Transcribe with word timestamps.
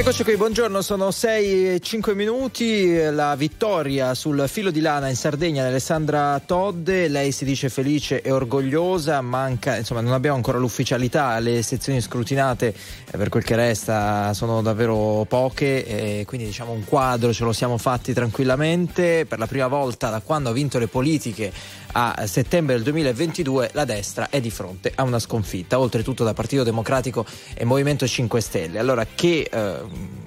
Eccoci 0.00 0.24
qui, 0.24 0.38
buongiorno, 0.38 0.80
sono 0.80 1.10
6 1.10 1.74
e 1.74 1.78
5 1.78 2.14
minuti, 2.14 2.96
la 3.10 3.36
vittoria 3.36 4.14
sul 4.14 4.42
filo 4.48 4.70
di 4.70 4.80
lana 4.80 5.10
in 5.10 5.14
Sardegna 5.14 5.62
di 5.62 5.68
Alessandra 5.68 6.40
Todde, 6.40 7.06
lei 7.08 7.32
si 7.32 7.44
dice 7.44 7.68
felice 7.68 8.22
e 8.22 8.30
orgogliosa, 8.32 9.20
manca, 9.20 9.76
insomma 9.76 10.00
non 10.00 10.14
abbiamo 10.14 10.36
ancora 10.36 10.56
l'ufficialità, 10.56 11.38
le 11.38 11.60
sezioni 11.62 12.00
scrutinate 12.00 12.68
eh, 13.10 13.18
per 13.18 13.28
quel 13.28 13.44
che 13.44 13.56
resta 13.56 14.32
sono 14.32 14.62
davvero 14.62 15.26
poche, 15.28 15.84
e 15.84 16.24
quindi 16.26 16.46
diciamo 16.46 16.72
un 16.72 16.86
quadro 16.86 17.34
ce 17.34 17.44
lo 17.44 17.52
siamo 17.52 17.76
fatti 17.76 18.14
tranquillamente, 18.14 19.26
per 19.26 19.38
la 19.38 19.46
prima 19.46 19.66
volta 19.66 20.08
da 20.08 20.22
quando 20.22 20.48
ha 20.48 20.52
vinto 20.52 20.78
le 20.78 20.86
politiche 20.86 21.52
a 21.92 22.26
settembre 22.26 22.74
del 22.74 22.84
2022 22.84 23.70
la 23.72 23.84
destra 23.84 24.28
è 24.30 24.40
di 24.40 24.50
fronte 24.50 24.92
a 24.94 25.02
una 25.02 25.18
sconfitta, 25.18 25.78
oltretutto 25.78 26.24
da 26.24 26.34
Partito 26.34 26.62
Democratico 26.62 27.24
e 27.54 27.64
Movimento 27.64 28.06
5 28.06 28.40
Stelle. 28.40 28.78
Allora 28.78 29.06
che 29.06 29.48
eh, 29.50 29.74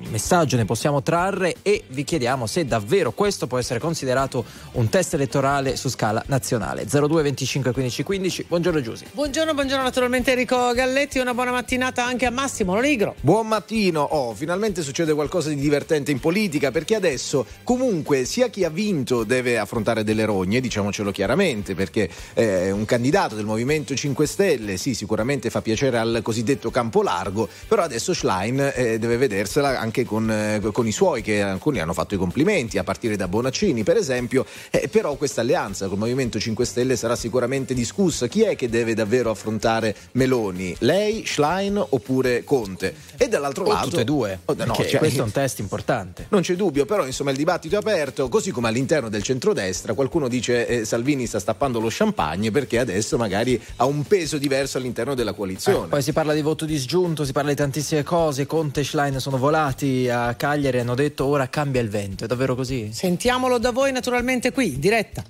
messaggio 0.09 0.57
ne 0.57 0.65
possiamo 0.65 1.01
trarre 1.01 1.55
e 1.61 1.83
vi 1.87 2.03
chiediamo 2.03 2.45
se 2.45 2.65
davvero 2.65 3.11
questo 3.11 3.47
può 3.47 3.57
essere 3.57 3.79
considerato 3.79 4.45
un 4.73 4.89
test 4.89 5.13
elettorale 5.13 5.75
su 5.75 5.89
scala 5.89 6.23
nazionale. 6.27 6.85
02 6.85 7.21
25 7.23 7.71
15 7.71 8.03
15. 8.03 8.45
Buongiorno 8.47 8.81
Giusi. 8.81 9.05
Buongiorno, 9.11 9.53
buongiorno 9.53 9.83
naturalmente 9.83 10.31
Enrico 10.31 10.71
Galletti, 10.73 11.19
una 11.19 11.33
buona 11.33 11.51
mattinata 11.51 12.03
anche 12.05 12.25
a 12.25 12.31
Massimo 12.31 12.73
Lonigro. 12.75 13.15
Buon 13.21 13.47
mattino. 13.47 14.01
Oh, 14.01 14.33
finalmente 14.33 14.81
succede 14.81 15.13
qualcosa 15.13 15.49
di 15.49 15.55
divertente 15.55 16.11
in 16.11 16.19
politica 16.19 16.71
perché 16.71 16.95
adesso 16.95 17.45
comunque 17.63 18.25
sia 18.25 18.49
chi 18.49 18.63
ha 18.63 18.69
vinto 18.69 19.23
deve 19.23 19.57
affrontare 19.57 20.03
delle 20.03 20.25
rogne, 20.25 20.59
diciamocelo 20.59 21.11
chiaramente, 21.11 21.52
perché 21.61 22.09
eh, 22.33 22.71
un 22.71 22.85
candidato 22.85 23.35
del 23.35 23.45
Movimento 23.45 23.95
5 23.95 24.25
Stelle, 24.25 24.77
sì, 24.77 24.95
sicuramente 24.95 25.49
fa 25.49 25.61
piacere 25.61 25.97
al 25.97 26.19
cosiddetto 26.23 26.71
campo 26.71 27.03
largo, 27.03 27.47
però 27.67 27.83
adesso 27.83 28.13
Schlein 28.13 28.71
eh, 28.73 28.97
deve 28.97 29.17
vedersela 29.17 29.79
anche 29.79 30.03
con, 30.03 30.29
eh, 30.29 30.59
con, 30.71 30.87
i 30.87 30.91
suoi, 30.91 31.21
che 31.21 31.41
alcuni 31.41 31.79
hanno 31.79 31.93
fatto 31.93 32.15
i 32.15 32.17
complimenti, 32.17 32.77
a 32.77 32.83
partire 32.83 33.15
da 33.15 33.27
Bonaccini 33.27 33.83
per 33.83 33.97
esempio, 33.97 34.45
eh, 34.71 34.87
però 34.89 35.15
questa 35.15 35.41
alleanza 35.41 35.87
col 35.87 35.97
Movimento 35.97 36.39
5 36.39 36.65
Stelle 36.65 36.95
sarà 36.95 37.15
sicuramente 37.15 37.73
discussa. 37.73 38.27
Chi 38.27 38.41
è 38.41 38.55
che 38.55 38.69
deve 38.69 38.93
davvero 38.93 39.29
affrontare 39.29 39.95
Meloni? 40.13 40.75
Lei, 40.79 41.25
Schlein 41.25 41.77
oppure 41.77 42.43
Conte? 42.43 42.95
E 43.17 43.27
dall'altro 43.27 43.65
o 43.65 43.71
lato... 43.71 43.89
Tutte 43.89 44.01
e 44.01 44.05
due, 44.05 44.39
oh, 44.45 44.53
no, 44.53 44.73
cioè, 44.73 44.97
questo 44.97 45.21
è 45.21 45.23
un 45.23 45.31
test 45.31 45.59
importante. 45.59 46.27
Non 46.29 46.41
c'è 46.41 46.55
dubbio, 46.55 46.85
però 46.85 47.05
insomma 47.05 47.31
il 47.31 47.37
dibattito 47.37 47.75
è 47.75 47.77
aperto, 47.77 48.29
così 48.29 48.51
come 48.51 48.69
all'interno 48.69 49.09
del 49.09 49.23
centrodestra 49.23 49.93
qualcuno 49.93 50.27
dice 50.27 50.67
eh, 50.67 50.85
Salvini 50.85 51.25
sta 51.27 51.39
stappando 51.43 51.79
lo 51.79 51.89
champagne 51.91 52.51
perché 52.51 52.79
adesso 52.79 53.17
magari 53.17 53.61
ha 53.75 53.85
un 53.85 54.03
peso 54.03 54.37
diverso 54.37 54.77
all'interno 54.77 55.13
della 55.13 55.33
coalizione. 55.33 55.85
Eh, 55.85 55.89
poi 55.89 56.01
si 56.01 56.13
parla 56.13 56.33
di 56.33 56.41
voto 56.41 56.65
disgiunto, 56.65 57.25
si 57.25 57.33
parla 57.33 57.49
di 57.49 57.55
tantissime 57.55 58.03
cose, 58.03 58.45
Conte 58.45 58.79
e 58.79 58.83
Schlein 58.83 59.19
sono 59.19 59.37
volati 59.37 60.09
a 60.09 60.33
Cagliari 60.35 60.77
e 60.77 60.79
hanno 60.79 60.95
detto 60.95 61.25
ora 61.25 61.49
cambia 61.49 61.81
il 61.81 61.89
vento, 61.89 62.23
è 62.23 62.27
davvero 62.27 62.55
così? 62.55 62.91
Sentiamolo 62.91 63.59
da 63.59 63.71
voi 63.71 63.91
naturalmente 63.91 64.51
qui, 64.51 64.73
in 64.73 64.79
diretta. 64.79 65.23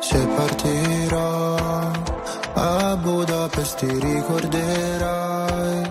Se 0.00 0.26
partirò 0.34 1.90
a 2.54 2.96
Budapest 2.96 3.78
ti 3.78 3.86
ricorderai 3.86 5.90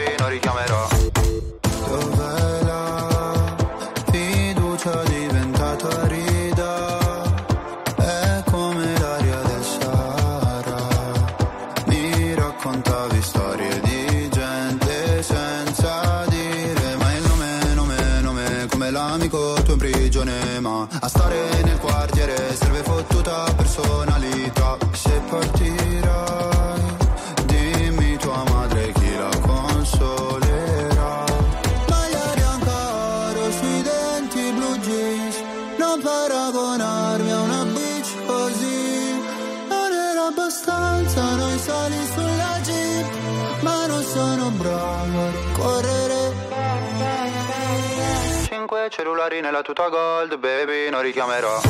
cellulari 48.91 49.39
nella 49.39 49.61
tuta 49.61 49.87
gold, 49.87 50.37
baby, 50.37 50.89
non 50.89 51.01
richiamerò. 51.01 51.61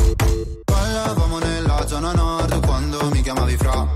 Parlavamo 0.64 1.38
nella 1.38 1.86
zona 1.86 2.12
nord 2.12 2.66
quando 2.66 2.98
mi 3.12 3.22
chiamavi 3.22 3.56
fra. 3.56 3.86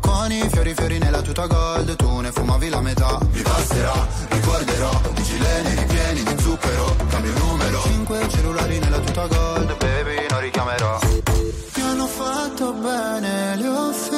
Con 0.00 0.30
i 0.30 0.46
fiori 0.50 0.74
fiori 0.74 0.98
nella 0.98 1.22
tuta 1.22 1.46
gold, 1.46 1.96
tu 1.96 2.20
ne 2.20 2.30
fumavi 2.30 2.68
la 2.68 2.80
metà. 2.82 3.18
Mi 3.32 3.40
passerà, 3.40 4.06
ricorderò, 4.28 4.90
i 5.16 5.22
gileni 5.22 5.74
ripieni 5.76 6.22
di 6.22 6.42
zucchero, 6.42 6.94
cambio 7.08 7.32
numero. 7.38 7.80
Cinque 7.84 8.28
cellulari 8.28 8.78
nella 8.78 8.98
tuta 8.98 9.26
gold, 9.26 9.76
baby, 9.78 10.26
non 10.28 10.40
richiamerò. 10.40 10.98
Mi 11.74 11.82
hanno 11.82 12.06
fatto 12.06 12.72
bene 12.74 13.56
le 13.56 13.68
offese. 13.68 14.17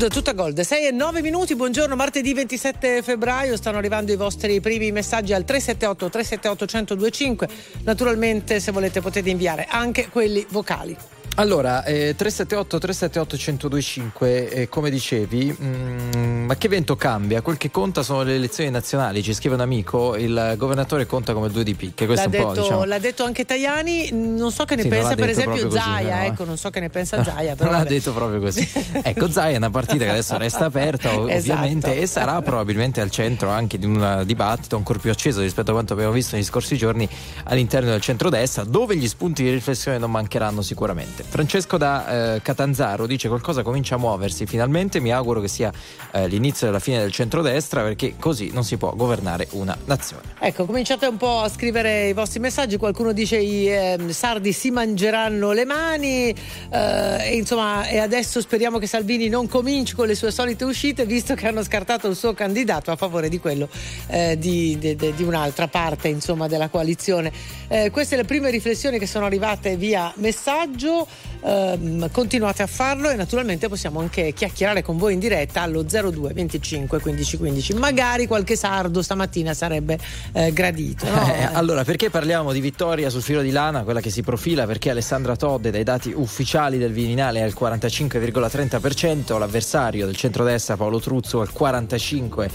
Mahmood, 0.00 0.12
tutta 0.12 0.32
gold. 0.32 0.58
6 0.58 0.86
e 0.86 0.90
9 0.92 1.20
minuti, 1.20 1.54
buongiorno, 1.54 1.94
martedì 1.94 2.32
27 2.32 3.02
febbraio. 3.02 3.56
Stanno 3.56 3.76
arrivando 3.76 4.10
i 4.10 4.16
vostri 4.16 4.58
primi 4.60 4.90
messaggi 4.92 5.34
al 5.34 5.44
378 5.44 6.08
378 6.08 6.64
1025. 6.64 7.48
Naturalmente, 7.84 8.60
se 8.60 8.72
volete, 8.72 9.02
potete 9.02 9.28
inviare 9.28 9.66
anche 9.68 10.08
quelli 10.08 10.46
vocali. 10.48 10.96
Allora, 11.40 11.84
eh, 11.84 12.14
378 12.14 12.78
378 12.78 13.36
1025, 13.36 14.48
eh, 14.50 14.68
come 14.68 14.90
dicevi, 14.90 15.50
mh, 15.50 16.44
ma 16.44 16.54
che 16.56 16.68
vento 16.68 16.96
cambia? 16.96 17.40
Quel 17.40 17.56
che 17.56 17.70
conta 17.70 18.02
sono 18.02 18.22
le 18.22 18.34
elezioni 18.34 18.68
nazionali. 18.68 19.22
Ci 19.22 19.32
scrive 19.32 19.54
un 19.54 19.62
amico, 19.62 20.16
il 20.16 20.54
governatore 20.58 21.06
conta 21.06 21.32
come 21.32 21.48
due 21.48 21.64
di 21.64 21.74
picche. 21.74 22.06
L'ha 22.06 22.26
detto, 22.26 22.52
diciamo. 22.52 22.84
l'ha, 22.84 22.98
detto, 22.98 23.24
anche 23.24 23.46
Tajani. 23.46 24.10
Non 24.12 24.52
so 24.52 24.66
che 24.66 24.76
ne 24.76 24.82
sì, 24.82 24.88
pensa, 24.88 25.14
per 25.14 25.30
esempio, 25.30 25.70
Zaia. 25.70 26.16
Così, 26.16 26.26
ecco, 26.26 26.44
non 26.44 26.58
so 26.58 26.68
che 26.68 26.80
ne 26.80 26.90
pensa 26.90 27.24
Zaia. 27.24 27.54
non 27.58 27.70
l'ha 27.70 27.84
detto 27.84 28.12
proprio 28.12 28.38
così. 28.38 28.68
ecco, 29.02 29.30
Zaia 29.30 29.54
è 29.54 29.56
una 29.56 29.70
partita 29.70 30.04
che 30.04 30.10
adesso 30.10 30.36
resta 30.36 30.66
aperta, 30.66 31.08
esatto. 31.08 31.22
ovviamente, 31.22 31.86
esatto. 31.86 32.02
e 32.02 32.06
sarà 32.06 32.42
probabilmente 32.42 33.00
al 33.00 33.10
centro 33.10 33.48
anche 33.48 33.78
di 33.78 33.86
un 33.86 34.24
dibattito 34.26 34.76
ancora 34.76 34.98
più 34.98 35.10
acceso 35.10 35.40
rispetto 35.40 35.70
a 35.70 35.72
quanto 35.72 35.94
abbiamo 35.94 36.12
visto 36.12 36.36
negli 36.36 36.44
scorsi 36.44 36.76
giorni 36.76 37.08
all'interno 37.44 37.88
del 37.88 38.02
centrodestra, 38.02 38.64
dove 38.64 38.94
gli 38.94 39.08
spunti 39.08 39.42
di 39.42 39.50
riflessione 39.50 39.96
non 39.96 40.10
mancheranno 40.10 40.60
sicuramente. 40.60 41.29
Francesco 41.30 41.76
da 41.78 42.34
eh, 42.34 42.42
Catanzaro 42.42 43.06
dice 43.06 43.28
qualcosa 43.28 43.62
comincia 43.62 43.94
a 43.94 43.98
muoversi 43.98 44.46
finalmente, 44.46 44.98
mi 44.98 45.12
auguro 45.12 45.40
che 45.40 45.46
sia 45.46 45.72
eh, 46.10 46.26
l'inizio 46.26 46.66
della 46.66 46.80
fine 46.80 46.98
del 46.98 47.12
centrodestra 47.12 47.82
perché 47.82 48.16
così 48.18 48.50
non 48.52 48.64
si 48.64 48.76
può 48.76 48.92
governare 48.96 49.46
una 49.52 49.76
nazione. 49.84 50.22
Ecco, 50.40 50.66
cominciate 50.66 51.06
un 51.06 51.16
po' 51.16 51.42
a 51.42 51.48
scrivere 51.48 52.08
i 52.08 52.12
vostri 52.14 52.40
messaggi, 52.40 52.76
qualcuno 52.76 53.12
dice 53.12 53.38
i 53.38 53.68
eh, 53.68 53.96
sardi 54.08 54.52
si 54.52 54.72
mangeranno 54.72 55.52
le 55.52 55.64
mani 55.64 56.30
eh, 56.30 57.28
e 57.28 57.36
insomma 57.36 57.86
e 57.86 57.98
adesso 57.98 58.40
speriamo 58.40 58.78
che 58.78 58.88
Salvini 58.88 59.28
non 59.28 59.46
cominci 59.46 59.94
con 59.94 60.08
le 60.08 60.16
sue 60.16 60.32
solite 60.32 60.64
uscite 60.64 61.06
visto 61.06 61.34
che 61.34 61.46
hanno 61.46 61.62
scartato 61.62 62.08
il 62.08 62.16
suo 62.16 62.34
candidato 62.34 62.90
a 62.90 62.96
favore 62.96 63.28
di 63.28 63.38
quello 63.38 63.68
eh, 64.08 64.36
di, 64.36 64.76
di, 64.78 64.96
di, 64.96 65.22
un'altra 65.22 65.68
parte 65.68 66.08
insomma, 66.08 66.48
della 66.48 66.68
coalizione. 66.68 67.30
Eh, 67.68 67.90
queste 67.90 68.16
le 68.16 68.24
prime 68.24 68.50
riflessioni 68.50 68.98
che 68.98 69.06
sono 69.06 69.26
arrivate 69.26 69.76
via 69.76 70.12
messaggio, 70.16 71.06
eh, 71.42 72.08
continuate 72.12 72.62
a 72.62 72.66
farlo 72.66 73.10
e 73.10 73.16
naturalmente 73.16 73.68
possiamo 73.68 74.00
anche 74.00 74.32
chiacchierare 74.32 74.82
con 74.82 74.98
voi 74.98 75.14
in 75.14 75.18
diretta 75.18 75.62
allo 75.62 75.82
02 75.82 76.32
25 76.32 77.00
15 77.00 77.36
15. 77.36 77.74
Magari 77.74 78.26
qualche 78.26 78.56
sardo 78.56 79.02
stamattina 79.02 79.54
sarebbe 79.54 79.98
eh, 80.32 80.52
gradito. 80.52 81.08
No? 81.08 81.32
Eh, 81.32 81.48
allora, 81.52 81.84
perché 81.84 82.10
parliamo 82.10 82.52
di 82.52 82.60
vittoria 82.60 83.08
sul 83.10 83.22
filo 83.22 83.40
di 83.42 83.50
lana, 83.50 83.82
quella 83.82 84.00
che 84.00 84.10
si 84.10 84.22
profila? 84.22 84.66
Perché 84.66 84.90
Alessandra 84.90 85.36
Todde, 85.36 85.70
dai 85.70 85.84
dati 85.84 86.12
ufficiali 86.14 86.78
del 86.78 86.92
Viminale, 86.92 87.40
è 87.40 87.42
al 87.42 87.54
45,30%, 87.58 89.38
l'avversario 89.38 90.06
del 90.06 90.16
centrodestra 90.16 90.76
Paolo 90.76 91.00
Truzzo 91.00 91.40
al 91.40 91.50
45% 91.56 92.50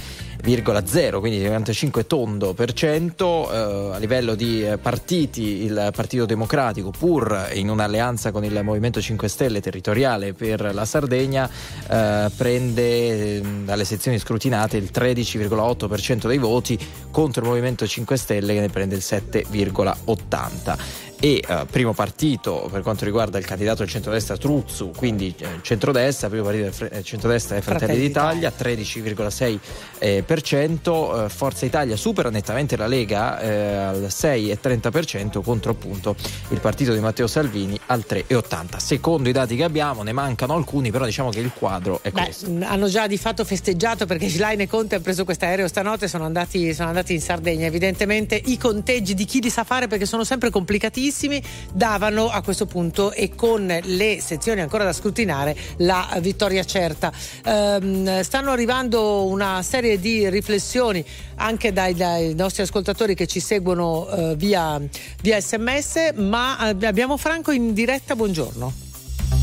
0,0, 0.45 1.19
quindi 1.19 1.43
45 1.43 2.05
tondo 2.05 2.53
per 2.53 2.73
cento. 2.73 3.51
Eh, 3.51 3.95
a 3.95 3.97
livello 3.97 4.35
di 4.35 4.65
eh, 4.65 4.77
partiti, 4.77 5.63
il 5.63 5.89
Partito 5.95 6.25
Democratico, 6.25 6.91
pur 6.91 7.49
in 7.53 7.69
un'alleanza 7.69 8.31
con 8.31 8.43
il 8.45 8.61
Movimento 8.63 9.01
5 9.01 9.27
Stelle 9.27 9.61
territoriale 9.61 10.33
per 10.33 10.73
la 10.73 10.85
Sardegna, 10.85 11.49
eh, 11.89 12.29
prende 12.35 13.41
mm, 13.43 13.65
dalle 13.65 13.85
sezioni 13.85 14.19
scrutinate 14.19 14.77
il 14.77 14.89
13,8% 14.93 16.27
dei 16.27 16.37
voti 16.37 16.77
contro 17.11 17.41
il 17.41 17.49
Movimento 17.49 17.85
5 17.85 18.17
Stelle 18.17 18.53
che 18.53 18.59
ne 18.59 18.69
prende 18.69 18.95
il 18.95 19.03
7,80% 19.03 21.03
e 21.19 21.41
eh, 21.47 21.65
primo 21.69 21.93
partito 21.93 22.67
per 22.71 22.81
quanto 22.81 23.05
riguarda 23.05 23.37
il 23.37 23.45
candidato 23.45 23.79
del 23.79 23.89
centrodestra 23.89 24.37
Truzzu, 24.37 24.91
quindi 24.95 25.33
eh, 25.37 25.47
centrodestra, 25.61 26.29
primo 26.29 26.43
partito 26.43 26.69
del 26.69 26.89
eh, 26.91 27.03
centrodestra 27.03 27.55
è 27.55 27.61
Fratelli, 27.61 27.99
d'Italia, 27.99 28.51
13,6%, 28.57 29.59
eh, 29.99 30.23
eh, 30.27 31.29
Forza 31.29 31.65
Italia 31.65 31.95
supera 31.95 32.29
nettamente 32.29 32.75
la 32.75 32.87
Lega 32.87 33.39
eh, 33.39 33.73
al 33.75 34.07
6,30% 34.09 35.41
contro 35.41 35.71
appunto 35.71 36.15
il 36.49 36.59
partito 36.59 36.93
di 36.93 36.99
Matteo 36.99 37.27
Salvini 37.27 37.79
al 37.87 38.03
3,80%. 38.07 38.77
Secondo 38.77 39.29
i 39.29 39.31
dati 39.31 39.55
che 39.55 39.63
abbiamo 39.63 40.03
ne 40.03 40.11
mancano 40.11 40.53
alcuni, 40.53 40.91
però 40.91 41.05
diciamo 41.05 41.29
che 41.29 41.39
il 41.39 41.51
quadro 41.53 41.99
è 42.01 42.11
Beh, 42.11 42.23
questo. 42.23 42.51
Hanno 42.61 42.87
già 42.87 43.07
di 43.07 43.17
fatto 43.17 43.45
festeggiato 43.45 44.05
perché 44.05 44.29
Schlein 44.29 44.61
e 44.61 44.67
Conte 44.67 44.95
hanno 44.95 45.03
preso 45.03 45.23
questo 45.23 45.45
aereo 45.45 45.67
stanotte, 45.67 46.07
sono 46.07 46.25
andati, 46.25 46.73
sono 46.73 46.89
andati 46.89 47.13
in 47.13 47.21
Sardegna. 47.21 47.65
Evidentemente 47.65 48.39
i 48.45 48.57
conteggi 48.57 49.13
di 49.13 49.25
chi 49.25 49.41
li 49.41 49.49
sa 49.49 49.63
fare 49.63 49.87
perché 49.87 50.05
sono 50.05 50.23
sempre 50.23 50.49
complicatissimi 50.49 51.04
tantissimi, 51.05 51.41
davano 51.71 52.29
a 52.29 52.41
questo 52.41 52.65
punto 52.65 53.11
e 53.11 53.35
con 53.35 53.67
le 53.83 54.19
sezioni 54.19 54.61
ancora 54.61 54.83
da 54.83 54.93
scrutinare 54.93 55.55
la 55.77 56.17
vittoria 56.19 56.63
certa. 56.63 57.11
Um, 57.45 58.21
stanno 58.21 58.51
arrivando 58.51 59.25
una 59.25 59.61
serie 59.61 59.99
di 59.99 60.27
riflessioni 60.29 61.05
anche 61.35 61.71
dai, 61.71 61.93
dai 61.93 62.33
nostri 62.33 62.63
ascoltatori 62.63 63.13
che 63.13 63.27
ci 63.27 63.39
seguono 63.39 64.07
uh, 64.09 64.35
via, 64.35 64.81
via, 65.21 65.39
sms, 65.39 66.13
ma 66.15 66.57
abbiamo 66.57 67.17
Franco 67.17 67.51
in 67.51 67.73
diretta, 67.73 68.15
buongiorno. 68.15 68.73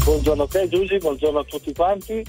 Buongiorno 0.04 0.42
a 0.42 0.48
te 0.48 0.68
Giusy, 0.68 0.98
buongiorno 0.98 1.38
a 1.38 1.44
tutti 1.44 1.72
quanti. 1.72 2.24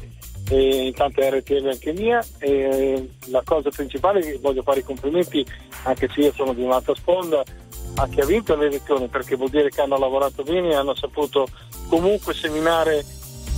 E 0.49 0.87
intanto 0.87 1.21
RTL 1.21 1.69
anche 1.69 1.93
mia 1.93 2.21
e 2.37 3.09
la 3.27 3.41
cosa 3.45 3.69
principale 3.69 4.19
è 4.19 4.39
voglio 4.39 4.61
fare 4.61 4.81
i 4.81 4.83
complimenti 4.83 5.43
anche 5.83 6.09
se 6.13 6.19
io 6.19 6.33
sono 6.33 6.53
di 6.53 6.61
un'altra 6.61 6.93
sponda 6.95 7.41
a 7.95 8.07
chi 8.07 8.21
ha 8.21 8.25
vinto 8.25 8.55
le 8.55 8.67
elezioni 8.67 9.07
perché 9.07 9.35
vuol 9.35 9.49
dire 9.49 9.69
che 9.69 9.81
hanno 9.81 9.97
lavorato 9.97 10.43
bene 10.43 10.69
e 10.69 10.75
hanno 10.75 10.95
saputo 10.95 11.47
comunque 11.87 12.33
seminare 12.33 13.05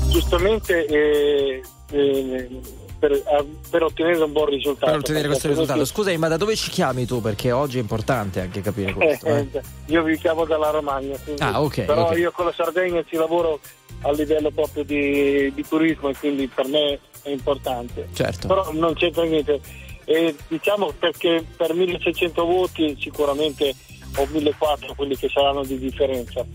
giustamente 0.09 0.85
e, 0.85 1.61
e, 1.91 2.61
per, 2.97 3.21
per, 3.69 3.83
ottenere 3.83 4.23
un 4.23 4.31
buon 4.31 4.47
risultato. 4.47 4.91
Per 4.91 4.99
ottenere 4.99 5.27
questo 5.27 5.47
risultato. 5.47 5.85
Scusami, 5.85 6.17
ma 6.17 6.27
da 6.27 6.37
dove 6.37 6.55
ci 6.55 6.69
chiami 6.69 7.05
tu? 7.05 7.21
Perché 7.21 7.51
oggi 7.51 7.77
è 7.77 7.81
importante 7.81 8.41
anche 8.41 8.61
capire 8.61 8.93
questo. 8.93 9.27
Eh, 9.27 9.47
eh. 9.51 9.61
Io 9.87 10.03
vi 10.03 10.17
chiamo 10.17 10.45
dalla 10.45 10.69
Romagna, 10.69 11.17
quindi, 11.23 11.41
ah, 11.41 11.61
okay, 11.61 11.85
però 11.85 12.05
okay. 12.05 12.19
io 12.19 12.31
con 12.31 12.45
la 12.45 12.53
Sardegna 12.53 13.03
ci 13.07 13.15
lavoro 13.15 13.59
a 14.01 14.11
livello 14.11 14.51
proprio 14.51 14.83
di, 14.83 15.51
di 15.53 15.65
turismo 15.67 16.09
e 16.09 16.15
quindi 16.15 16.47
per 16.47 16.67
me 16.67 16.99
è 17.21 17.29
importante. 17.29 18.09
Certo. 18.13 18.47
Però 18.47 18.71
non 18.73 18.93
c'entra 18.93 19.23
niente. 19.23 19.59
E 20.07 20.35
diciamo 20.47 20.93
perché 20.97 21.43
per 21.57 21.73
1600 21.73 22.45
voti 22.45 22.95
sicuramente 22.99 23.73
o 24.15 24.27
1400 24.31 24.93
quelli 24.95 25.15
che 25.15 25.29
saranno 25.29 25.63
di 25.63 25.77
differenza. 25.77 26.45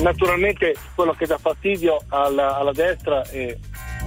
Naturalmente 0.00 0.74
quello 0.94 1.12
che 1.12 1.26
dà 1.26 1.38
fastidio 1.38 1.98
alla, 2.08 2.56
alla 2.56 2.72
destra, 2.72 3.22
e, 3.30 3.58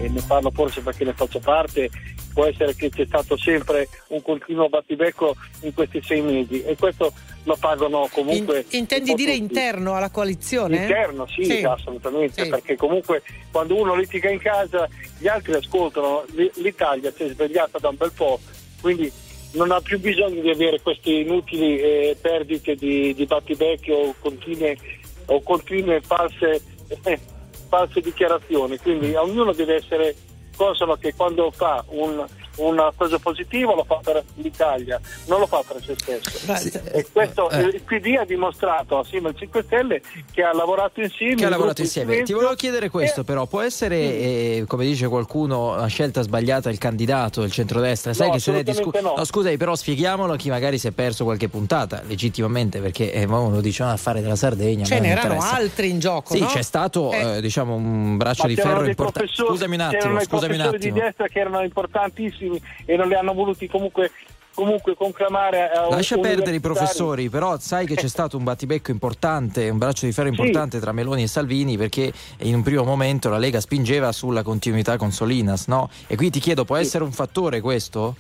e 0.02 0.10
ne 0.10 0.22
parlo 0.26 0.52
forse 0.52 0.82
perché 0.82 1.04
ne 1.04 1.14
faccio 1.14 1.40
parte, 1.40 1.90
può 2.34 2.46
essere 2.46 2.76
che 2.76 2.90
c'è 2.90 3.06
stato 3.06 3.38
sempre 3.38 3.88
un 4.08 4.22
continuo 4.22 4.70
battibecco 4.70 5.36
in 5.62 5.74
questi 5.74 6.02
sei 6.02 6.22
mesi 6.22 6.64
e 6.64 6.76
questo 6.76 7.12
lo 7.44 7.58
pagano 7.60 8.08
comunque. 8.12 8.66
In, 8.70 8.80
intendi 8.80 9.14
dire 9.14 9.34
tutti. 9.34 9.44
interno 9.44 9.96
alla 9.96 10.10
coalizione? 10.10 10.78
Interno, 10.78 11.28
sì, 11.28 11.44
sì. 11.44 11.64
assolutamente, 11.64 12.44
sì. 12.44 12.50
perché 12.50 12.76
comunque 12.76 13.24
quando 13.52 13.76
uno 13.76 13.96
litiga 13.96 14.30
in 14.30 14.40
casa 14.40 14.88
gli 15.18 15.28
altri 15.28 15.54
ascoltano, 15.54 16.24
l'Italia 16.56 17.12
si 17.16 17.24
è 17.24 17.30
svegliata 17.30 17.78
da 17.80 17.90
un 17.90 17.96
bel 17.96 18.12
po', 18.14 18.40
quindi 18.82 19.12
non 19.52 19.72
ha 19.72 19.82
più 19.82 20.00
bisogno 20.00 20.42
di 20.42 20.50
avere 20.50 20.82
queste 20.82 21.12
inutili 21.12 21.80
eh, 21.80 22.18
perdite 22.20 22.76
di, 22.76 23.14
di 23.14 23.26
battibecchi 23.26 23.92
o 23.92 24.14
continue, 24.20 24.78
o 25.26 25.42
continue 25.42 26.02
false, 26.02 26.62
eh, 27.04 27.20
false 27.68 28.02
dichiarazioni. 28.02 28.78
Quindi 28.78 29.16
ognuno 29.16 29.54
deve 29.54 29.76
essere 29.76 30.16
consono 30.60 30.96
che 30.96 31.14
quando 31.16 31.52
fa 31.52 31.84
un, 31.88 32.26
una 32.60 32.92
cosa 32.96 33.18
positiva 33.20 33.74
lo 33.74 33.84
fa 33.84 34.00
per 34.04 34.24
l'Italia, 34.36 35.00
non 35.28 35.40
lo 35.40 35.48
fa 35.48 35.64
per 35.68 35.82
se 35.84 35.96
stesso. 35.98 36.56
Sì, 36.56 36.72
e 36.92 37.06
questo 37.12 37.50
eh. 37.50 37.62
il 37.62 37.82
PD 37.82 38.18
ha 38.20 38.26
dimostrato 38.26 39.00
assieme 39.00 39.30
al 39.30 39.36
5 39.36 39.64
Stelle 39.64 40.02
che 40.32 40.44
ha 40.44 40.54
lavorato 40.54 41.02
insieme. 41.02 41.36
Che 41.36 41.46
ha 41.46 41.50
lavorato 41.50 41.82
insieme. 41.82 42.24
Ti 42.24 42.34
volevo 42.34 42.54
chiedere 42.56 42.90
questo, 42.90 43.22
eh. 43.22 43.24
però, 43.24 43.46
può 43.46 43.62
essere, 43.62 43.96
eh, 43.98 44.64
come 44.68 44.86
dice 44.86 45.08
qualcuno, 45.08 45.74
una 45.74 45.88
scelta 45.88 46.22
sbagliata 46.22 46.70
il 46.70 46.78
candidato 46.78 47.42
del 47.42 47.52
centrodestra? 47.52 48.14
Sai 48.14 48.28
no, 48.28 48.34
che 48.34 48.40
se 48.40 48.52
ne 48.52 48.64
discute. 48.64 49.02
No. 49.02 49.14
no, 49.18 49.24
scusami, 49.24 49.58
però 49.58 49.76
spieghiamolo 49.76 50.34
a 50.34 50.36
chi 50.38 50.50
magari 50.50 50.78
si 50.78 50.88
è 50.88 50.92
perso 50.92 51.24
qualche 51.24 51.48
puntata, 51.50 52.02
legittimamente, 52.06 52.80
perché 52.80 53.12
eh, 53.12 53.26
uno 53.26 53.62
dice 53.62 53.84
no, 53.84 53.92
a 53.92 53.98
fare 53.98 54.22
della 54.22 54.36
Sardegna. 54.36 54.86
Ce 54.86 55.00
n'erano 55.00 55.40
altri 55.42 55.90
in 55.90 56.00
gioco. 56.00 56.34
Sì, 56.34 56.42
no? 56.42 56.48
c'è 56.48 56.62
stato 56.62 57.12
eh. 57.12 57.38
eh 57.38 57.42
diciamo 57.42 57.76
un 57.76 58.18
braccio 58.18 58.44
Ma 58.44 58.48
di 58.50 58.56
ferro 58.56 58.86
importante. 58.86 59.32
Scusami 59.32 59.76
un 59.76 59.82
attimo, 59.82 60.20
scusami 60.20 60.56
un 60.56 60.62
attimo. 60.62 60.78
di 60.78 60.92
destra 60.92 61.28
che 61.28 61.40
erano 61.40 61.62
importantissimi 61.62 62.49
e 62.86 62.96
non 62.96 63.08
li 63.08 63.16
hanno 63.16 63.34
voluti 63.34 63.68
comunque 63.68 64.12
comunque 64.54 64.96
conclamare 64.96 65.70
a 65.70 65.88
lascia 65.90 66.18
perdere 66.18 66.58
i 66.58 66.60
professori 66.60 67.30
però 67.30 67.58
sai 67.60 67.86
che 67.86 67.96
c'è 67.96 68.08
stato 68.08 68.36
un 68.36 68.44
battibecco 68.44 68.92
importante 68.92 69.70
un 69.70 69.78
braccio 69.78 70.06
di 70.06 70.12
ferro 70.12 70.28
importante 70.28 70.78
sì. 70.78 70.84
tra 70.84 70.92
Meloni 70.92 71.24
e 71.24 71.28
Salvini 71.28 71.78
perché 71.78 72.12
in 72.40 72.56
un 72.56 72.64
primo 72.64 72.84
momento 72.84 73.30
la 73.30 73.38
Lega 73.38 73.62
spingeva 73.62 74.12
sulla 74.12 74.44
continuità 74.44 74.98
con 74.98 75.12
Solinas 75.12 75.68
no? 75.68 75.90
e 76.08 76.16
qui 76.16 76.30
ti 76.30 76.40
chiedo 76.40 76.66
può 76.66 76.76
sì. 76.76 76.82
essere 76.82 77.04
un 77.04 77.12
fattore 77.12 77.62
questo? 77.62 78.16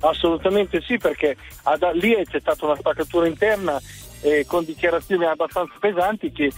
assolutamente 0.00 0.82
sì 0.82 0.98
perché 0.98 1.36
ad, 1.62 1.90
lì 1.94 2.14
c'è 2.24 2.40
stata 2.40 2.66
una 2.66 2.76
spaccatura 2.76 3.26
interna 3.26 3.80
eh, 4.20 4.44
con 4.46 4.64
dichiarazioni 4.64 5.24
abbastanza 5.24 5.74
pesanti 5.80 6.32
che 6.32 6.52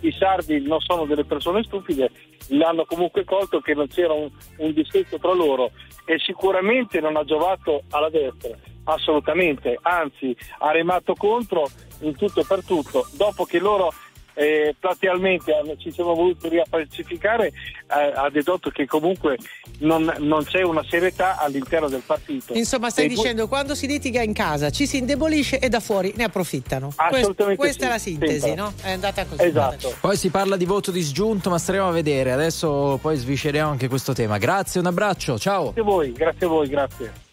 i 0.00 0.12
sardi 0.12 0.60
non 0.66 0.80
sono 0.80 1.04
delle 1.04 1.24
persone 1.24 1.62
stupide, 1.62 2.10
l'hanno 2.48 2.84
comunque 2.84 3.24
colto 3.24 3.60
che 3.60 3.74
non 3.74 3.88
c'era 3.88 4.12
un, 4.12 4.30
un 4.58 4.72
distretto 4.72 5.18
tra 5.18 5.32
loro 5.32 5.70
e 6.04 6.18
sicuramente 6.18 7.00
non 7.00 7.16
ha 7.16 7.24
giovato 7.24 7.82
alla 7.90 8.10
destra, 8.10 8.56
assolutamente, 8.84 9.78
anzi 9.82 10.36
ha 10.58 10.70
remato 10.70 11.14
contro 11.14 11.68
in 12.00 12.16
tutto 12.16 12.40
e 12.40 12.44
per 12.46 12.64
tutto, 12.64 13.06
dopo 13.14 13.44
che 13.44 13.58
loro 13.58 13.92
eh, 14.36 14.74
platealmente 14.78 15.52
ci 15.78 15.90
siamo 15.90 16.14
voluti 16.14 16.48
riappacificare, 16.48 17.46
eh, 17.46 18.12
ha 18.14 18.28
dedotto 18.30 18.68
che 18.70 18.86
comunque 18.86 19.38
non, 19.78 20.12
non, 20.18 20.44
c'è 20.44 20.62
una 20.62 20.84
serietà 20.86 21.38
all'interno 21.38 21.88
del 21.88 22.02
partito. 22.04 22.52
Insomma, 22.52 22.90
stai 22.90 23.06
e 23.06 23.08
dicendo 23.08 23.42
poi... 23.42 23.48
quando 23.48 23.74
si 23.74 23.86
litiga 23.86 24.20
in 24.20 24.34
casa 24.34 24.68
ci 24.70 24.86
si 24.86 24.98
indebolisce 24.98 25.58
e 25.58 25.70
da 25.70 25.80
fuori 25.80 26.12
ne 26.16 26.24
approfittano. 26.24 26.92
Assolutamente. 26.96 27.58
Questa 27.58 27.84
sì, 27.84 27.88
è 27.88 27.92
la 27.92 27.98
sintesi, 27.98 28.40
sempre. 28.40 28.62
no? 28.62 28.72
È 28.82 28.90
andata 28.90 29.24
così. 29.24 29.42
Esatto. 29.42 29.96
Poi 30.00 30.16
si 30.16 30.28
parla 30.28 30.56
di 30.56 30.66
voto 30.66 30.90
disgiunto, 30.90 31.48
ma 31.48 31.58
staremo 31.58 31.88
a 31.88 31.92
vedere. 31.92 32.32
Adesso 32.32 32.98
poi 33.00 33.16
svisceriamo 33.16 33.70
anche 33.70 33.88
questo 33.88 34.12
tema. 34.12 34.36
Grazie, 34.36 34.80
un 34.80 34.86
abbraccio, 34.86 35.38
ciao. 35.38 35.72
Grazie 35.72 35.80
a 35.80 35.84
voi, 35.84 36.12
grazie 36.12 36.46
a 36.46 36.48
voi, 36.48 36.68
grazie. 36.68 37.24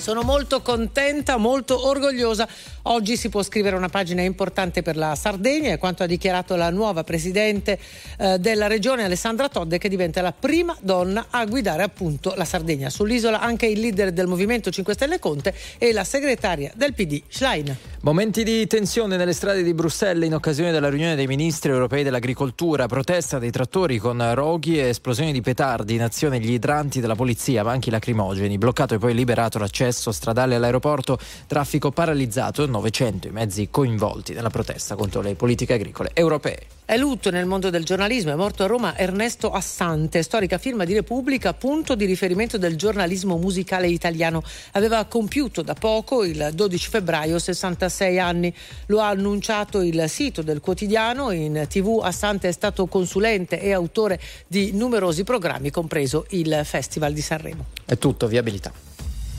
Sono 0.00 0.22
molto 0.22 0.62
contenta, 0.62 1.36
molto 1.36 1.86
orgogliosa. 1.86 2.48
Oggi 2.84 3.18
si 3.18 3.28
può 3.28 3.42
scrivere 3.42 3.76
una 3.76 3.90
pagina 3.90 4.22
importante 4.22 4.80
per 4.80 4.96
la 4.96 5.14
Sardegna, 5.14 5.70
è 5.70 5.78
quanto 5.78 6.02
ha 6.02 6.06
dichiarato 6.06 6.56
la 6.56 6.70
nuova 6.70 7.04
presidente 7.04 7.78
eh, 8.16 8.38
della 8.38 8.68
regione 8.68 9.04
Alessandra 9.04 9.50
Todde 9.50 9.76
che 9.76 9.90
diventa 9.90 10.22
la 10.22 10.32
prima 10.32 10.74
donna 10.80 11.26
a 11.28 11.44
guidare 11.44 11.82
appunto 11.82 12.32
la 12.36 12.46
Sardegna. 12.46 12.88
Sull'isola 12.88 13.40
anche 13.40 13.66
il 13.66 13.80
leader 13.80 14.12
del 14.12 14.26
Movimento 14.26 14.70
5 14.70 14.94
Stelle 14.94 15.18
Conte 15.18 15.54
e 15.76 15.92
la 15.92 16.04
segretaria 16.04 16.72
del 16.74 16.94
PD 16.94 17.20
Schlein. 17.28 17.76
Momenti 18.02 18.44
di 18.44 18.66
tensione 18.66 19.18
nelle 19.18 19.34
strade 19.34 19.62
di 19.62 19.74
Bruxelles 19.74 20.26
in 20.26 20.32
occasione 20.32 20.72
della 20.72 20.88
riunione 20.88 21.16
dei 21.16 21.26
ministri 21.26 21.70
europei 21.70 22.02
dell'agricoltura, 22.02 22.86
protesta 22.86 23.38
dei 23.38 23.50
trattori 23.50 23.98
con 23.98 24.32
roghi 24.32 24.78
e 24.78 24.88
esplosioni 24.88 25.32
di 25.32 25.42
petardi, 25.42 25.96
in 25.96 26.02
azione 26.02 26.40
gli 26.40 26.52
idranti 26.52 27.00
della 27.00 27.14
polizia, 27.14 27.62
ma 27.62 27.72
anche 27.72 27.90
i 27.90 27.92
lacrimogeni, 27.92 28.56
bloccato 28.56 28.94
e 28.94 28.98
poi 28.98 29.12
liberato 29.12 29.58
l'accesso 29.58 30.12
stradale 30.12 30.54
all'aeroporto, 30.54 31.18
traffico 31.46 31.90
paralizzato, 31.90 32.62
900 32.70 33.28
i 33.28 33.30
mezzi 33.30 33.68
coinvolti 33.70 34.32
nella 34.32 34.50
protesta 34.50 34.94
contro 34.94 35.20
le 35.20 35.34
politiche 35.34 35.74
agricole 35.74 36.10
europee. 36.14 36.66
È 36.90 36.96
lutto 36.96 37.30
nel 37.30 37.46
mondo 37.46 37.70
del 37.70 37.84
giornalismo, 37.84 38.32
è 38.32 38.34
morto 38.34 38.64
a 38.64 38.66
Roma 38.66 38.98
Ernesto 38.98 39.52
Assante, 39.52 40.24
storica 40.24 40.58
firma 40.58 40.84
di 40.84 40.92
Repubblica, 40.92 41.54
punto 41.54 41.94
di 41.94 42.04
riferimento 42.04 42.58
del 42.58 42.74
giornalismo 42.74 43.36
musicale 43.36 43.86
italiano. 43.86 44.42
Aveva 44.72 45.04
compiuto 45.04 45.62
da 45.62 45.74
poco, 45.74 46.24
il 46.24 46.50
12 46.52 46.88
febbraio, 46.88 47.38
66 47.38 48.18
anni. 48.18 48.52
Lo 48.86 49.00
ha 49.00 49.08
annunciato 49.08 49.82
il 49.82 50.04
sito 50.08 50.42
del 50.42 50.60
quotidiano. 50.60 51.30
In 51.30 51.64
tv 51.68 52.00
Assante 52.02 52.48
è 52.48 52.52
stato 52.52 52.86
consulente 52.86 53.60
e 53.60 53.72
autore 53.72 54.20
di 54.48 54.72
numerosi 54.72 55.22
programmi, 55.22 55.70
compreso 55.70 56.26
il 56.30 56.62
Festival 56.64 57.12
di 57.12 57.20
Sanremo. 57.20 57.66
È 57.84 57.96
tutto, 57.98 58.26
viabilità 58.26 58.72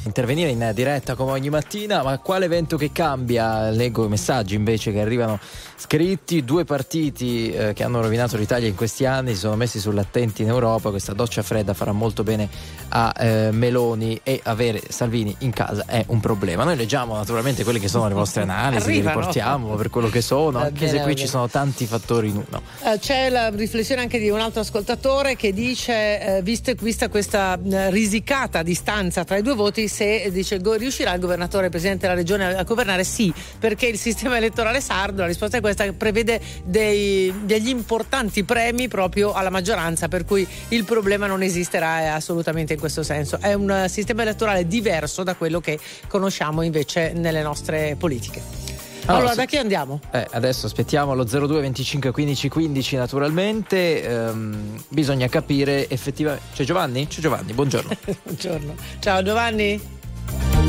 intervenire 0.04 0.50
in 0.50 0.72
diretta 0.74 1.16
come 1.16 1.32
ogni 1.32 1.50
mattina, 1.50 2.04
ma 2.04 2.18
quale 2.20 2.46
evento 2.46 2.78
che 2.78 2.92
cambia? 2.92 3.70
Leggo 3.70 4.06
i 4.06 4.10
messaggi 4.10 4.56
invece 4.56 4.92
che 4.92 5.02
arrivano 5.02 5.40
scritti, 5.76 6.44
due 6.44 6.64
partiti 6.64 7.52
eh, 7.52 7.74
che 7.74 7.84
hanno 7.84 8.02
rovinato 8.02 8.38
l'Italia 8.38 8.68
in 8.68 8.76
questi 8.76 9.06
anni 9.06 9.34
si 9.34 9.40
sono 9.40 9.56
messi 9.56 9.80
sull'attenti 9.80 10.44
in 10.44 10.50
Europa, 10.50 10.90
questa 10.90 11.14
doccia 11.14 11.42
fredda 11.42 11.74
farà 11.74 11.92
molto 11.92 12.24
bene 12.24 12.48
a 12.90 13.14
eh, 13.18 13.50
Meloni 13.52 14.20
e 14.24 14.40
avere 14.44 14.82
Salvini 14.90 15.36
in 15.40 15.52
casa 15.52 15.86
è 15.86 16.04
un 16.08 16.20
problema. 16.20 16.64
Noi 16.64 16.76
leggiamo 16.76 17.16
naturalmente 17.16 17.64
quelle 17.64 17.80
che 17.80 17.88
sono 17.88 18.08
le 18.08 18.14
vostre 18.14 18.44
analisi, 18.44 18.84
Arrivano. 18.90 19.04
le 19.04 19.16
riportiamo 19.16 19.76
per 19.76 19.90
quello 19.90 20.10
che 20.10 20.22
sono, 20.22 20.60
va 20.60 20.66
anche 20.66 20.86
bene, 20.86 20.98
se 20.98 21.04
qui 21.04 21.16
ci 21.16 21.28
sono 21.28 21.48
tanti 21.48 21.86
fattori 21.86 22.30
in 22.30 22.36
uno. 22.36 22.62
Uh, 22.82 22.98
c'è 23.00 23.30
la 23.30 23.50
riflessione 23.50 24.02
anche 24.02 24.20
di 24.20 24.30
un 24.30 24.40
altro 24.40 24.62
ascoltatore 24.62 25.36
che 25.36 25.54
dice, 25.54 26.38
eh, 26.38 26.42
vista, 26.42 26.72
vista 26.74 27.10
questa 27.10 27.60
uh, 27.62 27.90
risicata 27.90 28.64
distanza 28.64 29.24
tra 29.24 29.38
i 29.38 29.42
due 29.42 29.56
voti, 29.56 29.88
se 29.92 30.32
dice, 30.32 30.60
go, 30.60 30.74
riuscirà 30.74 31.14
il 31.14 31.20
governatore, 31.20 31.66
il 31.66 31.70
presidente 31.70 32.08
della 32.08 32.18
regione 32.18 32.56
a 32.56 32.64
governare? 32.64 33.04
Sì, 33.04 33.32
perché 33.60 33.88
il 33.88 34.00
sistema 34.00 34.38
elettorale 34.38 34.82
sardo, 34.82 35.22
la 35.22 35.28
risposta 35.28 35.58
è 35.58 35.62
questa, 35.62 35.92
prevede 35.94 36.42
dei, 36.64 37.34
degli 37.44 37.70
importanti 37.70 38.44
premi 38.44 38.88
proprio 38.88 39.34
alla 39.34 39.50
maggioranza, 39.50 40.08
per 40.08 40.26
cui 40.26 40.48
il 40.70 40.86
problema 40.86 41.28
non 41.28 41.44
esisterà 41.44 42.16
assolutamente 42.16 42.74
in 42.74 42.80
questo 42.80 43.04
senso. 43.04 43.38
È 43.40 43.54
un 43.54 43.86
sistema 43.88 44.22
elettorale 44.22 44.66
diverso 44.66 45.24
da 45.24 45.36
quello 45.36 45.60
che 45.60 45.78
conosciamo 46.08 46.62
invece 46.62 47.12
nelle 47.14 47.42
nostre 47.42 47.96
politiche. 47.98 48.71
Allora, 49.06 49.18
allora 49.18 49.36
da 49.36 49.46
chi 49.46 49.58
andiamo? 49.58 50.00
Eh, 50.12 50.28
adesso 50.32 50.66
aspettiamo 50.68 51.16
lo 51.16 51.24
02 51.24 51.62
25 51.62 52.12
15 52.12 52.50
15 52.50 52.96
naturalmente. 52.96 54.04
Ehm, 54.04 54.84
bisogna 54.90 55.28
capire 55.28 55.90
effettivamente. 55.90 56.46
C'è 56.54 56.64
Giovanni? 56.64 57.08
C'è 57.08 57.22
Giovanni, 57.22 57.54
buongiorno. 57.54 57.90
buongiorno. 58.24 58.76
Ciao 59.00 59.24
Giovanni. 59.24 60.00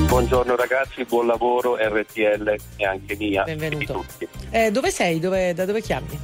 Buongiorno 0.09 0.57
ragazzi, 0.57 1.05
buon 1.05 1.27
lavoro 1.27 1.77
RTL 1.77 2.57
e 2.77 2.85
anche 2.85 3.17
mia. 3.17 3.45
Benvenuto. 3.45 4.05
Eh, 4.51 4.71
dove 4.71 4.91
sei? 4.91 5.19
Dove, 5.19 5.55
da 5.55 5.65
dove 5.65 5.81
chiami? 5.81 6.19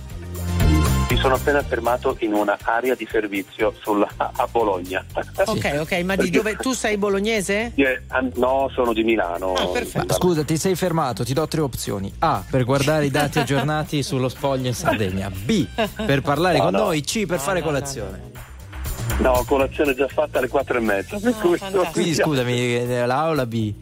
Mi 1.11 1.17
sono 1.17 1.37
appena 1.37 1.63
fermato 1.63 2.17
in 2.21 2.35
un'area 2.35 2.95
di 2.95 3.09
servizio 3.11 3.73
sulla, 3.81 4.07
a 4.17 4.47
Bologna. 4.51 5.03
Ok, 5.47 5.79
ok, 5.81 5.93
ma 6.03 6.17
di 6.17 6.29
dove 6.29 6.57
tu 6.57 6.73
sei 6.73 6.99
bolognese? 6.99 7.73
Yeah, 7.77 7.99
no, 8.35 8.71
sono 8.75 8.93
di 8.93 9.03
Milano. 9.05 9.55
Ah, 9.55 9.69
perfetto. 9.69 10.13
Scusa, 10.13 10.45
ti 10.45 10.59
sei 10.59 10.75
fermato, 10.75 11.25
ti 11.25 11.33
do 11.33 11.49
tre 11.49 11.63
opzioni. 11.63 12.13
A, 12.19 12.45
per 12.49 12.65
guardare 12.65 13.07
i 13.07 13.11
dati 13.11 13.39
aggiornati 13.41 14.03
sullo 14.03 14.29
spoglio 14.29 14.67
in 14.67 14.75
Sardegna. 14.75 15.31
B, 15.31 15.67
per 16.05 16.21
parlare 16.21 16.59
no, 16.59 16.65
con 16.65 16.73
no. 16.73 16.79
noi. 16.79 17.01
C, 17.01 17.25
per 17.25 17.39
no, 17.39 17.43
fare 17.43 17.63
colazione. 17.63 18.31
No, 19.21 19.43
colazione 19.47 19.95
già 19.95 20.09
fatta 20.09 20.39
alle 20.39 20.49
quattro 20.49 20.77
e 20.77 20.81
mezza. 20.81 21.19
Quindi 21.91 22.15
scusami, 22.15 22.87
l'A 22.87 23.29
o 23.29 23.33
la 23.33 23.47
B? 23.47 23.73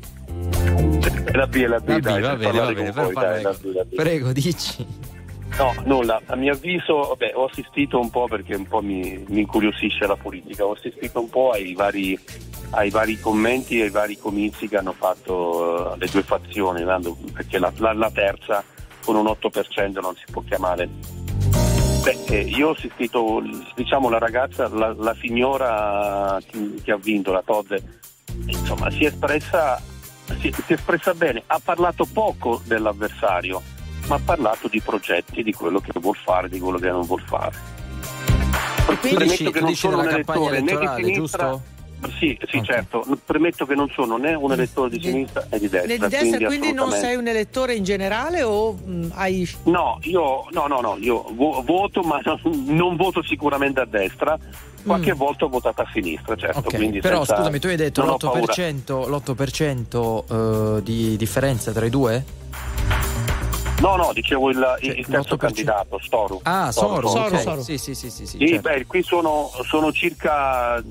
La 1.32 1.46
B 1.48 1.56
è 1.56 1.66
la 1.66 1.80
B, 1.80 1.88
la 1.88 1.98
B 1.98 1.98
dai, 1.98 2.20
va 2.20 2.36
bene, 2.36 2.58
va 2.58 2.72
bene. 2.72 2.92
Voi, 2.92 3.12
dai, 3.12 3.42
la 3.42 3.52
B, 3.52 3.74
la 3.74 3.84
B. 3.84 3.94
Prego, 3.96 4.32
dici. 4.32 5.14
No, 5.58 5.74
nulla. 5.84 6.20
A 6.26 6.36
mio 6.36 6.52
avviso, 6.52 7.08
vabbè, 7.08 7.32
ho 7.34 7.46
assistito 7.46 7.98
un 7.98 8.10
po' 8.10 8.26
perché 8.28 8.54
un 8.54 8.66
po' 8.66 8.82
mi, 8.82 9.24
mi 9.28 9.40
incuriosisce 9.40 10.06
la 10.06 10.16
politica, 10.16 10.66
ho 10.66 10.72
assistito 10.72 11.20
un 11.20 11.30
po' 11.30 11.52
ai 11.52 11.72
vari, 11.72 12.18
ai 12.70 12.90
vari 12.90 13.18
commenti 13.18 13.78
e 13.78 13.84
ai 13.84 13.90
vari 13.90 14.18
comizi 14.18 14.68
che 14.68 14.76
hanno 14.76 14.92
fatto 14.92 15.94
uh, 15.94 15.98
le 15.98 16.08
due 16.08 16.22
fazioni, 16.22 16.84
perché 17.32 17.58
la, 17.58 17.72
la, 17.78 17.94
la, 17.94 18.10
terza 18.10 18.62
con 19.02 19.16
un 19.16 19.24
8% 19.24 19.98
non 19.98 20.14
si 20.14 20.24
può 20.30 20.42
chiamare. 20.46 20.90
Beh, 22.02 22.24
eh, 22.28 22.40
io 22.40 22.68
ho 22.68 22.72
assistito, 22.72 23.42
diciamo, 23.74 24.10
la 24.10 24.18
ragazza, 24.18 24.68
la, 24.68 24.92
la 24.94 25.16
signora 25.18 26.38
che 26.82 26.92
ha 26.92 26.98
vinto, 26.98 27.32
la 27.32 27.42
Todde, 27.42 27.82
insomma, 28.44 28.90
si 28.90 29.04
è 29.04 29.06
espressa, 29.06 29.80
si, 30.38 30.52
si 30.52 30.72
è 30.72 30.74
espressa 30.74 31.14
bene, 31.14 31.44
ha 31.46 31.58
parlato 31.64 32.06
poco 32.12 32.60
dell'avversario 32.66 33.62
ma 34.06 34.16
ha 34.16 34.20
parlato 34.24 34.68
di 34.68 34.80
progetti, 34.80 35.42
di 35.42 35.52
quello 35.52 35.80
che 35.80 35.92
vuol 35.94 36.16
fare, 36.16 36.48
di 36.48 36.58
quello 36.58 36.78
che 36.78 36.90
non 36.90 37.02
vuol 37.02 37.22
fare. 37.26 37.74
Premetto 39.00 39.50
che 39.50 39.60
non 39.60 39.74
sono 39.74 39.98
un 39.98 40.08
elettore 40.08 40.60
né 40.60 40.78
di 40.78 40.88
sinistra. 40.96 41.50
Giusto? 41.50 41.74
Sì, 42.18 42.38
sì, 42.46 42.58
okay. 42.58 42.64
certo. 42.64 43.04
Premetto 43.24 43.66
che 43.66 43.74
non 43.74 43.88
sono 43.88 44.16
né 44.16 44.34
un 44.34 44.52
elettore 44.52 44.90
di, 44.90 45.00
sinistra 45.00 45.44
né 45.50 45.58
di 45.58 45.68
destra. 45.68 45.88
Né 45.88 45.94
di 45.94 46.08
destra, 46.08 46.20
quindi, 46.20 46.44
quindi 46.44 46.72
non 46.72 46.90
sei 46.92 47.16
un 47.16 47.26
elettore 47.26 47.74
in 47.74 47.84
generale 47.84 48.42
o 48.42 48.72
mh, 48.72 49.08
hai. 49.14 49.48
No, 49.64 49.98
io 50.02 50.46
no, 50.50 50.66
no, 50.66 50.80
no, 50.80 50.96
io 51.00 51.24
vo- 51.32 51.62
voto, 51.64 52.02
ma 52.02 52.20
non, 52.66 52.96
voto 52.96 53.22
sicuramente 53.22 53.80
a 53.80 53.86
destra. 53.86 54.38
Qualche 54.84 55.14
mm. 55.14 55.18
volta 55.18 55.46
ho 55.46 55.48
votato 55.48 55.82
a 55.82 55.88
sinistra, 55.92 56.36
certo. 56.36 56.60
Okay. 56.60 57.00
Però 57.00 57.24
senza, 57.24 57.36
scusami, 57.36 57.58
tu 57.58 57.66
hai 57.66 57.76
detto 57.76 58.04
l'8%, 58.04 59.08
l'8% 59.08 60.76
uh, 60.76 60.80
di 60.80 61.16
differenza 61.16 61.72
tra 61.72 61.86
i 61.86 61.90
due? 61.90 62.24
No, 63.80 63.96
no, 63.96 64.10
dicevo 64.12 64.50
il, 64.50 64.76
cioè, 64.80 64.94
il 64.94 65.06
terzo 65.06 65.36
candidato, 65.36 65.98
Storu. 66.02 66.40
Ah, 66.44 66.72
Soru, 66.72 67.08
Soru, 67.08 67.26
okay. 67.26 67.42
Soru. 67.42 67.62
Sì, 67.62 67.78
sì, 67.78 67.94
sì, 67.94 68.10
sì, 68.10 68.26
sì, 68.26 68.38
sì 68.38 68.48
certo. 68.48 68.68
beh, 68.68 68.86
qui 68.86 69.02
sono, 69.02 69.50
sono 69.64 69.92
circa 69.92 70.82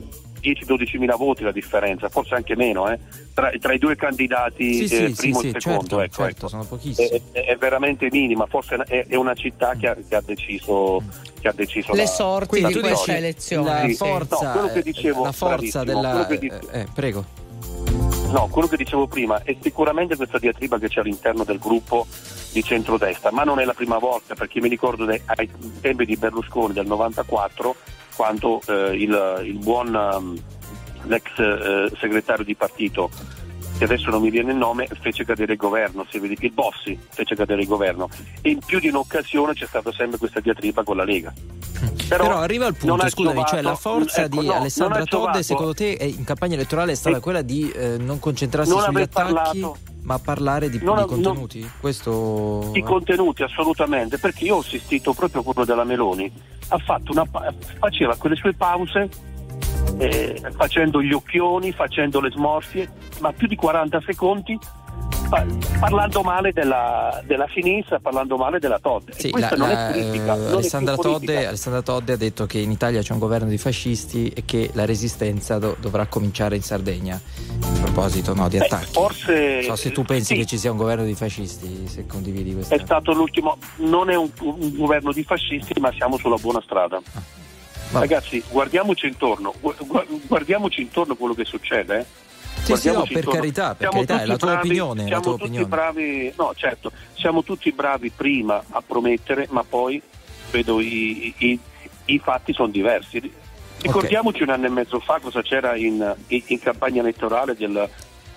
10-12 0.54 1.00
mila 1.00 1.16
voti 1.16 1.44
la 1.44 1.52
differenza, 1.52 2.10
forse 2.10 2.36
anche 2.36 2.56
meno, 2.56 2.90
eh? 2.90 3.00
tra, 3.34 3.52
tra, 3.60 3.74
i 3.74 3.80
due 3.80 3.96
candidati 3.96 4.88
sì, 4.88 4.96
eh, 4.96 5.08
sì, 5.08 5.14
primo 5.14 5.40
sì, 5.40 5.50
e 5.50 5.60
secondo. 5.60 5.98
Certo, 5.98 6.02
ecco, 6.02 6.16
certo, 6.16 6.38
ecco. 6.38 6.48
sono 6.48 6.64
pochissimi. 6.66 7.08
È, 7.08 7.22
è, 7.32 7.46
è, 7.46 7.58
veramente 7.58 8.08
minima, 8.12 8.46
forse 8.46 8.76
è, 8.76 9.08
è 9.08 9.16
una 9.16 9.34
città 9.34 9.74
che 9.74 9.88
ha, 9.88 9.96
che 10.08 10.16
ha 10.16 10.22
deciso, 10.24 11.02
che 11.40 11.48
ha 11.48 11.54
deciso 11.54 11.94
le 11.94 12.04
la, 12.04 12.08
sorti 12.08 12.62
la 12.62 12.68
di 12.68 12.80
questa 12.80 13.18
elezione. 13.18 13.88
La 13.88 13.94
forza, 13.96 14.54
no, 14.54 14.82
dicevo, 14.82 15.24
la 15.24 15.32
forza 15.32 15.84
della... 15.84 16.24
Dicevo, 16.30 16.70
eh, 16.70 16.86
prego. 16.94 17.44
No, 18.36 18.50
quello 18.50 18.68
che 18.68 18.76
dicevo 18.76 19.08
prima 19.08 19.44
è 19.44 19.56
sicuramente 19.62 20.18
questa 20.18 20.40
diatriba 20.40 20.78
che 20.78 20.90
c'è 20.90 21.00
all'interno 21.00 21.46
del 21.46 21.58
gruppo 21.58 22.06
di 22.52 22.62
centrodestra, 22.62 23.32
ma 23.32 23.46
non 23.46 23.62
è 23.62 23.64
la 23.64 23.74
prima 23.74 23.98
volta 23.98 24.36
perché 24.36 24.60
mi 24.60 24.68
ricordo 24.68 25.06
dei, 25.06 25.22
ai 25.24 25.50
tempi 25.80 26.04
di 26.04 26.18
Berlusconi 26.18 26.74
del 26.74 26.86
94 26.86 27.76
quando 28.14 28.60
eh, 28.68 28.94
il, 28.94 29.42
il, 29.46 29.58
buon 29.60 29.96
um, 29.96 30.38
l'ex 31.04 31.24
eh, 31.38 31.90
segretario 31.98 32.44
di 32.44 32.56
partito 32.56 33.10
che 33.78 33.84
adesso 33.84 34.10
non 34.10 34.22
mi 34.22 34.30
viene 34.30 34.52
il 34.52 34.58
nome, 34.58 34.88
fece 35.02 35.26
cadere 35.26 35.54
il 35.54 35.58
governo, 35.58 36.06
si 36.10 36.20
vede 36.20 36.36
che 36.36 36.48
il 36.48 36.54
Bossi 36.54 36.98
fece 37.10 37.36
cadere 37.36 37.62
il 37.62 37.68
governo 37.68 38.10
e 38.42 38.50
in 38.50 38.60
più 38.60 38.80
di 38.80 38.88
un'occasione 38.88 39.54
c'è 39.54 39.66
stata 39.66 39.92
sempre 39.92 40.18
questa 40.18 40.40
diatriba 40.40 40.84
con 40.84 40.98
la 40.98 41.04
Lega. 41.04 41.34
Però, 42.08 42.24
Però 42.24 42.38
arriva 42.38 42.68
al 42.68 42.76
punto, 42.76 43.08
scusami, 43.10 43.36
giovato, 43.36 43.50
cioè 43.50 43.62
la 43.62 43.76
forza 43.76 44.24
ecco, 44.24 44.40
di 44.40 44.48
no, 44.48 44.54
Alessandra 44.54 45.04
Todde 45.04 45.44
secondo 45.44 45.74
te 45.74 45.98
in 46.02 46.24
campagna 46.24 46.54
elettorale 46.54 46.94
è 46.94 46.96
stata 46.96 47.20
quella 47.20 47.42
di 47.42 47.70
eh, 47.72 47.98
non 47.98 48.20
concentrarsi 48.20 48.72
non 48.72 48.82
sugli 48.82 49.02
attacchi? 49.02 49.34
Parlato, 49.34 49.78
ma 50.04 50.20
parlare 50.20 50.70
di, 50.70 50.80
non, 50.82 50.98
di 50.98 51.06
contenuti? 51.08 51.60
Non, 51.62 51.72
Questo... 51.80 52.70
Di 52.72 52.82
contenuti, 52.82 53.42
assolutamente, 53.42 54.20
perché 54.20 54.46
io 54.46 54.58
ho 54.58 54.60
assistito 54.60 55.14
proprio 55.14 55.42
a 55.42 55.44
quello 55.44 55.66
della 55.66 55.84
Meloni, 55.84 56.32
ha 56.70 56.78
fatto 56.78 57.12
una, 57.12 57.26
faceva 57.80 58.16
quelle 58.16 58.36
sue 58.36 58.54
pause 58.54 59.34
eh, 59.98 60.42
facendo 60.56 61.02
gli 61.02 61.14
occhioni, 61.14 61.72
facendo 61.72 62.20
le 62.20 62.32
smorfie, 62.32 62.90
ma 63.20 63.32
più 63.32 63.48
di 63.48 63.56
40 63.56 64.02
secondi 64.06 64.60
parlando 65.80 66.22
male 66.22 66.52
della, 66.52 67.22
della, 67.26 67.48
sinistra, 67.54 68.00
parlando 68.00 68.38
male 68.38 68.60
della 68.60 68.80
Todde. 68.80 69.14
Sì, 69.16 69.32
la, 69.32 69.54
la, 69.56 69.92
politica, 69.92 70.34
Alessandra, 70.34 70.96
Todde, 70.96 71.48
Alessandra, 71.48 71.82
Todde, 71.82 72.14
ha 72.14 72.18
detto 72.18 72.46
che 72.46 72.60
in 72.60 72.72
Italia 72.72 73.02
c'è 73.02 73.14
un 73.14 73.20
governo 73.20 73.50
di 73.50 73.58
fascisti 73.58 74.30
e 74.30 74.44
che 74.46 74.70
la 74.74 74.86
resistenza 74.86 75.58
do, 75.58 75.76
dovrà 75.80 76.06
cominciare 76.06 76.56
in 76.56 76.62
Sardegna. 76.62 77.20
A 77.62 77.82
proposito 77.82 78.34
no, 78.34 78.48
di 78.48 78.58
attacchi. 78.58 78.86
Beh, 78.86 78.92
forse, 78.92 79.64
so 79.64 79.76
se 79.76 79.92
tu 79.92 80.04
pensi 80.04 80.34
sì. 80.34 80.40
che 80.40 80.46
ci 80.46 80.58
sia 80.58 80.72
un 80.72 80.78
governo 80.78 81.04
di 81.04 81.16
fascisti, 81.16 81.88
se 81.88 82.06
condividi 82.06 82.54
questo. 82.54 82.74
È 82.74 82.80
stato 82.80 83.14
l'ultimo, 83.14 83.58
non 83.78 84.10
è 84.10 84.16
un, 84.16 84.30
un, 84.42 84.76
governo 84.76 85.12
di 85.12 85.24
fascisti, 85.24 85.80
ma 85.80 85.92
siamo 85.94 86.18
sulla 86.18 86.38
buona 86.38 86.62
strada. 86.62 87.02
Ah. 87.14 87.44
Ragazzi, 88.00 88.44
guardiamoci 88.50 89.08
intorno, 89.08 89.54
guardiamoci 90.28 90.82
intorno 90.82 91.16
quello 91.16 91.34
che 91.34 91.46
succede. 91.46 92.00
Eh? 92.00 92.06
Sì, 92.64 92.76
sì, 92.76 92.92
no, 92.92 93.04
per 93.04 93.18
intorno. 93.18 93.40
carità, 93.40 93.76
per 93.76 93.90
carità, 93.90 94.22
è 94.22 94.26
la 94.26 94.38
tua 94.38 94.52
bravi, 94.52 94.68
opinione. 94.68 95.06
Siamo 95.06 95.22
tua 95.22 95.32
tutti 95.32 95.44
opinione. 95.44 95.68
bravi, 95.68 96.34
no, 96.38 96.54
certo, 96.56 96.92
siamo 97.14 97.44
tutti 97.44 97.72
bravi 97.72 98.10
prima 98.10 98.64
a 98.70 98.82
promettere, 98.86 99.48
ma 99.50 99.64
poi 99.64 100.02
vedo 100.52 100.80
i, 100.80 101.34
i, 101.38 101.60
i 102.06 102.20
fatti 102.20 102.54
sono 102.54 102.70
diversi. 102.70 103.32
Ricordiamoci 103.82 104.42
okay. 104.42 104.48
un 104.48 104.54
anno 104.54 104.66
e 104.66 104.70
mezzo 104.70 105.00
fa 105.00 105.20
cosa 105.20 105.42
c'era 105.42 105.76
in, 105.76 106.16
in, 106.28 106.42
in 106.46 106.60
campagna 106.60 107.02
elettorale 107.02 107.56
del, 107.56 107.88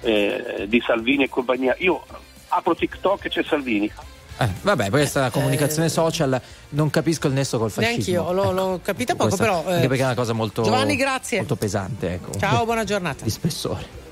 eh, 0.00 0.66
di 0.68 0.82
Salvini 0.84 1.24
e 1.24 1.28
compagnia. 1.28 1.74
Io 1.78 2.04
apro 2.48 2.74
TikTok 2.74 3.24
e 3.24 3.28
c'è 3.28 3.42
Salvini. 3.44 3.90
Eh, 4.40 4.48
vabbè, 4.62 4.88
questa 4.88 5.18
è 5.18 5.22
una 5.22 5.30
comunicazione 5.30 5.86
eh, 5.86 5.90
social, 5.90 6.40
non 6.70 6.90
capisco 6.90 7.26
il 7.26 7.32
nesso 7.32 7.58
col 7.58 7.70
fascismo. 7.72 8.22
Neanch'io, 8.22 8.32
l'ho, 8.32 8.52
l'ho 8.52 8.74
ecco, 8.74 8.80
capita 8.84 9.14
poco, 9.14 9.28
questa, 9.34 9.44
però. 9.44 9.64
Eh, 9.66 9.74
anche 9.74 9.88
perché 9.88 10.02
è 10.02 10.06
una 10.06 10.14
cosa 10.14 10.32
molto, 10.32 10.62
Giovanni, 10.62 10.94
grazie. 10.94 11.38
molto 11.38 11.56
pesante. 11.56 12.12
Ecco. 12.14 12.38
Ciao, 12.38 12.64
buona 12.64 12.84
giornata. 12.84 13.24
Di 13.24 13.30
spessore. 13.30 14.06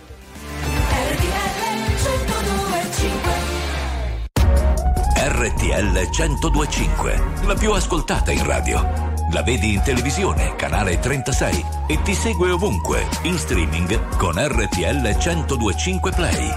RTL 5.28 6.08
1025, 6.10 7.22
la 7.44 7.54
più 7.54 7.70
ascoltata 7.72 8.32
in 8.32 8.44
radio. 8.44 9.14
La 9.32 9.42
vedi 9.42 9.74
in 9.74 9.82
televisione, 9.82 10.54
canale 10.56 10.98
36 10.98 11.64
e 11.88 12.00
ti 12.02 12.14
segue 12.14 12.50
ovunque, 12.50 13.06
in 13.22 13.36
streaming 13.36 14.16
con 14.16 14.34
RTL 14.36 15.16
1025 15.16 16.10
Play. 16.12 16.50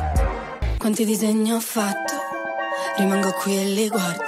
Quanti 0.77 1.03
disegni 1.03 1.51
ho 1.51 1.59
fatto? 1.59 2.28
Rimango 2.97 3.31
qui 3.33 3.57
e 3.57 3.63
li 3.63 3.87
guardo, 3.87 4.23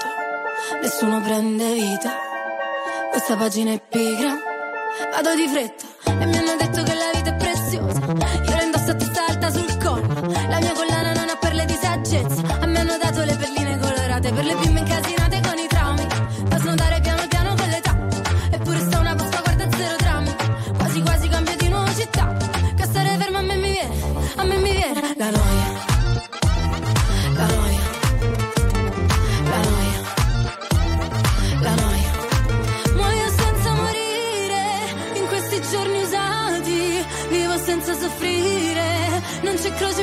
nessuno 0.82 1.22
prende 1.22 1.74
vita. 1.74 2.12
Questa 3.10 3.36
pagina 3.36 3.72
è 3.72 3.82
pigra, 3.82 4.38
vado 5.12 5.36
di 5.36 5.48
fretta. 5.48 5.86
E 6.06 6.26
mi 6.26 6.38
hanno 6.38 6.56
detto 6.58 6.84
che 6.84 6.94
la 6.94 7.01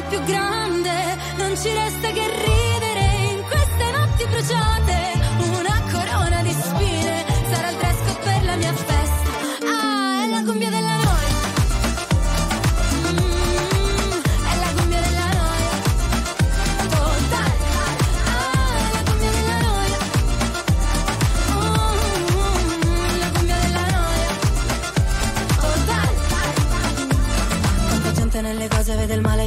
più 0.08 0.22
grande, 0.22 1.16
non 1.36 1.56
ci 1.56 1.70
resta 1.72 2.10
che 2.10 2.26
ridere 2.26 2.57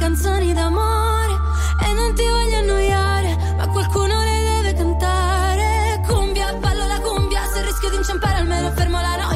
canzoni 0.00 0.54
d'amore 0.54 1.34
e 1.86 1.92
non 1.92 2.14
ti 2.14 2.24
voglio 2.26 2.56
annoiare, 2.56 3.36
ma 3.58 3.68
qualcuno 3.68 4.14
le 4.24 4.44
deve 4.50 4.72
cantare. 4.72 6.00
Cumbia, 6.08 6.54
ballo 6.54 6.86
la 6.86 6.98
cumbia, 7.00 7.42
se 7.52 7.62
rischio 7.62 7.90
di 7.90 7.96
inciampare 7.96 8.38
almeno 8.38 8.70
fermo 8.70 8.98
la 8.98 9.16
noia, 9.16 9.29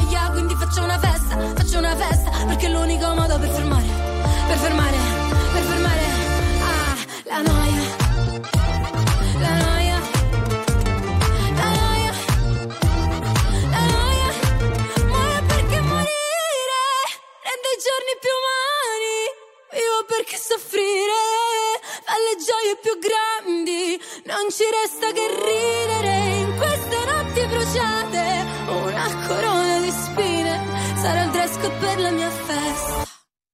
più 22.81 22.97
grandi. 22.99 23.99
Non 24.25 24.49
ci 24.49 24.63
resta 24.69 25.11
che 25.11 25.25
ridere 25.27 26.15
in 26.39 26.55
queste 26.57 26.97
notti 27.05 27.45
bruciate. 27.45 28.45
Una 28.67 29.27
corona 29.27 29.79
di 29.79 29.91
spine. 29.91 30.53
Sarà 30.95 31.23
il 31.23 31.31
dress 31.31 31.57
per 31.79 31.99
la 31.99 32.11
mia 32.11 32.29
festa. 32.29 33.03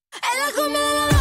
È 0.10 0.31
la 0.38 0.62
come 0.62 0.79
la 0.79 1.20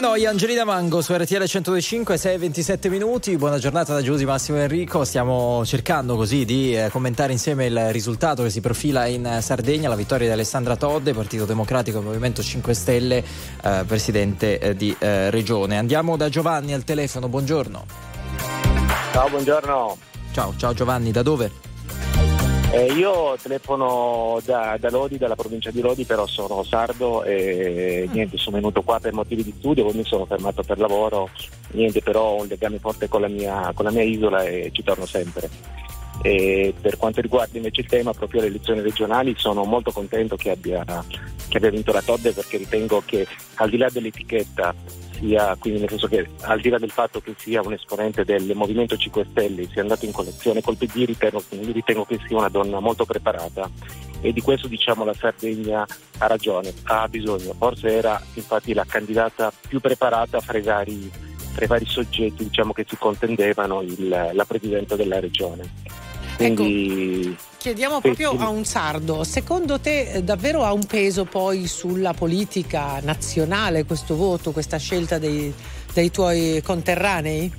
La 0.00 0.06
noia 0.06 0.30
Angelina 0.30 0.64
Mango 0.64 1.02
su 1.02 1.12
RTL 1.12 1.44
125, 1.44 2.16
6 2.16 2.38
27 2.38 2.88
minuti. 2.88 3.36
Buona 3.36 3.58
giornata 3.58 3.92
da 3.92 4.00
Giusy 4.00 4.24
Massimo 4.24 4.56
Enrico. 4.56 5.04
Stiamo 5.04 5.62
cercando 5.66 6.16
così 6.16 6.46
di 6.46 6.74
eh, 6.74 6.88
commentare 6.88 7.32
insieme 7.32 7.66
il 7.66 7.92
risultato 7.92 8.42
che 8.42 8.48
si 8.48 8.62
profila 8.62 9.04
in 9.04 9.40
Sardegna, 9.42 9.90
la 9.90 9.96
vittoria 9.96 10.26
di 10.26 10.32
Alessandra 10.32 10.76
Todde, 10.76 11.12
Partito 11.12 11.44
Democratico 11.44 11.98
e 11.98 12.02
Movimento 12.02 12.42
5 12.42 12.72
Stelle, 12.72 13.22
eh, 13.62 13.84
presidente 13.86 14.58
eh, 14.58 14.74
di 14.74 14.96
eh, 14.98 15.28
Regione. 15.28 15.76
Andiamo 15.76 16.16
da 16.16 16.30
Giovanni 16.30 16.72
al 16.72 16.84
telefono. 16.84 17.28
Buongiorno. 17.28 17.84
Ciao, 19.12 19.28
buongiorno. 19.28 19.98
Ciao, 20.32 20.54
ciao 20.56 20.72
Giovanni, 20.72 21.10
da 21.10 21.20
dove? 21.20 21.69
Eh, 22.72 22.92
io 22.92 23.36
telefono 23.42 24.38
da, 24.44 24.76
da, 24.78 24.90
Lodi, 24.90 25.18
dalla 25.18 25.34
provincia 25.34 25.72
di 25.72 25.80
Lodi, 25.80 26.04
però 26.04 26.24
sono 26.28 26.62
sardo 26.62 27.24
e 27.24 28.08
niente, 28.12 28.38
sono 28.38 28.56
venuto 28.56 28.82
qua 28.82 29.00
per 29.00 29.12
motivi 29.12 29.42
di 29.42 29.52
studio, 29.58 29.82
poi 29.82 29.94
mi 29.94 30.04
sono 30.04 30.24
fermato 30.24 30.62
per 30.62 30.78
lavoro, 30.78 31.30
niente, 31.72 32.00
però 32.00 32.22
ho 32.22 32.42
un 32.42 32.46
legame 32.46 32.78
forte 32.78 33.08
con 33.08 33.22
la 33.22 33.28
mia, 33.28 33.72
con 33.74 33.86
la 33.86 33.90
mia 33.90 34.04
isola 34.04 34.44
e 34.44 34.70
ci 34.72 34.84
torno 34.84 35.04
sempre. 35.04 35.50
E 36.22 36.74
per 36.78 36.96
quanto 36.98 37.20
riguarda 37.20 37.56
invece 37.56 37.80
il 37.80 37.86
tema, 37.86 38.12
proprio 38.12 38.42
le 38.42 38.48
elezioni 38.48 38.80
regionali, 38.80 39.34
sono 39.36 39.64
molto 39.64 39.90
contento 39.90 40.36
che 40.36 40.50
abbia, 40.50 40.84
che 41.48 41.56
abbia 41.56 41.70
vinto 41.70 41.92
la 41.92 42.02
Todde 42.02 42.32
perché 42.32 42.58
ritengo 42.58 43.02
che 43.04 43.26
al 43.54 43.70
di 43.70 43.78
là 43.78 43.88
dell'etichetta 43.90 44.74
sia, 45.20 45.56
quindi 45.58 45.80
nel 45.80 45.88
senso 45.88 46.08
che 46.08 46.28
al 46.42 46.60
di 46.60 46.68
là 46.68 46.78
del 46.78 46.90
fatto 46.90 47.20
che 47.20 47.34
sia 47.38 47.62
un 47.62 47.72
esponente 47.72 48.24
del 48.24 48.52
Movimento 48.54 48.96
5 48.96 49.26
Stelle, 49.30 49.68
sia 49.70 49.82
andato 49.82 50.04
in 50.04 50.12
collezione 50.12 50.62
col 50.62 50.76
PD, 50.76 51.04
ritengo, 51.06 51.42
ritengo 51.50 52.04
che 52.04 52.18
sia 52.26 52.36
una 52.36 52.48
donna 52.48 52.80
molto 52.80 53.04
preparata 53.04 53.68
e 54.22 54.32
di 54.32 54.40
questo 54.40 54.68
diciamo 54.68 55.04
la 55.04 55.14
Sardegna 55.14 55.86
ha 56.18 56.26
ragione, 56.26 56.72
ha 56.84 57.08
bisogno, 57.08 57.54
forse 57.56 57.88
era 57.88 58.20
infatti 58.34 58.74
la 58.74 58.84
candidata 58.86 59.52
più 59.68 59.80
preparata 59.80 60.40
fra 60.40 60.58
i 60.58 60.62
vari, 60.62 61.10
fra 61.52 61.64
i 61.64 61.68
vari 61.68 61.86
soggetti 61.86 62.44
diciamo, 62.44 62.72
che 62.72 62.84
si 62.86 62.96
contendevano 62.96 63.80
il, 63.82 64.30
la 64.32 64.44
Presidente 64.44 64.96
della 64.96 65.20
Regione. 65.20 66.08
Quindi, 66.40 67.32
ecco, 67.32 67.42
chiediamo 67.58 68.00
proprio 68.00 68.34
a 68.38 68.48
un 68.48 68.64
sardo, 68.64 69.24
secondo 69.24 69.78
te 69.78 70.12
eh, 70.12 70.22
davvero 70.22 70.64
ha 70.64 70.72
un 70.72 70.86
peso 70.86 71.26
poi 71.26 71.66
sulla 71.66 72.14
politica 72.14 72.98
nazionale 73.02 73.84
questo 73.84 74.16
voto, 74.16 74.50
questa 74.50 74.78
scelta 74.78 75.18
dei, 75.18 75.52
dei 75.92 76.10
tuoi 76.10 76.62
conterranei? 76.64 77.52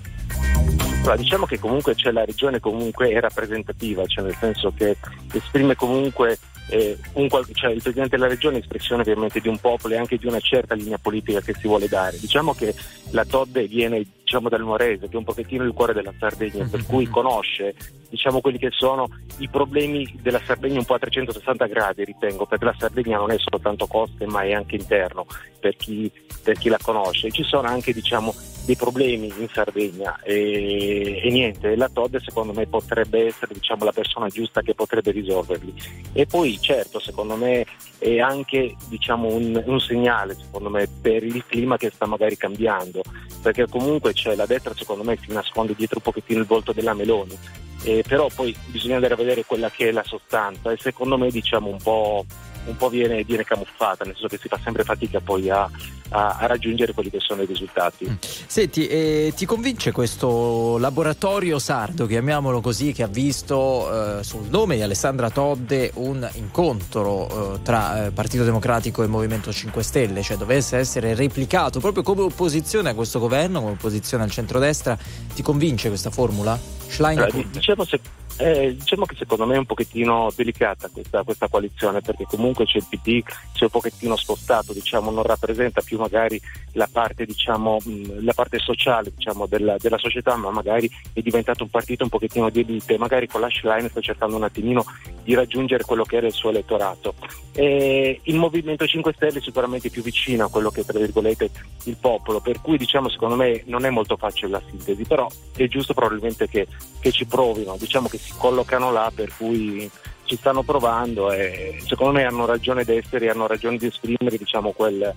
Allora, 1.02 1.16
diciamo 1.16 1.46
che 1.48 1.58
comunque 1.58 1.96
c'è 1.96 2.12
la 2.12 2.24
regione 2.24 2.60
comunque 2.60 3.10
è 3.10 3.20
rappresentativa, 3.20 4.06
cioè 4.06 4.24
nel 4.24 4.36
senso 4.36 4.72
che 4.76 4.96
esprime 5.34 5.76
comunque 5.76 6.38
eh, 6.70 6.98
un, 7.14 7.28
cioè 7.28 7.72
il 7.72 7.82
Presidente 7.82 8.16
della 8.16 8.28
Regione 8.28 8.58
è 8.58 8.60
espressione 8.60 9.02
ovviamente 9.02 9.40
di 9.40 9.48
un 9.48 9.58
popolo 9.58 9.94
e 9.94 9.98
anche 9.98 10.18
di 10.18 10.28
una 10.28 10.40
certa 10.40 10.74
linea 10.76 10.98
politica 10.98 11.42
che 11.42 11.54
si 11.54 11.68
vuole 11.68 11.88
dare. 11.88 12.18
Diciamo 12.18 12.54
che 12.54 12.74
la 13.12 13.26
Todde 13.26 13.68
viene 13.68 14.06
diciamo, 14.32 14.48
dal 14.48 14.62
Nuorese, 14.62 15.10
che 15.10 15.16
è 15.16 15.18
un 15.18 15.26
pochettino 15.26 15.64
il 15.64 15.74
cuore 15.74 15.94
della 15.94 16.14
Sardegna, 16.18 16.66
per 16.70 16.86
cui 16.86 17.08
conosce 17.08 17.76
diciamo, 18.10 18.40
quelli 18.40 18.58
che 18.58 18.70
sono 18.72 19.10
i 19.40 19.50
problemi 19.50 20.20
della 20.22 20.42
Sardegna 20.46 20.80
un 20.80 20.86
po' 20.86 20.94
a 20.94 21.00
360 21.00 21.66
gradi, 21.66 22.06
ritengo, 22.06 22.46
perché 22.46 22.66
la 22.66 22.76
Sardegna 22.78 23.18
non 23.18 23.32
è 23.32 23.38
soltanto 23.38 23.88
coste 23.88 24.26
ma 24.26 24.44
è 24.44 24.54
anche 24.54 24.76
interno 24.76 25.26
per 25.60 25.76
chi, 25.76 26.10
per 26.42 26.58
chi 26.58 26.70
la 26.70 26.80
conosce. 26.82 27.32
Ci 27.32 27.44
sono 27.44 27.68
anche 27.68 27.92
diciamo, 27.92 28.34
dei 28.66 28.76
problemi 28.76 29.28
in 29.38 29.48
Sardegna 29.52 30.20
e, 30.24 30.91
e, 30.92 31.30
niente, 31.30 31.76
la 31.76 31.90
Todd 31.90 32.16
secondo 32.18 32.54
me 32.54 32.68
potrebbe 32.68 33.28
essere 33.28 33.54
diciamo, 33.54 33.86
la 33.86 33.92
persona 33.92 34.28
giusta 34.28 34.62
che 34.62 34.74
potrebbe 34.74 35.12
risolverli. 35.12 35.74
E 36.14 36.26
poi 36.26 36.60
certo, 36.60 37.00
secondo 37.00 37.36
me 37.36 37.66
è 37.98 38.20
anche 38.20 38.76
diciamo, 38.88 39.28
un, 39.28 39.62
un, 39.66 39.80
segnale 39.80 40.36
me, 40.60 40.88
per 41.02 41.24
il 41.24 41.44
clima 41.46 41.78
che 41.78 41.92
sta 41.92 42.06
magari 42.06 42.38
cambiando, 42.38 43.02
perché 43.42 43.68
comunque 43.68 44.14
c'è 44.14 44.36
la 44.36 44.46
destra 44.46 44.74
secondo 44.74 45.04
me 45.04 45.18
si 45.22 45.32
nasconde 45.32 45.76
dietro 45.76 45.98
un 45.98 46.04
pochettino 46.04 46.40
il 46.40 46.46
volto 46.46 46.74
della 46.74 46.94
Meloni. 46.94 47.38
Eh, 47.84 48.04
però 48.08 48.30
poi 48.34 48.56
bisogna 48.68 48.96
andare 48.96 49.16
a 49.16 49.18
vedere 49.18 49.44
quella 49.44 49.72
che 49.72 49.90
è 49.90 49.92
la 49.92 50.04
sostanza. 50.04 50.72
E 50.72 50.78
secondo 50.78 51.18
me 51.18 51.30
diciamo 51.30 51.70
un 51.70 51.80
po', 51.82 52.26
un 52.66 52.78
po 52.78 52.90
viene, 52.90 53.24
viene, 53.24 53.44
camuffata, 53.44 54.04
nel 54.04 54.14
senso 54.14 54.28
che 54.28 54.40
si 54.42 54.48
fa 54.48 54.60
sempre 54.64 54.84
fatica 54.84 55.20
poi 55.20 55.50
a, 55.50 55.70
a, 56.10 56.38
a 56.40 56.46
raggiungere 56.46 56.94
quelli 56.94 57.10
che 57.10 57.20
sono 57.20 57.42
i 57.42 57.46
risultati. 57.46 58.08
Mm. 58.10 58.16
Senti, 58.20 58.88
eh, 58.88 59.34
ti 59.36 59.46
convince 59.46 59.92
questo 59.92 60.78
laboratorio 60.78 61.60
sardo, 61.60 62.06
chiamiamolo 62.06 62.62
così, 62.62 62.92
che 62.92 63.04
ha 63.04 63.08
visto 63.08 64.20
eh, 64.20 64.24
sul 64.24 64.48
nome 64.50 64.76
di 64.76 64.82
Alessandra 64.82 65.30
Todde 65.30 65.92
un 65.96 66.28
incontro 66.34 67.56
eh, 67.56 67.62
tra 67.62 68.06
eh, 68.06 68.12
Partito 68.12 68.44
Democratico 68.44 69.04
e 69.04 69.08
Movimento 69.08 69.52
5 69.52 69.84
Stelle, 69.84 70.22
cioè 70.22 70.38
dovesse 70.38 70.78
essere 70.78 71.16
replicato 71.16 71.80
proprio 71.80 72.04
come 72.04 72.22
opposizione 72.22 72.90
a 72.90 72.94
questo 72.94 73.20
governo, 73.20 73.60
come 73.60 73.74
opposizione 73.74 74.24
al 74.24 74.32
centrodestra, 74.32 74.98
ti 75.34 75.42
convince 75.42 75.90
questa 75.90 76.12
formula? 76.12 76.60
Allora, 77.00 77.30
diciamo, 77.50 77.86
se, 77.86 78.00
eh, 78.42 78.76
diciamo, 78.76 79.06
che 79.06 79.16
secondo 79.16 79.46
me 79.46 79.56
è 79.56 79.60
un 79.60 79.66
pochettino 79.66 80.32
delicata 80.36 80.90
questa, 80.90 81.24
questa, 81.24 81.48
coalizione 81.48 82.02
perché 82.02 82.26
comunque 82.28 82.66
c'è 82.66 82.78
il 82.78 82.88
PD 82.90 83.24
è 83.62 83.64
un 83.64 83.70
pochettino 83.70 84.16
spostato, 84.16 84.74
diciamo, 84.74 85.12
non 85.12 85.24
rappresenta 85.24 85.82
più 85.82 86.00
magari 86.00 86.42
la 86.74 86.90
parte, 86.92 87.26
diciamo, 87.26 87.78
la 88.22 88.34
parte 88.34 88.58
sociale 88.58 89.12
diciamo, 89.16 89.46
della, 89.46 89.76
della, 89.78 90.00
società 90.00 90.36
ma 90.36 90.50
magari 90.50 90.90
è 91.14 91.22
diventato 91.22 91.64
un 91.64 91.70
partito 91.70 92.04
un 92.04 92.10
pochettino 92.10 92.50
di 92.50 92.62
elite 92.62 92.98
magari 92.98 93.28
con 93.28 93.42
la 93.42 93.50
sta 93.50 94.02
cercando 94.02 94.36
un 94.36 94.44
attimino 94.44 94.84
di 95.24 95.36
raggiungere 95.36 95.84
quello 95.84 96.04
che 96.04 96.18
era 96.18 96.28
il 96.28 96.34
suo 96.34 96.50
elettorato. 96.50 97.14
E 97.54 98.22
il 98.24 98.36
Movimento 98.36 98.88
5 98.88 99.14
Stelle 99.14 99.40
è 99.40 99.42
sicuramente 99.42 99.90
più 99.90 100.02
vicino 100.02 100.46
a 100.46 100.50
quello 100.50 100.72
che 100.72 100.82
è 100.82 101.50
il 101.84 101.98
popolo, 102.00 102.40
per 102.40 102.62
cui 102.62 102.78
diciamo 102.78 103.10
secondo 103.10 103.36
me 103.36 103.62
non 103.66 103.86
è 103.86 103.90
molto 103.90 104.18
facile 104.18 104.52
la 104.52 104.62
sintesi, 104.68 105.04
però 105.04 105.28
è 105.56 105.68
giusto 105.68 105.94
probabilmente 105.94 106.48
che 106.48 106.68
che 107.02 107.12
ci 107.12 107.26
provino, 107.26 107.76
diciamo 107.78 108.08
che 108.08 108.18
collocano 108.38 108.92
là 108.92 109.12
per 109.14 109.32
cui 109.36 109.90
ci 110.24 110.38
stanno 110.38 110.64
provando 110.64 111.32
e 111.32 111.82
secondo 111.86 112.14
me 112.14 112.24
hanno 112.24 112.46
ragione 112.46 112.84
di 112.84 112.96
essere 112.96 113.26
e 113.26 113.30
hanno 113.30 113.48
ragione 113.48 113.78
di 113.78 113.88
esprimere 113.88 114.38
diciamo, 114.38 114.72
quel, 114.72 115.14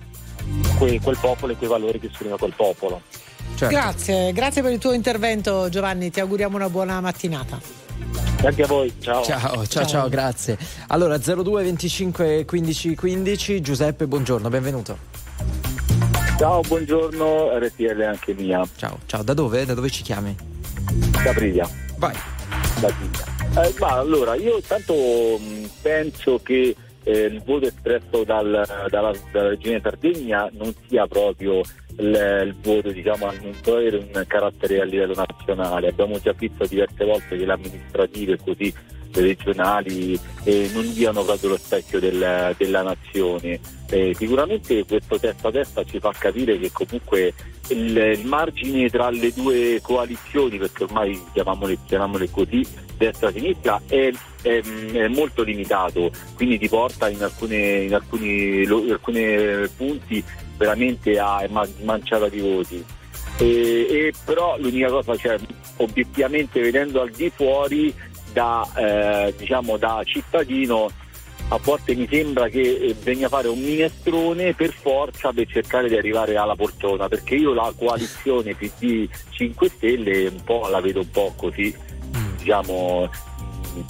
quel, 0.77 1.01
quel 1.01 1.17
popolo 1.19 1.53
e 1.53 1.55
quei 1.55 1.69
valori 1.69 1.99
che 1.99 2.07
esprime 2.07 2.37
quel 2.37 2.53
popolo. 2.53 3.01
Certo. 3.55 3.73
Grazie, 3.73 4.33
grazie 4.33 4.61
per 4.61 4.73
il 4.73 4.79
tuo 4.79 4.91
intervento 4.91 5.69
Giovanni, 5.69 6.11
ti 6.11 6.19
auguriamo 6.19 6.57
una 6.57 6.69
buona 6.69 6.99
mattinata. 6.99 7.59
Grazie 8.37 8.63
a 8.63 8.67
voi, 8.67 8.93
ciao. 8.99 9.23
Ciao, 9.23 9.39
ciao, 9.39 9.65
ciao, 9.65 9.85
ciao 9.85 10.09
grazie. 10.09 10.57
Allora 10.87 11.17
02 11.17 11.63
25 11.63 12.45
15 12.45 12.95
15, 12.95 13.61
Giuseppe, 13.61 14.07
buongiorno, 14.07 14.49
benvenuto. 14.49 14.97
Ciao, 16.37 16.59
buongiorno, 16.59 17.57
RTL 17.57 18.01
anche 18.01 18.33
mia. 18.33 18.61
Ciao, 18.75 18.99
ciao, 19.05 19.23
da 19.23 19.33
dove? 19.33 19.63
Da 19.63 19.73
dove 19.73 19.89
ci 19.89 20.03
chiami? 20.03 20.35
Da 21.23 21.31
Priglia. 21.31 21.69
Vai. 21.97 22.13
Da 22.79 22.89
eh, 23.63 23.73
ma 23.79 23.91
allora, 23.99 24.35
io 24.35 24.61
tanto 24.61 24.93
mh, 24.93 25.69
penso 25.81 26.39
che 26.43 26.75
eh, 27.03 27.19
il 27.25 27.41
voto 27.43 27.67
espresso 27.67 28.23
dal, 28.25 28.65
dalla, 28.89 29.13
dalla 29.31 29.49
Regione 29.49 29.79
Sardegna 29.81 30.49
non 30.53 30.73
sia 30.87 31.07
proprio 31.07 31.61
il, 31.97 32.43
il 32.45 32.55
voto, 32.61 32.91
diciamo, 32.91 33.31
non 33.41 33.53
può 33.61 33.75
avere 33.75 33.97
un 33.97 34.23
carattere 34.27 34.81
a 34.81 34.83
livello 34.83 35.13
nazionale. 35.13 35.87
Abbiamo 35.87 36.19
già 36.19 36.33
visto 36.33 36.65
diverse 36.65 37.05
volte 37.05 37.37
che 37.37 37.45
le 37.45 37.53
amministrative 37.53 38.37
così 38.43 38.73
regionali 39.15 40.19
eh, 40.43 40.69
non 40.73 40.93
diano 40.93 41.23
proprio 41.23 41.51
lo 41.51 41.57
specchio 41.57 41.99
del, 41.99 42.53
della 42.57 42.81
nazione. 42.81 43.59
Eh, 43.89 44.15
sicuramente 44.17 44.83
questo 44.85 45.19
testa 45.19 45.47
a 45.47 45.51
testa 45.51 45.83
ci 45.83 45.99
fa 45.99 46.11
capire 46.17 46.57
che 46.57 46.71
comunque 46.71 47.33
il, 47.69 47.95
il, 47.97 48.25
margine 48.25 48.89
tra 48.89 49.09
le 49.09 49.31
due 49.33 49.79
coalizioni, 49.81 50.57
perché 50.57 50.83
ormai 50.83 51.19
chiamiamole, 51.33 51.77
chiamiamole 51.85 52.29
così, 52.29 52.65
destra-sinistra, 52.97 53.81
è, 53.87 54.11
è, 54.41 54.61
è, 54.91 55.07
molto 55.07 55.43
limitato, 55.43 56.11
quindi 56.35 56.57
ti 56.57 56.67
porta 56.67 57.09
in, 57.09 57.21
alcune, 57.21 57.83
in 57.83 57.93
alcuni, 57.93 58.63
in 58.63 58.91
alcuni 58.91 59.67
punti 59.75 60.23
veramente 60.57 61.17
a 61.19 61.47
manciata 61.83 62.27
di 62.29 62.39
voti. 62.39 62.83
E, 63.37 63.45
e 63.89 64.13
però 64.23 64.57
l'unica 64.57 64.87
cosa, 64.87 65.15
cioè, 65.17 65.37
obiettivamente 65.77 66.61
vedendo 66.61 67.01
al 67.01 67.09
di 67.09 67.29
fuori 67.33 67.93
da, 68.35 68.67
eh, 68.75 69.33
diciamo, 69.37 69.77
da 69.77 70.01
cittadino 70.03 70.91
a 71.49 71.59
volte 71.63 71.95
mi 71.95 72.07
sembra 72.09 72.49
che 72.49 72.59
eh, 72.59 72.95
bisogna 72.95 73.29
fare 73.29 73.47
un 73.47 73.59
minestrone 73.59 74.53
per 74.53 74.73
forza 74.73 75.31
per 75.31 75.47
cercare 75.47 75.87
di 75.87 75.95
arrivare 75.95 76.35
alla 76.35 76.55
poltrona 76.55 77.07
perché 77.07 77.35
io 77.35 77.53
la 77.53 77.71
coalizione 77.77 78.55
PD 78.55 79.07
5 79.29 79.69
Stelle 79.69 80.27
un 80.27 80.43
po' 80.43 80.67
la 80.67 80.81
vedo 80.81 81.01
un 81.01 81.11
po' 81.11 81.33
così 81.37 81.73
diciamo 82.37 83.09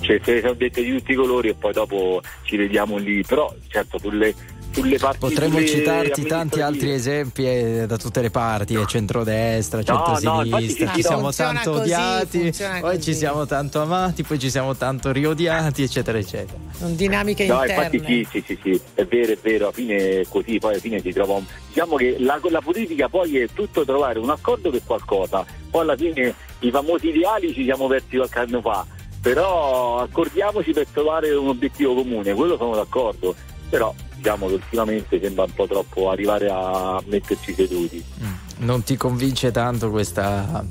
cioè, 0.01 0.19
se 0.21 0.41
sono 0.41 0.53
dette 0.53 0.84
di 0.84 0.97
tutti 0.97 1.13
i 1.13 1.15
colori 1.15 1.49
e 1.49 1.53
poi 1.53 1.71
dopo 1.71 2.21
ci 2.43 2.58
vediamo 2.58 2.97
lì 2.97 3.23
però 3.23 3.51
certo 3.69 3.97
sulle 3.99 4.36
sulle 4.75 4.97
parti 4.97 5.19
Potremmo 5.19 5.65
citarti 5.65 6.23
tanti 6.25 6.61
altri 6.61 6.91
esempi 6.91 7.45
eh, 7.45 7.85
da 7.88 7.97
tutte 7.97 8.21
le 8.21 8.29
parti, 8.29 8.73
no. 8.73 8.85
centrodestra, 8.85 9.81
centrosinistra, 9.81 10.85
no, 10.85 10.95
ci 10.95 11.01
siamo 11.01 11.31
tanto 11.31 11.71
così, 11.71 11.81
odiati, 11.81 12.53
poi 12.57 12.81
così. 12.81 13.01
ci 13.01 13.13
siamo 13.13 13.45
tanto 13.45 13.81
amati, 13.81 14.23
poi 14.23 14.39
ci 14.39 14.49
siamo 14.49 14.75
tanto 14.75 15.11
riodiati, 15.11 15.83
eccetera, 15.83 16.17
eccetera. 16.17 16.57
Sono 16.71 16.93
dinamiche 16.93 17.45
no, 17.45 17.61
interne. 17.61 17.95
Infatti 17.95 18.05
sì, 18.05 18.27
sì, 18.29 18.43
sì, 18.45 18.59
sì, 18.61 18.81
è 18.93 19.05
vero, 19.05 19.31
è 19.31 19.38
vero, 19.41 19.65
alla 19.65 19.73
fine 19.73 20.25
così, 20.27 20.57
poi 20.59 20.71
alla 20.73 20.81
fine 20.81 21.01
si 21.01 21.11
trova 21.13 21.33
un... 21.33 21.45
Diciamo 21.67 21.95
che 21.95 22.17
la, 22.19 22.39
la 22.49 22.61
politica 22.61 23.07
poi 23.07 23.38
è 23.38 23.47
tutto 23.53 23.85
trovare 23.85 24.19
un 24.19 24.29
accordo 24.29 24.69
per 24.69 24.81
qualcosa, 24.85 25.45
poi 25.69 25.81
alla 25.81 25.95
fine 25.95 26.33
i 26.59 26.69
famosi 26.69 27.09
ideali 27.09 27.53
ci 27.53 27.63
siamo 27.63 27.88
persi 27.88 28.17
qualche 28.17 28.39
anno 28.39 28.61
fa, 28.61 28.85
però 29.21 29.99
accordiamoci 29.99 30.71
per 30.71 30.88
trovare 30.91 31.33
un 31.33 31.47
obiettivo 31.47 31.95
comune, 31.95 32.33
quello 32.33 32.57
sono 32.57 32.75
d'accordo, 32.75 33.33
però 33.69 33.93
diciamo 34.25 34.47
che 34.47 34.53
ultimamente 34.53 35.19
sembra 35.21 35.43
un 35.43 35.53
po' 35.53 35.67
troppo 35.67 36.09
arrivare 36.09 36.49
a 36.49 36.99
metterci 37.05 37.53
seduti. 37.53 38.03
Mm. 38.23 38.33
non 38.57 38.83
ti 38.83 38.97
convince 38.97 39.51
tanto 39.51 39.91
questa, 39.91 40.65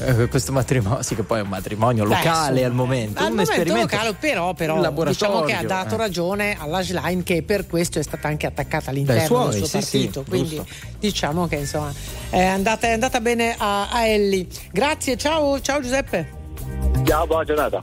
eh, 0.00 0.28
questo 0.28 0.52
matrimonio, 0.52 1.02
sì 1.02 1.14
che 1.14 1.22
poi 1.22 1.38
è 1.38 1.42
un 1.42 1.48
matrimonio 1.48 2.04
locale 2.04 2.60
Beh, 2.60 2.64
al 2.66 2.72
momento, 2.72 3.20
al 3.20 3.26
un 3.26 3.30
momento 3.30 3.52
esperimento 3.52 3.96
locale, 3.96 4.14
però, 4.14 4.52
però 4.52 5.04
diciamo 5.04 5.42
che 5.42 5.54
ha 5.54 5.62
dato 5.62 5.94
eh. 5.94 5.98
ragione 5.98 6.56
alla 6.58 6.82
Schlein 6.82 7.22
che 7.22 7.42
per 7.42 7.66
questo 7.66 7.98
è 7.98 8.02
stata 8.02 8.28
anche 8.28 8.46
attaccata 8.46 8.90
all'interno 8.90 9.24
suoi, 9.24 9.50
del 9.50 9.58
suo 9.58 9.66
sì, 9.66 9.72
partito, 9.78 10.22
sì, 10.24 10.28
quindi 10.28 10.56
giusto. 10.56 10.74
diciamo 10.98 11.48
che 11.48 11.56
insomma 11.56 11.92
è 12.28 12.44
andata, 12.44 12.88
è 12.88 12.92
andata 12.92 13.20
bene 13.20 13.54
a, 13.56 13.88
a 13.88 14.04
Ellie. 14.04 14.46
Grazie, 14.70 15.16
ciao, 15.16 15.60
ciao 15.60 15.80
Giuseppe. 15.80 16.36
Ciao, 17.04 17.26
buona 17.26 17.44
giornata. 17.44 17.82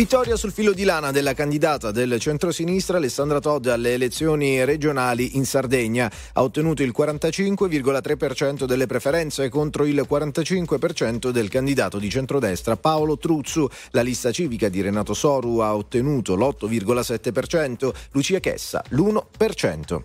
Vittoria 0.00 0.36
sul 0.36 0.50
filo 0.50 0.72
di 0.72 0.84
lana 0.84 1.10
della 1.10 1.34
candidata 1.34 1.90
del 1.90 2.18
centrosinistra 2.18 2.96
Alessandra 2.96 3.38
Todd 3.38 3.66
alle 3.66 3.92
elezioni 3.92 4.64
regionali 4.64 5.36
in 5.36 5.44
Sardegna. 5.44 6.10
Ha 6.32 6.42
ottenuto 6.42 6.82
il 6.82 6.94
45,3% 6.96 8.64
delle 8.64 8.86
preferenze 8.86 9.50
contro 9.50 9.84
il 9.84 10.06
45% 10.08 11.28
del 11.28 11.50
candidato 11.50 11.98
di 11.98 12.08
centrodestra 12.08 12.78
Paolo 12.78 13.18
Truzzu. 13.18 13.68
La 13.90 14.00
lista 14.00 14.32
civica 14.32 14.70
di 14.70 14.80
Renato 14.80 15.12
Soru 15.12 15.58
ha 15.58 15.76
ottenuto 15.76 16.34
l'8,7%, 16.34 17.92
Lucia 18.12 18.40
Chessa 18.40 18.82
l'1%. 18.88 20.00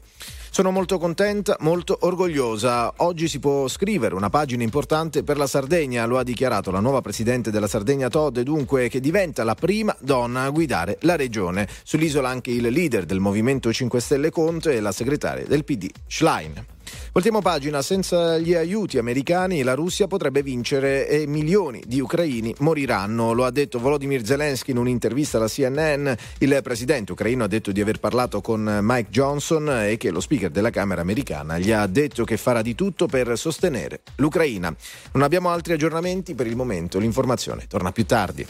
Sono 0.55 0.71
molto 0.71 0.99
contenta, 0.99 1.57
molto 1.59 1.97
orgogliosa. 1.99 2.93
Oggi 2.99 3.27
si 3.27 3.39
può 3.39 3.67
scrivere 3.67 4.15
una 4.15 4.29
pagina 4.29 4.63
importante 4.63 5.21
per 5.21 5.35
la 5.35 5.47
Sardegna, 5.47 6.05
lo 6.05 6.17
ha 6.17 6.23
dichiarato 6.23 6.71
la 6.71 6.79
nuova 6.79 7.01
presidente 7.01 7.51
della 7.51 7.67
Sardegna 7.67 8.07
Todd, 8.07 8.39
dunque 8.39 8.87
che 8.87 9.01
diventa 9.01 9.43
la 9.43 9.53
prima 9.53 9.93
donna 9.99 10.43
a 10.43 10.49
guidare 10.51 10.97
la 11.01 11.17
regione. 11.17 11.67
Sull'isola 11.83 12.29
anche 12.29 12.51
il 12.51 12.69
leader 12.69 13.03
del 13.03 13.19
Movimento 13.19 13.73
5 13.73 13.99
Stelle 13.99 14.29
Conte 14.29 14.75
e 14.75 14.79
la 14.79 14.93
segretaria 14.93 15.45
del 15.45 15.65
PD 15.65 15.89
Schlein. 16.07 16.74
Voltiamo 17.11 17.41
pagina, 17.41 17.81
senza 17.81 18.37
gli 18.37 18.53
aiuti 18.53 18.97
americani 18.97 19.63
la 19.63 19.73
Russia 19.73 20.07
potrebbe 20.07 20.43
vincere 20.43 21.07
e 21.07 21.25
milioni 21.27 21.81
di 21.85 21.99
ucraini 21.99 22.53
moriranno. 22.59 23.31
Lo 23.31 23.45
ha 23.45 23.51
detto 23.51 23.79
Volodymyr 23.79 24.25
Zelensky 24.25 24.71
in 24.71 24.77
un'intervista 24.77 25.37
alla 25.37 25.47
CNN. 25.47 26.11
Il 26.39 26.59
presidente 26.61 27.13
ucraino 27.13 27.43
ha 27.45 27.47
detto 27.47 27.71
di 27.71 27.81
aver 27.81 27.99
parlato 27.99 28.41
con 28.41 28.79
Mike 28.81 29.09
Johnson 29.09 29.69
e 29.85 29.97
che 29.97 30.11
lo 30.11 30.19
speaker 30.19 30.49
della 30.49 30.69
Camera 30.69 31.01
americana 31.01 31.57
gli 31.57 31.71
ha 31.71 31.85
detto 31.87 32.23
che 32.23 32.37
farà 32.37 32.61
di 32.61 32.75
tutto 32.75 33.07
per 33.07 33.37
sostenere 33.37 34.01
l'Ucraina. 34.15 34.75
Non 35.13 35.23
abbiamo 35.23 35.49
altri 35.49 35.73
aggiornamenti 35.73 36.35
per 36.35 36.47
il 36.47 36.55
momento, 36.55 36.99
l'informazione 36.99 37.65
torna 37.67 37.91
più 37.91 38.05
tardi. 38.05 38.45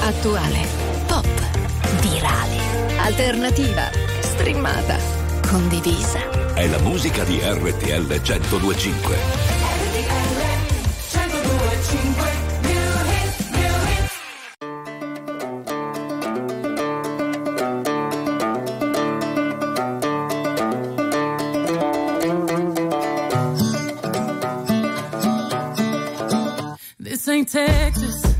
Attuale, 0.00 0.66
pop, 1.06 2.00
virale, 2.00 2.98
alternativa, 2.98 3.90
streamata, 4.20 4.98
condivisa 5.48 6.41
è 6.54 6.66
la 6.66 6.78
musica 6.80 7.24
di 7.24 7.38
RTL 7.42 8.20
1025. 8.20 9.16
This 26.98 27.28
ain't 27.28 27.48
Texas. 27.48 28.31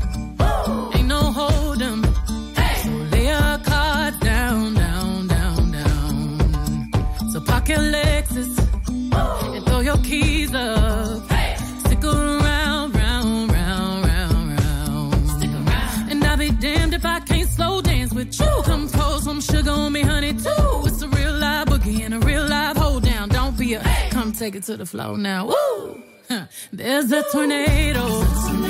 Take 24.33 24.55
it 24.55 24.63
to 24.63 24.77
the 24.77 24.85
floor 24.85 25.17
now. 25.17 25.47
Woo! 25.47 26.01
There's 26.73 27.11
a 27.11 27.23
tornado, 27.31 28.05
in 28.47 28.61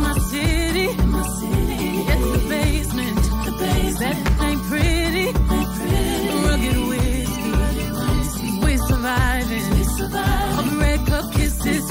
my 0.00 0.18
city. 0.30 0.86
The 2.32 2.46
basement. 2.48 3.22
That 4.00 4.16
ain't 4.42 4.62
pretty. 4.62 5.26
Rugged. 6.46 6.76
We 8.64 8.76
surviving. 8.76 9.70
We 9.78 9.84
surviving 9.84 10.42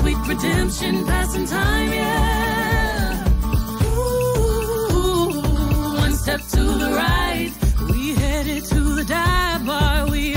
sweet 0.02 0.18
redemption, 0.28 1.06
passing 1.06 1.46
time, 1.46 1.94
yeah. 1.94 3.28
Ooh, 3.96 5.42
one 5.98 6.16
step 6.16 6.42
to 6.42 6.64
the 6.64 6.92
right, 6.92 7.52
we 7.90 8.16
headed 8.16 8.64
to 8.66 8.80
the 8.96 9.04
dive 9.06 9.66
bar 9.66 10.10
we 10.10 10.36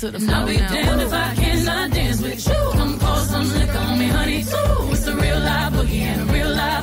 to 0.00 0.10
the 0.10 0.18
floor. 0.18 0.36
I'll 0.36 0.46
be 0.46 0.56
now. 0.56 0.72
damned 0.72 1.02
if 1.02 1.12
I 1.12 1.34
cannot 1.34 1.90
dance 1.90 2.22
with 2.22 2.46
you. 2.48 2.54
Come 2.72 2.98
pour 2.98 3.16
some 3.16 3.48
liquor 3.52 3.78
on 3.78 3.98
me, 3.98 4.06
honey, 4.06 4.42
too. 4.44 4.92
It's 4.92 5.06
a 5.06 5.14
real 5.14 5.40
live 5.40 5.72
boogie 5.74 6.00
and 6.00 6.30
a 6.30 6.32
real 6.32 6.50
live 6.50 6.79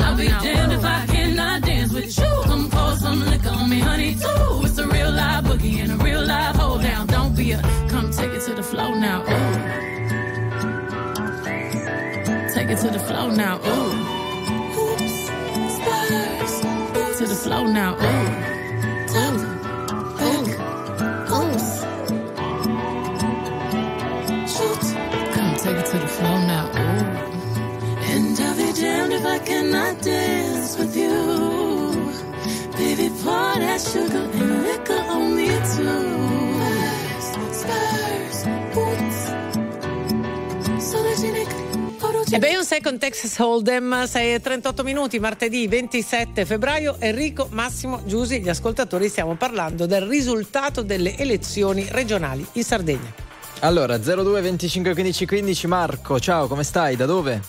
I'll 0.00 0.16
be 0.16 0.28
damned 0.28 0.72
if 0.72 0.84
I 0.84 1.06
cannot 1.06 1.62
dance 1.62 1.92
with 1.92 2.18
you. 2.18 2.42
Come 2.44 2.70
pour 2.70 2.96
some 2.96 3.20
liquor 3.26 3.50
on 3.50 3.68
me, 3.70 3.78
honey, 3.80 4.14
too. 4.14 4.62
It's 4.66 4.78
a 4.78 4.86
real 4.86 5.10
live 5.10 5.44
boogie 5.44 5.78
and 5.82 5.92
a 5.92 5.96
real 6.04 6.24
live 6.24 6.56
hold 6.56 6.82
down. 6.82 7.06
Don't 7.06 7.34
be 7.36 7.52
a 7.52 7.60
come 7.88 8.10
take 8.10 8.32
it 8.32 8.42
to 8.46 8.54
the 8.54 8.62
floor 8.62 8.94
now. 8.96 9.22
Ooh. 9.22 9.54
Take 12.54 12.70
it 12.70 12.78
to 12.78 12.90
the 12.90 12.98
flow 13.08 13.30
now. 13.30 13.58
Ooh. 13.58 13.92
Oops, 14.80 15.14
stars. 15.76 16.60
To 17.18 17.26
the 17.26 17.34
flow 17.44 17.64
now. 17.66 17.94
Ooh. 17.94 18.13
That 33.74 33.80
sugar 33.80 34.28
and 34.32 34.62
liquor 34.62 35.04
on 35.08 35.34
me 35.34 35.48
too. 35.74 36.12
Spurs, 37.20 38.44
boots. 38.72 39.32
E 42.30 42.98
Texas 42.98 43.38
Hold'em, 43.38 44.04
6 44.04 44.34
e 44.34 44.40
38 44.40 44.82
minuti, 44.82 45.18
martedì 45.18 45.66
27 45.68 46.44
febbraio. 46.44 46.96
Enrico, 46.98 47.48
Massimo, 47.50 48.00
Giusi, 48.04 48.40
gli 48.40 48.48
ascoltatori, 48.48 49.08
stiamo 49.08 49.34
parlando 49.36 49.86
del 49.86 50.02
risultato 50.02 50.82
delle 50.82 51.16
elezioni 51.16 51.86
regionali 51.90 52.44
in 52.52 52.64
Sardegna. 52.64 53.12
Allora, 53.60 53.98
02 53.98 54.40
25 54.40 54.94
15 54.94 55.26
15, 55.26 55.66
Marco, 55.66 56.18
ciao, 56.18 56.46
come 56.48 56.64
stai? 56.64 56.96
Da 56.96 57.06
dove? 57.06 57.40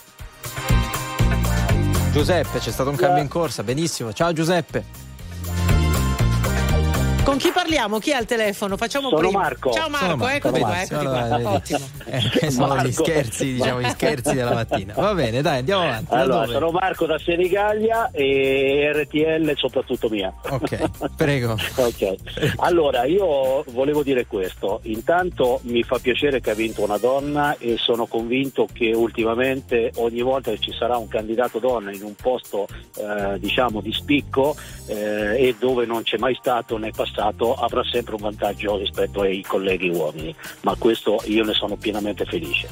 Giuseppe, 2.12 2.60
c'è 2.60 2.72
stato 2.72 2.90
un 2.90 2.96
cambio 2.96 3.22
in 3.22 3.28
corsa, 3.28 3.64
benissimo. 3.64 4.14
Ciao 4.14 4.32
Giuseppe. 4.34 5.05
Con 7.26 7.38
chi 7.38 7.50
parliamo? 7.52 7.98
Chi 7.98 8.12
è 8.12 8.14
al 8.14 8.26
telefono? 8.28 8.78
Facciamo 8.78 9.10
Sono 9.10 9.22
prima. 9.22 9.40
Marco. 9.40 9.72
Ciao 9.72 9.90
Marco, 9.90 10.06
Sono 10.06 10.18
Marco, 10.18 10.36
eccoti 10.48 10.60
qua, 10.60 10.82
eccoti 10.82 10.94
allora, 11.06 11.26
qua. 11.26 11.38
vedi. 11.38 11.46
Ottimo. 11.48 11.80
Eh, 12.08 12.52
sono 12.52 12.68
gli 12.68 12.78
Marco. 12.78 12.92
scherzi, 13.04 13.54
diciamo, 13.54 13.82
gli 13.82 13.90
scherzi 13.90 14.36
della 14.36 14.54
mattina. 14.54 14.94
Va 14.96 15.14
bene, 15.16 15.42
dai, 15.42 15.58
andiamo 15.58 15.82
avanti. 15.84 16.06
Da 16.12 16.22
Allora, 16.22 16.40
dove? 16.42 16.54
sono 16.54 16.72
Marco 16.72 17.06
da 17.08 17.18
Senigallia 17.18 18.12
e 18.12 18.92
RTL 18.94 19.54
soprattutto 19.56 20.08
mia. 20.08 20.32
Ok, 20.50 20.90
prego. 21.18 21.58
Ok, 21.78 22.14
allora 22.58 23.06
io 23.06 23.64
volevo 23.70 24.04
dire 24.04 24.28
questo, 24.28 24.82
intanto 24.84 25.60
mi 25.64 25.82
fa 25.82 25.98
piacere 25.98 26.40
che 26.42 26.52
ha 26.52 26.54
vinto 26.54 26.84
una 26.84 26.98
donna 26.98 27.58
e 27.58 27.76
sono 27.80 28.06
convinto 28.06 28.68
che 28.72 28.92
ultimamente 28.94 29.92
ogni 29.96 30.22
volta 30.22 30.52
che 30.52 30.60
ci 30.60 30.72
sarà 30.72 30.98
un 30.98 31.08
candidato 31.08 31.58
donna 31.58 31.92
in 31.92 32.04
un 32.04 32.14
posto 32.14 32.68
eh, 32.98 33.40
diciamo 33.40 33.82
di 33.82 33.92
spicco 33.92 34.56
eh, 34.86 35.48
e 35.48 35.56
dove 35.58 35.86
non 35.88 36.04
c'è 36.04 36.18
mai 36.18 36.36
stato 36.40 36.78
nel 36.78 36.92
passato 36.96 37.14
avrà 37.16 37.84
sempre 37.84 38.16
un 38.16 38.22
vantaggio 38.22 38.78
rispetto 38.78 39.22
ai 39.22 39.42
colleghi 39.42 39.90
uomini, 39.90 40.36
ma 40.62 40.76
questo 40.78 41.22
io 41.26 41.44
ne 41.44 41.54
sono 41.54 41.76
pienamente 41.76 42.26
felice. 42.26 42.68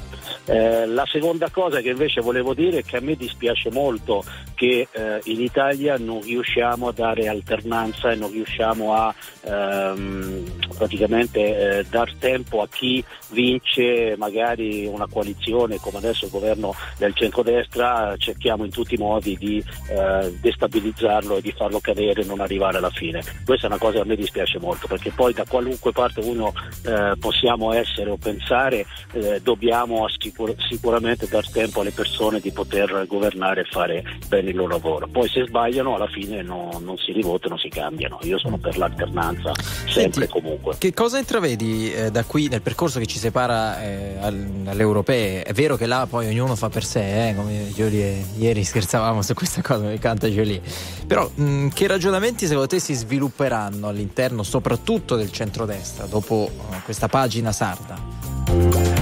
Eh, 0.46 0.86
la 0.86 1.06
seconda 1.10 1.50
cosa 1.50 1.80
che 1.82 1.90
invece 1.90 2.22
volevo 2.22 2.54
dire 2.54 2.80
è 2.80 2.84
che 2.84 2.98
a 2.98 3.02
me 3.02 3.16
dispiace 3.16 3.72
molto 3.72 4.24
che 4.56 4.88
eh, 4.92 5.20
in 5.26 5.42
Italia 5.42 5.98
non 5.98 6.22
riusciamo 6.22 6.90
a 6.90 6.92
dare 6.92 7.28
alternanza 7.28 8.12
e 8.12 8.16
non 8.16 8.32
riusciamo 8.32 8.94
a 8.94 9.14
ehm, 9.46 10.44
praticamente 10.78 11.80
eh, 11.80 11.86
dar 11.90 12.14
tempo 12.20 12.62
a 12.62 12.68
chi 12.68 13.04
vince 13.30 14.16
magari 14.18 14.86
una 14.86 15.08
coalizione 15.08 15.80
come 15.80 15.98
adesso 15.98 16.26
il 16.26 16.32
governo 16.32 16.76
del 16.98 17.14
centrodestra, 17.16 18.16
cerchiamo 18.18 18.66
in 18.66 18.72
tutti 18.72 18.96
i 18.96 18.98
modi 18.98 19.38
di 19.38 19.64
eh, 19.90 20.34
destabilizzarlo 20.40 21.38
e 21.38 21.42
di 21.42 21.54
farlo 21.56 21.80
cadere 21.80 22.22
e 22.22 22.26
non 22.26 22.40
arrivare 22.40 22.78
alla 22.78 22.90
fine. 22.90 23.24
Questa 23.46 23.68
è 23.68 23.70
una 23.70 23.80
cosa 23.80 23.96
che 23.96 24.02
a 24.02 24.06
me 24.06 24.16
dispiace 24.16 24.33
molto 24.60 24.88
perché 24.88 25.12
poi 25.12 25.34
da 25.34 25.46
qualunque 25.48 25.92
parte 25.92 26.20
uno 26.22 26.54
eh, 26.86 27.14
possiamo 27.20 27.72
essere 27.74 28.10
o 28.10 28.18
pensare 28.18 28.86
eh, 29.12 29.40
dobbiamo 29.42 30.06
assicur- 30.06 30.56
sicuramente 30.68 31.28
dar 31.28 31.50
tempo 31.50 31.82
alle 31.82 31.92
persone 31.92 32.40
di 32.40 32.52
poter 32.52 33.06
governare 33.08 33.62
e 33.62 33.66
fare 33.66 34.04
bene 34.28 34.50
il 34.50 34.56
loro 34.56 34.72
lavoro. 34.74 35.08
Poi 35.08 35.28
se 35.30 35.46
sbagliano 35.46 35.96
alla 35.96 36.08
fine 36.08 36.42
no- 36.42 36.80
non 36.84 36.98
si 36.98 37.12
rivotano, 37.12 37.58
si 37.58 37.70
cambiano. 37.70 38.20
Io 38.24 38.40
sono 38.40 38.58
per 38.58 38.78
l'alternanza 38.78 39.52
sempre 39.88 40.26
e 40.26 40.28
comunque. 40.28 40.76
Che 40.78 40.94
cosa 40.94 41.18
intravedi 41.20 41.94
eh, 41.94 42.12
da 42.12 42.24
qui 42.24 42.48
nel 42.48 42.62
percorso 42.62 43.00
che 43.00 43.06
ci 43.06 43.18
separa 43.18 43.82
eh, 43.82 44.18
al- 44.20 44.64
alle 44.66 44.82
europee? 44.82 45.44
È 45.44 45.54
vero 45.54 45.76
che 45.76 45.86
là 45.86 46.08
poi 46.10 46.28
ognuno 46.28 46.56
fa 46.56 46.70
per 46.70 46.84
sé, 46.84 47.30
eh, 47.30 47.36
come 47.36 47.72
Jolie, 47.74 48.24
ieri 48.38 48.64
scherzavamo 48.64 49.22
su 49.22 49.34
questa 49.34 49.62
cosa, 49.62 49.84
mi 49.86 50.00
canta 50.00 50.28
Jolie. 50.28 50.62
Però 51.06 51.30
mh, 51.34 51.68
che 51.70 51.88
ragionamenti 51.88 52.46
secondo 52.46 52.68
te 52.68 52.80
si 52.80 52.94
svilupperanno 52.94 53.88
all'interno 53.88 54.22
soprattutto 54.44 55.16
del 55.16 55.32
centrodestra 55.32 56.06
dopo 56.06 56.50
eh, 56.50 56.82
questa 56.84 57.08
pagina 57.08 57.52
sarda? 57.52 58.24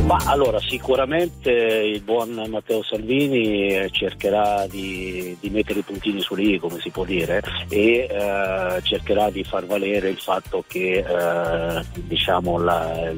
Ma 0.06 0.18
allora 0.26 0.60
sicuramente 0.60 1.52
il 1.52 2.02
buon 2.02 2.42
Matteo 2.50 2.84
Salvini 2.84 3.68
eh, 3.68 3.90
cercherà 3.92 4.66
di, 4.68 5.36
di 5.40 5.50
mettere 5.50 5.80
i 5.80 5.84
puntini 5.84 6.22
sulle 6.22 6.44
i, 6.44 6.60
come 6.60 6.80
si 6.80 6.90
può 6.90 7.04
dire, 7.04 7.42
e 7.70 8.08
eh, 8.10 8.82
cercherà 8.82 9.30
di 9.30 9.44
far 9.44 9.66
valere 9.66 10.10
il 10.10 10.20
fatto 10.20 10.64
che 10.68 11.04
eh, 11.06 11.86
diciamo 11.94 12.58
la, 12.58 13.12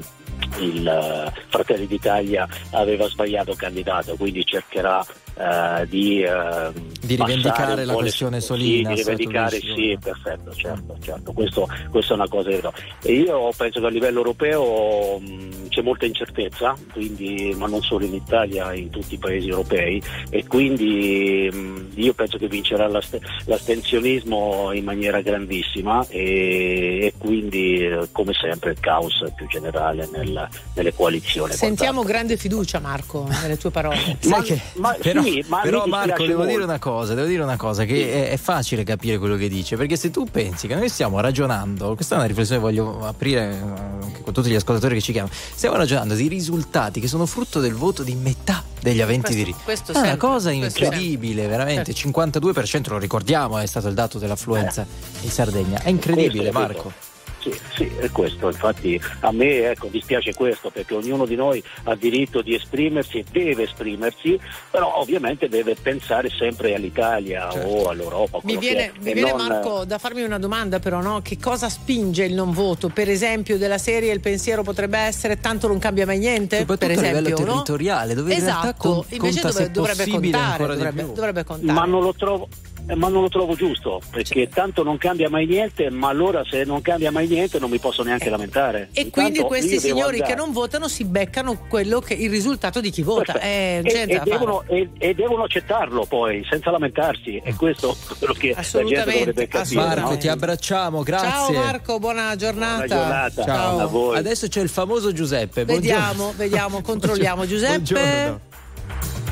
il 0.59 1.31
Fratelli 1.47 1.87
d'Italia 1.87 2.47
aveva 2.71 3.07
sbagliato 3.07 3.53
candidato, 3.55 4.15
quindi 4.15 4.45
cercherà 4.45 5.05
eh, 5.36 5.88
di, 5.88 6.22
eh, 6.22 6.72
Di 7.02 7.15
passare 7.15 7.34
rivendicare 7.34 7.86
la 7.86 7.93
questione 7.93 8.39
sì, 8.39 8.46
Solinas, 8.46 8.93
di 8.93 9.02
rivendicare, 9.02 9.60
sì, 9.60 9.98
perfetto, 10.00 10.54
certo, 10.54 10.96
certo. 11.02 11.32
Questo, 11.34 11.67
questa 11.89 12.13
è 12.13 12.15
una 12.15 12.28
cosa 12.28 12.50
vera. 12.50 12.72
E 13.02 13.13
io 13.13 13.50
penso 13.56 13.80
che 13.80 13.86
a 13.86 13.89
livello 13.89 14.19
europeo 14.19 15.19
mh, 15.19 15.69
c'è 15.69 15.82
molta 15.82 16.06
incertezza, 16.06 16.76
quindi, 16.91 17.54
ma 17.58 17.67
non 17.67 17.82
solo 17.82 18.06
in 18.06 18.13
Italia, 18.13 18.74
in 18.74 18.89
tutti 18.89 19.15
i 19.15 19.17
paesi 19.17 19.50
europei, 19.50 20.02
e 20.30 20.46
quindi 20.46 21.50
mh, 21.52 21.91
io 21.96 22.13
penso 22.13 22.38
che 22.38 22.48
vincerà 22.48 22.88
l'aste- 22.88 23.22
l'astensionismo 23.46 24.72
in 24.72 24.84
maniera 24.84 25.22
grandissima 25.22 26.06
e, 26.10 27.00
e 27.02 27.13
quindi 27.17 27.89
come 28.12 28.34
sempre 28.34 28.72
il 28.72 28.80
caos 28.80 29.24
più 29.36 29.48
generale 29.48 30.08
nel- 30.12 30.48
nelle 30.76 30.93
coalizioni. 30.93 31.54
Sentiamo 31.54 32.04
grande 32.04 32.38
fiducia, 32.38 32.80
Marco, 32.80 33.28
nelle 33.41 33.58
tue 33.58 33.72
parole. 33.72 34.17
Sai 34.19 34.41
che, 34.43 34.62
ma 34.76 34.96
però, 35.02 35.22
sì, 35.23 35.43
ma 35.49 35.59
però 35.62 35.86
Marco 35.86 36.25
devo 36.25 36.41
dire 36.43 36.57
molto. 36.57 36.65
una 36.65 36.79
cosa, 36.79 37.13
devo 37.13 37.27
dire 37.27 37.43
una 37.43 37.57
cosa 37.57 37.86
che 37.86 38.29
è, 38.29 38.31
è 38.31 38.38
facile 38.38 38.83
capire 38.83 39.17
quello 39.17 39.36
che 39.36 39.47
dice, 39.47 39.75
perché 39.75 39.95
se 39.95 40.12
tu 40.12 40.25
pensi 40.29 40.67
che 40.67 40.75
noi 40.75 40.89
stiamo 40.89 41.19
ragionando, 41.19 41.95
questa 41.95 42.15
è 42.15 42.17
una 42.17 42.27
riflessione 42.27 42.59
che 42.62 42.67
voglio 42.67 43.05
aprire 43.05 43.41
eh, 43.51 44.03
anche 44.05 44.21
con 44.21 44.33
tutti 44.33 44.49
gli 44.49 44.55
ascoltatori 44.55 44.95
che 44.95 45.01
ci 45.01 45.12
chiamano, 45.12 45.33
stiamo 45.33 45.75
ragionando 45.75 46.13
di 46.15 46.27
risultati 46.27 46.99
che 46.99 47.07
sono 47.07 47.25
frutto 47.25 47.59
del 47.59 47.73
voto 47.73 48.03
di 48.03 48.15
metà 48.15 48.63
degli 48.79 49.01
aventi 49.01 49.55
Questo- 49.63 49.93
è 49.93 49.97
una 49.97 50.07
sempre, 50.09 50.27
cosa 50.27 50.51
questo 50.51 50.83
incredibile, 50.83 51.47
veramente, 51.47 51.93
52% 51.93 52.89
lo 52.89 52.97
ricordiamo, 52.97 53.57
è 53.57 53.65
stato 53.65 53.88
il 53.88 53.93
dato 53.93 54.19
dell'affluenza 54.19 54.86
in 55.21 55.29
Sardegna. 55.29 55.81
È 55.81 55.89
incredibile, 55.89 56.49
Questo 56.51 56.57
è 56.57 56.62
Marco. 56.62 57.12
Sì, 57.43 57.60
sì, 57.75 57.91
è 57.99 58.10
questo, 58.10 58.47
infatti 58.47 58.97
a 59.19 59.32
me 59.34 59.71
ecco, 59.71 59.88
dispiace 59.88 60.34
questo 60.34 60.69
perché 60.69 60.93
ognuno 60.93 61.25
di 61.25 61.36
noi 61.36 61.62
ha 61.84 61.95
diritto 61.95 62.41
di 62.41 62.56
esprimersi 62.56 63.17
e 63.17 63.25
deve 63.29 63.63
esprimersi, 63.63 64.39
però 64.71 64.99
ovviamente 64.99 65.49
deve 65.49 65.75
pensare 65.75 66.29
sempre 66.29 66.73
all'Italia 66.73 67.51
o 67.53 67.89
all'Europa. 67.89 68.39
Mi 68.43 68.58
viene, 68.58 68.86
è, 68.86 68.91
mi 68.99 69.12
viene, 69.12 69.32
non- 69.34 69.45
Marco 69.47 69.84
da 69.84 69.97
farmi 69.97 70.21
una 70.23 70.39
domanda 70.39 70.79
però, 70.79 71.01
no? 71.01 71.19
Che 71.21 71.38
cosa 71.38 71.67
spinge 71.67 72.23
il 72.23 72.34
non 72.34 72.51
voto? 72.53 72.88
Per 72.88 73.10
esempio 73.10 73.58
della 73.58 73.77
serie 73.77 74.13
il 74.13 74.21
pensiero 74.21 74.63
potrebbe 74.63 74.99
essere 74.99 75.41
tanto 75.41 75.67
non 75.67 75.79
cambia 75.79 76.06
mai 76.06 76.19
niente? 76.19 76.60
Soprattutto 76.60 76.88
per 76.88 76.97
a 76.97 76.99
esempio, 77.01 77.19
livello 77.19 77.45
no? 77.45 77.51
territoriale, 77.51 78.13
dove 78.13 78.32
in 78.32 78.38
esatto. 78.38 78.62
realtà 78.62 78.73
con- 78.77 79.03
invece 79.10 79.41
conta 79.41 79.47
dove- 79.49 79.63
se 79.65 79.71
dovrebbe 79.71 80.03
possibile 80.06 80.32
contare, 80.32 80.51
ancora 80.51 80.71
di 80.71 80.77
dovrebbe, 80.77 81.03
più. 81.03 81.13
dovrebbe 81.13 81.43
contare. 81.43 81.71
Ma 81.73 81.86
non 81.86 82.01
lo 82.03 82.13
trovo. 82.13 82.47
Eh, 82.88 82.96
Ma 82.96 83.08
non 83.08 83.22
lo 83.22 83.30
trovo 83.30 83.56
giusto 83.56 84.02
perché 84.12 84.50
tanto 84.50 84.84
non 84.84 84.98
cambia 84.98 85.30
mai 85.30 85.46
niente, 85.46 85.89
ma 85.89 86.10
allora 86.10 86.43
se 86.50 86.63
non 86.63 86.82
cambia 86.82 87.12
mai 87.12 87.28
niente 87.28 87.60
non 87.60 87.69
mi 87.69 87.80
posso 87.80 88.04
neanche 88.04 88.30
lamentare. 88.30 88.89
E 88.93 89.02
Intanto 89.02 89.12
quindi 89.22 89.39
questi 89.41 89.80
signori 89.80 90.15
andare- 90.19 90.32
che 90.34 90.36
non 90.36 90.52
votano 90.52 90.88
si 90.88 91.06
beccano 91.06 91.65
quello 91.69 92.00
che, 92.00 92.13
il 92.13 92.30
risultato 92.30 92.82
di 92.82 92.89
chi 92.89 93.02
vota. 93.02 93.39
Eh, 93.39 93.82
e, 93.84 94.06
e 94.08 94.19
devono, 94.24 94.63
e- 94.67 94.89
e 94.98 95.13
devono 95.13 95.43
accettarlo 95.43 96.06
poi 96.06 96.46
senza 96.50 96.72
lamentarsi 96.72 97.41
e 97.43 97.54
questo 97.56 97.91
è 97.91 98.15
quello 98.17 98.34
che 98.34 98.48
la 98.50 98.54
gente 98.56 98.60
Assolutamente, 98.60 99.17
dovrebbe 99.19 99.48
capire. 99.48 99.76
Marco, 99.86 100.10
no? 100.10 100.17
ti 100.17 100.28
abbracciamo, 100.28 101.04
grazie. 101.04 101.30
Ciao 101.30 101.52
Marco, 101.52 102.00
buona 102.00 102.36
giornata. 102.36 102.86
Buona 102.86 103.30
giornata. 103.30 103.43
Ciao. 103.43 103.80
A 103.80 103.86
voi. 103.86 104.17
Adesso 104.17 104.48
c'è 104.48 104.62
il 104.62 104.69
famoso 104.69 105.12
Giuseppe. 105.13 105.63
Vediamo, 105.65 106.04
Buongiorno. 106.13 106.34
vediamo, 106.38 106.82
controlliamo. 106.84 107.46
Giuseppe? 107.46 107.78
Buongiorno. 107.78 108.39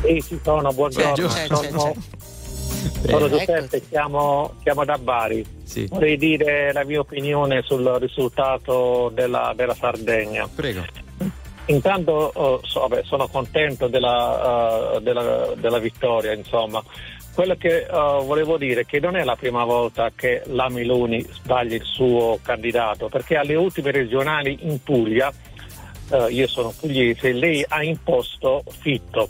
Sì, 0.04 0.24
ci 0.28 0.40
sono, 0.44 0.72
buongiorno. 0.74 1.28
C'è, 1.28 1.48
c'è, 1.48 1.70
c'è, 1.70 1.94
sono. 3.08 3.30
Giuseppe, 3.30 3.82
chiamo, 3.88 4.54
chiamo 4.64 4.86
da 4.86 4.98
Bari. 4.98 5.46
Sì. 5.64 5.88
Vorrei 5.90 6.18
dire 6.18 6.72
la 6.74 6.84
mia 6.84 7.00
opinione 7.00 7.62
sul 7.64 7.86
risultato 8.00 9.12
della, 9.14 9.54
della 9.56 9.76
Sardegna. 9.76 10.48
Prego. 10.54 10.84
Intanto 11.66 12.34
eh, 12.34 12.68
so- 12.68 12.82
vabbè, 12.82 13.04
sono 13.06 13.28
contento 13.28 13.88
della, 13.88 14.96
eh, 14.96 15.02
della- 15.02 15.54
della 15.56 15.80
vittoria, 15.80 16.34
insomma. 16.34 16.84
Quello 17.34 17.56
che 17.56 17.84
eh, 17.84 17.88
volevo 17.90 18.58
dire 18.58 18.82
è 18.82 18.86
che 18.86 19.00
non 19.00 19.16
è 19.16 19.24
la 19.24 19.38
prima 19.38 19.64
volta 19.64 20.12
che 20.14 20.42
la 20.48 20.68
Meloni 20.70 21.26
sbaglia 21.32 21.76
il 21.76 21.84
suo 21.86 22.40
candidato, 22.42 23.08
perché 23.08 23.38
alle 23.38 23.56
ultime 23.56 23.92
regionali 23.92 24.58
in 24.64 24.84
Puglia, 24.84 25.32
eh, 26.12 26.26
io 26.30 26.48
sono 26.48 26.74
pugliese, 26.78 27.32
lei 27.32 27.64
ha 27.68 27.84
imposto 27.84 28.64
Fitto. 28.68 29.30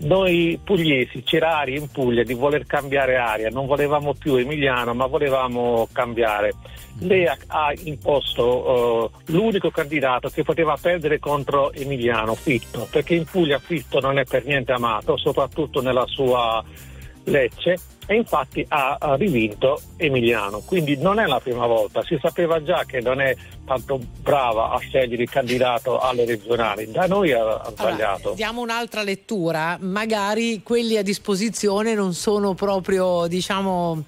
Noi 0.00 0.58
pugliesi 0.62 1.22
c'era 1.22 1.58
aria 1.58 1.78
in 1.78 1.88
Puglia 1.90 2.22
di 2.22 2.34
voler 2.34 2.66
cambiare 2.66 3.16
aria, 3.16 3.48
non 3.48 3.66
volevamo 3.66 4.14
più 4.14 4.36
Emiliano 4.36 4.94
ma 4.94 5.06
volevamo 5.06 5.88
cambiare. 5.92 6.52
Lei 7.00 7.26
ha, 7.26 7.36
ha 7.46 7.72
imposto 7.84 8.44
uh, 8.44 9.10
l'unico 9.26 9.70
candidato 9.70 10.28
che 10.28 10.42
poteva 10.42 10.76
perdere 10.80 11.18
contro 11.18 11.72
Emiliano, 11.72 12.34
Fitto, 12.34 12.88
perché 12.90 13.14
in 13.14 13.24
Puglia 13.24 13.58
Fitto 13.58 14.00
non 14.00 14.18
è 14.18 14.24
per 14.24 14.44
niente 14.44 14.72
amato, 14.72 15.16
soprattutto 15.16 15.80
nella 15.80 16.06
sua 16.06 16.64
Lecce 17.30 17.76
e 18.10 18.14
infatti 18.14 18.64
ha, 18.68 18.96
rivinto 19.18 19.78
Emiliano, 19.98 20.60
quindi 20.60 20.96
non 20.96 21.18
è 21.18 21.26
la 21.26 21.40
prima 21.40 21.66
volta, 21.66 22.02
si 22.02 22.18
sapeva 22.22 22.62
già 22.62 22.84
che 22.86 23.00
non 23.02 23.20
è 23.20 23.36
tanto 23.66 24.00
brava 24.22 24.70
a 24.70 24.78
scegliere 24.78 25.24
il 25.24 25.28
candidato 25.28 26.00
alle 26.00 26.24
regionali, 26.24 26.90
da 26.90 27.06
noi 27.06 27.32
ha, 27.32 27.62
sbagliato. 27.68 28.20
Allora, 28.20 28.34
diamo 28.34 28.62
un'altra 28.62 29.02
lettura, 29.02 29.76
magari 29.80 30.62
quelli 30.62 30.96
a 30.96 31.02
disposizione 31.02 31.92
non 31.92 32.14
sono 32.14 32.54
proprio 32.54 33.26
diciamo 33.26 34.02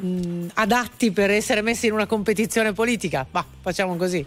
mh, 0.00 0.48
adatti 0.52 1.10
per 1.10 1.30
essere 1.30 1.62
messi 1.62 1.86
in 1.86 1.94
una 1.94 2.06
competizione 2.06 2.74
politica, 2.74 3.26
ma 3.30 3.42
facciamo 3.62 3.96
così. 3.96 4.24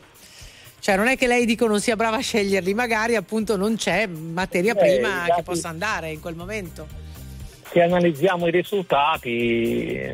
Cioè 0.79 0.95
non 0.95 1.07
è 1.07 1.15
che 1.15 1.27
lei 1.27 1.45
dico 1.45 1.67
non 1.67 1.79
sia 1.79 1.95
brava 1.95 2.17
a 2.17 2.21
sceglierli, 2.21 2.73
magari 2.73 3.15
appunto 3.15 3.57
non 3.57 3.75
c'è 3.75 4.07
materia 4.07 4.73
prima 4.73 5.25
eh, 5.25 5.35
che 5.35 5.43
possa 5.43 5.69
andare 5.69 6.09
in 6.09 6.19
quel 6.19 6.35
momento 6.35 7.08
se 7.71 7.81
analizziamo 7.81 8.47
i 8.47 8.51
risultati 8.51 10.11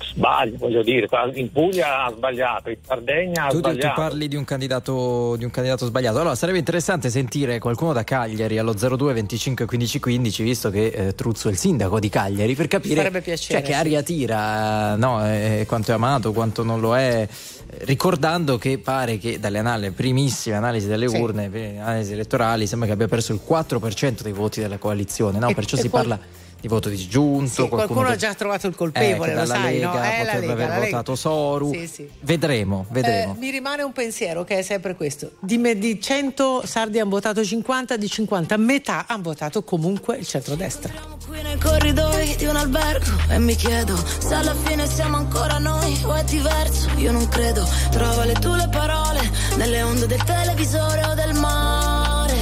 sbaglia, 0.00 0.56
voglio 0.56 0.82
dire, 0.82 1.08
in 1.34 1.50
Puglia 1.50 2.04
ha 2.04 2.12
sbagliato, 2.12 2.70
in 2.70 2.76
Sardegna 2.84 3.46
ha 3.46 3.48
tu, 3.48 3.58
sbagliato. 3.58 3.94
Tu 3.94 4.00
parli 4.00 4.28
di 4.28 4.36
un, 4.36 4.44
candidato, 4.44 5.36
di 5.36 5.44
un 5.44 5.50
candidato 5.50 5.86
sbagliato. 5.86 6.18
Allora 6.18 6.34
sarebbe 6.34 6.58
interessante 6.58 7.10
sentire 7.10 7.58
qualcuno 7.58 7.92
da 7.92 8.04
Cagliari 8.04 8.58
allo 8.58 8.72
02 8.72 9.12
25 9.12 9.66
15 9.66 10.00
15, 10.00 10.42
visto 10.42 10.70
che 10.70 10.86
eh, 10.86 11.14
Truzzo 11.14 11.48
è 11.48 11.50
il 11.50 11.58
sindaco 11.58 11.98
di 11.98 12.08
Cagliari, 12.08 12.54
per 12.54 12.68
capire 12.68 13.10
piacere, 13.10 13.60
cioè, 13.60 13.62
che 13.62 13.74
aria 13.74 14.02
tira, 14.02 14.96
no, 14.96 15.26
eh, 15.26 15.64
quanto 15.66 15.90
è 15.90 15.94
amato, 15.94 16.32
quanto 16.32 16.62
non 16.62 16.80
lo 16.80 16.96
è. 16.96 17.26
Ricordando 17.70 18.56
che 18.56 18.78
pare 18.78 19.18
che 19.18 19.38
dalle 19.38 19.58
analisi, 19.58 19.92
primissime 19.92 20.56
analisi 20.56 20.86
delle 20.86 21.08
sì. 21.08 21.16
urne, 21.16 21.44
analisi 21.78 22.12
elettorali, 22.12 22.66
sembra 22.66 22.88
che 22.88 22.94
abbia 22.94 23.08
perso 23.08 23.32
il 23.32 23.40
4% 23.46 24.22
dei 24.22 24.32
voti 24.32 24.60
della 24.60 24.78
coalizione, 24.78 25.38
no? 25.38 25.48
E, 25.48 25.54
perciò 25.54 25.76
e 25.76 25.80
si 25.80 25.88
poi... 25.88 26.00
parla 26.00 26.18
di 26.60 26.68
voto 26.68 26.88
disgiunto. 26.88 27.62
Sì, 27.62 27.68
qualcuno 27.68 28.08
ha 28.08 28.16
già 28.16 28.34
trovato 28.34 28.66
il 28.66 28.74
colpevole, 28.74 29.32
eh, 29.32 29.34
lo 29.34 29.46
sai, 29.46 29.74
Lega, 29.74 29.92
no? 29.92 30.04
Eh, 30.04 30.24
potrebbe 30.24 30.46
Lega, 30.46 30.52
aver 30.52 30.78
votato 30.78 31.10
Lega. 31.12 31.14
Soru. 31.14 31.72
Sì, 31.72 31.86
sì. 31.86 32.08
Vedremo, 32.20 32.86
vedremo. 32.90 33.34
Eh, 33.34 33.38
mi 33.38 33.50
rimane 33.50 33.82
un 33.82 33.92
pensiero 33.92 34.44
che 34.44 34.58
è 34.58 34.62
sempre 34.62 34.94
questo. 34.94 35.32
Di, 35.40 35.58
me, 35.58 35.78
di 35.78 36.00
100 36.00 36.66
sardi 36.66 36.98
hanno 36.98 37.10
votato 37.10 37.44
50, 37.44 37.96
di 37.96 38.08
50 38.08 38.56
metà 38.56 39.04
hanno 39.06 39.22
votato 39.22 39.62
comunque 39.62 40.16
il 40.16 40.26
centrodestra. 40.26 40.92
Qui 41.26 41.42
nei 41.42 41.58
corridoi 41.58 42.36
di 42.36 42.46
un 42.46 42.56
albergo 42.56 43.12
e 43.28 43.38
mi 43.38 43.54
chiedo 43.54 43.96
se 43.96 44.34
alla 44.34 44.54
fine 44.54 44.86
siamo 44.86 45.16
ancora 45.16 45.58
noi 45.58 45.98
o 46.04 46.14
è 46.14 46.24
diverso. 46.24 46.88
Io 46.96 47.12
non 47.12 47.28
credo, 47.28 47.68
trova 47.90 48.24
le 48.24 48.34
tue 48.34 48.56
le 48.56 48.68
parole 48.70 49.20
nelle 49.56 49.82
onde 49.82 50.06
del 50.06 50.22
televisore 50.24 51.04
o 51.04 51.14
del 51.14 51.34
mare. 51.34 52.36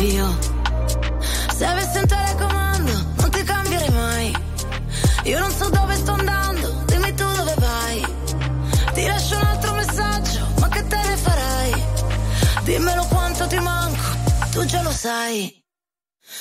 Io, 0.00 0.38
se 1.54 1.64
avessi 1.64 1.98
un 1.98 2.06
telecomando, 2.06 2.63
Io 5.24 5.38
non 5.38 5.50
so 5.50 5.70
dove 5.70 5.96
sto 5.96 6.12
andando, 6.12 6.82
dimmi 6.84 7.14
tu 7.14 7.24
dove 7.24 7.54
vai. 7.58 8.06
Ti 8.92 9.06
lascio 9.06 9.36
un 9.36 9.44
altro 9.46 9.72
messaggio, 9.72 10.46
ma 10.60 10.68
che 10.68 10.86
te 10.86 10.96
ne 10.96 11.16
farai? 11.16 11.84
Dimmelo 12.64 13.04
quanto 13.06 13.46
ti 13.46 13.58
manco, 13.58 14.02
tu 14.52 14.64
già 14.66 14.82
lo 14.82 14.92
sai. 14.92 15.64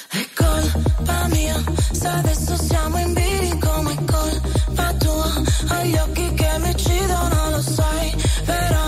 È 0.09 0.27
colpa 0.35 1.27
mia, 1.29 1.63
se 1.91 2.07
adesso 2.07 2.57
siamo 2.57 2.97
in 2.99 3.13
bilico, 3.13 3.81
ma 3.83 3.91
è 3.91 3.97
colpa 4.03 4.93
tua. 4.99 5.31
Hai 5.69 5.89
gli 5.89 5.97
occhi 5.97 6.33
che 6.33 6.57
mi 6.59 6.69
uccidono, 6.69 7.49
lo 7.51 7.61
sai, 7.61 8.15
però 8.45 8.82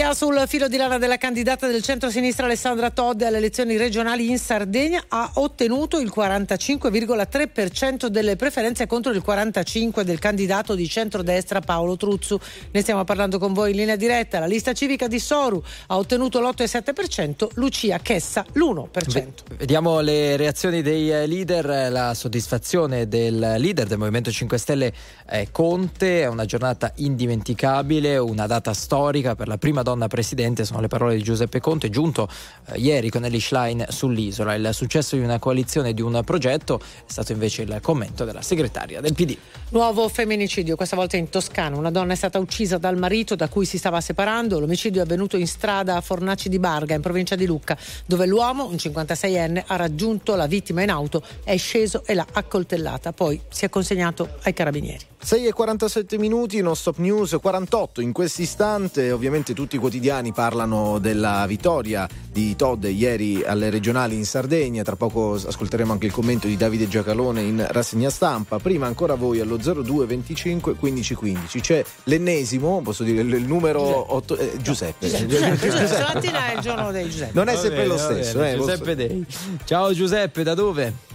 Vittoria 0.00 0.16
sul 0.16 0.48
filo 0.48 0.66
di 0.66 0.78
lana 0.78 0.96
della 0.96 1.18
candidata 1.18 1.66
del 1.66 1.82
centro-sinistra 1.82 2.46
Alessandra 2.46 2.88
Todde 2.88 3.26
alle 3.26 3.36
elezioni 3.36 3.76
regionali 3.76 4.30
in 4.30 4.38
Sardegna 4.38 5.04
ha 5.08 5.32
ottenuto 5.34 5.98
il 5.98 6.10
45,3% 6.14 8.06
delle 8.06 8.36
preferenze 8.36 8.86
contro 8.86 9.12
il 9.12 9.22
45% 9.24 10.00
del 10.00 10.18
candidato 10.18 10.74
di 10.74 10.88
centrodestra 10.88 11.60
Paolo 11.60 11.98
Truzzu. 11.98 12.40
Ne 12.70 12.80
stiamo 12.80 13.04
parlando 13.04 13.38
con 13.38 13.52
voi 13.52 13.72
in 13.72 13.76
linea 13.76 13.96
diretta. 13.96 14.38
La 14.38 14.46
lista 14.46 14.72
civica 14.72 15.06
di 15.06 15.18
Soru 15.18 15.62
ha 15.88 15.98
ottenuto 15.98 16.40
l'8,7%, 16.40 17.48
Lucia 17.56 17.98
Chessa 17.98 18.46
l'1%. 18.54 19.26
Vediamo 19.58 20.00
le 20.00 20.38
reazioni 20.38 20.80
dei 20.80 21.12
eh, 21.12 21.26
leader, 21.26 21.92
la 21.92 22.14
soddisfazione 22.14 23.06
del 23.06 23.38
leader 23.38 23.86
del 23.86 23.98
Movimento 23.98 24.30
5 24.30 24.56
Stelle 24.56 24.94
eh, 25.28 25.48
Conte, 25.52 26.22
è 26.22 26.26
una 26.26 26.46
giornata 26.46 26.90
indimenticabile, 26.96 28.16
una 28.16 28.46
data 28.46 28.72
storica 28.72 29.34
per 29.34 29.46
la 29.46 29.58
prima 29.58 29.82
donna 29.82 29.89
presidente, 30.08 30.64
sono 30.64 30.80
le 30.80 30.88
parole 30.88 31.16
di 31.16 31.22
Giuseppe 31.22 31.60
Conte, 31.60 31.90
giunto 31.90 32.28
eh, 32.66 32.78
ieri 32.78 33.10
con 33.10 33.24
Ellie 33.24 33.40
Schlein 33.40 33.86
sull'isola. 33.88 34.54
Il 34.54 34.70
successo 34.72 35.16
di 35.16 35.22
una 35.22 35.38
coalizione 35.38 35.94
di 35.94 36.02
un 36.02 36.20
progetto 36.24 36.80
è 36.80 37.10
stato 37.10 37.32
invece 37.32 37.62
il 37.62 37.78
commento 37.82 38.24
della 38.24 38.42
segretaria 38.42 39.00
del 39.00 39.14
PD. 39.14 39.36
Nuovo 39.70 40.08
femminicidio, 40.08 40.76
questa 40.76 40.96
volta 40.96 41.16
in 41.16 41.28
Toscana. 41.28 41.76
Una 41.76 41.90
donna 41.90 42.12
è 42.12 42.16
stata 42.16 42.38
uccisa 42.38 42.78
dal 42.78 42.96
marito 42.96 43.36
da 43.36 43.48
cui 43.48 43.64
si 43.64 43.78
stava 43.78 44.00
separando. 44.00 44.58
L'omicidio 44.58 45.00
è 45.00 45.04
avvenuto 45.04 45.36
in 45.36 45.46
strada 45.46 45.96
a 45.96 46.00
Fornaci 46.00 46.48
di 46.48 46.58
Barga, 46.58 46.94
in 46.94 47.00
provincia 47.00 47.36
di 47.36 47.46
Lucca, 47.46 47.76
dove 48.06 48.26
l'uomo, 48.26 48.66
un 48.66 48.74
56enne, 48.74 49.64
ha 49.66 49.76
raggiunto 49.76 50.34
la 50.34 50.46
vittima 50.46 50.82
in 50.82 50.90
auto, 50.90 51.22
è 51.44 51.56
sceso 51.56 52.02
e 52.04 52.14
l'ha 52.14 52.26
accoltellata. 52.32 53.12
Poi 53.12 53.40
si 53.48 53.64
è 53.64 53.68
consegnato 53.68 54.28
ai 54.42 54.52
carabinieri. 54.52 55.06
6 55.22 55.46
e 55.46 55.52
47 55.52 56.18
minuti, 56.18 56.62
non 56.62 56.74
stop 56.74 56.96
news 56.96 57.36
48 57.40 58.00
in 58.00 58.10
questo 58.12 58.40
istante, 58.40 59.12
ovviamente 59.12 59.52
tutti 59.52 59.76
i 59.76 59.78
quotidiani 59.78 60.32
parlano 60.32 60.98
della 60.98 61.44
vittoria 61.46 62.08
di 62.32 62.56
Todd 62.56 62.84
ieri 62.84 63.44
alle 63.44 63.68
regionali 63.68 64.16
in 64.16 64.24
Sardegna, 64.24 64.82
tra 64.82 64.96
poco 64.96 65.34
ascolteremo 65.34 65.92
anche 65.92 66.06
il 66.06 66.12
commento 66.12 66.46
di 66.46 66.56
Davide 66.56 66.88
Giacalone 66.88 67.42
in 67.42 67.66
rassegna 67.70 68.08
stampa, 68.08 68.58
prima 68.58 68.86
ancora 68.86 69.14
voi 69.14 69.40
allo 69.40 69.58
02 69.58 70.06
25 70.06 70.74
15 70.74 71.14
15, 71.14 71.60
c'è 71.60 71.84
l'ennesimo, 72.04 72.80
posso 72.80 73.02
dire 73.04 73.20
il 73.20 73.46
numero 73.46 74.14
8, 74.14 74.36
eh, 74.38 74.56
Giuseppe. 74.62 75.06
Giuseppe, 75.06 75.26
Giuseppe, 75.26 75.68
Giuseppe. 75.68 75.86
stamattina 75.86 76.46
è 76.50 76.54
il 76.54 76.60
giorno 76.60 76.90
dei 76.92 77.10
Giuseppe. 77.10 77.32
Non 77.34 77.48
è 77.48 77.56
sempre 77.56 77.86
lo 77.86 77.98
stesso. 77.98 78.42
Eh, 78.42 78.56
Giuseppe 78.56 78.96
Dei. 78.96 79.26
Ciao 79.64 79.92
Giuseppe, 79.92 80.42
da 80.42 80.54
dove? 80.54 81.09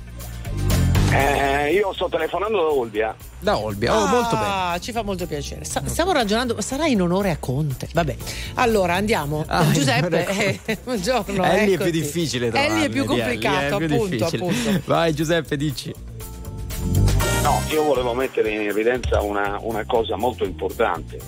Eh, 1.15 1.73
io 1.73 1.93
sto 1.93 2.09
telefonando 2.09 2.57
da 2.57 2.71
Olbia. 2.71 3.15
Da 3.39 3.57
Olbia, 3.57 3.95
oh, 3.95 4.03
ah, 4.03 4.09
molto 4.09 4.35
bene. 4.35 4.79
Ci 4.81 4.91
fa 4.91 5.03
molto 5.03 5.25
piacere. 5.25 5.63
Sta, 5.63 5.81
stiamo 5.85 6.11
ragionando, 6.11 6.59
sarà 6.61 6.87
in 6.87 7.01
onore 7.01 7.31
a 7.31 7.37
Conte. 7.37 7.87
Vabbè, 7.93 8.15
allora 8.55 8.95
andiamo. 8.95 9.45
Ah, 9.47 9.71
Giuseppe, 9.71 10.59
eh, 10.65 10.77
buongiorno. 10.83 11.43
Ellie 11.43 11.75
è 11.75 11.77
più 11.77 11.91
difficile. 11.91 12.51
Ellie 12.51 12.85
è 12.85 12.89
più 12.89 13.05
complicato, 13.05 13.77
è 13.77 13.85
più 13.85 13.95
appunto, 13.95 14.25
appunto. 14.25 14.81
Vai 14.85 15.13
Giuseppe, 15.13 15.55
dici. 15.55 15.93
No, 17.41 17.61
io 17.69 17.83
volevo 17.83 18.13
mettere 18.13 18.49
in 18.49 18.67
evidenza 18.67 19.21
una, 19.21 19.57
una 19.61 19.85
cosa 19.85 20.17
molto 20.17 20.43
importante. 20.43 21.19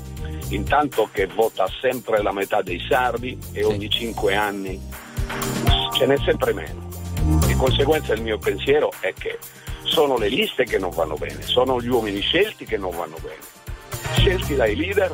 Intanto 0.49 1.09
che 1.11 1.27
vota 1.27 1.67
sempre 1.79 2.21
la 2.21 2.33
metà 2.33 2.61
dei 2.61 2.83
sardi 2.89 3.37
e 3.51 3.63
ogni 3.63 3.89
cinque 3.89 4.35
anni 4.35 4.81
ce 5.93 6.05
n'è 6.05 6.17
sempre 6.25 6.53
meno. 6.53 6.87
Di 7.45 7.53
conseguenza 7.53 8.13
il 8.13 8.21
mio 8.21 8.37
pensiero 8.37 8.91
è 8.99 9.13
che 9.13 9.37
sono 9.87 10.17
le 10.17 10.29
liste 10.29 10.63
che 10.65 10.77
non 10.77 10.91
vanno 10.91 11.15
bene, 11.15 11.41
sono 11.41 11.81
gli 11.81 11.87
uomini 11.87 12.19
scelti 12.19 12.65
che 12.65 12.77
non 12.77 12.95
vanno 12.95 13.17
bene, 13.21 13.39
scelti 14.15 14.55
dai 14.55 14.75
leader 14.75 15.13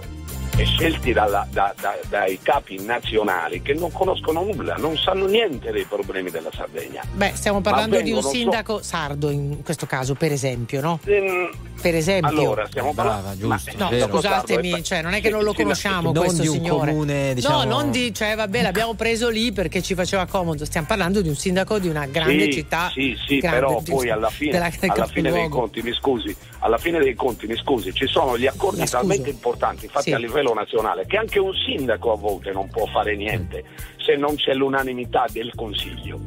e 0.56 0.66
scelti 0.66 1.12
dalla- 1.14 1.48
da- 1.52 1.74
da- 1.80 1.98
dai 2.10 2.38
capi 2.42 2.84
nazionali 2.84 3.62
che 3.62 3.74
non 3.74 3.92
conoscono 3.92 4.44
nulla, 4.44 4.76
non 4.76 4.96
sanno 4.98 5.26
niente 5.26 5.72
dei 5.72 5.86
problemi 5.86 6.30
della 6.30 6.50
Sardegna. 6.56 7.02
Beh, 7.12 7.32
stiamo 7.34 7.60
parlando 7.62 7.96
Ma 7.98 8.02
di 8.04 8.10
un 8.12 8.16
vengono 8.18 8.34
so- 8.34 8.40
sindaco 8.40 8.82
sardo 8.84 9.30
in 9.32 9.64
questo 9.64 9.86
caso, 9.88 10.14
per 10.14 10.32
esempio, 10.32 10.80
no? 10.82 11.00
Ehm, 11.06 11.50
Per 11.84 11.96
esempio. 11.96 12.30
Allora, 12.30 12.66
stiamo 12.68 12.94
parlando. 12.94 13.22
Brava, 13.48 13.58
giusto. 13.58 13.72
No, 13.78 13.90
vero. 13.90 14.08
scusatemi, 14.08 14.84
cioè, 14.86 15.02
non 15.02 15.14
è 15.14 15.20
che 15.22 15.30
non 15.30 15.44
lo 15.44 15.54
conosciamo 15.54 16.14
non 16.14 16.24
questo 16.24 16.42
di 16.44 16.48
un 16.48 16.54
signore. 16.54 16.92
comune, 16.92 17.34
diciamo- 17.34 17.64
No, 17.64 17.70
non 17.70 17.92
di, 17.92 18.14
cioè, 18.14 18.36
vabbè, 18.36 18.62
l'abbiamo 18.62 18.94
preso 18.94 19.28
lì 19.28 19.52
perché 19.52 19.82
ci 19.82 19.94
faceva 19.94 20.26
comodo. 20.26 20.64
Stiamo 20.64 20.88
parlando 20.88 21.22
di 21.22 21.28
un 21.28 21.36
sindaco 21.36 21.80
di 21.80 21.90
una 21.90 22.06
grande 22.06 22.46
sì, 22.46 22.52
città. 22.54 22.90
Sì, 22.94 23.18
sì, 23.28 23.38
grande, 23.40 23.60
però 23.60 23.82
di- 23.82 23.92
poi 23.92 24.10
alla 24.10 24.30
fine, 24.30 24.52
della- 24.52 24.70
del 24.80 24.90
alla 24.92 25.08
fine 25.08 25.32
dei 25.32 25.50
conti, 25.50 25.82
mi 25.82 25.94
scusi, 25.94 26.34
alla 26.64 26.78
fine 26.78 27.00
dei 27.00 27.14
conti, 27.14 27.46
mi 27.46 27.56
scusi, 27.58 27.94
ci 27.94 28.08
sono 28.08 28.38
gli 28.38 28.48
accordi 28.48 28.86
talmente 28.86 29.30
importanti 29.30 29.88
fatti 29.90 30.06
Sì. 30.10 30.14
a 30.14 30.18
livello 30.18 30.54
nazionale 30.54 31.06
che 31.06 31.18
anche 31.18 31.38
un 31.40 31.52
sindaco 31.54 32.14
a 32.14 32.16
volte 32.16 32.52
non 32.52 32.70
può 32.70 32.86
fare 32.86 33.16
niente 33.18 33.64
se 33.98 34.16
non 34.16 34.36
c'è 34.36 34.54
l'unanimità 34.54 35.26
del 35.30 35.52
Consiglio. 35.56 36.20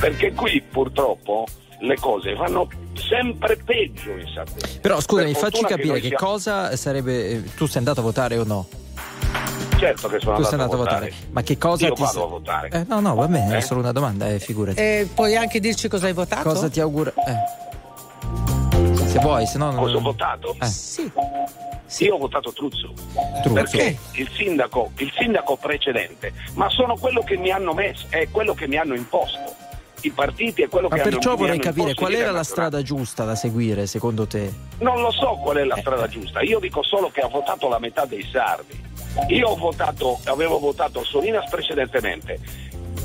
Perché 0.00 0.32
qui 0.32 0.60
purtroppo 0.62 1.46
le 1.80 1.96
cose 1.96 2.32
vanno 2.34 2.68
sempre 2.94 3.56
peggio 3.56 4.10
in 4.12 4.26
Sardegna. 4.32 4.78
Però 4.80 5.00
scusami, 5.00 5.32
Per 5.32 5.40
facci 5.40 5.62
capire 5.64 6.00
che, 6.00 6.08
siamo- 6.08 6.16
cosa 6.26 6.76
sarebbe. 6.76 7.28
eh, 7.30 7.42
Tu 7.56 7.66
sei 7.66 7.78
andato 7.78 8.00
a 8.00 8.02
votare 8.04 8.38
o 8.38 8.44
no? 8.44 8.66
Certo 9.78 10.08
che 10.08 10.20
sono 10.20 10.36
tu 10.36 10.42
andato, 10.42 10.44
sei 10.44 10.52
andato 10.60 10.74
a 10.74 10.78
votare. 10.78 11.12
Ma 11.32 11.42
che 11.42 11.58
cosa 11.58 11.86
Io 11.88 11.92
ti. 11.94 12.02
vado 12.02 12.24
a 12.24 12.28
votare. 12.28 12.68
Eh, 12.70 12.84
no, 12.86 13.00
no, 13.00 13.14
va 13.16 13.26
bene, 13.26 13.54
è 13.54 13.56
Eh? 13.56 13.60
solo 13.62 13.80
una 13.80 13.90
domanda, 13.90 14.28
eh, 14.28 14.38
figurati. 14.38 14.78
Eh, 14.80 15.08
puoi 15.12 15.34
anche 15.36 15.58
dirci 15.58 15.88
cosa 15.88 16.06
hai 16.06 16.12
votato? 16.12 16.48
Cosa 16.48 16.68
ti 16.70 16.78
augura? 16.80 17.12
Eh. 17.26 17.70
Se 19.12 19.18
vuoi, 19.18 19.46
se 19.46 19.58
no. 19.58 19.70
non- 19.70 19.76
Cosa 19.76 19.96
ho 19.96 20.00
votato? 20.00 20.56
Eh. 20.60 20.66
Sì. 20.66 21.10
Io 22.04 22.14
ho 22.14 22.18
votato 22.18 22.52
Truzzo. 22.52 22.92
Truzzo. 23.42 23.52
Perché 23.52 23.98
il 24.12 24.28
sindaco, 24.34 24.92
il 24.96 25.12
sindaco 25.14 25.56
precedente, 25.56 26.32
ma 26.54 26.70
sono 26.70 26.96
quello 26.96 27.20
che 27.22 27.36
mi 27.36 27.50
hanno 27.50 27.74
messo, 27.74 28.06
è 28.08 28.28
quello 28.30 28.54
che 28.54 28.66
mi 28.66 28.76
hanno 28.76 28.94
imposto. 28.94 29.54
I 30.04 30.10
partiti 30.10 30.62
è 30.62 30.68
quello 30.68 30.88
Ma 30.88 30.96
che 30.96 31.02
hanno 31.02 31.10
perciò 31.12 31.32
mi 31.32 31.36
vorrei 31.36 31.58
capire 31.60 31.94
qual 31.94 32.12
era 32.14 32.30
la 32.32 32.42
strada 32.42 32.82
giusta 32.82 33.24
da 33.24 33.34
seguire, 33.36 33.86
secondo 33.86 34.26
te? 34.26 34.50
Non 34.78 35.00
lo 35.00 35.10
so 35.12 35.38
qual 35.42 35.58
è 35.58 35.64
la 35.64 35.76
Eh, 35.76 35.80
strada 35.80 36.06
eh. 36.06 36.08
giusta, 36.08 36.40
io 36.40 36.58
dico 36.58 36.82
solo 36.82 37.10
che 37.10 37.20
ha 37.20 37.28
votato 37.28 37.68
la 37.68 37.78
metà 37.78 38.04
dei 38.06 38.26
sardi. 38.32 38.80
Io 39.28 39.48
ho 39.48 39.56
votato, 39.56 40.18
avevo 40.24 40.58
votato 40.58 41.04
Solinas 41.04 41.48
precedentemente. 41.50 42.40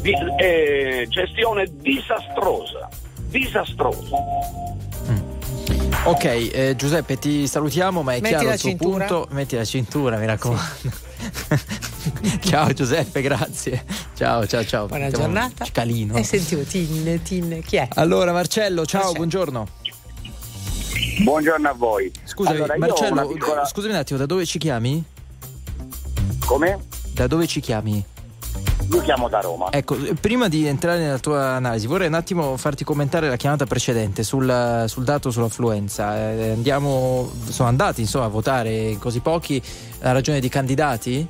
Di- 0.02 0.16
eh, 0.38 1.06
gestione 1.10 1.68
disastrosa, 1.70 2.88
disastrosa. 3.28 4.16
Ok, 6.08 6.24
eh, 6.24 6.74
Giuseppe, 6.78 7.18
ti 7.18 7.48
salutiamo, 7.48 8.02
ma 8.02 8.14
è 8.14 8.22
Metti 8.22 8.30
chiaro 8.36 8.54
il 8.54 8.60
tuo 8.60 8.70
cintura. 8.70 9.06
punto. 9.06 9.28
Metti 9.34 9.56
la 9.58 9.66
cintura, 9.66 10.18
mi 10.18 10.26
raccomando. 10.26 10.66
ciao 12.48 12.72
Giuseppe, 12.72 13.22
grazie. 13.22 13.84
Ciao, 14.16 14.48
ciao, 14.48 14.64
ciao. 14.66 14.86
Buona 14.86 15.04
Mettiamo 15.06 15.26
giornata. 15.26 15.66
Cicalino. 15.66 16.16
E 16.16 16.24
sentivo 16.24 16.62
Tin, 16.64 17.22
Tin, 17.24 17.62
chi 17.66 17.76
è? 17.76 17.90
Allora, 17.96 18.32
Marcello, 18.32 18.86
ciao, 18.86 19.00
Marcello. 19.12 19.18
buongiorno. 19.18 19.68
Buongiorno 21.24 21.70
a 21.70 21.74
voi. 21.74 22.12
Scusami, 22.24 22.56
Allora, 22.56 22.78
Marcello, 22.78 23.28
piccola- 23.28 23.66
scusami 23.66 23.94
un 23.94 24.00
attimo, 24.00 24.20
da 24.20 24.26
dove 24.26 24.46
ci 24.46 24.60
chiami? 24.60 25.04
Come? 26.46 26.80
Da 27.12 27.28
dove 27.28 27.48
ci 27.48 27.60
chiami? 27.60 28.02
Io 28.92 29.02
chiamo 29.02 29.28
da 29.28 29.40
Roma. 29.42 29.72
Ecco, 29.72 29.98
prima 30.20 30.48
di 30.48 30.66
entrare 30.66 31.00
nella 31.00 31.20
tua 31.20 31.50
analisi, 31.50 31.88
vorrei 31.88 32.08
un 32.08 32.14
attimo 32.14 32.56
farti 32.58 32.84
commentare 32.84 33.28
la 33.28 33.36
chiamata 33.36 33.66
precedente 33.66 34.24
sul, 34.24 34.86
sul 34.88 35.04
dato 35.04 35.30
sull'affluenza. 35.30 36.32
Eh, 36.32 36.52
andiamo, 36.52 37.30
sono 37.50 37.68
andati 37.68 38.02
insomma 38.02 38.26
a 38.26 38.30
votare 38.30 38.98
così 39.00 39.20
pochi 39.20 39.62
a 40.02 40.12
ragione 40.12 40.40
di 40.40 40.50
candidati? 40.50 41.28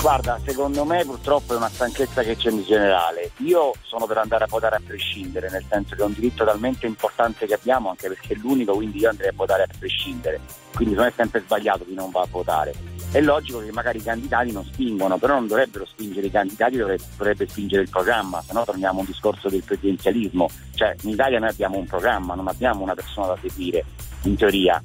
Guarda, 0.00 0.38
secondo 0.44 0.84
me 0.84 1.02
purtroppo 1.04 1.54
è 1.54 1.56
una 1.56 1.70
stanchezza 1.70 2.22
che 2.22 2.36
c'è 2.36 2.50
in 2.50 2.62
generale. 2.62 3.30
Io 3.38 3.72
sono 3.82 4.04
per 4.06 4.18
andare 4.18 4.44
a 4.44 4.46
votare 4.50 4.76
a 4.76 4.80
prescindere, 4.84 5.48
nel 5.48 5.64
senso 5.66 5.94
che 5.94 6.02
è 6.02 6.04
un 6.04 6.12
diritto 6.12 6.44
talmente 6.44 6.86
importante 6.86 7.46
che 7.46 7.54
abbiamo, 7.54 7.88
anche 7.88 8.08
perché 8.08 8.34
è 8.34 8.36
l'unico, 8.36 8.74
quindi 8.74 8.98
io 8.98 9.08
andrei 9.08 9.28
a 9.28 9.32
votare 9.34 9.62
a 9.62 9.68
prescindere. 9.78 10.40
Quindi 10.74 10.94
non 10.94 11.06
è 11.06 11.12
sempre 11.16 11.40
sbagliato 11.40 11.86
chi 11.86 11.94
non 11.94 12.10
va 12.10 12.20
a 12.20 12.26
votare. 12.28 12.93
È 13.14 13.20
logico 13.20 13.60
che 13.60 13.70
magari 13.70 13.98
i 13.98 14.02
candidati 14.02 14.50
non 14.50 14.64
spingono, 14.64 15.18
però 15.18 15.34
non 15.34 15.46
dovrebbero 15.46 15.86
spingere 15.86 16.26
i 16.26 16.32
candidati, 16.32 16.76
dovrebbe, 16.76 17.04
dovrebbe 17.16 17.48
spingere 17.48 17.82
il 17.82 17.88
programma, 17.88 18.42
se 18.42 18.52
no 18.52 18.64
torniamo 18.64 18.98
a 18.98 19.00
un 19.02 19.06
discorso 19.06 19.48
del 19.48 19.62
presidenzialismo. 19.62 20.50
Cioè 20.74 20.96
in 21.02 21.10
Italia 21.10 21.38
noi 21.38 21.50
abbiamo 21.50 21.78
un 21.78 21.86
programma, 21.86 22.34
non 22.34 22.48
abbiamo 22.48 22.82
una 22.82 22.94
persona 22.94 23.28
da 23.28 23.38
seguire, 23.40 23.84
in 24.22 24.34
teoria. 24.34 24.82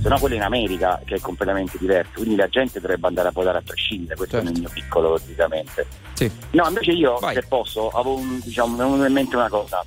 Se 0.00 0.08
no 0.08 0.16
quello 0.20 0.36
in 0.36 0.42
America 0.42 1.00
che 1.04 1.16
è 1.16 1.20
completamente 1.20 1.76
diverso, 1.76 2.12
quindi 2.14 2.36
la 2.36 2.46
gente 2.46 2.78
dovrebbe 2.78 3.08
andare 3.08 3.26
a 3.26 3.32
votare 3.32 3.58
a 3.58 3.62
prescindere, 3.62 4.14
questo 4.14 4.36
Certo. 4.36 4.48
è 4.48 4.52
il 4.52 4.60
mio 4.60 4.70
piccolo 4.72 5.08
logicamente. 5.08 5.86
Sì. 6.12 6.30
No, 6.52 6.68
invece 6.68 6.92
io, 6.92 7.18
Vai. 7.18 7.34
se 7.34 7.42
posso, 7.48 7.88
avevo 7.88 8.14
un, 8.16 8.38
diciamo, 8.44 8.76
mi 8.76 9.02
è 9.02 9.06
in 9.08 9.12
mente 9.12 9.34
una 9.34 9.48
cosa. 9.48 9.84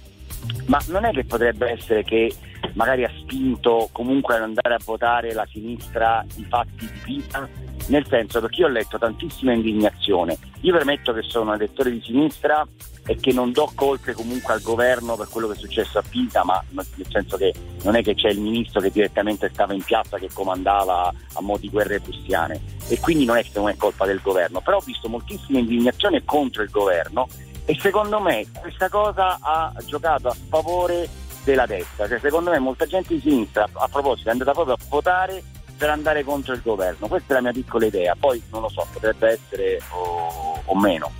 Ma 0.67 0.79
non 0.87 1.05
è 1.05 1.11
che 1.11 1.25
potrebbe 1.25 1.69
essere 1.69 2.03
che 2.03 2.33
magari 2.73 3.03
ha 3.03 3.11
spinto 3.19 3.89
comunque 3.91 4.35
ad 4.35 4.41
andare 4.41 4.73
a 4.75 4.79
votare 4.83 5.33
la 5.33 5.47
sinistra 5.51 6.25
i 6.35 6.45
fatti 6.47 6.89
di 6.91 6.99
Pisa? 7.03 7.47
Nel 7.87 8.05
senso, 8.07 8.41
perché 8.41 8.61
io 8.61 8.67
ho 8.67 8.71
letto 8.71 8.97
tantissima 8.97 9.53
indignazione. 9.53 10.37
Io 10.61 10.73
permetto 10.73 11.13
che 11.13 11.21
sono 11.21 11.51
un 11.51 11.55
elettore 11.55 11.91
di 11.91 12.01
sinistra 12.01 12.67
e 13.07 13.15
che 13.17 13.31
non 13.31 13.51
do 13.51 13.71
colpe 13.75 14.13
comunque 14.13 14.53
al 14.53 14.61
governo 14.61 15.15
per 15.15 15.27
quello 15.29 15.47
che 15.47 15.53
è 15.53 15.57
successo 15.57 15.99
a 15.99 16.03
Pisa, 16.07 16.43
ma 16.43 16.63
nel 16.69 17.07
senso 17.07 17.37
che 17.37 17.53
non 17.83 17.95
è 17.95 18.01
che 18.01 18.15
c'è 18.15 18.29
il 18.29 18.39
ministro 18.39 18.81
che 18.81 18.89
direttamente 18.89 19.49
stava 19.53 19.73
in 19.73 19.83
piazza 19.83 20.17
che 20.17 20.29
comandava 20.33 21.13
a 21.33 21.41
mo' 21.41 21.57
di 21.57 21.69
guerre 21.69 21.99
prussiane 21.99 22.59
e 22.87 22.99
quindi 22.99 23.25
non 23.25 23.37
è 23.37 23.43
che 23.43 23.51
non 23.53 23.69
è 23.69 23.75
colpa 23.75 24.05
del 24.05 24.21
governo, 24.21 24.61
però 24.61 24.77
ho 24.77 24.83
visto 24.83 25.07
moltissima 25.07 25.59
indignazione 25.59 26.23
contro 26.25 26.63
il 26.63 26.69
governo 26.71 27.27
e 27.65 27.77
secondo 27.79 28.19
me 28.19 28.45
questa 28.59 28.89
cosa 28.89 29.37
ha 29.41 29.73
giocato 29.85 30.27
a 30.27 30.35
favore 30.49 31.09
della 31.43 31.65
destra, 31.65 32.07
cioè 32.07 32.19
secondo 32.19 32.51
me 32.51 32.59
molta 32.59 32.85
gente 32.85 33.13
di 33.13 33.19
sinistra 33.19 33.67
a 33.71 33.87
proposito 33.87 34.29
è 34.29 34.31
andata 34.31 34.51
proprio 34.51 34.75
a 34.75 34.77
votare 34.89 35.43
per 35.77 35.89
andare 35.89 36.23
contro 36.23 36.53
il 36.53 36.61
governo, 36.63 37.07
questa 37.07 37.33
è 37.33 37.35
la 37.35 37.41
mia 37.41 37.51
piccola 37.51 37.85
idea, 37.85 38.15
poi 38.17 38.41
non 38.51 38.61
lo 38.61 38.69
so, 38.69 38.87
potrebbe 38.91 39.31
essere 39.31 39.79
o, 39.91 40.61
o 40.63 40.79
meno. 40.79 41.11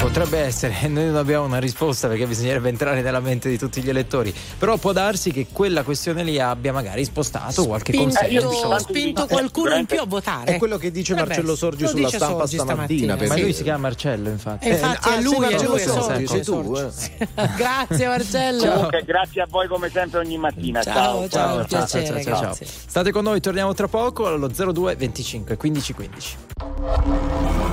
Potrebbe 0.00 0.38
essere, 0.38 0.88
noi 0.88 1.04
non 1.04 1.16
abbiamo 1.16 1.44
una 1.44 1.58
risposta 1.58 2.08
perché 2.08 2.26
bisognerebbe 2.26 2.70
entrare 2.70 3.02
nella 3.02 3.20
mente 3.20 3.50
di 3.50 3.58
tutti 3.58 3.82
gli 3.82 3.90
elettori, 3.90 4.34
però 4.56 4.78
può 4.78 4.92
darsi 4.92 5.30
che 5.30 5.48
quella 5.52 5.82
questione 5.82 6.22
lì 6.22 6.40
abbia 6.40 6.72
magari 6.72 7.04
spostato 7.04 7.66
qualche 7.66 7.92
Spinto, 7.92 8.18
consenso. 8.18 8.78
spinto 8.78 9.26
qualcuno 9.26 9.74
in 9.74 9.84
più 9.84 10.00
a 10.00 10.06
votare. 10.06 10.54
È 10.54 10.58
quello 10.58 10.78
che 10.78 10.90
dice 10.90 11.12
Potrebbe 11.12 11.34
Marcello. 11.34 11.54
Sorgi 11.54 11.86
sulla 11.86 12.08
stampa 12.08 12.46
Sorgi 12.46 12.58
stamattina. 12.58 13.14
Ma 13.14 13.36
lui 13.36 13.52
si 13.52 13.62
chiama 13.62 13.78
Marcello, 13.78 14.30
infatti. 14.30 14.68
E 14.68 14.70
infatti 14.70 15.08
ah, 15.08 15.16
è 15.18 15.20
lui, 15.20 15.34
è 15.34 15.38
Marcello 15.38 15.70
lui, 15.70 15.80
è 15.80 15.84
Sorgi, 15.84 16.02
Sorgi, 16.02 16.26
sei 16.26 16.42
tu, 16.44 16.74
Sorgi. 16.74 17.26
Grazie 17.58 18.06
Marcello. 18.06 18.72
Comunque, 18.72 19.02
grazie 19.04 19.42
a 19.42 19.46
voi 19.50 19.68
come 19.68 19.90
sempre 19.90 20.20
ogni 20.20 20.38
mattina. 20.38 20.82
Ciao, 20.82 21.28
ciao, 21.28 21.56
ciao, 21.56 21.64
piacere, 21.66 22.22
ciao, 22.24 22.40
ciao. 22.40 22.56
State 22.58 23.12
con 23.12 23.22
noi, 23.22 23.40
torniamo 23.40 23.74
tra 23.74 23.86
poco 23.86 24.26
allo 24.26 24.48
02 24.48 24.96
25 24.96 25.56
15 25.58 25.92
15. 25.92 26.36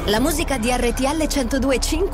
La 0.08 0.22
musica 0.22 0.58
di 0.58 0.70
RTL 0.72 1.28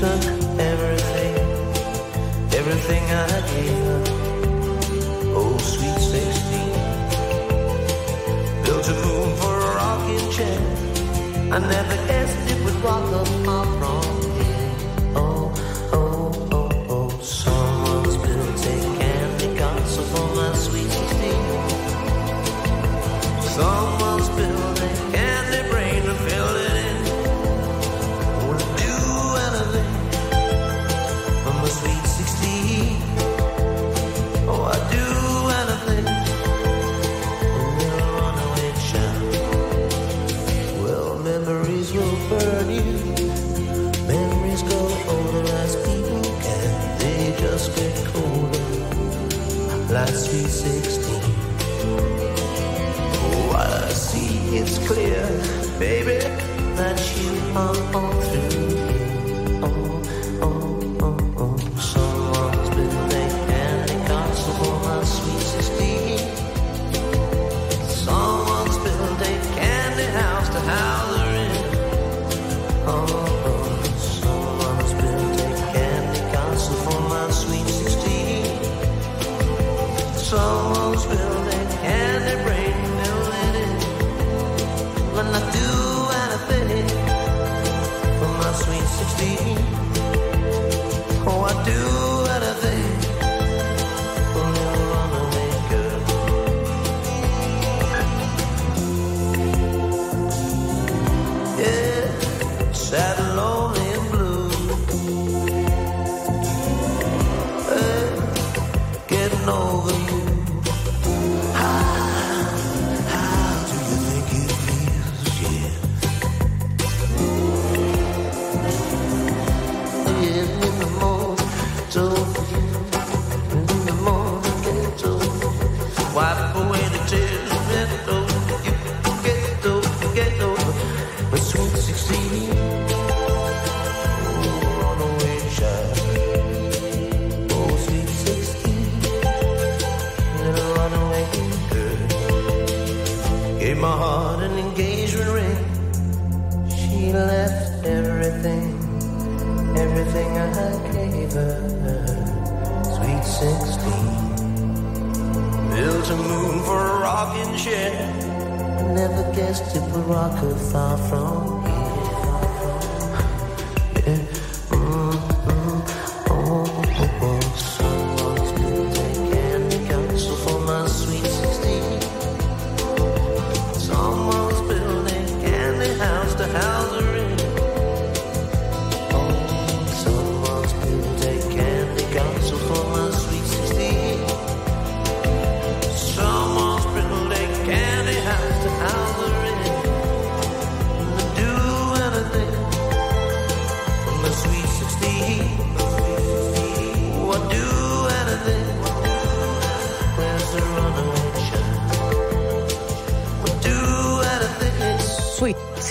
Took 0.00 0.24
everything, 0.58 1.34
everything 2.58 3.04
I 3.04 3.40
gave 3.52 3.84
her. 3.90 4.02
Oh, 5.36 5.58
sweet 5.58 6.00
16. 6.00 6.72
Built 8.64 8.88
a 8.88 8.94
moon 9.04 9.30
for 9.40 9.54
a 9.68 9.70
rocking 9.80 10.26
chair. 10.32 10.60
I 11.52 11.58
never 11.58 11.96
guessed 12.08 12.50
it 12.50 12.58
would 12.64 12.78
rock 12.82 13.12
up 13.12 13.28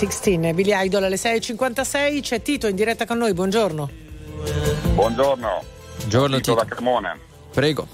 16, 0.00 0.54
Billy 0.54 0.72
Idol 0.72 1.04
alle 1.04 1.16
6.56, 1.16 2.22
c'è 2.22 2.40
Tito 2.40 2.66
in 2.66 2.74
diretta 2.74 3.04
con 3.04 3.18
noi, 3.18 3.34
buongiorno. 3.34 3.90
Buongiorno. 4.94 5.62
Buongiorno 5.96 6.36
Tito 6.36 6.54
da 6.54 6.64
Cremona. 6.64 7.18
Prego. 7.52 7.86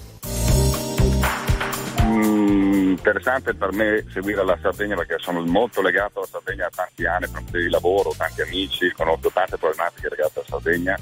Mm, 2.04 2.90
interessante 2.90 3.54
per 3.54 3.72
me 3.72 4.04
seguire 4.12 4.44
la 4.44 4.56
Sardegna 4.62 4.94
perché 4.94 5.16
sono 5.18 5.44
molto 5.46 5.82
legato 5.82 6.20
alla 6.20 6.28
Sardegna 6.30 6.68
da 6.70 6.84
tanti 6.84 7.04
anni, 7.06 7.26
per 7.26 7.40
motivi 7.40 7.64
di 7.64 7.70
lavoro, 7.70 8.14
tanti 8.16 8.42
amici, 8.42 8.92
conosco 8.92 9.28
tante 9.32 9.56
problematiche 9.56 10.08
legate 10.08 10.32
alla 10.38 10.46
Sardegna 10.48 10.96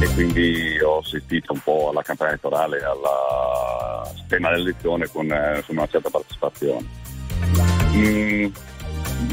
e 0.00 0.14
quindi 0.14 0.78
ho 0.80 0.98
assistito 0.98 1.52
un 1.52 1.60
po' 1.64 1.88
alla 1.90 2.02
campagna 2.02 2.30
elettorale, 2.30 2.78
al 2.84 4.26
tema 4.28 4.50
dell'elezione 4.50 5.08
con 5.08 5.28
eh, 5.32 5.56
insomma, 5.56 5.80
una 5.80 5.90
certa 5.90 6.10
partecipazione. 6.10 6.86
Mm, 7.90 8.27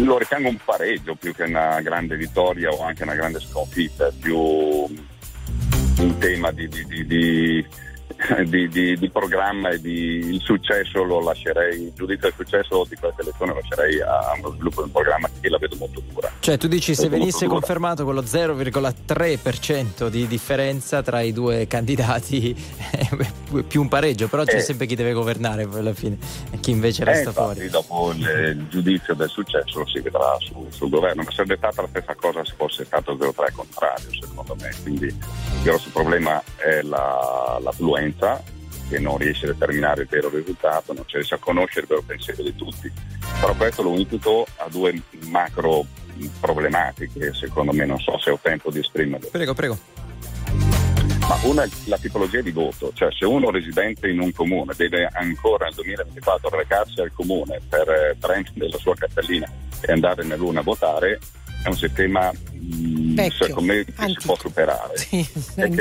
lo 0.05 0.17
ritengo 0.17 0.49
un 0.49 0.57
pareggio 0.63 1.15
più 1.15 1.33
che 1.33 1.43
una 1.43 1.81
grande 1.81 2.15
vittoria 2.15 2.69
o 2.69 2.83
anche 2.83 3.03
una 3.03 3.15
grande 3.15 3.39
sconfitta, 3.39 4.11
più 4.19 4.37
un 4.37 6.17
tema 6.19 6.51
di- 6.51 6.67
di- 8.45 8.67
di- 8.69 8.97
di 8.97 9.09
programma 9.09 9.69
e 9.69 9.81
di 9.81 10.33
il 10.33 10.41
successo 10.41 11.03
lo 11.03 11.21
lascerei, 11.21 11.83
il 11.83 11.93
giudizio 11.93 12.29
del 12.29 12.33
successo 12.35 12.85
di 12.87 12.95
questa 12.95 13.21
elezione 13.21 13.53
lo 13.53 13.59
lascerei 13.59 14.01
a 14.01 14.33
uno 14.37 14.51
sviluppo 14.51 14.81
di 14.81 14.87
un 14.87 14.91
programma 14.91 15.24
Cioè, 16.45 16.59
tu 16.59 16.67
dici 16.67 16.93
se 16.93 17.09
venisse 17.09 17.47
confermato 17.47 18.03
quello 18.03 18.21
0,3% 18.21 20.09
di 20.09 20.27
differenza 20.27 21.01
tra 21.01 21.19
i 21.21 21.33
due 21.33 21.65
candidati, 21.67 22.55
è 22.91 23.09
più 23.63 23.81
un 23.81 23.87
pareggio, 23.87 24.27
però 24.27 24.43
c'è 24.43 24.57
Eh. 24.57 24.61
sempre 24.61 24.85
chi 24.85 24.93
deve 24.93 25.13
governare 25.13 25.65
poi 25.65 25.79
alla 25.79 25.95
fine 25.95 26.19
e 26.51 26.59
chi 26.59 26.69
invece 26.69 27.01
Eh, 27.01 27.05
resta 27.05 27.29
infatti, 27.29 27.53
fuori. 27.55 27.69
dopo 27.69 28.11
il, 28.11 28.19
il 28.57 28.67
giudizio 28.69 29.15
del 29.15 29.29
successo 29.29 29.79
lo 29.79 29.87
si 29.87 29.99
vedrà 30.01 30.37
su- 30.37 30.67
sul 30.69 30.89
governo, 30.91 31.23
ma 31.23 31.31
sarebbe 31.31 31.57
stata 31.57 31.81
la 31.81 31.87
stessa 31.87 32.13
cosa 32.13 32.45
se 32.45 32.53
fosse 32.55 32.85
stato 32.85 33.13
0,3 33.15 33.51
contrario 33.51 34.07
secondo 34.21 34.55
me, 34.61 34.69
quindi 34.83 35.05
il 35.05 35.15
grosso 35.63 35.89
problema 35.91 36.39
è 36.57 36.83
la- 36.83 37.57
l'affluenza 37.59 38.39
che 38.87 38.99
non 38.99 39.17
riesce 39.17 39.45
a 39.47 39.53
determinare 39.53 40.03
il 40.03 40.07
vero 40.07 40.29
risultato, 40.29 40.93
non 40.93 41.05
si 41.07 41.15
riesce 41.15 41.33
a 41.33 41.39
conoscere 41.39 41.81
il 41.81 41.87
vero 41.87 42.03
pensiero 42.05 42.43
di 42.43 42.55
tutti, 42.55 42.91
però 43.41 43.55
questo 43.55 43.81
lo 43.81 43.89
unifico 43.89 44.45
a 44.57 44.67
due 44.69 45.01
macro 45.29 45.83
problematiche, 46.39 47.33
secondo 47.33 47.71
me 47.73 47.85
non 47.85 47.99
so 47.99 48.17
se 48.19 48.31
ho 48.31 48.39
tempo 48.41 48.71
di 48.71 48.79
esprimerle. 48.79 49.29
Prego, 49.29 49.53
prego. 49.53 49.77
Ma 51.27 51.39
una 51.43 51.63
è 51.63 51.69
la 51.85 51.97
tipologia 51.97 52.41
di 52.41 52.51
voto, 52.51 52.91
cioè 52.93 53.11
se 53.11 53.25
uno 53.25 53.49
residente 53.49 54.07
in 54.07 54.19
un 54.19 54.31
comune 54.31 54.73
deve 54.77 55.09
ancora 55.11 55.65
nel 55.65 55.73
2024 55.73 56.55
recarsi 56.55 57.01
al 57.01 57.11
comune 57.13 57.59
per 57.67 57.89
eh, 57.89 58.15
prendere 58.19 58.69
la 58.69 58.77
sua 58.77 58.93
cartellina 58.93 59.51
e 59.81 59.91
andare 59.91 60.23
nell'una 60.23 60.59
a 60.59 60.63
votare, 60.63 61.19
è 61.63 61.67
un 61.67 61.75
sistema 61.75 62.31
mh, 62.31 63.15
Vecchio, 63.15 63.45
secondo 63.47 63.73
me 63.73 63.83
che 63.85 63.93
antico. 63.95 64.19
si 64.21 64.27
può 64.27 64.35
superare. 64.37 64.97
Sì, 64.97 65.27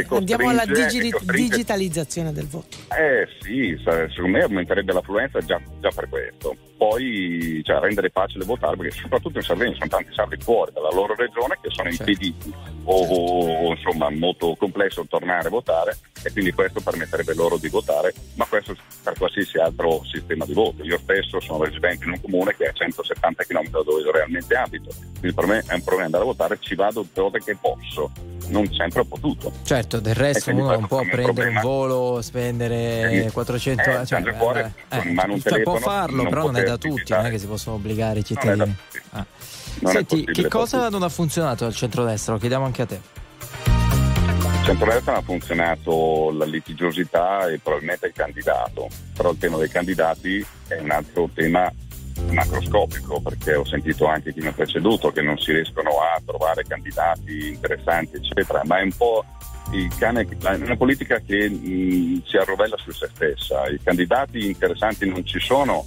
andiamo 0.09 0.49
alla 0.49 0.65
digi- 0.65 1.13
digitalizzazione 1.25 2.33
del 2.33 2.47
voto. 2.47 2.79
Eh 2.97 3.29
sì, 3.43 3.77
secondo 3.85 4.29
me 4.39 4.41
aumenterebbe 4.45 4.95
l'affluenza 4.95 5.41
già, 5.41 5.61
già 5.79 5.91
per 5.95 6.09
questo. 6.09 6.57
Poi 6.87 7.63
cioè, 7.65 7.79
rendere 7.79 8.11
facile 8.11 8.45
votare, 8.45 8.77
perché 8.77 8.93
soprattutto 8.93 9.39
in 9.39 9.45
Sardegna 9.45 9.75
sono 9.75 9.89
tanti 9.89 10.13
sardi 10.13 10.37
fuori 10.37 10.71
dalla 10.71 10.91
loro 10.91 11.15
regione 11.15 11.57
che 11.63 11.71
sono 11.71 11.89
impediti 11.89 12.53
o, 12.85 13.69
o- 13.69 13.75
insomma 13.75 14.11
molto 14.11 14.55
complesso 14.57 15.05
tornare 15.09 15.49
a 15.49 15.51
votare 15.51 15.99
e 16.23 16.33
quindi 16.33 16.53
questo 16.53 16.81
permetterebbe 16.81 17.35
loro 17.35 17.57
di 17.59 17.69
votare, 17.69 18.15
ma 18.35 18.47
questo 18.47 18.75
per 19.03 19.15
qualsiasi 19.19 19.59
altro 19.59 20.03
sistema 20.05 20.45
di 20.45 20.55
voto. 20.55 20.83
Io 20.83 20.99
stesso 20.99 21.41
sono 21.41 21.65
residente 21.65 22.05
in 22.05 22.13
un 22.13 22.21
comune 22.21 22.55
che 22.57 22.65
è 22.65 22.69
a 22.69 22.73
170 22.73 23.45
km 23.45 23.69
da 23.71 23.83
dove 23.83 24.01
io 24.03 24.11
realmente 24.11 24.55
abito, 24.55 24.91
quindi 25.19 25.35
per 25.35 25.47
me 25.47 25.63
è 25.67 25.75
un 25.75 25.83
problema 25.83 26.07
andare 26.07 26.23
a 26.25 26.27
votare, 26.27 26.59
ci 26.61 26.75
vado 26.75 27.07
dove 27.13 27.41
che 27.41 27.57
posso, 27.61 28.11
non 28.49 28.67
sempre 28.73 29.01
ho 29.01 29.05
potuto. 29.05 29.53
Certo, 29.65 30.01
del 30.01 30.15
resto 30.15 30.51
uno 30.51 30.71
non 30.71 30.87
può 30.87 31.01
un 31.01 31.09
prendere 31.11 31.49
un 31.49 31.61
volo, 31.61 32.23
spendere 32.23 33.25
Eh, 33.25 33.31
400 33.31 33.83
eh, 33.83 34.07
cioè, 34.07 34.19
andare 34.19 34.37
fuori 34.37 34.61
eh, 34.61 34.99
un 34.99 35.41
cioè, 35.41 35.63
può 35.63 35.75
telefono, 35.75 35.79
farlo, 35.79 36.23
non 36.23 36.29
però 36.29 36.43
non 36.47 36.57
è 36.57 36.63
da 36.63 36.77
tutti, 36.79 37.13
non 37.13 37.27
è 37.27 37.31
che 37.31 37.39
si 37.39 37.47
possono 37.47 37.77
obbligare 37.77 38.21
i 38.21 38.25
cittadini. 38.25 38.77
Ah. 39.11 39.27
Non 39.81 39.93
Senti, 39.93 40.25
che 40.25 40.49
cosa 40.49 40.89
non 40.89 41.03
ha 41.03 41.09
funzionato 41.09 41.65
al 41.65 41.75
centrodestra? 41.75 42.35
Lo 42.35 42.39
chiediamo 42.39 42.65
anche 42.65 42.83
a 42.83 42.87
te. 42.87 43.01
Il 43.67 44.71
centrodestra 44.71 45.17
ha 45.17 45.23
funzionato 45.23 46.31
la 46.33 46.45
litigiosità 46.45 47.49
e 47.49 47.59
probabilmente 47.59 48.07
il 48.07 48.13
candidato, 48.15 48.89
però 49.15 49.31
il 49.33 49.39
tema 49.39 49.59
dei 49.59 49.69
candidati 49.69 50.45
è 50.69 50.79
un 50.79 50.91
altro 50.91 51.29
tema 51.35 51.71
macroscopico 52.31 53.21
perché 53.21 53.55
ho 53.55 53.65
sentito 53.65 54.07
anche 54.07 54.33
chi 54.33 54.41
mi 54.41 54.47
ha 54.47 54.53
preceduto 54.53 55.11
che 55.11 55.21
non 55.21 55.39
si 55.39 55.53
riescono 55.53 55.91
a 56.01 56.21
trovare 56.25 56.65
candidati 56.65 57.49
interessanti 57.49 58.17
eccetera, 58.17 58.63
ma 58.65 58.79
è 58.79 58.83
un 58.83 58.93
po' 58.97 59.25
il 59.73 59.93
cane, 59.99 60.27
una 60.41 60.77
politica 60.77 61.19
che 61.19 61.49
mh, 61.49 62.23
si 62.25 62.37
arrovella 62.37 62.77
su 62.79 62.91
se 62.93 63.11
stessa, 63.13 63.69
i 63.69 63.81
candidati 63.83 64.47
interessanti 64.47 65.09
non 65.09 65.25
ci 65.27 65.41
sono 65.41 65.85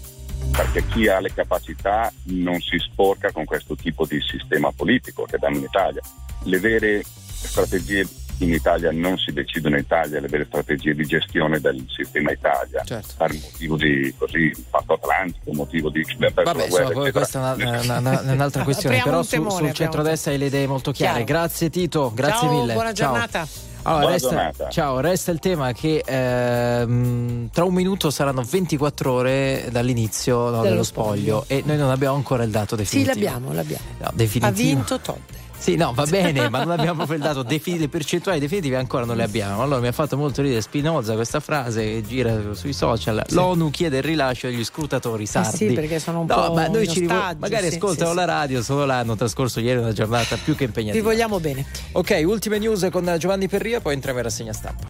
perché 0.52 0.86
chi 0.88 1.08
ha 1.08 1.20
le 1.20 1.34
capacità 1.34 2.12
non 2.26 2.60
si 2.62 2.78
sporca 2.80 3.32
con 3.32 3.46
questo 3.46 3.76
tipo 3.76 4.06
di 4.06 4.20
sistema 4.22 4.72
politico 4.72 5.24
che 5.24 5.36
abbiamo 5.36 5.58
in 5.58 5.64
Italia. 5.64 6.02
Le 6.44 6.60
vere 6.60 7.04
strategie 7.04 8.08
in 8.40 8.54
Italia 8.54 8.92
non 8.92 9.18
si 9.18 9.32
decidono 9.32 9.76
in 9.78 9.82
Italia, 9.82 10.20
le 10.20 10.28
vere 10.28 10.46
strategie 10.46 10.94
di 10.94 11.04
gestione 11.06 11.60
del 11.60 11.84
sistema 11.88 12.32
Italia, 12.32 12.84
per 13.18 13.34
motivo 13.34 13.76
di 13.78 14.14
così 14.16 14.52
fatto 14.70 14.94
atlantico, 14.94 15.54
motivo 15.54 15.90
di 15.90 16.04
perso 16.18 16.34
Vabbè, 16.44 16.68
guerra, 16.68 16.68
insomma, 16.68 16.92
poi 16.92 17.08
eccetera. 17.08 17.12
questa 17.12 17.40
è 17.40 17.64
una- 17.66 17.82
una- 17.82 17.98
una- 18.22 18.22
un'altra 18.34 18.64
questione, 18.64 19.02
però 19.04 19.24
temone, 19.24 19.56
sul 19.66 19.74
centrodestra 19.74 20.32
hai 20.32 20.38
le 20.38 20.46
idee 20.46 20.68
molto 20.68 20.92
chiare. 20.92 21.24
Chiaro. 21.24 21.40
Grazie 21.42 21.70
Tito, 21.72 22.12
grazie 22.14 22.48
Ciao, 22.48 22.60
mille. 22.60 22.74
buona 22.74 22.94
Ciao. 22.94 23.10
giornata. 23.12 23.48
Allora, 23.88 24.00
Buona 24.02 24.14
resta, 24.14 24.30
giornata. 24.30 24.70
ciao, 24.70 25.00
resta 25.00 25.32
il 25.32 25.40
tema 25.40 25.72
che 25.72 26.04
ehm, 26.06 27.50
tra 27.52 27.64
un 27.64 27.74
minuto 27.74 28.10
saranno 28.10 28.44
24 28.44 29.12
ore 29.12 29.68
dall'inizio 29.72 30.38
no, 30.38 30.50
Dello 30.52 30.64
dello 30.64 30.84
spoglio 30.84 31.46
e 31.48 31.64
noi 31.66 31.78
non 31.78 31.90
abbiamo 31.90 32.16
ancora 32.16 32.44
il 32.44 32.50
dato 32.52 32.76
Sì, 32.76 32.82
definitivo. 32.84 33.14
l'abbiamo, 33.14 33.54
l'abbiamo. 33.54 33.84
No, 34.00 34.12
definitivo. 34.14 34.46
Ha 34.48 34.52
vinto 34.52 35.00
Todd. 35.00 35.18
Sì, 35.60 35.76
no, 35.76 35.92
va 35.94 36.06
bene, 36.06 36.50
ma 36.50 36.60
non 36.64 36.72
abbiamo 36.72 36.96
proprio 36.98 37.18
il 37.18 37.24
dato 37.24 37.44
defini- 37.44 37.78
le 37.80 37.90
percentuali 37.90 38.40
definitive 38.40 38.78
ancora 38.78 39.04
non 39.04 39.18
le 39.18 39.24
abbiamo. 39.24 39.62
Allora 39.64 39.82
mi 39.82 39.88
ha 39.88 39.92
fatto 39.92 40.16
molto 40.16 40.42
ridere 40.42 40.62
Spinoza 40.62 41.14
questa 41.16 41.40
frase 41.42 41.84
che 41.84 42.04
gira 42.08 42.54
sui 42.54 42.72
social. 42.72 43.22
L'ONU 43.30 43.70
chiede 43.70 43.98
il 43.98 44.04
rilascio 44.04 44.48
agli 44.48 44.64
scrutatori 44.64 45.26
sardi. 45.26 45.66
Eh 45.66 45.70
sì, 45.70 45.74
perché 45.74 46.00
sono 46.00 46.22
un 46.22 46.26
no, 46.28 46.36
po' 46.36 46.54
ma 46.54 46.68
noi 46.68 46.88
ci 46.88 47.02
rivo- 47.02 47.16
ostaggio, 47.16 47.40
magari 47.40 47.70
sì, 47.70 47.76
ascoltano 47.76 48.12
sì, 48.12 48.16
la 48.16 48.26
radio, 48.26 48.62
solo 48.62 48.86
là 48.86 49.00
hanno 49.00 49.16
trascorso 49.18 49.60
ieri 49.60 49.80
una 49.80 49.92
giornata 49.92 50.38
più 50.38 50.54
che 50.54 50.60
Vi 50.60 50.66
impegnativa. 50.66 51.04
vogliamo 51.04 51.40
bene. 51.40 51.66
Ok, 51.94 52.22
ultime 52.26 52.60
news 52.60 52.88
con 52.90 53.14
Giovanni 53.20 53.50
Perria, 53.50 53.82
poi 53.82 53.94
entriamo 53.96 54.20
in 54.20 54.24
rassegna 54.24 54.54
stampa. 54.54 54.90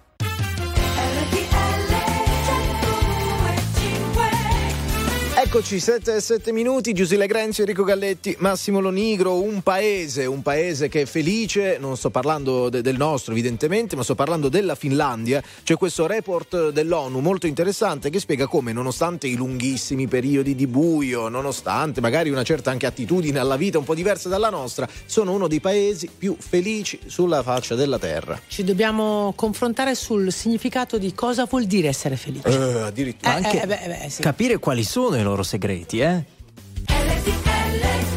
Eccoci, 5.48 5.80
7 5.80 6.16
e 6.16 6.20
7 6.20 6.52
minuti, 6.52 6.92
Giusile 6.92 7.26
Grenzi, 7.26 7.62
Enrico 7.62 7.86
Galletti, 7.86 8.36
Massimo 8.40 8.82
Lonigro, 8.82 9.42
un 9.42 9.62
paese, 9.62 10.26
un 10.26 10.42
paese 10.42 10.90
che 10.90 11.04
è 11.04 11.06
felice, 11.06 11.78
non 11.80 11.96
sto 11.96 12.10
parlando 12.10 12.68
de- 12.68 12.82
del 12.82 12.98
nostro 12.98 13.32
evidentemente, 13.32 13.96
ma 13.96 14.04
sto 14.04 14.14
parlando 14.14 14.50
della 14.50 14.76
Finlandia. 14.76 15.42
C'è 15.64 15.78
questo 15.78 16.06
report 16.06 16.72
dell'ONU 16.72 17.22
molto 17.22 17.48
interessante 17.48 18.10
che 18.10 18.20
spiega 18.20 18.46
come 18.46 18.74
nonostante 18.74 19.28
i 19.28 19.36
lunghissimi 19.36 20.06
periodi 20.08 20.54
di 20.54 20.68
buio, 20.68 21.30
nonostante 21.30 22.02
magari 22.02 22.30
una 22.30 22.44
certa 22.44 22.70
anche 22.70 22.86
attitudine 22.86 23.40
alla 23.40 23.56
vita 23.56 23.78
un 23.78 23.86
po' 23.86 23.96
diversa 23.96 24.28
dalla 24.28 24.50
nostra, 24.50 24.86
sono 25.06 25.32
uno 25.32 25.48
dei 25.48 25.62
paesi 25.62 26.10
più 26.16 26.36
felici 26.38 27.00
sulla 27.06 27.42
faccia 27.42 27.74
della 27.74 27.98
terra. 27.98 28.38
Ci 28.50 28.66
dobbiamo 28.66 29.32
confrontare 29.38 29.96
sul 29.96 30.30
significato 30.34 30.98
di 30.98 31.14
cosa 31.14 31.46
vuol 31.46 31.64
dire 31.64 31.88
essere 31.88 32.18
felici. 32.18 32.50
Eh, 32.50 32.82
addirittura. 32.82 33.32
Eh, 33.32 33.36
anche 33.46 33.62
eh, 33.62 33.66
beh, 33.66 33.80
beh, 33.86 34.10
sì. 34.10 34.22
capire 34.22 34.58
quali 34.58 34.84
sono 34.84 35.16
i 35.16 35.24
loro 35.24 35.36
segreti, 35.44 36.00
eh? 36.00 36.24
Il 36.88 38.17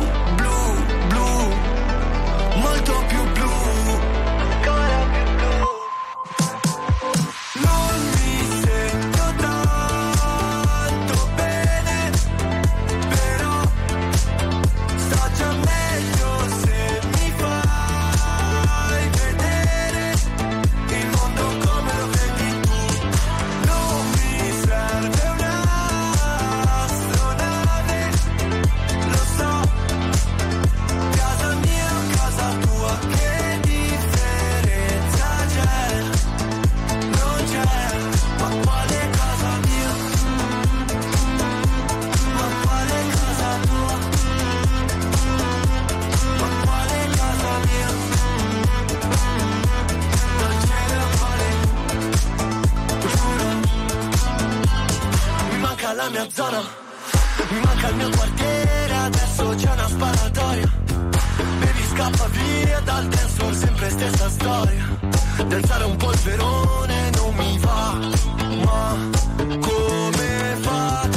mia 56.09 56.25
zona. 56.31 56.61
Mi 57.49 57.59
manca 57.59 57.89
il 57.89 57.95
mio 57.95 58.09
quartiere, 58.11 58.93
adesso 58.93 59.55
c'è 59.57 59.71
una 59.71 59.87
sparatoria. 59.89 60.71
Baby 61.59 61.83
scappa 61.91 62.27
via 62.27 62.79
dal 62.79 63.07
dance 63.07 63.53
sempre 63.55 63.89
stessa 63.89 64.29
storia. 64.29 64.99
Danzare 65.47 65.83
un 65.83 65.95
polverone 65.97 67.09
non 67.15 67.35
mi 67.35 67.57
va, 67.59 67.99
ma 68.63 69.09
come 69.59 70.57
fate 70.61 71.10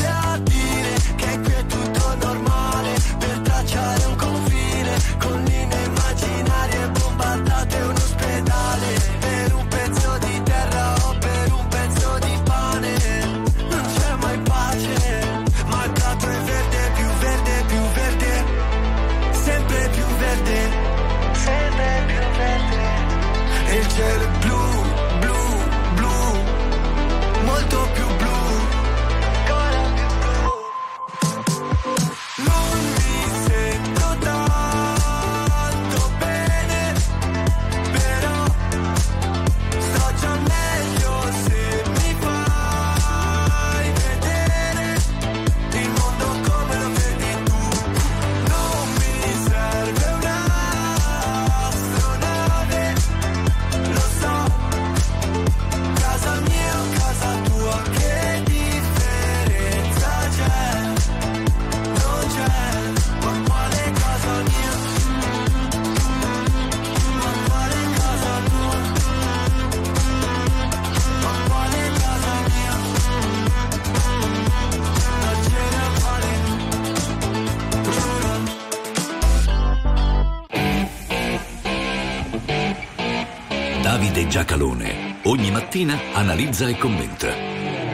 Giacalone 84.35 85.20
ogni 85.26 85.53
mattina 85.53 85.97
analizza 86.12 86.66
e 86.66 86.76
commenta. 86.76 87.32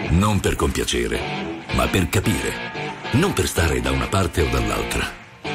Non 0.09 0.41
per 0.41 0.57
compiacere, 0.57 1.21
ma 1.75 1.87
per 1.87 2.09
capire. 2.09 2.55
Non 3.13 3.35
per 3.35 3.47
stare 3.47 3.83
da 3.83 3.91
una 3.91 4.09
parte 4.09 4.41
o 4.41 4.49
dall'altra, 4.49 5.07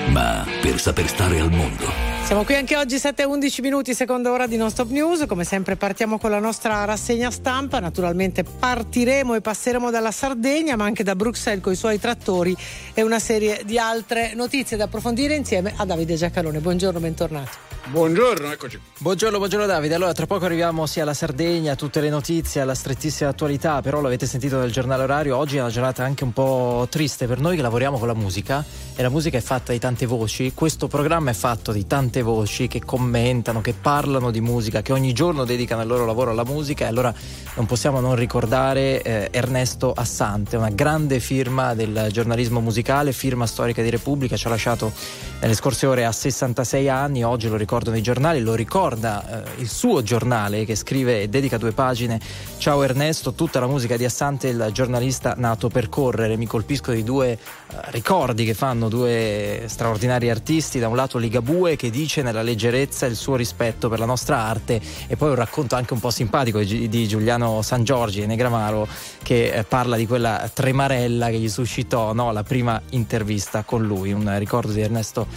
ma 0.10 0.46
per 0.62 0.80
saper 0.80 1.08
stare 1.08 1.40
al 1.40 1.50
mondo. 1.50 1.92
Siamo 2.26 2.44
qui 2.44 2.54
anche 2.54 2.78
oggi 2.78 3.00
7 3.00 3.24
e 3.24 3.26
11 3.26 3.62
minuti, 3.62 3.96
seconda 3.96 4.32
ora 4.32 4.46
di 4.46 4.58
Non 4.58 4.70
Stop 4.70 4.92
News. 4.92 5.26
Come 5.28 5.44
sempre 5.44 5.76
partiamo 5.76 6.20
con 6.20 6.30
la 6.30 6.38
nostra 6.38 6.86
rassegna 6.86 7.32
stampa. 7.32 7.80
Naturalmente 7.80 8.44
partiremo 8.44 9.34
e 9.34 9.42
passeremo 9.42 9.90
dalla 9.90 10.12
Sardegna, 10.12 10.76
ma 10.76 10.86
anche 10.86 11.02
da 11.02 11.16
Bruxelles 11.16 11.64
con 11.64 11.74
i 11.74 11.78
suoi 11.78 12.00
trattori 12.00 12.56
e 12.94 13.02
una 13.02 13.18
serie 13.18 13.64
di 13.66 13.80
altre 13.80 14.36
notizie 14.36 14.78
da 14.78 14.84
approfondire 14.84 15.34
insieme 15.34 15.74
a 15.76 15.84
Davide 15.84 16.14
Giacalone. 16.14 16.60
Buongiorno, 16.60 17.00
bentornato. 17.00 17.65
Buongiorno, 17.88 18.52
eccoci. 18.52 18.80
Buongiorno, 18.98 19.38
buongiorno 19.38 19.68
Davide. 19.68 19.94
Allora, 19.94 20.12
tra 20.12 20.26
poco 20.26 20.46
arriviamo 20.46 20.88
sia 20.88 21.04
alla 21.04 21.14
Sardegna, 21.14 21.74
a 21.74 21.76
tutte 21.76 22.02
le 22.02 22.10
notizie, 22.10 22.62
alla 22.62 22.74
strettissima 22.74 23.30
attualità, 23.30 23.82
però 23.82 24.02
l'avete 24.02 24.26
sentito 24.26 24.58
nel 24.58 24.72
giornale 24.72 25.04
orario, 25.04 25.38
oggi 25.38 25.58
è 25.58 25.60
una 25.60 25.70
giornata 25.70 26.04
anche 26.04 26.24
un 26.24 26.34
po' 26.34 26.88
triste 26.90 27.28
per 27.28 27.40
noi 27.40 27.56
che 27.56 27.62
lavoriamo 27.62 28.00
con 28.00 28.08
la 28.08 28.16
musica 28.16 28.66
e 28.96 29.02
la 29.04 29.10
musica 29.10 29.38
è 29.38 29.42
fatta 29.42 29.72
di 29.72 29.78
tante 29.78 30.08
voci, 30.08 30.54
questo 30.56 30.88
programma 30.88 31.30
è 31.30 31.34
fatto 31.34 31.72
di 31.72 31.86
tante 31.86 32.24
voci 32.24 32.68
che 32.68 32.84
commentano, 32.84 33.62
che 33.62 33.74
parlano 33.74 34.32
di 34.32 34.42
musica, 34.42 34.82
che 34.82 34.92
ogni 34.92 35.14
giorno 35.14 35.46
dedicano 35.46 35.84
il 35.84 35.88
loro 35.88 36.06
lavoro 36.06 36.32
alla 36.32 36.46
musica 36.46 36.86
e 36.86 36.88
allora 36.88 37.14
non 37.56 37.68
possiamo 37.68 38.00
non 38.00 38.16
ricordare 38.16 39.04
eh, 39.04 39.28
Ernesto 39.30 39.94
Assante, 39.96 40.58
una 40.58 40.72
grande 40.72 41.20
firma 41.20 41.76
del 41.76 42.08
giornalismo 42.12 42.62
musicale, 42.62 43.12
firma 43.12 43.46
storica 43.46 43.84
di 43.84 43.92
Repubblica, 43.92 44.36
ci 44.38 44.48
ha 44.48 44.50
lasciato 44.50 44.92
nelle 45.40 45.54
scorse 45.54 45.86
ore 45.86 46.06
a 46.06 46.12
66 46.12 46.90
anni, 46.90 47.24
oggi 47.24 47.48
lo 47.48 47.58
ricordano 47.76 47.98
i 47.98 48.02
giornali, 48.02 48.40
lo 48.40 48.54
ricorda 48.54 49.44
eh, 49.44 49.62
il 49.62 49.68
suo 49.68 50.02
giornale 50.02 50.64
che 50.64 50.76
scrive 50.76 51.22
e 51.22 51.28
dedica 51.28 51.58
due 51.58 51.74
pagine. 51.74 52.22
Ciao 52.58 52.82
Ernesto, 52.84 53.34
tutta 53.34 53.60
la 53.60 53.68
musica 53.68 53.98
di 53.98 54.06
Assante, 54.06 54.48
il 54.48 54.70
giornalista 54.72 55.34
nato 55.36 55.68
per 55.68 55.90
correre. 55.90 56.38
Mi 56.38 56.48
colpisco 56.48 56.94
di 56.94 57.04
due 57.04 57.38
ricordi 57.88 58.46
che 58.46 58.54
fanno 58.54 58.90
due 58.90 59.64
straordinari 59.68 60.30
artisti, 60.30 60.80
da 60.80 60.88
un 60.88 60.96
lato 60.96 61.18
Ligabue 61.18 61.76
che 61.76 61.90
dice 61.90 62.22
nella 62.22 62.42
leggerezza 62.42 63.06
il 63.06 63.16
suo 63.16 63.36
rispetto 63.36 63.90
per 63.90 64.00
la 64.00 64.06
nostra 64.06 64.40
arte 64.40 64.82
e 65.08 65.16
poi 65.16 65.30
un 65.30 65.36
racconto 65.36 65.76
anche 65.76 65.94
un 65.94 66.00
po' 66.00 66.10
simpatico 66.10 66.60
di, 66.60 67.08
Giuliano 67.08 67.62
San 67.62 67.84
Giorgi, 67.84 68.26
Negramaro, 68.26 68.88
che 69.22 69.52
eh, 69.52 69.64
parla 69.64 69.96
di 69.96 70.08
quella 70.08 70.50
tremarella 70.54 71.30
che 71.30 71.38
gli 71.38 71.50
suscitò 71.50 72.14
no, 72.14 72.32
la 72.32 72.44
prima 72.44 72.82
intervista 72.92 73.64
con 73.64 73.84
lui. 73.84 74.12
Un 74.12 74.38
ricordo 74.38 74.72
di 74.72 74.82
Ernesto 74.82 75.28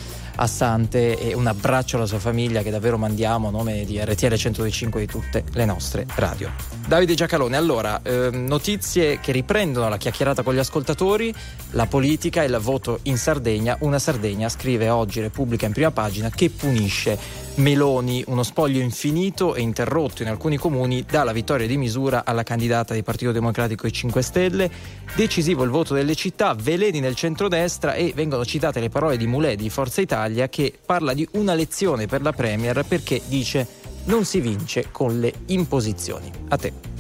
Assante 0.41 1.19
e 1.19 1.35
un 1.35 1.47
abbraccio 1.47 1.97
alla 1.97 2.07
sua 2.07 2.19
famiglia 2.21 2.63
che 2.63 2.71
davvero 2.71 2.97
mandiamo 2.97 3.49
a 3.49 3.51
nome 3.51 3.85
di 3.85 3.99
RTL 3.99 4.35
105 4.35 5.01
di 5.01 5.07
tutte 5.07 5.45
le 5.53 5.65
nostre 5.65 6.07
radio. 6.15 6.51
Davide 6.87 7.15
Giacalone, 7.15 7.57
allora, 7.57 8.01
ehm, 8.03 8.47
notizie 8.47 9.19
che 9.21 9.33
riprendono 9.33 9.89
la 9.89 9.97
chiacchierata 9.97 10.43
con 10.43 10.55
gli 10.55 10.59
ascoltatori, 10.59 11.35
la 11.73 11.87
politica 11.87 12.28
e 12.29 12.45
il 12.45 12.59
voto 12.61 13.01
in 13.05 13.17
Sardegna. 13.17 13.77
Una 13.81 13.99
Sardegna, 13.99 14.49
scrive 14.49 14.91
oggi 14.91 15.21
Repubblica 15.21 15.67
in 15.67 15.73
prima 15.73 15.91
pagina, 15.91 16.31
che 16.31 16.51
punisce 16.51 17.19
Meloni, 17.55 18.23
uno 18.27 18.43
spoglio 18.43 18.81
infinito 18.81 19.55
e 19.55 19.63
interrotto 19.63 20.23
in 20.23 20.29
alcuni 20.29 20.57
comuni 20.57 21.05
dalla 21.09 21.33
vittoria 21.33 21.67
di 21.67 21.77
misura 21.77 22.25
alla 22.25 22.43
candidata 22.43 22.93
del 22.95 23.03
Partito 23.03 23.33
Democratico 23.33 23.87
e 23.87 23.91
5 23.91 24.23
Stelle. 24.23 24.71
Decisivo 25.17 25.65
il 25.65 25.71
voto 25.71 25.95
delle 25.95 26.15
città, 26.15 26.55
veleni 26.55 27.01
nel 27.01 27.15
centrodestra 27.15 27.95
e 27.95 28.13
vengono 28.15 28.45
citate 28.45 28.79
le 28.79 28.91
parole 28.91 29.17
di 29.17 29.27
Mulè 29.27 29.57
di 29.57 29.71
Forza 29.71 30.01
Italia 30.01 30.49
che 30.49 30.73
parla 30.85 31.15
di 31.15 31.27
una 31.33 31.55
lezione 31.55 32.07
per 32.07 32.23
la 32.23 32.33
Premier 32.33 32.85
perché 32.85 33.23
dice 33.27 33.67
non 34.05 34.25
si 34.25 34.41
vince 34.41 34.89
con 34.93 35.19
le 35.19 35.33
imposizioni. 35.47 36.31
A 36.49 36.57
te. 36.57 36.98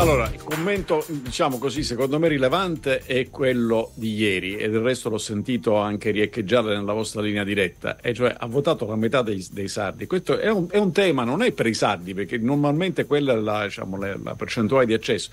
Allora, 0.00 0.30
il 0.32 0.42
commento, 0.42 1.04
diciamo 1.08 1.58
così, 1.58 1.82
secondo 1.82 2.18
me 2.18 2.28
rilevante 2.28 3.00
è 3.04 3.28
quello 3.28 3.90
di 3.94 4.14
ieri 4.14 4.56
e 4.56 4.70
del 4.70 4.80
resto 4.80 5.10
l'ho 5.10 5.18
sentito 5.18 5.76
anche 5.76 6.10
riecheggiare 6.10 6.74
nella 6.74 6.94
vostra 6.94 7.20
linea 7.20 7.44
diretta, 7.44 8.00
e 8.00 8.14
cioè 8.14 8.34
ha 8.36 8.46
votato 8.46 8.86
la 8.86 8.96
metà 8.96 9.20
dei, 9.20 9.46
dei 9.52 9.68
sardi. 9.68 10.06
Questo 10.06 10.38
è 10.38 10.50
un, 10.50 10.68
è 10.70 10.78
un, 10.78 10.92
tema, 10.92 11.24
non 11.24 11.42
è 11.42 11.52
per 11.52 11.66
i 11.66 11.74
sardi, 11.74 12.14
perché 12.14 12.38
normalmente 12.38 13.04
quella 13.04 13.34
è 13.34 13.36
la, 13.36 13.64
diciamo, 13.64 13.98
la 13.98 14.34
percentuale 14.36 14.86
di 14.86 14.94
accesso. 14.94 15.30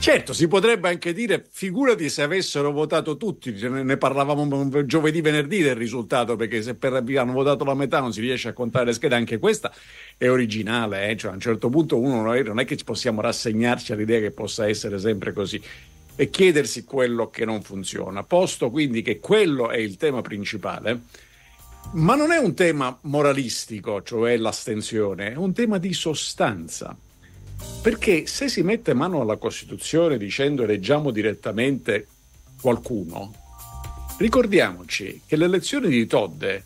Certo, 0.00 0.32
si 0.32 0.46
potrebbe 0.46 0.88
anche 0.88 1.12
dire, 1.12 1.44
figurati 1.50 2.08
se 2.08 2.22
avessero 2.22 2.70
votato 2.70 3.16
tutti, 3.16 3.52
ne 3.52 3.96
parlavamo 3.96 4.86
giovedì, 4.86 5.20
venerdì 5.20 5.60
del 5.60 5.74
risultato, 5.74 6.36
perché 6.36 6.62
se 6.62 6.76
per 6.76 6.92
hanno 6.92 7.32
votato 7.32 7.64
la 7.64 7.74
metà 7.74 7.98
non 7.98 8.12
si 8.12 8.20
riesce 8.20 8.48
a 8.48 8.52
contare 8.52 8.86
le 8.86 8.92
schede, 8.92 9.16
anche 9.16 9.38
questa 9.38 9.70
è 10.16 10.30
originale, 10.30 11.10
eh? 11.10 11.16
cioè 11.16 11.32
a 11.32 11.34
un 11.34 11.40
certo 11.40 11.68
punto 11.68 11.98
uno 11.98 12.22
non 12.22 12.58
è 12.60 12.64
che 12.64 12.78
possiamo 12.84 13.20
rassegnarci 13.20 13.92
all'idea 13.92 14.20
che 14.20 14.30
possa 14.30 14.68
essere 14.68 14.98
sempre 14.98 15.32
così 15.32 15.60
e 16.14 16.30
chiedersi 16.30 16.84
quello 16.84 17.28
che 17.28 17.44
non 17.44 17.60
funziona, 17.62 18.22
posto 18.22 18.70
quindi 18.70 19.02
che 19.02 19.18
quello 19.18 19.70
è 19.70 19.78
il 19.78 19.96
tema 19.96 20.22
principale. 20.22 21.00
Ma 21.92 22.14
non 22.14 22.32
è 22.32 22.38
un 22.38 22.54
tema 22.54 22.96
moralistico, 23.02 24.02
cioè 24.02 24.36
l'astensione, 24.36 25.32
è 25.32 25.36
un 25.36 25.52
tema 25.52 25.78
di 25.78 25.92
sostanza. 25.92 26.96
Perché 27.82 28.26
se 28.26 28.48
si 28.48 28.62
mette 28.62 28.94
mano 28.94 29.20
alla 29.20 29.36
Costituzione 29.36 30.18
dicendo 30.18 30.62
eleggiamo 30.62 31.10
direttamente 31.10 32.06
qualcuno, 32.60 33.32
ricordiamoci 34.18 35.22
che 35.26 35.36
l'elezione 35.36 35.88
di 35.88 36.06
Todde 36.06 36.64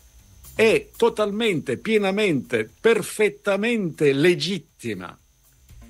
è 0.55 0.89
totalmente, 0.95 1.77
pienamente, 1.77 2.69
perfettamente 2.79 4.13
legittima. 4.13 5.17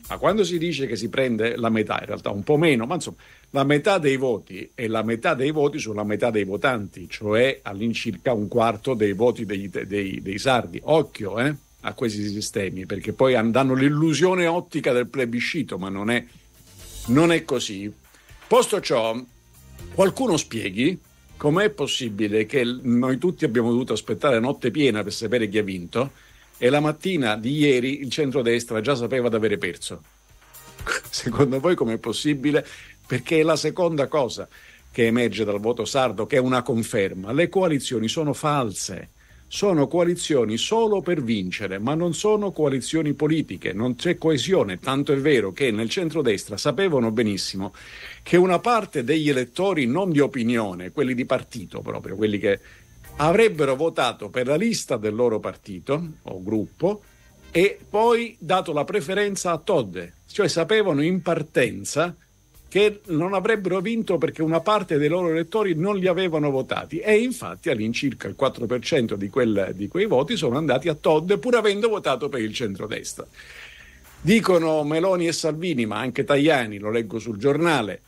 Ma 0.09 0.17
quando 0.17 0.43
si 0.43 0.57
dice 0.57 0.85
che 0.85 0.95
si 0.95 1.09
prende 1.09 1.55
la 1.55 1.69
metà, 1.69 1.99
in 1.99 2.05
realtà 2.05 2.29
un 2.29 2.43
po' 2.43 2.57
meno, 2.57 2.85
ma 2.85 2.95
insomma, 2.95 3.17
la 3.51 3.63
metà 3.63 3.97
dei 3.97 4.17
voti 4.17 4.69
e 4.75 4.87
la 4.87 5.03
metà 5.03 5.33
dei 5.33 5.51
voti 5.51 5.79
sulla 5.79 6.03
metà 6.03 6.29
dei 6.29 6.43
votanti, 6.43 7.07
cioè 7.09 7.59
all'incirca 7.61 8.33
un 8.33 8.47
quarto 8.47 8.93
dei 8.93 9.13
voti 9.13 9.45
dei, 9.45 9.69
dei, 9.69 10.21
dei 10.21 10.37
sardi. 10.37 10.79
Occhio, 10.83 11.39
eh? 11.39 11.55
A 11.85 11.93
questi 11.93 12.27
sistemi, 12.27 12.85
perché 12.85 13.13
poi 13.13 13.33
danno 13.51 13.73
l'illusione 13.73 14.47
ottica 14.47 14.91
del 14.91 15.07
plebiscito, 15.07 15.77
ma 15.77 15.89
non 15.89 16.09
è, 16.09 16.23
non 17.07 17.31
è 17.31 17.43
così. 17.43 17.91
Posto 18.47 18.79
ciò, 18.79 19.21
qualcuno 19.93 20.37
spieghi 20.37 20.99
com'è 21.35 21.69
possibile 21.71 22.45
che 22.45 22.63
noi 22.63 23.17
tutti 23.17 23.43
abbiamo 23.43 23.69
dovuto 23.69 23.93
aspettare 23.93 24.39
notte 24.39 24.71
piena 24.71 25.03
per 25.03 25.11
sapere 25.11 25.49
chi 25.49 25.57
ha 25.57 25.63
vinto 25.63 26.11
e 26.57 26.69
la 26.69 26.79
mattina 26.79 27.35
di 27.35 27.57
ieri 27.57 27.99
il 27.99 28.09
centrodestra 28.09 28.79
già 28.79 28.95
sapeva 28.95 29.27
di 29.27 29.35
avere 29.35 29.57
perso. 29.57 30.01
Secondo 31.09 31.59
voi 31.59 31.75
com'è 31.75 31.97
possibile? 31.97 32.65
Perché 33.05 33.39
è 33.39 33.43
la 33.43 33.57
seconda 33.57 34.07
cosa 34.07 34.47
che 34.89 35.07
emerge 35.07 35.43
dal 35.43 35.59
voto 35.59 35.83
sardo, 35.83 36.25
che 36.25 36.37
è 36.37 36.39
una 36.39 36.61
conferma. 36.61 37.33
Le 37.33 37.49
coalizioni 37.49 38.07
sono 38.07 38.31
false 38.31 39.09
sono 39.53 39.87
coalizioni 39.87 40.57
solo 40.57 41.01
per 41.01 41.21
vincere, 41.21 41.77
ma 41.77 41.93
non 41.93 42.15
sono 42.15 42.51
coalizioni 42.51 43.13
politiche, 43.13 43.71
non 43.71 43.93
c'è 43.93 44.17
coesione, 44.17 44.79
tanto 44.79 45.13
è 45.13 45.17
vero 45.17 45.51
che 45.51 45.69
nel 45.69 45.91
centrodestra 45.91 46.57
sapevano 46.57 47.11
benissimo 47.11 47.71
che 48.23 48.35
una 48.35 48.57
parte 48.57 49.03
degli 49.03 49.29
elettori 49.29 49.85
non 49.85 50.09
di 50.09 50.19
opinione, 50.19 50.91
quelli 50.91 51.13
di 51.13 51.25
partito 51.25 51.81
proprio, 51.81 52.15
quelli 52.15 52.39
che 52.39 52.59
avrebbero 53.17 53.75
votato 53.75 54.29
per 54.29 54.47
la 54.47 54.55
lista 54.55 54.97
del 54.97 55.13
loro 55.13 55.39
partito 55.39 56.03
o 56.23 56.41
gruppo 56.41 57.03
e 57.51 57.77
poi 57.87 58.35
dato 58.39 58.73
la 58.73 58.85
preferenza 58.85 59.51
a 59.51 59.59
Todde, 59.59 60.13
cioè 60.31 60.47
sapevano 60.47 61.03
in 61.03 61.21
partenza 61.21 62.15
che 62.73 63.01
non 63.09 63.35
avrebbero 63.35 63.81
vinto 63.81 64.17
perché 64.17 64.41
una 64.41 64.59
parte 64.59 64.97
dei 64.97 65.07
loro 65.07 65.29
elettori 65.29 65.75
non 65.75 65.95
li 65.95 66.07
avevano 66.07 66.49
votati 66.49 66.97
e 66.97 67.19
infatti 67.19 67.69
all'incirca 67.69 68.27
il 68.27 68.35
4% 68.35 69.13
di, 69.13 69.29
quel, 69.29 69.73
di 69.75 69.87
quei 69.87 70.07
voti 70.07 70.35
sono 70.35 70.57
andati 70.57 70.89
a 70.89 70.95
Todd 70.95 71.33
pur 71.33 71.53
avendo 71.53 71.87
votato 71.87 72.29
per 72.29 72.41
il 72.41 72.51
centrodestra. 72.51 73.27
Dicono 74.19 74.83
Meloni 74.83 75.27
e 75.27 75.33
Salvini, 75.33 75.85
ma 75.85 75.99
anche 75.99 76.23
Tajani, 76.23 76.79
lo 76.79 76.89
leggo 76.89 77.19
sul 77.19 77.37
giornale, 77.37 78.01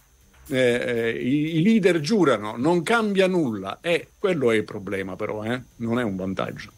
eh, 0.48 0.58
eh, 0.58 1.10
i, 1.12 1.58
i, 1.58 1.62
leader 1.62 2.00
giurano, 2.00 2.56
non 2.58 2.82
cambia 2.82 3.28
nulla 3.28 3.78
e 3.82 4.08
quello 4.18 4.50
è 4.50 4.56
il 4.56 4.64
problema 4.64 5.16
però, 5.16 5.44
eh? 5.44 5.62
non 5.76 6.00
è 6.00 6.04
un 6.04 6.16
vantaggio. 6.16 6.72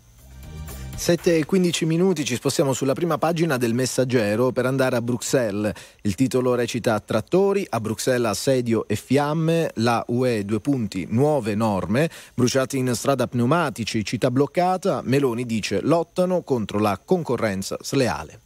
7 0.97 1.37
e 1.37 1.45
15 1.45 1.85
minuti 1.85 2.25
ci 2.25 2.33
spostiamo 2.33 2.73
sulla 2.73 2.93
prima 2.93 3.19
pagina 3.19 3.57
del 3.57 3.75
Messaggero 3.75 4.51
per 4.51 4.65
andare 4.65 4.95
a 4.95 5.01
Bruxelles. 5.01 5.71
Il 6.01 6.15
titolo 6.15 6.55
recita 6.55 6.99
Trattori, 6.99 7.65
a 7.69 7.79
Bruxelles 7.79 8.31
assedio 8.31 8.87
e 8.87 8.95
fiamme, 8.95 9.69
la 9.75 10.03
UE 10.07 10.43
due 10.43 10.59
punti, 10.59 11.05
nuove 11.07 11.53
norme, 11.53 12.09
bruciati 12.33 12.79
in 12.79 12.93
strada 12.95 13.27
pneumatici, 13.27 14.03
città 14.03 14.31
bloccata, 14.31 15.01
Meloni 15.05 15.45
dice 15.45 15.81
lottano 15.81 16.41
contro 16.41 16.79
la 16.79 16.99
concorrenza 17.03 17.77
sleale 17.79 18.39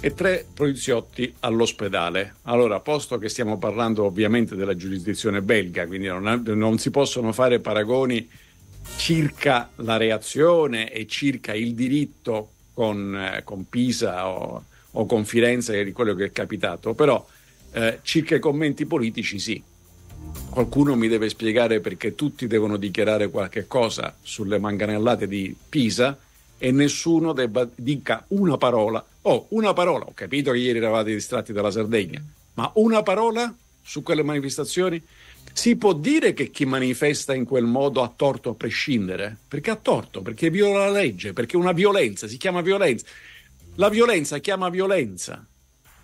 e 0.00 0.12
tre 0.12 0.46
poliziotti 0.52 1.34
all'ospedale. 1.40 2.34
Allora, 2.42 2.78
posto 2.80 3.16
che 3.16 3.30
stiamo 3.30 3.56
parlando 3.56 4.04
ovviamente 4.04 4.54
della 4.54 4.76
giurisdizione 4.76 5.40
belga, 5.40 5.86
quindi 5.86 6.08
non, 6.08 6.42
non 6.44 6.76
si 6.76 6.90
possono 6.90 7.32
fare 7.32 7.58
paragoni 7.58 8.28
circa 8.96 9.70
la 9.76 9.96
reazione 9.96 10.92
e 10.92 11.06
circa 11.06 11.54
il 11.54 11.74
diritto 11.74 12.50
con, 12.74 13.16
eh, 13.16 13.42
con 13.44 13.68
Pisa 13.68 14.28
o, 14.28 14.64
o, 14.90 15.06
con 15.06 15.24
Firenze 15.24 15.84
di 15.84 15.92
quello 15.92 16.14
che 16.14 16.26
è 16.26 16.32
capitato, 16.32 16.94
però 16.94 17.24
eh, 17.72 18.00
circa 18.02 18.34
i 18.34 18.40
commenti 18.40 18.86
politici 18.86 19.38
sì. 19.38 19.62
Qualcuno 20.50 20.94
mi 20.94 21.08
deve 21.08 21.28
spiegare 21.28 21.80
perché 21.80 22.14
tutti 22.14 22.46
devono 22.46 22.76
dichiarare 22.76 23.28
qualche 23.28 23.66
cosa 23.66 24.16
sulle 24.22 24.58
manganellate 24.58 25.26
di 25.26 25.54
Pisa 25.68 26.16
e 26.56 26.70
nessuno 26.70 27.32
debba, 27.32 27.68
dica 27.74 28.24
una 28.28 28.56
parola. 28.56 29.04
Oh, 29.22 29.46
una 29.50 29.72
parola, 29.72 30.04
ho 30.04 30.12
capito 30.14 30.52
che 30.52 30.58
ieri 30.58 30.78
eravate 30.78 31.12
distratti 31.12 31.52
dalla 31.52 31.70
Sardegna, 31.70 32.22
ma 32.54 32.70
una 32.74 33.02
parola 33.02 33.52
su 33.82 34.02
quelle 34.02 34.22
manifestazioni? 34.22 35.02
Si 35.56 35.76
può 35.76 35.92
dire 35.92 36.32
che 36.32 36.50
chi 36.50 36.66
manifesta 36.66 37.32
in 37.32 37.44
quel 37.44 37.64
modo 37.64 38.02
ha 38.02 38.12
torto 38.14 38.50
a 38.50 38.54
prescindere? 38.54 39.36
Perché 39.46 39.70
ha 39.70 39.76
torto, 39.76 40.20
perché 40.20 40.50
viola 40.50 40.86
la 40.86 40.90
legge, 40.90 41.32
perché 41.32 41.56
una 41.56 41.70
violenza 41.70 42.26
si 42.26 42.36
chiama 42.38 42.60
violenza. 42.60 43.06
La 43.76 43.88
violenza 43.88 44.38
chiama 44.38 44.68
violenza. 44.68 45.46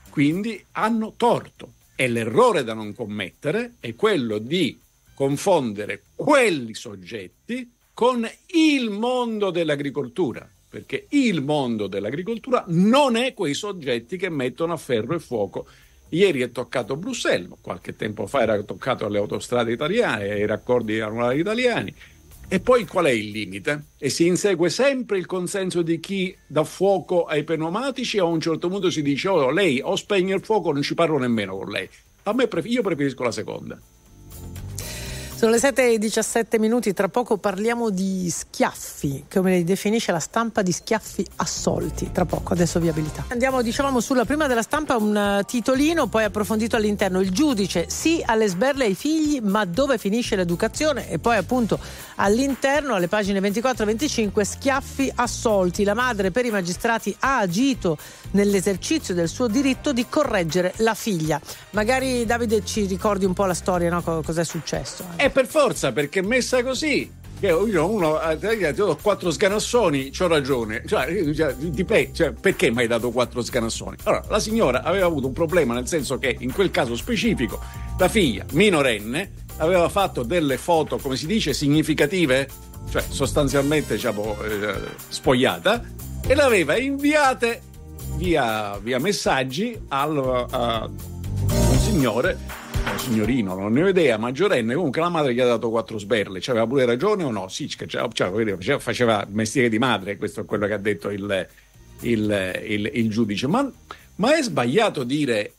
Quindi 0.09 0.65
hanno 0.73 1.15
torto. 1.17 1.73
E 1.97 2.07
l'errore 2.07 2.63
da 2.63 2.75
non 2.75 2.95
commettere 2.95 3.75
è 3.81 3.97
quello 3.97 4.39
di 4.39 4.81
confondere 5.15 6.05
quelli 6.15 6.73
soggetti 6.73 7.73
con 7.93 8.27
il 8.55 8.89
mondo 8.89 9.51
dell'agricoltura, 9.51 10.49
perché 10.69 11.07
il 11.11 11.43
mondo 11.43 11.89
dell'agricoltura 11.89 12.65
non 12.69 13.17
è 13.17 13.35
quei 13.35 13.55
soggetti 13.55 14.17
che 14.17 14.31
mettono 14.31 14.75
a 14.75 14.79
ferro 14.79 15.17
e 15.17 15.19
fuoco 15.19 15.67
Ieri 16.11 16.41
è 16.43 16.51
toccato 16.51 16.97
Bruxelles, 16.97 17.49
qualche 17.61 17.95
tempo 17.95 18.27
fa 18.27 18.43
era 18.43 18.61
toccato 18.63 19.07
alle 19.07 19.19
autostrade 19.19 19.73
italiane, 19.73 20.31
ai 20.31 20.47
raccordi 20.47 21.01
annuali 21.01 21.41
italiani. 21.41 21.95
E 22.53 22.59
poi 22.59 22.85
qual 22.85 23.05
è 23.05 23.11
il 23.11 23.31
limite? 23.31 23.85
E 23.97 24.09
si 24.09 24.27
insegue 24.27 24.71
sempre 24.71 25.19
il 25.19 25.27
consenso 25.27 25.83
di 25.83 26.01
chi 26.01 26.37
dà 26.49 26.65
fuoco 26.65 27.25
ai 27.25 27.45
pneumatici 27.45 28.19
o 28.19 28.27
a 28.27 28.29
un 28.29 28.41
certo 28.41 28.69
punto 28.69 28.91
si 28.91 29.03
dice 29.03 29.29
oh 29.29 29.51
lei 29.51 29.81
o 29.81 29.95
spegne 29.95 30.35
il 30.35 30.43
fuoco 30.43 30.73
non 30.73 30.83
ci 30.83 30.95
parlo 30.95 31.17
nemmeno 31.17 31.57
con 31.57 31.69
lei. 31.69 31.89
A 32.25 32.33
me 32.33 32.49
pref- 32.49 32.69
io 32.69 32.83
preferisco 32.83 33.23
la 33.23 33.31
seconda. 33.31 33.81
Sono 35.41 35.53
le 35.53 35.59
7 35.59 35.93
e 35.95 35.99
17 35.99 36.59
minuti, 36.59 36.93
tra 36.93 37.09
poco 37.09 37.39
parliamo 37.39 37.89
di 37.89 38.29
schiaffi, 38.29 39.25
come 39.33 39.57
li 39.57 39.65
definisce 39.65 40.13
la 40.13 40.19
stampa 40.19 40.61
di 40.61 40.71
schiaffi 40.71 41.27
assolti, 41.37 42.11
tra 42.13 42.27
poco, 42.27 42.53
adesso 42.53 42.79
viabilità. 42.79 43.25
Andiamo, 43.29 43.63
dicevamo, 43.63 44.01
sulla 44.01 44.27
prima 44.27 44.47
della 44.47 44.61
stampa 44.61 44.99
un 44.99 45.39
uh, 45.39 45.43
titolino, 45.43 46.09
poi 46.09 46.25
approfondito 46.25 46.77
all'interno, 46.77 47.21
il 47.21 47.31
giudice 47.31 47.87
sì 47.89 48.23
alle 48.23 48.49
sberle 48.49 48.85
ai 48.85 48.95
figli, 48.95 49.41
ma 49.41 49.65
dove 49.65 49.97
finisce 49.97 50.37
l'educazione? 50.37 51.09
E 51.09 51.19
poi 51.19 51.39
appunto 51.39 51.79
all'interno, 52.17 52.93
alle 52.93 53.09
pagine 53.09 53.41
24 53.41 53.85
e 53.85 53.87
25, 53.87 54.45
schiaffi 54.45 55.11
assolti, 55.15 55.85
la 55.85 55.95
madre 55.95 56.31
per 56.31 56.45
i 56.45 56.51
magistrati 56.51 57.17
ha 57.21 57.39
agito 57.39 57.97
nell'esercizio 58.33 59.15
del 59.15 59.31
suo 59.31 59.47
diritto 59.47 59.95
di 59.95 60.05
correggere 60.07 60.75
la 60.79 60.93
figlia. 60.93 61.41
Magari 61.71 62.27
Davide 62.27 62.63
ci 62.63 62.85
ricordi 62.85 63.25
un 63.25 63.33
po' 63.33 63.47
la 63.47 63.55
storia, 63.55 63.89
no? 63.89 64.03
cos'è 64.03 64.45
successo. 64.45 65.05
Eh 65.17 65.29
per 65.31 65.47
forza, 65.47 65.93
perché 65.93 66.23
messa 66.23 66.63
così. 66.63 67.19
Io 67.41 67.91
uno 67.91 68.19
ti 68.39 68.73
do 68.75 68.99
quattro 69.01 69.31
sganassoni, 69.31 70.11
c'ho 70.11 70.27
ragione. 70.27 70.83
Cioè, 70.87 71.09
cioè, 72.13 72.33
perché 72.33 72.71
mi 72.71 72.81
hai 72.81 72.87
dato 72.87 73.11
quattro 73.11 73.41
sganassoni? 73.41 73.97
Allora, 74.05 74.25
la 74.29 74.41
signora 74.41 74.83
aveva 74.83 75.07
avuto 75.07 75.27
un 75.27 75.33
problema, 75.33 75.73
nel 75.73 75.89
senso 75.89 76.19
che 76.19 76.37
in 76.39 76.53
quel 76.53 76.71
caso 76.71 76.95
specifico 76.97 77.59
la 77.99 78.09
figlia 78.09 78.45
minorenne 78.53 79.33
aveva 79.57 79.89
fatto 79.89 80.23
delle 80.23 80.59
foto, 80.59 80.99
come 80.99 81.17
si 81.17 81.27
dice, 81.27 81.55
significative, 81.55 82.47
cioè 82.91 83.03
sostanzialmente 83.09 83.95
diciamo, 83.95 84.37
eh, 84.43 84.75
spogliata, 85.09 85.83
e 86.27 86.35
le 86.35 86.43
aveva 86.43 86.77
inviate 86.77 87.63
via, 88.17 88.79
via 88.83 88.99
messaggi 88.99 89.79
al, 89.89 90.47
a 90.51 90.87
un 90.87 91.79
signore 91.79 92.39
signorino, 93.11 93.55
non 93.55 93.73
ne 93.73 93.83
ho 93.83 93.89
idea, 93.89 94.17
maggiorenne, 94.19 94.75
comunque 94.75 95.01
la 95.01 95.09
madre 95.09 95.35
gli 95.35 95.41
ha 95.41 95.47
dato 95.47 95.71
quattro 95.71 95.99
sberle, 95.99 96.41
c'aveva 96.41 96.67
pure 96.67 96.85
ragione 96.85 97.25
o 97.25 97.31
no? 97.31 97.49
Sì, 97.49 97.69
faceva, 97.69 98.09
faceva 98.79 99.27
mestiere 99.31 99.69
di 99.69 99.79
madre, 99.79 100.17
questo 100.17 100.43
è 100.43 100.45
quello 100.45 100.67
che 100.67 100.75
ha 100.75 100.79
detto 100.79 101.11
il, 101.11 101.49
il, 102.01 102.61
il, 102.67 102.91
il 102.93 103.11
giudice. 103.11 103.47
Ma, 103.47 103.71
ma, 104.17 104.37
è 104.37 104.43
sbagliato 104.43 105.03
dire 105.03 105.55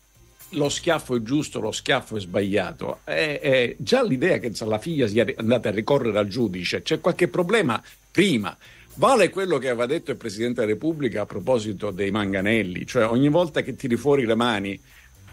lo 0.51 0.69
schiaffo 0.69 1.15
è 1.15 1.21
giusto, 1.21 1.59
lo 1.59 1.71
schiaffo 1.71 2.17
è 2.17 2.19
sbagliato? 2.19 2.99
È, 3.03 3.39
è 3.41 3.75
già 3.77 4.03
l'idea 4.03 4.37
che 4.37 4.51
la 4.65 4.79
figlia 4.79 5.07
sia 5.07 5.25
andata 5.35 5.69
a 5.69 5.71
ricorrere 5.71 6.17
al 6.17 6.27
giudice, 6.27 6.81
c'è 6.81 6.99
qualche 6.99 7.27
problema 7.27 7.81
prima. 8.09 8.55
Vale 8.95 9.29
quello 9.29 9.57
che 9.57 9.69
aveva 9.69 9.85
detto 9.85 10.11
il 10.11 10.17
Presidente 10.17 10.59
della 10.61 10.73
Repubblica 10.73 11.21
a 11.21 11.25
proposito 11.25 11.91
dei 11.91 12.11
manganelli, 12.11 12.85
cioè 12.85 13.05
ogni 13.05 13.29
volta 13.29 13.61
che 13.61 13.75
tiri 13.75 13.95
fuori 13.95 14.25
le 14.25 14.35
mani 14.35 14.79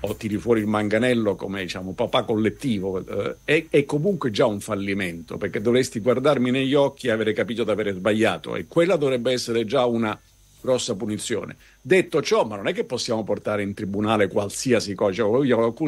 o 0.01 0.15
tiri 0.15 0.37
fuori 0.37 0.61
il 0.61 0.67
manganello 0.67 1.35
come 1.35 1.63
diciamo 1.63 1.93
papà 1.93 2.23
collettivo 2.23 3.05
eh, 3.05 3.37
è, 3.45 3.67
è, 3.69 3.85
comunque 3.85 4.31
già 4.31 4.47
un 4.47 4.61
fallimento 4.61 5.37
perché 5.37 5.61
dovresti 5.61 5.99
guardarmi 5.99 6.51
negli 6.51 6.75
occhi 6.75 7.09
e 7.09 7.11
avere 7.11 7.33
capito 7.33 7.65
di 7.65 7.71
avere 7.71 7.93
sbagliato 7.93 8.55
e 8.55 8.67
quella 8.67 8.97
dovrebbe 8.97 9.33
essere 9.33 9.65
già 9.65 9.87
una 9.87 10.19
grossa 10.61 10.95
punizione. 10.95 11.57
Detto 11.81 12.21
ciò, 12.23 12.45
ma 12.45 12.57
non 12.57 12.67
è 12.67 12.73
che 12.73 12.85
possiamo 12.85 13.25
portare 13.25 13.63
in 13.63 13.75
tribunale 13.75 14.29
qualsiasi 14.29 14.95
cosa, 14.95 15.25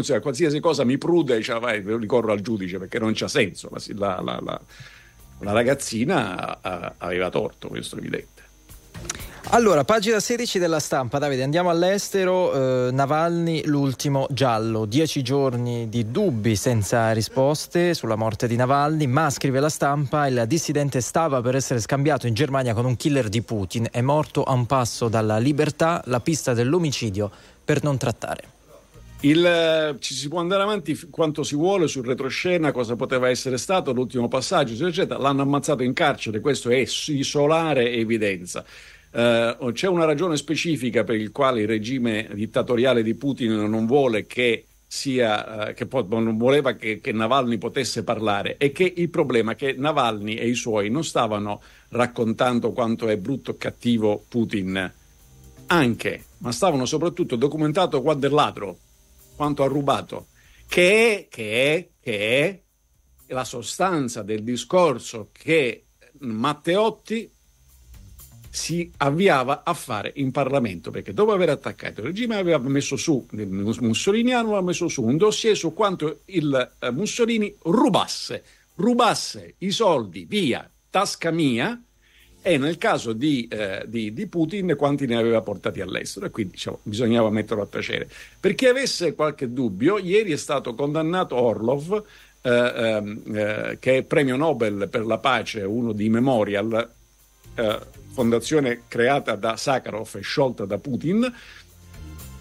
cioè, 0.03 0.21
qualsiasi 0.21 0.61
cosa 0.61 0.85
mi 0.85 0.99
prude, 0.99 1.43
cioè, 1.43 1.59
vai, 1.59 1.83
ricorro 1.83 2.33
al 2.33 2.41
giudice 2.41 2.79
perché 2.79 2.99
non 2.99 3.13
c'ha 3.15 3.29
senso. 3.29 3.71
La, 3.97 4.21
la, 4.21 4.41
la, 4.41 4.61
la 5.41 5.53
ragazzina 5.53 6.61
aveva 6.99 7.31
torto, 7.31 7.69
questo 7.69 7.97
è 7.97 7.99
evidente. 7.99 8.40
Allora, 9.53 9.83
pagina 9.83 10.21
16 10.21 10.61
della 10.61 10.79
stampa, 10.79 11.19
Davide, 11.19 11.43
andiamo 11.43 11.71
all'estero, 11.71 12.87
eh, 12.87 12.93
Navalny 12.93 13.65
l'ultimo 13.65 14.29
giallo, 14.31 14.85
dieci 14.85 15.23
giorni 15.23 15.89
di 15.89 16.13
dubbi 16.13 16.55
senza 16.55 17.11
risposte 17.11 17.93
sulla 17.95 18.15
morte 18.15 18.47
di 18.47 18.55
Navalny, 18.55 19.07
ma 19.07 19.29
scrive 19.29 19.59
la 19.59 19.69
stampa, 19.69 20.29
il 20.29 20.45
dissidente 20.47 21.01
stava 21.01 21.41
per 21.41 21.57
essere 21.57 21.81
scambiato 21.81 22.29
in 22.29 22.35
Germania 22.35 22.75
con 22.75 22.85
un 22.85 22.95
killer 22.95 23.29
di 23.29 23.43
Putin, 23.43 23.89
è 23.91 24.01
morto 24.03 24.45
a 24.45 24.53
un 24.53 24.67
passo 24.67 25.09
dalla 25.09 25.39
libertà, 25.39 26.01
la 26.05 26.21
pista 26.21 26.55
dell'omicidio 26.55 27.29
per 27.65 27.83
non 27.83 27.97
trattare. 27.97 28.60
Il, 29.23 29.45
eh, 29.45 29.97
ci 29.99 30.15
si 30.15 30.29
può 30.29 30.41
andare 30.41 30.63
avanti 30.63 30.99
quanto 31.11 31.43
si 31.43 31.55
vuole 31.55 31.89
sul 31.89 32.07
retroscena, 32.07 32.73
cosa 32.73 32.97
poteva 32.97 33.29
essere 33.29 33.59
stato 33.59 33.93
l'ultimo 33.93 34.29
passaggio, 34.29 34.87
eccetera. 34.87 35.21
L'hanno 35.21 35.43
ammazzato 35.43 35.83
in 35.83 35.93
carcere, 35.93 36.41
questo 36.41 36.71
è 36.71 36.77
isolare 36.77 37.93
evidenza. 37.93 38.65
Eh, 39.13 39.57
c'è 39.73 39.89
una 39.89 40.07
ragione 40.07 40.37
specifica 40.39 41.05
per 41.05 41.17
il 41.17 41.33
quale 41.33 41.61
il 41.61 41.67
regime 41.67 42.31
dittatoriale 42.33 43.03
di 43.03 43.15
Putin 43.15 43.69
non 43.69 43.85
vuole 43.85 44.25
che 44.25 44.65
sia 44.87 45.69
eh, 45.69 45.75
che 45.75 45.87
po- 45.87 46.07
non 46.09 46.37
voleva 46.37 46.73
che, 46.73 47.01
che 47.01 47.13
Navalny 47.13 47.59
potesse 47.59 48.03
parlare 48.03 48.57
e 48.57 48.73
che 48.73 48.93
il 48.97 49.09
problema 49.09 49.53
è 49.53 49.55
che 49.55 49.75
Navalny 49.77 50.35
e 50.35 50.49
i 50.49 50.55
suoi 50.55 50.91
non 50.91 51.05
stavano 51.05 51.61
raccontando 51.91 52.73
quanto 52.73 53.07
è 53.07 53.17
brutto 53.17 53.53
e 53.53 53.57
cattivo 53.57 54.25
Putin 54.29 54.93
anche, 55.67 56.25
ma 56.39 56.51
stavano 56.51 56.87
soprattutto 56.87 57.37
documentato 57.37 58.03
quanto 58.03 58.27
è 58.27 58.31
ladro, 58.31 58.79
quanto 59.41 59.63
ha 59.63 59.69
rubato, 59.69 60.27
che 60.69 61.17
è, 61.17 61.29
che 61.31 61.75
è, 61.75 61.89
che 61.99 62.41
è 63.27 63.33
la 63.33 63.45
sostanza 63.45 64.21
del 64.21 64.43
discorso 64.43 65.31
che 65.33 65.87
Matteotti 66.19 67.33
si 68.51 68.93
avviava 68.99 69.63
a 69.65 69.73
fare 69.73 70.13
in 70.17 70.31
Parlamento 70.31 70.91
perché 70.91 71.15
dopo 71.15 71.33
aver 71.33 71.49
attaccato 71.49 72.01
il 72.01 72.09
regime 72.09 72.37
aveva 72.37 72.59
messo 72.59 72.97
su 72.97 73.27
il 73.31 73.47
mussoliniano 73.49 74.49
aveva 74.49 74.61
messo 74.61 74.89
su 74.89 75.05
un 75.05 75.17
dossier 75.17 75.57
su 75.57 75.73
quanto 75.73 76.23
il 76.27 76.73
eh, 76.81 76.91
Mussolini 76.91 77.55
rubasse 77.63 78.43
rubasse 78.75 79.55
i 79.59 79.71
soldi 79.71 80.25
via 80.25 80.69
tasca 80.91 81.31
mia 81.31 81.81
e 82.43 82.57
nel 82.57 82.79
caso 82.79 83.13
di, 83.13 83.47
eh, 83.51 83.85
di, 83.87 84.15
di, 84.15 84.27
Putin 84.27 84.75
quanti 84.77 85.07
ne 85.07 85.17
aveva 85.17 85.43
portati 85.43 85.81
all'estero 85.81 86.27
e 86.27 86.31
quindi 86.31 86.53
diciamo, 86.53 86.81
bisognava 86.83 87.29
metterlo 87.31 87.63
a 87.63 87.67
tacere. 87.67 88.09
Per 88.39 88.55
chi 88.55 88.67
avesse 88.67 89.15
qualche 89.15 89.53
dubbio, 89.53 89.99
ieri 89.99 90.33
è 90.33 90.37
stato 90.37 90.75
condannato 90.75 91.37
Orlov, 91.37 92.03
eh, 92.43 92.51
eh, 93.33 93.77
che 93.79 93.99
è 93.99 94.03
premio 94.03 94.37
Nobel 94.37 94.89
per 94.91 95.05
la 95.05 95.19
pace, 95.19 95.63
uno 95.63 95.93
di 95.93 96.09
Memorial, 96.09 96.91
eh, 97.55 97.79
fondazione 98.13 98.83
creata 98.89 99.35
da 99.35 99.57
Sakharov 99.57 100.17
e 100.17 100.21
sciolta 100.21 100.65
da 100.65 100.79
Putin. 100.79 101.33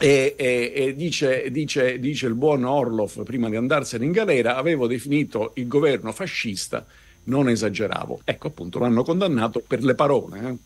E, 0.02 0.34
e, 0.38 0.72
e 0.74 0.96
dice, 0.96 1.52
dice, 1.52 2.00
dice 2.00 2.28
il 2.28 2.36
buon 2.36 2.64
Orlov 2.64 3.22
prima 3.24 3.50
di 3.50 3.58
andarsene 3.58 4.06
in 4.06 4.14
galera, 4.14 4.56
avevo 4.56 4.88
definito 4.88 5.52
il 5.56 5.68
governo 5.68 6.14
fascista 6.14 6.86
non 7.26 7.50
esageravo. 7.50 8.22
Ecco 8.24 8.48
appunto, 8.48 8.80
l'hanno 8.80 9.04
condannato 9.04 9.62
per 9.66 9.84
le 9.84 9.96
parole. 9.96 10.40
Eh. 10.40 10.58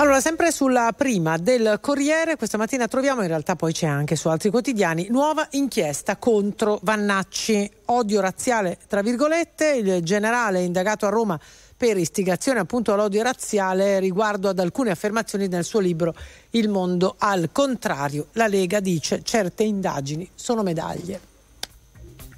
Allora, 0.00 0.20
sempre 0.20 0.50
sulla 0.50 0.94
prima 0.96 1.36
del 1.36 1.76
Corriere, 1.78 2.36
questa 2.36 2.56
mattina 2.56 2.88
troviamo, 2.88 3.20
in 3.20 3.28
realtà 3.28 3.54
poi 3.54 3.74
c'è 3.74 3.86
anche 3.86 4.16
su 4.16 4.28
altri 4.28 4.48
quotidiani, 4.48 5.08
nuova 5.10 5.46
inchiesta 5.50 6.16
contro 6.16 6.78
Vannacci, 6.82 7.70
odio 7.86 8.20
razziale, 8.20 8.78
tra 8.88 9.02
virgolette, 9.02 9.72
il 9.72 10.02
generale 10.02 10.62
indagato 10.62 11.04
a 11.04 11.10
Roma 11.10 11.38
per 11.76 11.98
istigazione 11.98 12.60
appunto 12.60 12.92
all'odio 12.92 13.22
razziale 13.22 14.00
riguardo 14.00 14.48
ad 14.50 14.58
alcune 14.58 14.90
affermazioni 14.90 15.48
nel 15.48 15.64
suo 15.64 15.80
libro 15.80 16.14
Il 16.50 16.68
mondo 16.70 17.16
al 17.18 17.50
contrario. 17.52 18.26
La 18.32 18.46
Lega 18.46 18.80
dice 18.80 19.22
certe 19.22 19.64
indagini 19.64 20.28
sono 20.34 20.62
medaglie. 20.62 21.29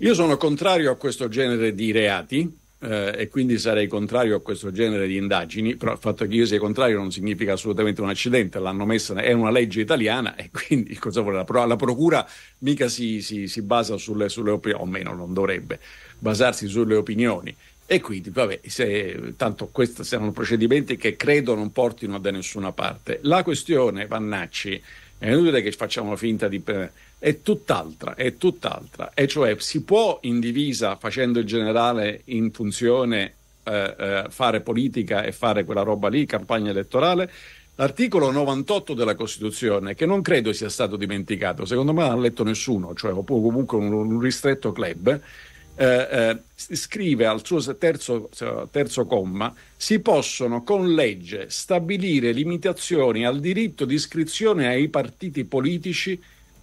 Io 0.02 0.14
sono 0.14 0.36
contrario 0.36 0.90
a 0.90 0.96
questo 0.96 1.28
genere 1.28 1.76
di 1.76 1.92
reati 1.92 2.58
eh, 2.80 3.14
e 3.16 3.28
quindi 3.28 3.56
sarei 3.56 3.86
contrario 3.86 4.34
a 4.34 4.40
questo 4.40 4.72
genere 4.72 5.06
di 5.06 5.16
indagini, 5.16 5.76
però 5.76 5.92
il 5.92 5.98
fatto 5.98 6.26
che 6.26 6.34
io 6.34 6.44
sia 6.44 6.58
contrario 6.58 6.98
non 6.98 7.12
significa 7.12 7.52
assolutamente 7.52 8.00
un 8.00 8.08
accidente, 8.08 8.58
l'hanno 8.58 8.84
messa, 8.84 9.14
è 9.14 9.30
una 9.30 9.52
legge 9.52 9.80
italiana 9.80 10.34
e 10.34 10.50
quindi 10.50 10.96
cosa 10.96 11.20
vuole 11.20 11.44
la, 11.46 11.64
la 11.66 11.76
procura 11.76 12.28
mica 12.58 12.88
si, 12.88 13.22
si, 13.22 13.46
si 13.46 13.62
basa 13.62 13.96
sulle, 13.96 14.28
sulle 14.28 14.50
opinioni, 14.50 14.82
o 14.82 14.86
meno 14.86 15.14
non 15.14 15.32
dovrebbe 15.32 15.78
basarsi 16.18 16.66
sulle 16.66 16.96
opinioni. 16.96 17.54
E 17.86 18.00
quindi, 18.00 18.30
vabbè, 18.30 18.58
se, 18.66 19.34
tanto 19.36 19.68
questi 19.70 20.02
saranno 20.02 20.32
procedimenti 20.32 20.96
che 20.96 21.14
credo 21.14 21.54
non 21.54 21.70
portino 21.70 22.18
da 22.18 22.32
nessuna 22.32 22.72
parte. 22.72 23.20
La 23.22 23.44
questione 23.44 24.06
Vannacci 24.06 24.82
è 25.18 25.30
inutile 25.30 25.62
che 25.62 25.70
facciamo 25.70 26.16
finta 26.16 26.48
di 26.48 26.58
è 27.22 27.40
tutt'altra, 27.40 28.16
è 28.16 28.36
tutt'altra, 28.36 29.12
e 29.14 29.28
cioè 29.28 29.54
si 29.60 29.84
può 29.84 30.18
in 30.22 30.40
divisa 30.40 30.96
facendo 30.96 31.38
il 31.38 31.44
generale 31.44 32.22
in 32.24 32.50
funzione 32.50 33.34
eh, 33.62 33.94
eh, 33.96 34.24
fare 34.28 34.60
politica 34.60 35.22
e 35.22 35.30
fare 35.30 35.64
quella 35.64 35.82
roba 35.82 36.08
lì, 36.08 36.26
campagna 36.26 36.70
elettorale. 36.70 37.30
L'articolo 37.76 38.32
98 38.32 38.94
della 38.94 39.14
Costituzione, 39.14 39.94
che 39.94 40.04
non 40.04 40.20
credo 40.20 40.52
sia 40.52 40.68
stato 40.68 40.96
dimenticato, 40.96 41.64
secondo 41.64 41.92
me 41.92 42.02
non 42.02 42.18
ha 42.18 42.20
letto 42.20 42.42
nessuno, 42.42 42.92
cioè 42.96 43.12
comunque 43.12 43.78
un, 43.78 43.92
un 43.92 44.18
ristretto 44.18 44.72
club, 44.72 45.20
eh, 45.76 46.08
eh, 46.10 46.38
scrive 46.56 47.26
al 47.26 47.46
suo 47.46 47.76
terzo, 47.76 48.30
terzo 48.68 49.06
comma, 49.06 49.54
si 49.76 50.00
possono 50.00 50.64
con 50.64 50.92
legge 50.92 51.50
stabilire 51.50 52.32
limitazioni 52.32 53.24
al 53.24 53.38
diritto 53.38 53.84
di 53.84 53.94
iscrizione 53.94 54.66
ai 54.66 54.88
partiti 54.88 55.44
politici 55.44 56.20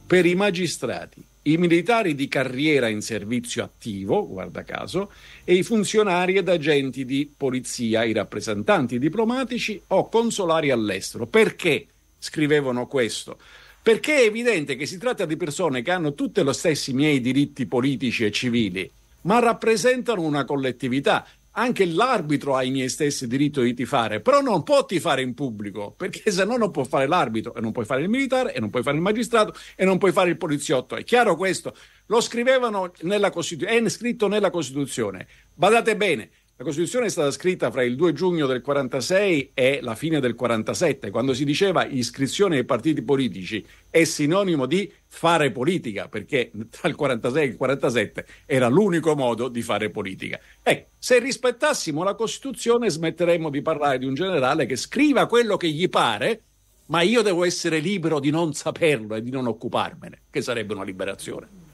per 0.09 0.25
i 0.25 0.33
magistrati, 0.33 1.23
i 1.43 1.57
militari 1.57 2.15
di 2.15 2.27
carriera 2.27 2.87
in 2.87 2.99
servizio 2.99 3.63
attivo, 3.63 4.27
guarda 4.27 4.63
caso, 4.63 5.11
e 5.43 5.53
i 5.53 5.61
funzionari 5.61 6.33
ed 6.33 6.49
agenti 6.49 7.05
di 7.05 7.31
polizia, 7.37 8.03
i 8.05 8.11
rappresentanti 8.11 8.97
diplomatici 8.97 9.79
o 9.89 10.09
consolari 10.09 10.71
all'estero. 10.71 11.27
Perché 11.27 11.85
scrivevano 12.17 12.87
questo? 12.87 13.37
Perché 13.83 14.15
è 14.15 14.25
evidente 14.25 14.75
che 14.75 14.87
si 14.87 14.97
tratta 14.97 15.25
di 15.25 15.37
persone 15.37 15.83
che 15.83 15.91
hanno 15.91 16.15
tutti 16.15 16.41
lo 16.41 16.53
stessi 16.53 16.91
miei 16.91 17.21
diritti 17.21 17.67
politici 17.67 18.25
e 18.25 18.31
civili, 18.31 18.89
ma 19.21 19.37
rappresentano 19.37 20.23
una 20.23 20.43
collettività 20.43 21.23
anche 21.51 21.85
l'arbitro 21.85 22.55
ha 22.55 22.63
i 22.63 22.71
miei 22.71 22.89
stessi 22.89 23.27
diritti 23.27 23.61
di 23.61 23.73
tifare, 23.73 24.21
però 24.21 24.41
non 24.41 24.63
può 24.63 24.85
tifare 24.85 25.21
in 25.21 25.33
pubblico, 25.33 25.93
perché 25.95 26.31
se 26.31 26.45
no 26.45 26.57
non 26.57 26.71
può 26.71 26.83
fare 26.83 27.07
l'arbitro 27.07 27.55
e 27.55 27.61
non 27.61 27.71
puoi 27.71 27.85
fare 27.85 28.01
il 28.01 28.09
militare 28.09 28.53
e 28.53 28.59
non 28.59 28.69
puoi 28.69 28.83
fare 28.83 28.95
il 28.95 29.01
magistrato 29.01 29.53
e 29.75 29.85
non 29.85 29.97
puoi 29.97 30.11
fare 30.11 30.29
il 30.29 30.37
poliziotto. 30.37 30.95
È 30.95 31.03
chiaro 31.03 31.35
questo? 31.35 31.75
Lo 32.07 32.21
scrivevano 32.21 32.91
nella 33.01 33.29
Costituzione, 33.29 33.85
è 33.85 33.89
scritto 33.89 34.27
nella 34.27 34.49
Costituzione. 34.49 35.27
Badate 35.53 35.95
bene, 35.95 36.29
la 36.59 36.65
Costituzione 36.65 37.05
è 37.05 37.09
stata 37.09 37.31
scritta 37.31 37.71
fra 37.71 37.83
il 37.83 37.95
2 37.95 38.11
giugno 38.11 38.45
del 38.45 38.59
46 38.59 39.51
e 39.53 39.79
la 39.81 39.95
fine 39.95 40.19
del 40.19 40.35
47, 40.35 41.09
quando 41.09 41.33
si 41.33 41.45
diceva 41.45 41.85
iscrizione 41.85 42.57
ai 42.57 42.65
partiti 42.65 43.01
politici 43.01 43.65
è 43.89 44.03
sinonimo 44.03 44.65
di 44.65 44.91
fare 45.05 45.51
politica, 45.51 46.09
perché 46.09 46.51
tra 46.69 46.89
il 46.89 46.95
46 46.95 47.41
e 47.41 47.45
il 47.45 47.55
47 47.55 48.25
era 48.45 48.67
l'unico 48.67 49.15
modo 49.15 49.47
di 49.47 49.61
fare 49.61 49.89
politica. 49.89 50.37
Ecco, 50.61 50.89
se 50.99 51.19
rispettassimo 51.19 52.03
la 52.03 52.15
Costituzione 52.15 52.89
smetteremmo 52.89 53.49
di 53.49 53.61
parlare 53.61 53.97
di 53.97 54.05
un 54.05 54.13
generale 54.13 54.65
che 54.65 54.75
scriva 54.75 55.27
quello 55.27 55.55
che 55.55 55.69
gli 55.69 55.87
pare, 55.87 56.41
ma 56.87 57.03
io 57.03 57.21
devo 57.21 57.45
essere 57.45 57.79
libero 57.79 58.19
di 58.19 58.31
non 58.31 58.51
saperlo 58.51 59.15
e 59.15 59.21
di 59.21 59.31
non 59.31 59.47
occuparmene, 59.47 60.23
che 60.29 60.41
sarebbe 60.41 60.73
una 60.73 60.83
liberazione. 60.83 61.68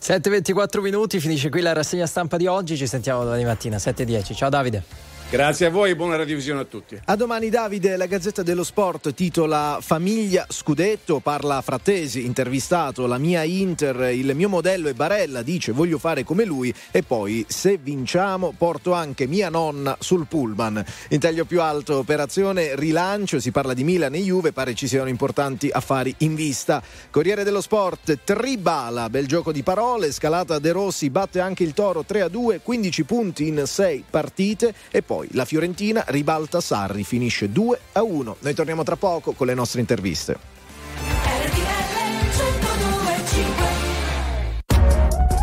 7.24 0.00 0.80
minuti, 0.80 1.20
finisce 1.20 1.50
qui 1.50 1.60
la 1.60 1.72
rassegna 1.72 2.06
stampa 2.06 2.36
di 2.36 2.46
oggi, 2.46 2.76
ci 2.76 2.86
sentiamo 2.86 3.24
domani 3.24 3.44
mattina 3.44 3.76
7.10. 3.76 4.34
Ciao 4.34 4.48
Davide. 4.48 5.07
Grazie 5.30 5.66
a 5.66 5.70
voi 5.70 5.90
e 5.90 5.96
buona 5.96 6.16
radiovisione 6.16 6.60
a 6.60 6.64
tutti. 6.64 6.98
A 7.04 7.14
domani 7.14 7.50
Davide, 7.50 7.98
la 7.98 8.06
Gazzetta 8.06 8.42
dello 8.42 8.64
Sport 8.64 9.12
titola 9.12 9.76
Famiglia 9.78 10.46
Scudetto, 10.48 11.20
parla 11.20 11.60
Frattesi, 11.60 12.24
intervistato 12.24 13.06
la 13.06 13.18
mia 13.18 13.42
Inter, 13.42 14.10
il 14.14 14.34
mio 14.34 14.48
modello 14.48 14.88
è 14.88 14.94
Barella, 14.94 15.42
dice 15.42 15.72
voglio 15.72 15.98
fare 15.98 16.24
come 16.24 16.46
lui 16.46 16.72
e 16.90 17.02
poi 17.02 17.44
se 17.46 17.76
vinciamo 17.76 18.54
porto 18.56 18.94
anche 18.94 19.26
mia 19.26 19.50
nonna 19.50 19.94
sul 20.00 20.26
pullman. 20.26 20.82
In 21.10 21.20
taglio 21.20 21.44
più 21.44 21.60
alto 21.60 21.98
operazione 21.98 22.74
rilancio, 22.74 23.38
si 23.38 23.50
parla 23.50 23.74
di 23.74 23.84
Milan 23.84 24.14
e 24.14 24.22
Juve, 24.22 24.52
pare 24.52 24.74
ci 24.74 24.88
siano 24.88 25.10
importanti 25.10 25.68
affari 25.70 26.14
in 26.20 26.34
vista. 26.34 26.82
Corriere 27.10 27.44
dello 27.44 27.60
Sport, 27.60 28.20
Tribala, 28.24 29.10
bel 29.10 29.26
gioco 29.26 29.52
di 29.52 29.62
parole, 29.62 30.10
scalata 30.10 30.58
De 30.58 30.72
Rossi 30.72 31.10
batte 31.10 31.40
anche 31.40 31.64
il 31.64 31.74
Toro 31.74 32.02
3 32.02 32.22
a 32.22 32.28
2, 32.28 32.60
15 32.62 33.04
punti 33.04 33.46
in 33.46 33.62
6 33.66 34.04
partite 34.08 34.74
e 34.90 35.02
poi 35.02 35.16
la 35.30 35.44
Fiorentina 35.44 36.04
ribalta 36.08 36.60
Sarri, 36.60 37.04
finisce 37.04 37.50
2 37.50 37.80
a 37.92 38.02
1. 38.02 38.36
Noi 38.40 38.54
torniamo 38.54 38.82
tra 38.82 38.96
poco 38.96 39.32
con 39.32 39.46
le 39.46 39.54
nostre 39.54 39.80
interviste. 39.80 40.56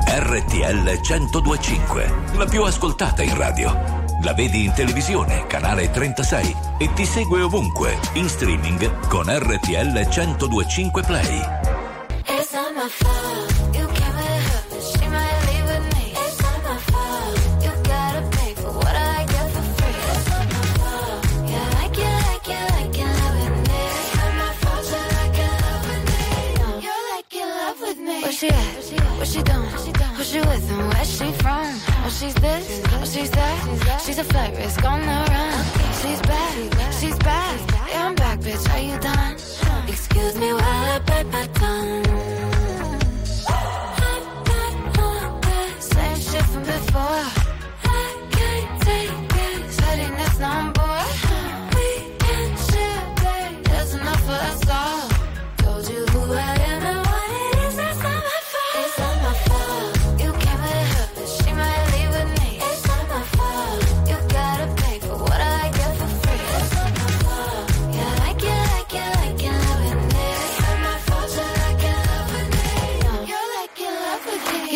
RTL 0.08 1.00
1025, 1.02 2.14
la 2.38 2.46
più 2.46 2.64
ascoltata 2.64 3.22
in 3.22 3.36
radio. 3.36 4.04
La 4.24 4.34
vedi 4.34 4.64
in 4.64 4.74
televisione, 4.74 5.46
canale 5.48 5.92
36 5.92 6.56
e 6.80 6.94
ti 6.94 7.06
segue 7.06 7.42
ovunque, 7.42 7.98
in 8.14 8.28
streaming 8.28 9.08
con 9.08 9.26
RTL 9.28 10.08
1025 10.08 11.04
Play. 11.04 11.42
She 28.36 28.50
at? 28.50 28.76
What 29.18 29.28
she 29.28 29.42
doing? 29.44 29.62
Who 30.18 30.24
she 30.24 30.40
with 30.40 30.70
and 30.70 30.94
where 30.94 31.06
she 31.06 31.32
from? 31.44 31.66
Oh, 32.04 32.10
she's 32.10 32.34
this, 32.36 32.82
oh, 32.92 33.06
she's 33.06 33.32
that. 33.32 34.02
She's 34.06 34.18
a 34.20 34.26
flight 34.26 34.58
risk 34.58 34.84
on 34.84 35.00
the 35.00 35.20
run. 35.32 35.66
She's 36.02 36.22
back, 36.22 36.92
she's 37.00 37.18
back. 37.20 37.60
Yeah, 37.90 38.08
I'm 38.08 38.16
back, 38.16 38.40
bitch. 38.40 38.70
Are 38.74 38.80
you 38.80 39.00
done? 39.00 39.36
Excuse 39.88 40.38
me 40.38 40.52
while 40.52 40.62
I 40.62 41.00
bite 41.00 41.28
my 41.28 41.48
tongue. 41.60 42.04
Same 45.80 46.20
shit 46.20 46.46
from 46.52 46.64
before. 46.64 47.26
I 47.84 48.28
can't 48.32 48.82
take 48.82 49.12
it. 49.48 49.72
Setting 49.72 50.16
this 50.18 50.40
number. 50.40 50.75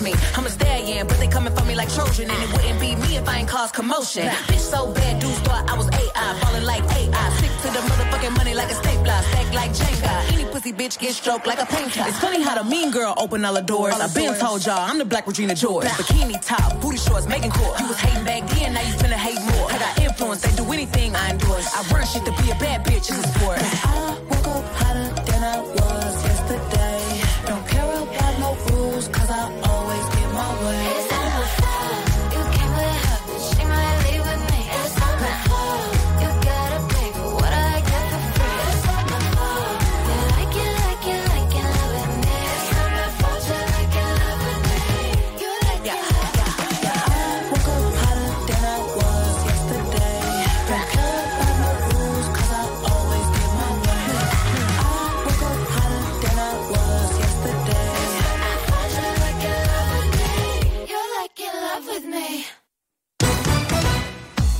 Me. 0.00 0.14
I'm 0.36 0.46
a 0.46 0.50
stallion, 0.50 1.06
but 1.06 1.18
they 1.18 1.28
coming 1.28 1.54
for 1.54 1.64
me 1.64 1.74
like 1.74 1.92
Trojan, 1.92 2.30
and 2.30 2.42
it 2.42 2.50
wouldn't 2.52 2.80
be 2.80 2.96
me 2.96 3.16
if 3.16 3.28
I 3.28 3.38
ain't 3.38 3.48
cause 3.48 3.70
commotion. 3.72 4.28
Bitch 4.48 4.58
so 4.58 4.92
bad, 4.92 5.20
dudes 5.20 5.38
thought 5.40 5.68
I 5.68 5.76
was 5.76 5.88
AI, 5.88 6.38
falling 6.40 6.64
like 6.64 6.84
AI. 6.84 7.26
Stick 7.38 7.50
to 7.62 7.68
the 7.76 7.82
motherfucking 7.88 8.36
money 8.36 8.54
like 8.54 8.70
a 8.70 8.74
stapler, 8.74 9.20
stack 9.30 9.52
like 9.54 9.70
Jenga. 9.72 10.32
Any 10.32 10.44
pussy 10.44 10.72
bitch 10.72 10.98
get 10.98 11.14
stroked 11.14 11.46
like 11.46 11.60
a 11.60 11.66
painter. 11.66 12.02
It's 12.06 12.18
funny 12.18 12.42
how 12.42 12.60
the 12.60 12.64
mean 12.68 12.90
girl 12.90 13.14
open 13.16 13.44
all 13.44 13.54
the 13.54 13.62
doors. 13.62 13.94
I 13.94 14.12
been 14.14 14.34
told 14.38 14.64
y'all 14.64 14.78
I'm 14.78 14.98
the 14.98 15.04
Black 15.04 15.26
Regina 15.26 15.54
George. 15.54 15.86
Bikini 15.86 16.40
top, 16.44 16.80
booty 16.80 16.98
shorts, 16.98 17.26
making 17.26 17.50
court. 17.50 17.78
You 17.80 17.88
was 17.88 17.98
hating 17.98 18.24
back 18.24 18.48
then, 18.50 18.74
now 18.74 18.80
you 18.80 18.94
finna 18.94 19.20
hate 19.26 19.40
more. 19.52 19.70
I 19.70 19.78
got 19.78 19.98
influence, 20.00 20.42
they 20.42 20.54
do 20.56 20.70
anything 20.72 21.14
I 21.14 21.30
endorse. 21.30 21.66
I 21.74 21.82
run 21.92 22.06
shit 22.06 22.24
to 22.24 22.32
be 22.42 22.50
a 22.50 22.54
bad 22.56 22.84
bitch 22.84 23.10
is 23.10 23.18
a 23.18 23.28
sport. 23.28 23.58
Uh, 23.60 24.33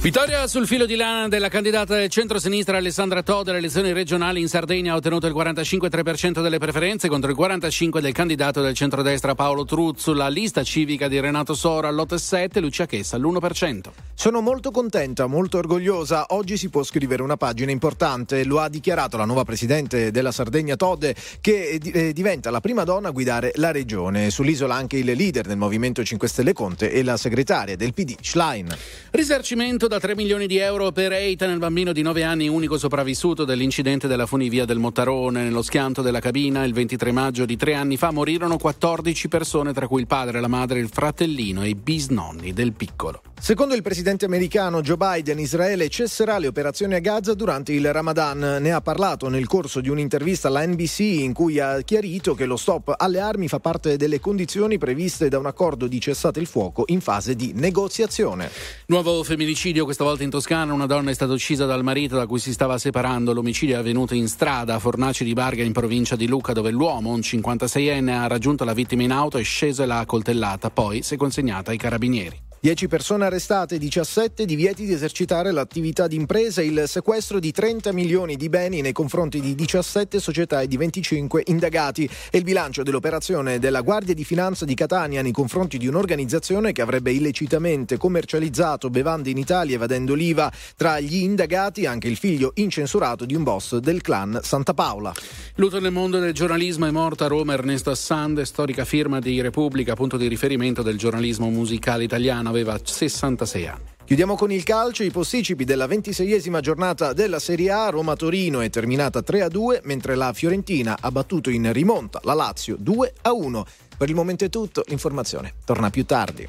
Vittoria 0.04 0.46
sul 0.46 0.66
filo 0.66 0.84
di 0.84 0.96
lana 0.96 1.28
della 1.28 1.48
candidata 1.48 1.96
del 1.96 2.10
centro-sinistra 2.10 2.76
Alessandra 2.76 3.22
Tode 3.22 3.48
alle 3.48 3.60
elezioni 3.60 3.90
regionali 3.94 4.38
in 4.38 4.48
Sardegna 4.48 4.92
ha 4.92 4.96
ottenuto 4.96 5.26
il 5.26 5.32
45,3% 5.32 6.42
delle 6.42 6.58
preferenze 6.58 7.08
contro 7.08 7.30
il 7.30 7.36
45% 7.38 8.00
del 8.00 8.12
candidato 8.12 8.60
del 8.60 8.74
centrodestra 8.74 9.34
Paolo 9.34 9.64
Truzzo. 9.64 10.12
La 10.12 10.28
lista 10.28 10.62
civica 10.62 11.08
di 11.08 11.18
Renato 11.18 11.54
Sora 11.54 11.88
all'8,7%, 11.88 12.60
Lucia 12.60 12.84
Chessa 12.84 13.16
all'1%. 13.16 13.80
Sono 14.12 14.42
molto 14.42 14.70
contenta, 14.70 15.26
molto 15.26 15.56
orgogliosa. 15.56 16.26
Oggi 16.28 16.58
si 16.58 16.68
può 16.68 16.82
scrivere 16.82 17.22
una 17.22 17.38
pagina 17.38 17.70
importante. 17.70 18.44
Lo 18.44 18.60
ha 18.60 18.68
dichiarato 18.68 19.16
la 19.16 19.24
nuova 19.24 19.44
presidente 19.44 20.10
della 20.10 20.32
Sardegna 20.32 20.76
Tode, 20.76 21.16
che 21.40 21.80
eh, 21.82 22.12
diventa 22.12 22.50
la 22.50 22.60
prima 22.60 22.84
donna 22.84 23.08
a 23.08 23.10
guidare 23.10 23.52
la 23.54 23.72
regione. 23.72 24.28
Sull'isola 24.28 24.74
anche 24.74 24.98
il 24.98 25.10
leader 25.10 25.46
del 25.46 25.56
Movimento 25.56 26.04
5 26.04 26.28
Stelle 26.28 26.52
Conte 26.52 26.92
e 26.92 27.02
la 27.02 27.16
segretaria 27.16 27.74
del 27.74 27.94
PD 27.94 28.16
Schlein. 28.20 28.68
Risarcimento 29.10 29.88
da 29.94 30.00
3 30.00 30.16
milioni 30.16 30.48
di 30.48 30.56
euro 30.56 30.90
per 30.90 31.12
Eitan, 31.12 31.52
il 31.52 31.58
bambino 31.58 31.92
di 31.92 32.02
9 32.02 32.24
anni, 32.24 32.48
unico 32.48 32.76
sopravvissuto 32.76 33.44
dell'incidente 33.44 34.08
della 34.08 34.26
funivia 34.26 34.64
del 34.64 34.78
Mottarone. 34.78 35.44
Nello 35.44 35.62
schianto 35.62 36.02
della 36.02 36.18
cabina, 36.18 36.64
il 36.64 36.72
23 36.72 37.12
maggio 37.12 37.44
di 37.44 37.56
tre 37.56 37.74
anni 37.74 37.96
fa, 37.96 38.10
morirono 38.10 38.56
14 38.56 39.28
persone, 39.28 39.72
tra 39.72 39.86
cui 39.86 40.00
il 40.00 40.08
padre, 40.08 40.40
la 40.40 40.48
madre, 40.48 40.80
il 40.80 40.88
fratellino 40.88 41.62
e 41.62 41.68
i 41.68 41.74
bisnonni 41.76 42.52
del 42.52 42.72
piccolo. 42.72 43.22
Secondo 43.44 43.74
il 43.74 43.82
presidente 43.82 44.24
americano 44.24 44.80
Joe 44.80 44.96
Biden, 44.96 45.38
Israele 45.38 45.90
cesserà 45.90 46.38
le 46.38 46.46
operazioni 46.46 46.94
a 46.94 46.98
Gaza 46.98 47.34
durante 47.34 47.74
il 47.74 47.92
Ramadan. 47.92 48.56
Ne 48.58 48.72
ha 48.72 48.80
parlato 48.80 49.28
nel 49.28 49.46
corso 49.46 49.82
di 49.82 49.90
un'intervista 49.90 50.48
alla 50.48 50.66
NBC 50.66 51.00
in 51.00 51.34
cui 51.34 51.58
ha 51.58 51.82
chiarito 51.82 52.34
che 52.34 52.46
lo 52.46 52.56
stop 52.56 52.94
alle 52.96 53.20
armi 53.20 53.46
fa 53.46 53.60
parte 53.60 53.98
delle 53.98 54.18
condizioni 54.18 54.78
previste 54.78 55.28
da 55.28 55.38
un 55.38 55.44
accordo 55.44 55.86
di 55.86 56.00
cessate 56.00 56.40
il 56.40 56.46
fuoco 56.46 56.84
in 56.86 57.02
fase 57.02 57.36
di 57.36 57.52
negoziazione. 57.54 58.50
Nuovo 58.86 59.22
femminicidio, 59.22 59.83
questa 59.84 60.04
volta 60.04 60.22
in 60.22 60.30
Toscana. 60.30 60.72
Una 60.72 60.86
donna 60.86 61.10
è 61.10 61.14
stata 61.14 61.32
uccisa 61.32 61.66
dal 61.66 61.82
marito 61.82 62.16
da 62.16 62.26
cui 62.26 62.38
si 62.38 62.52
stava 62.52 62.78
separando. 62.78 63.32
L'omicidio 63.32 63.76
è 63.76 63.78
avvenuto 63.78 64.14
in 64.14 64.28
strada 64.28 64.74
a 64.74 64.78
Fornaci 64.78 65.24
di 65.24 65.32
Barga, 65.32 65.62
in 65.62 65.72
provincia 65.72 66.16
di 66.16 66.26
Lucca, 66.26 66.52
dove 66.52 66.70
l'uomo, 66.70 67.10
un 67.10 67.20
56enne, 67.20 68.10
ha 68.10 68.26
raggiunto 68.26 68.64
la 68.64 68.72
vittima 68.72 69.02
in 69.02 69.12
auto, 69.12 69.38
è 69.38 69.42
sceso 69.42 69.82
e 69.82 69.86
l'ha 69.86 69.98
accoltellata. 69.98 70.70
Poi 70.70 71.02
si 71.02 71.14
è 71.14 71.16
consegnata 71.16 71.70
ai 71.70 71.76
carabinieri. 71.76 72.53
10 72.64 72.88
persone 72.88 73.26
arrestate, 73.26 73.76
17 73.76 74.46
divieti 74.46 74.86
di 74.86 74.94
esercitare 74.94 75.50
l'attività 75.50 76.06
d'impresa, 76.06 76.62
il 76.62 76.84
sequestro 76.86 77.38
di 77.38 77.52
30 77.52 77.92
milioni 77.92 78.36
di 78.36 78.48
beni 78.48 78.80
nei 78.80 78.92
confronti 78.92 79.38
di 79.38 79.54
17 79.54 80.18
società 80.18 80.62
e 80.62 80.66
di 80.66 80.78
25 80.78 81.42
indagati 81.48 82.08
e 82.30 82.38
il 82.38 82.42
bilancio 82.42 82.82
dell'operazione 82.82 83.58
della 83.58 83.82
Guardia 83.82 84.14
di 84.14 84.24
Finanza 84.24 84.64
di 84.64 84.74
Catania 84.74 85.20
nei 85.20 85.30
confronti 85.30 85.76
di 85.76 85.86
un'organizzazione 85.88 86.72
che 86.72 86.80
avrebbe 86.80 87.12
illecitamente 87.12 87.98
commercializzato 87.98 88.88
bevande 88.88 89.28
in 89.28 89.36
Italia 89.36 89.74
evadendo 89.74 90.14
l'IVA. 90.14 90.50
Tra 90.74 91.00
gli 91.00 91.16
indagati 91.16 91.84
anche 91.84 92.08
il 92.08 92.16
figlio 92.16 92.52
incensurato 92.54 93.26
di 93.26 93.34
un 93.34 93.42
boss 93.42 93.76
del 93.76 94.00
clan 94.00 94.40
Santa 94.42 94.72
Paola. 94.72 95.12
Lutto 95.56 95.80
nel 95.80 95.92
mondo 95.92 96.18
del 96.18 96.32
giornalismo 96.32 96.86
è 96.86 96.90
morto 96.90 97.24
a 97.24 97.28
Roma 97.28 97.52
Ernesto 97.52 97.90
Assande, 97.90 98.46
storica 98.46 98.86
firma 98.86 99.18
di 99.18 99.42
Repubblica, 99.42 99.92
punto 99.92 100.16
di 100.16 100.28
riferimento 100.28 100.80
del 100.80 100.96
giornalismo 100.96 101.50
musicale 101.50 102.04
italiano, 102.04 102.52
aveva 102.54 102.78
66 102.82 103.66
anni. 103.66 103.92
Chiudiamo 104.04 104.36
con 104.36 104.52
il 104.52 104.64
calcio, 104.64 105.02
i 105.02 105.10
posticipi 105.10 105.64
della 105.64 105.86
ventiseiesima 105.86 106.60
giornata 106.60 107.14
della 107.14 107.38
Serie 107.38 107.70
A, 107.70 107.88
Roma-Torino 107.88 108.60
è 108.60 108.68
terminata 108.68 109.20
3-2, 109.20 109.80
mentre 109.84 110.14
la 110.14 110.32
Fiorentina 110.34 110.98
ha 111.00 111.10
battuto 111.10 111.48
in 111.48 111.72
rimonta 111.72 112.20
la 112.24 112.34
Lazio 112.34 112.76
2-1. 112.76 113.62
Per 113.96 114.08
il 114.08 114.14
momento 114.14 114.44
è 114.44 114.50
tutto, 114.50 114.84
l'informazione 114.88 115.54
torna 115.64 115.88
più 115.88 116.04
tardi. 116.04 116.46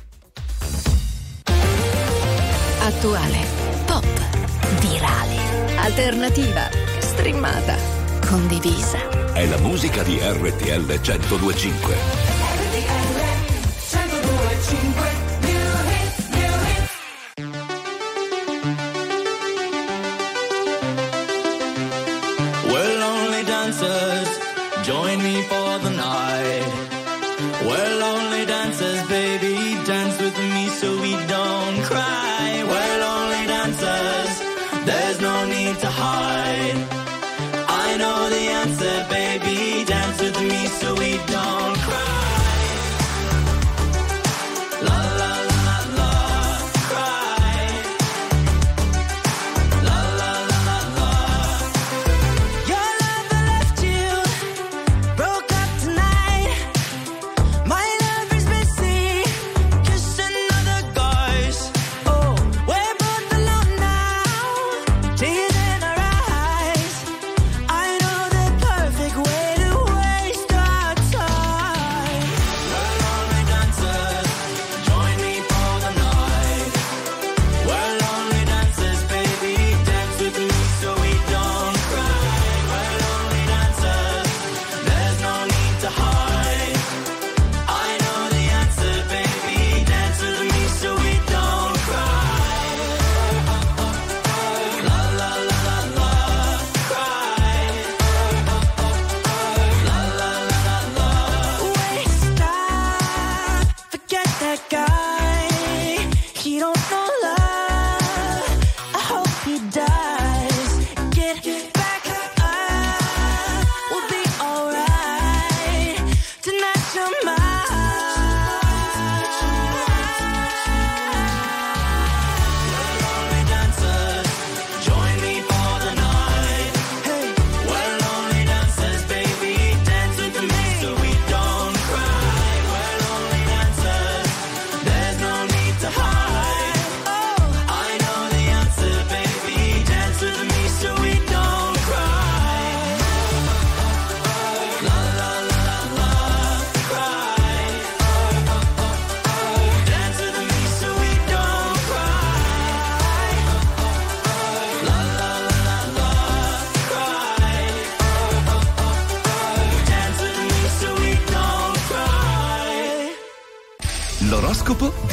Attuale, 2.82 3.38
pop, 3.86 4.06
virale, 4.82 5.78
alternativa, 5.78 6.70
streamata, 7.00 7.78
condivisa. 8.28 9.32
È 9.32 9.46
la 9.48 9.58
musica 9.60 10.04
di 10.04 10.20
RTL 10.22 11.00
1025. 11.00 12.35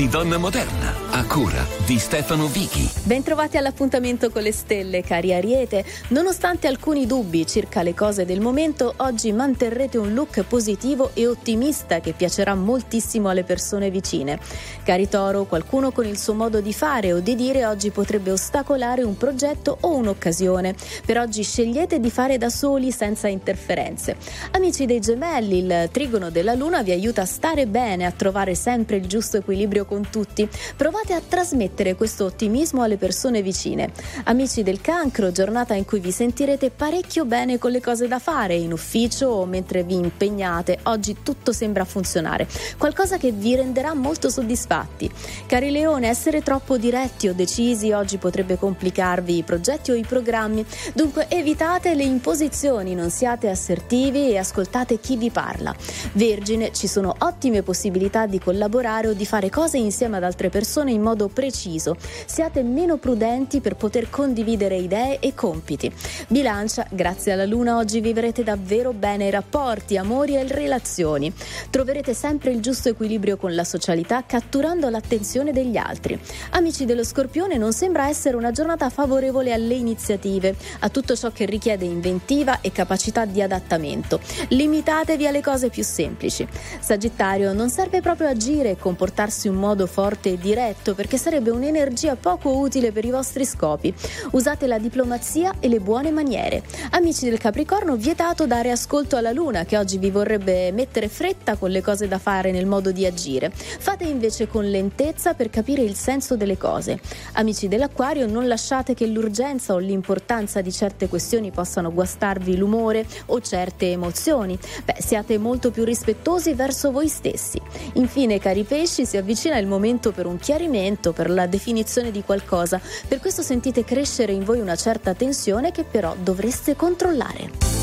Donna 0.09 0.39
Moderna, 0.39 0.92
a 1.33 1.35
cura 1.35 1.67
di 1.87 1.99
Stefano 1.99 2.47
Vichi. 2.47 2.87
Bentrovati 3.05 3.57
all'appuntamento 3.57 4.29
con 4.31 4.43
le 4.43 4.53
stelle, 4.53 5.03
cari 5.03 5.33
Ariete. 5.33 5.83
Nonostante 6.09 6.67
alcuni 6.67 7.07
dubbi 7.07 7.47
circa 7.47 7.83
le 7.83 7.95
cose 7.95 8.27
del 8.27 8.41
momento, 8.41 8.93
oggi 8.99 9.33
manterrete 9.33 9.97
un 9.97 10.13
look 10.13 10.43
positivo 10.43 11.13
e 11.15 11.27
ottimista 11.27 12.01
che 12.01 12.13
piacerà 12.13 12.55
moltissimo 12.55 13.31
alle 13.31 13.45
persone 13.45 13.91
vicine. 13.91 14.39
Cari 14.83 15.09
Toro, 15.09 15.45
qualcuno 15.45 15.91
con 15.91 16.05
il 16.05 16.19
suo 16.19 16.35
modo 16.35 16.61
di 16.61 16.75
fare 16.75 17.15
o 17.15 17.21
di 17.21 17.35
dire 17.35 17.65
oggi 17.65 17.91
potrebbe 17.91 18.31
ostacolare 18.31 19.03
un 19.03 19.17
progetto 19.17 19.79
o 19.81 19.95
un'occasione. 19.97 20.75
Per 21.07 21.17
oggi 21.17 21.43
scegliete 21.43 21.99
di 21.99 22.11
fare 22.11 22.37
da 22.37 22.51
soli 22.51 22.93
senza 22.93 23.29
interferenze. 23.29 24.17
Amici 24.51 24.85
dei 24.85 25.01
gemelli, 25.01 25.59
il 25.65 25.89
trigono 25.91 26.29
della 26.29 26.53
luna 26.53 26.83
vi 26.83 26.91
aiuta 26.91 27.23
a 27.23 27.27
stare 27.27 27.67
bene, 27.67 28.05
a 28.05 28.11
trovare 28.11 28.55
sempre 28.55 28.97
il 28.97 29.07
giusto 29.07 29.39
equilibrio 29.39 29.87
con 29.87 30.09
tutti. 30.11 30.47
Provate 30.77 31.15
a 31.15 31.21
trasmettere 31.29 31.95
questo 31.95 32.25
ottimismo 32.25 32.83
alle 32.83 32.97
persone 32.97 33.43
vicine. 33.43 33.91
Amici 34.25 34.63
del 34.63 34.81
cancro, 34.81 35.33
giornata 35.33 35.75
in 35.75 35.85
cui 35.85 36.01
vi 36.01 36.11
sentirete 36.11 36.71
parecchio 36.71 37.25
bene 37.25 37.59
con 37.59 37.71
le 37.71 37.81
cose 37.81 38.09
da 38.09 38.19
fare, 38.19 38.55
in 38.55 38.73
ufficio 38.73 39.29
o 39.29 39.47
mentre 39.47 39.83
vi 39.83 39.95
impegnate. 39.95 40.79
Oggi 40.85 41.19
tutto 41.23 41.53
sembra 41.53 41.85
funzionare, 41.85 42.49
qualcosa 42.79 43.17
che 43.17 43.31
vi 43.31 43.55
renderà 43.55 43.95
molto 43.95 44.29
soddisfatti. 44.29 45.11
Cari 45.47 45.71
Leone, 45.71 46.09
essere 46.09 46.43
troppo 46.43 46.77
diretti 46.77 47.29
o 47.29 47.35
decisi 47.35 47.93
oggi 47.93 48.19
potrebbe 48.19 48.59
complicarvi 48.59 49.37
i 49.37 49.43
progetti 49.43 49.91
o 49.91 49.95
i 49.95 50.05
programmi, 50.05 50.65
dunque 50.93 51.27
evitate 51.29 51.95
le 51.95 52.05
imposizioni, 52.05 52.95
non 52.95 53.11
siate 53.11 53.49
assertivi 53.49 54.31
e 54.31 54.39
ascoltate 54.39 54.99
chi 54.99 55.17
vi 55.17 55.31
parla. 55.31 55.75
Vergine, 56.13 56.73
ci 56.73 56.87
sono 56.87 57.15
ottime 57.19 57.63
possibilità 57.63 58.27
di 58.27 58.39
collaborare 58.39 59.09
o 59.09 59.13
di 59.13 59.27
fare 59.27 59.51
cose 59.51 59.79
insieme 59.79 60.17
ad 60.17 60.25
altre 60.25 60.49
persone 60.49 60.91
in 60.91 61.01
modo 61.01 61.12
preciso. 61.29 61.97
Siate 62.27 62.63
meno 62.63 62.97
prudenti 62.97 63.61
per 63.61 63.77
poter 63.77 64.11
condividere 64.11 64.77
idee 64.77 65.19
e 65.21 65.35
compiti. 65.35 65.93
Bilancia, 66.29 66.87
grazie 66.91 67.33
alla 67.33 67.45
luna 67.45 67.77
oggi 67.77 68.01
vivrete 68.01 68.43
davvero 68.43 68.93
bene 68.93 69.27
i 69.27 69.31
rapporti, 69.31 69.97
amori 69.97 70.37
e 70.37 70.47
relazioni. 70.47 71.33
Troverete 71.71 72.15
sempre 72.15 72.51
il 72.51 72.61
giusto 72.61 72.89
equilibrio 72.89 73.37
con 73.37 73.55
la 73.55 73.65
socialità 73.65 74.25
catturando 74.27 74.89
l'attenzione 74.89 75.53
degli 75.53 75.77
altri. 75.77 76.19
Amici 76.51 76.85
dello 76.85 77.05
Scorpione, 77.05 77.57
non 77.57 77.73
sembra 77.73 78.09
essere 78.09 78.37
una 78.37 78.51
giornata 78.51 78.91
favorevole 78.91 79.53
alle 79.53 79.75
iniziative, 79.75 80.55
a 80.81 80.89
tutto 80.89 81.17
ciò 81.17 81.31
che 81.31 81.45
richiede 81.45 81.85
inventiva 81.85 82.61
e 82.61 82.73
capacità 82.73 83.25
di 83.25 83.43
adattamento. 83.43 84.21
Limitatevi 84.49 85.27
alle 85.27 85.41
cose 85.41 85.69
più 85.69 85.83
semplici. 85.83 86.47
Sagittario, 86.81 87.53
non 87.53 87.71
serve 87.71 88.01
proprio 88.01 88.29
agire 88.29 88.71
e 88.71 88.77
comportarsi 88.77 89.49
in 89.49 89.55
modo 89.55 89.87
forte 89.87 90.31
e 90.33 90.39
diretto 90.39 90.95
perché 91.03 91.19
sarebbe 91.19 91.51
un'energia 91.51 92.15
poco 92.15 92.57
utile 92.59 92.93
per 92.93 93.05
i 93.05 93.11
vostri 93.11 93.45
scopi. 93.45 93.93
Usate 94.31 94.69
la 94.69 94.79
diplomazia 94.79 95.55
e 95.59 95.67
le 95.67 95.81
buone 95.81 96.13
maniere. 96.13 96.63
Amici 96.91 97.29
del 97.29 97.39
Capricorno, 97.39 97.97
vietato 97.97 98.47
dare 98.47 98.71
ascolto 98.71 99.17
alla 99.17 99.33
luna 99.33 99.65
che 99.65 99.77
oggi 99.77 99.99
vi 99.99 100.13
vorrebbe 100.13 100.71
mettere 100.71 101.09
fretta 101.09 101.57
con 101.57 101.71
le 101.71 101.83
cose 101.83 102.07
da 102.07 102.19
fare 102.19 102.53
nel 102.53 102.67
modo 102.67 102.93
di 102.93 103.05
agire. 103.05 103.51
Fate 103.53 104.05
invece 104.05 104.47
con 104.47 104.71
lentezza 104.71 105.35
per 105.35 105.51
capire 105.51 105.83
il 105.83 105.97
senso 105.97 106.37
delle 106.37 106.57
cose. 106.57 107.01
Amici 107.33 107.67
dell'Acquario, 107.67 108.29
non 108.29 108.47
lasciate 108.47 108.95
che 108.95 109.07
l'urgenza 109.07 109.75
o 109.75 109.79
l'importanza 109.79 110.61
di 110.61 110.71
certe 110.71 111.09
questioni 111.09 111.51
possano 111.51 111.93
guastarvi 111.93 112.57
l'umore 112.57 113.05
o 113.27 113.41
certe 113.41 113.91
emozioni. 113.91 114.57
Beh, 114.85 114.99
siate 115.01 115.37
molto 115.37 115.73
più 115.73 115.83
rispettosi 115.83 116.55
verso 116.55 116.93
voi 116.93 117.09
stessi. 117.09 117.61
Infine, 117.95 118.39
cari 118.39 118.63
pesci, 118.63 119.05
si 119.05 119.17
avvicina 119.17 119.59
il 119.59 119.67
momento 119.67 120.13
per 120.13 120.27
un 120.27 120.39
chiarimento, 120.39 120.91
per 121.13 121.31
la 121.31 121.47
definizione 121.47 122.11
di 122.11 122.23
qualcosa. 122.23 122.81
Per 123.09 123.21
questo 123.21 123.43
sentite 123.43 123.85
crescere 123.85 124.33
in 124.33 124.45
voi 124.45 124.61
una 124.61 124.77
certa 124.77 125.15
tensione 125.15 125.73
che 125.73 125.85
però 125.85 126.15
dovreste 126.21 126.77
controllare. 126.77 127.83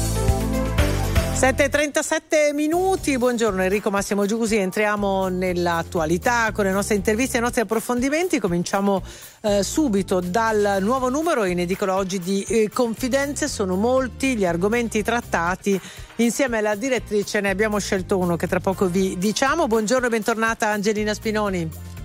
7.37 1.39 2.53
minuti, 2.53 3.17
buongiorno 3.17 3.63
Enrico 3.63 3.89
Massimo 3.89 4.25
Giusi, 4.25 4.57
entriamo 4.57 5.29
nell'attualità 5.29 6.51
con 6.51 6.65
le 6.65 6.71
nostre 6.73 6.95
interviste 6.95 7.37
e 7.37 7.39
i 7.39 7.41
nostri 7.41 7.61
approfondimenti, 7.61 8.39
cominciamo 8.39 9.01
eh, 9.39 9.63
subito 9.63 10.19
dal 10.19 10.79
nuovo 10.81 11.07
numero 11.07 11.45
in 11.45 11.59
edicola 11.59 11.95
oggi 11.95 12.19
di 12.19 12.43
eh, 12.43 12.69
Confidenze, 12.69 13.47
sono 13.47 13.75
molti 13.75 14.35
gli 14.35 14.45
argomenti 14.45 15.01
trattati, 15.01 15.79
insieme 16.17 16.57
alla 16.57 16.75
direttrice 16.75 17.39
ne 17.39 17.51
abbiamo 17.51 17.79
scelto 17.79 18.17
uno 18.17 18.35
che 18.35 18.47
tra 18.47 18.59
poco 18.59 18.87
vi 18.87 19.17
diciamo, 19.17 19.67
buongiorno 19.67 20.07
e 20.07 20.09
bentornata 20.09 20.67
Angelina 20.67 21.13
Spinoni. 21.13 21.98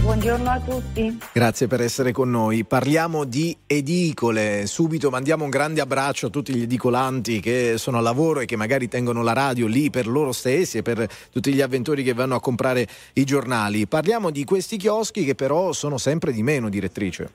Buongiorno 0.00 0.50
a 0.50 0.60
tutti. 0.60 1.18
Grazie 1.32 1.66
per 1.66 1.80
essere 1.80 2.12
con 2.12 2.30
noi. 2.30 2.64
Parliamo 2.64 3.24
di 3.24 3.56
edicole. 3.66 4.66
Subito 4.66 5.10
mandiamo 5.10 5.44
un 5.44 5.50
grande 5.50 5.80
abbraccio 5.80 6.26
a 6.26 6.30
tutti 6.30 6.54
gli 6.54 6.62
edicolanti 6.62 7.40
che 7.40 7.78
sono 7.78 7.98
a 7.98 8.00
lavoro 8.00 8.40
e 8.40 8.46
che 8.46 8.56
magari 8.56 8.88
tengono 8.88 9.22
la 9.22 9.32
radio 9.32 9.66
lì 9.66 9.90
per 9.90 10.06
loro 10.06 10.32
stessi 10.32 10.78
e 10.78 10.82
per 10.82 11.06
tutti 11.30 11.52
gli 11.52 11.60
avventori 11.60 12.02
che 12.02 12.14
vanno 12.14 12.36
a 12.36 12.40
comprare 12.40 12.86
i 13.14 13.24
giornali. 13.24 13.86
Parliamo 13.86 14.30
di 14.30 14.44
questi 14.44 14.76
chioschi 14.76 15.24
che 15.24 15.34
però 15.34 15.72
sono 15.72 15.98
sempre 15.98 16.32
di 16.32 16.42
meno, 16.42 16.68
direttrice. 16.68 17.32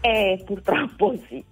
Eh, 0.00 0.42
purtroppo 0.44 1.14
sì. 1.28 1.44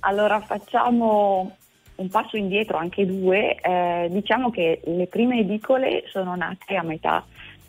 Allora 0.00 0.40
facciamo 0.40 1.56
un 1.96 2.08
passo 2.08 2.36
indietro, 2.36 2.76
anche 2.76 3.04
due. 3.04 3.56
Eh, 3.56 4.08
diciamo 4.10 4.50
che 4.50 4.80
le 4.84 5.06
prime 5.06 5.40
edicole 5.40 6.04
sono 6.10 6.36
nate 6.36 6.76
a 6.76 6.82
metà 6.82 7.24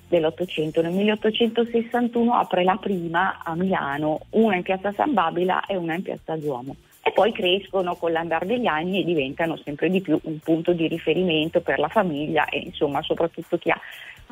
dell'Ottocento. 0.09 0.81
Nel 0.81 0.91
1861 0.91 2.33
apre 2.33 2.63
la 2.63 2.77
prima 2.81 3.39
a 3.43 3.55
Milano, 3.55 4.21
una 4.31 4.55
in 4.55 4.63
piazza 4.63 4.91
San 4.91 5.13
Babila 5.13 5.65
e 5.65 5.77
una 5.77 5.93
in 5.93 6.01
piazza 6.01 6.35
Duomo. 6.35 6.75
E 7.01 7.11
poi 7.11 7.31
crescono 7.31 7.95
con 7.95 8.11
l'andare 8.11 8.45
degli 8.45 8.67
anni 8.67 9.01
e 9.01 9.05
diventano 9.05 9.57
sempre 9.63 9.89
di 9.89 10.01
più 10.01 10.19
un 10.23 10.39
punto 10.39 10.73
di 10.73 10.87
riferimento 10.87 11.61
per 11.61 11.79
la 11.79 11.87
famiglia 11.87 12.45
e 12.49 12.59
insomma 12.59 13.01
soprattutto 13.01 13.57
chi 13.57 13.71
ha 13.71 13.79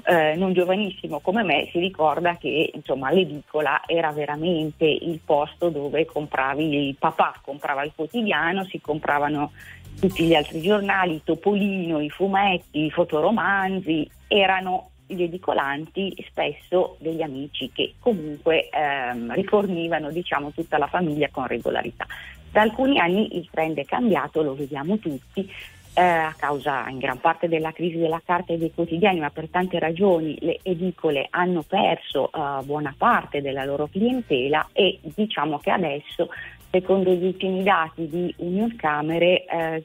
eh, 0.05 0.35
non 0.35 0.53
giovanissimo 0.53 1.19
come 1.19 1.41
me 1.41 1.69
si 1.71 1.79
ricorda 1.79 2.37
che 2.37 2.69
insomma 2.71 3.09
l'edicola 3.09 3.81
era 3.87 4.11
veramente 4.11 4.85
il 4.85 5.19
posto 5.25 5.69
dove 5.69 6.05
compravi 6.05 6.87
il 6.89 6.95
papà 6.99 7.39
comprava 7.41 7.83
il 7.83 7.93
quotidiano, 7.95 8.63
si 8.65 8.79
compravano 8.79 9.51
tutti 9.99 10.25
gli 10.25 10.35
altri 10.35 10.61
giornali, 10.61 11.21
Topolino, 11.23 11.99
i 11.99 12.09
fumetti, 12.09 12.85
i 12.85 12.91
fotoromanzi, 12.91 14.07
erano 14.27 14.91
gli 15.07 15.23
edicolanti 15.23 16.15
spesso 16.27 16.97
degli 16.99 17.21
amici 17.21 17.71
che 17.73 17.93
comunque 17.99 18.69
ehm, 18.69 19.33
rifornivano 19.33 20.11
diciamo 20.11 20.51
tutta 20.51 20.77
la 20.77 20.87
famiglia 20.87 21.29
con 21.31 21.47
regolarità. 21.47 22.05
Da 22.51 22.61
alcuni 22.61 22.99
anni 22.99 23.37
il 23.37 23.47
trend 23.49 23.77
è 23.77 23.85
cambiato, 23.85 24.41
lo 24.41 24.55
vediamo 24.55 24.97
tutti, 24.97 25.49
eh, 25.93 26.01
a 26.01 26.35
causa 26.37 26.87
in 26.89 26.99
gran 26.99 27.19
parte 27.19 27.47
della 27.47 27.71
crisi 27.71 27.97
della 27.97 28.21
carta 28.23 28.53
e 28.53 28.57
dei 28.57 28.71
quotidiani, 28.71 29.19
ma 29.19 29.31
per 29.31 29.47
tante 29.49 29.79
ragioni 29.79 30.37
le 30.41 30.59
edicole 30.61 31.27
hanno 31.31 31.63
perso 31.63 32.31
eh, 32.31 32.63
buona 32.63 32.93
parte 32.95 33.41
della 33.41 33.65
loro 33.65 33.87
clientela 33.87 34.69
e 34.73 34.99
diciamo 35.01 35.57
che 35.57 35.71
adesso, 35.71 36.29
secondo 36.69 37.11
gli 37.11 37.25
ultimi 37.25 37.63
dati 37.63 38.07
di 38.07 38.33
Union 38.37 38.75
Camere, 38.75 39.45
eh, 39.45 39.83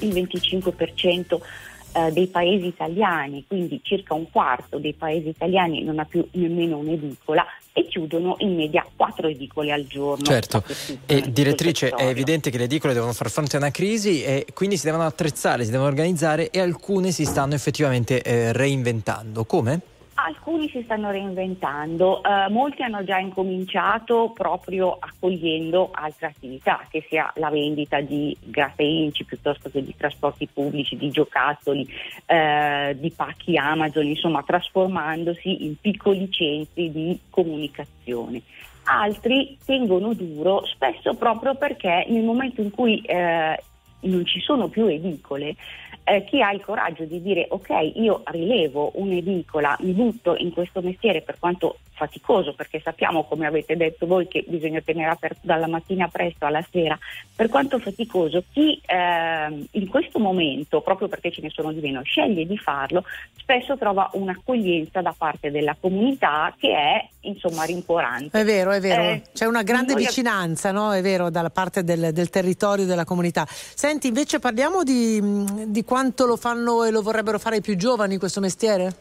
il 0.00 0.12
25% 0.12 1.40
eh, 2.06 2.12
dei 2.12 2.26
paesi 2.26 2.66
italiani, 2.66 3.44
quindi 3.46 3.80
circa 3.82 4.14
un 4.14 4.30
quarto 4.30 4.78
dei 4.78 4.94
paesi 4.94 5.28
italiani 5.28 5.82
non 5.82 5.98
ha 5.98 6.04
più 6.04 6.26
nemmeno 6.32 6.78
un'edicola 6.78 7.44
e 7.72 7.86
chiudono 7.86 8.36
in 8.38 8.54
media 8.54 8.84
quattro 8.96 9.28
edicole 9.28 9.72
al 9.72 9.86
giorno. 9.86 10.24
Certo, 10.24 10.62
e 11.06 11.30
direttrice 11.30 11.90
è 11.90 12.06
evidente 12.06 12.50
che 12.50 12.58
le 12.58 12.64
edicole 12.64 12.92
devono 12.92 13.12
far 13.12 13.30
fronte 13.30 13.56
a 13.56 13.58
una 13.60 13.70
crisi 13.70 14.22
e 14.22 14.46
quindi 14.52 14.76
si 14.76 14.84
devono 14.84 15.04
attrezzare, 15.04 15.64
si 15.64 15.70
devono 15.70 15.88
organizzare 15.88 16.50
e 16.50 16.60
alcune 16.60 17.12
si 17.12 17.24
stanno 17.24 17.54
effettivamente 17.54 18.22
eh, 18.22 18.52
reinventando. 18.52 19.44
Come? 19.44 19.80
Alcuni 20.20 20.68
si 20.68 20.82
stanno 20.82 21.12
reinventando, 21.12 22.24
eh, 22.24 22.48
molti 22.50 22.82
hanno 22.82 23.04
già 23.04 23.18
incominciato 23.18 24.32
proprio 24.34 24.96
accogliendo 24.98 25.90
altre 25.92 26.26
attività, 26.26 26.84
che 26.90 27.06
sia 27.08 27.30
la 27.36 27.50
vendita 27.50 28.00
di 28.00 28.36
gratta 28.40 28.82
inci 28.82 29.24
piuttosto 29.24 29.70
che 29.70 29.84
di 29.84 29.94
trasporti 29.96 30.48
pubblici, 30.52 30.96
di 30.96 31.10
giocattoli, 31.10 31.88
eh, 32.26 32.96
di 32.98 33.12
pacchi 33.12 33.56
Amazon, 33.56 34.06
insomma 34.06 34.42
trasformandosi 34.42 35.66
in 35.66 35.78
piccoli 35.80 36.28
centri 36.32 36.90
di 36.90 37.20
comunicazione. 37.30 38.42
Altri 38.86 39.56
tengono 39.64 40.14
duro, 40.14 40.64
spesso 40.66 41.14
proprio 41.14 41.54
perché 41.54 42.06
nel 42.08 42.24
momento 42.24 42.60
in 42.60 42.72
cui 42.72 43.00
eh, 43.02 43.62
non 44.00 44.24
ci 44.24 44.40
sono 44.40 44.66
più 44.66 44.86
edicole, 44.86 45.54
eh, 46.08 46.24
chi 46.24 46.42
ha 46.42 46.52
il 46.52 46.62
coraggio 46.62 47.04
di 47.04 47.20
dire 47.20 47.46
ok, 47.48 47.92
io 47.94 48.22
rilevo 48.24 48.92
un'edicola, 48.94 49.76
mi 49.80 49.92
butto 49.92 50.36
in 50.36 50.52
questo 50.52 50.80
mestiere 50.80 51.20
per 51.20 51.38
quanto 51.38 51.78
faticoso, 51.98 52.54
perché 52.54 52.80
sappiamo, 52.80 53.24
come 53.24 53.46
avete 53.46 53.76
detto 53.76 54.06
voi, 54.06 54.28
che 54.28 54.44
bisogna 54.46 54.80
tenere 54.80 55.10
aperto 55.10 55.40
dalla 55.42 55.66
mattina 55.66 56.06
presto 56.06 56.46
alla 56.46 56.64
sera, 56.70 56.96
per 57.34 57.48
quanto 57.48 57.78
faticoso, 57.80 58.44
chi 58.52 58.80
ehm, 58.86 59.66
in 59.72 59.88
questo 59.88 60.20
momento, 60.20 60.80
proprio 60.80 61.08
perché 61.08 61.32
ce 61.32 61.42
ne 61.42 61.50
sono 61.50 61.72
di 61.72 61.80
meno, 61.80 62.02
sceglie 62.02 62.46
di 62.46 62.56
farlo, 62.56 63.04
spesso 63.36 63.76
trova 63.76 64.08
un'accoglienza 64.12 65.02
da 65.02 65.14
parte 65.16 65.50
della 65.50 65.76
comunità 65.78 66.54
che 66.56 66.72
è 66.72 67.08
insomma 67.20 67.64
rincuorante. 67.64 68.40
È 68.40 68.44
vero, 68.44 68.70
è 68.70 68.80
vero. 68.80 69.02
Eh, 69.02 69.22
C'è 69.32 69.44
una 69.46 69.62
grande 69.62 69.94
noi- 69.94 70.04
vicinanza, 70.04 70.70
no? 70.70 70.92
È 70.92 71.02
vero, 71.02 71.30
dalla 71.30 71.50
parte 71.50 71.84
del, 71.84 72.12
del 72.12 72.30
territorio 72.30 72.86
della 72.86 73.04
comunità. 73.04 73.46
Senti, 73.48 74.08
invece 74.08 74.38
parliamo 74.38 74.82
di, 74.82 75.20
di 75.66 75.84
quanto 75.84 76.26
lo 76.26 76.36
fanno 76.36 76.84
e 76.84 76.90
lo 76.90 77.02
vorrebbero 77.02 77.38
fare 77.38 77.56
i 77.56 77.60
più 77.60 77.76
giovani 77.76 78.16
questo 78.18 78.40
mestiere? 78.40 78.96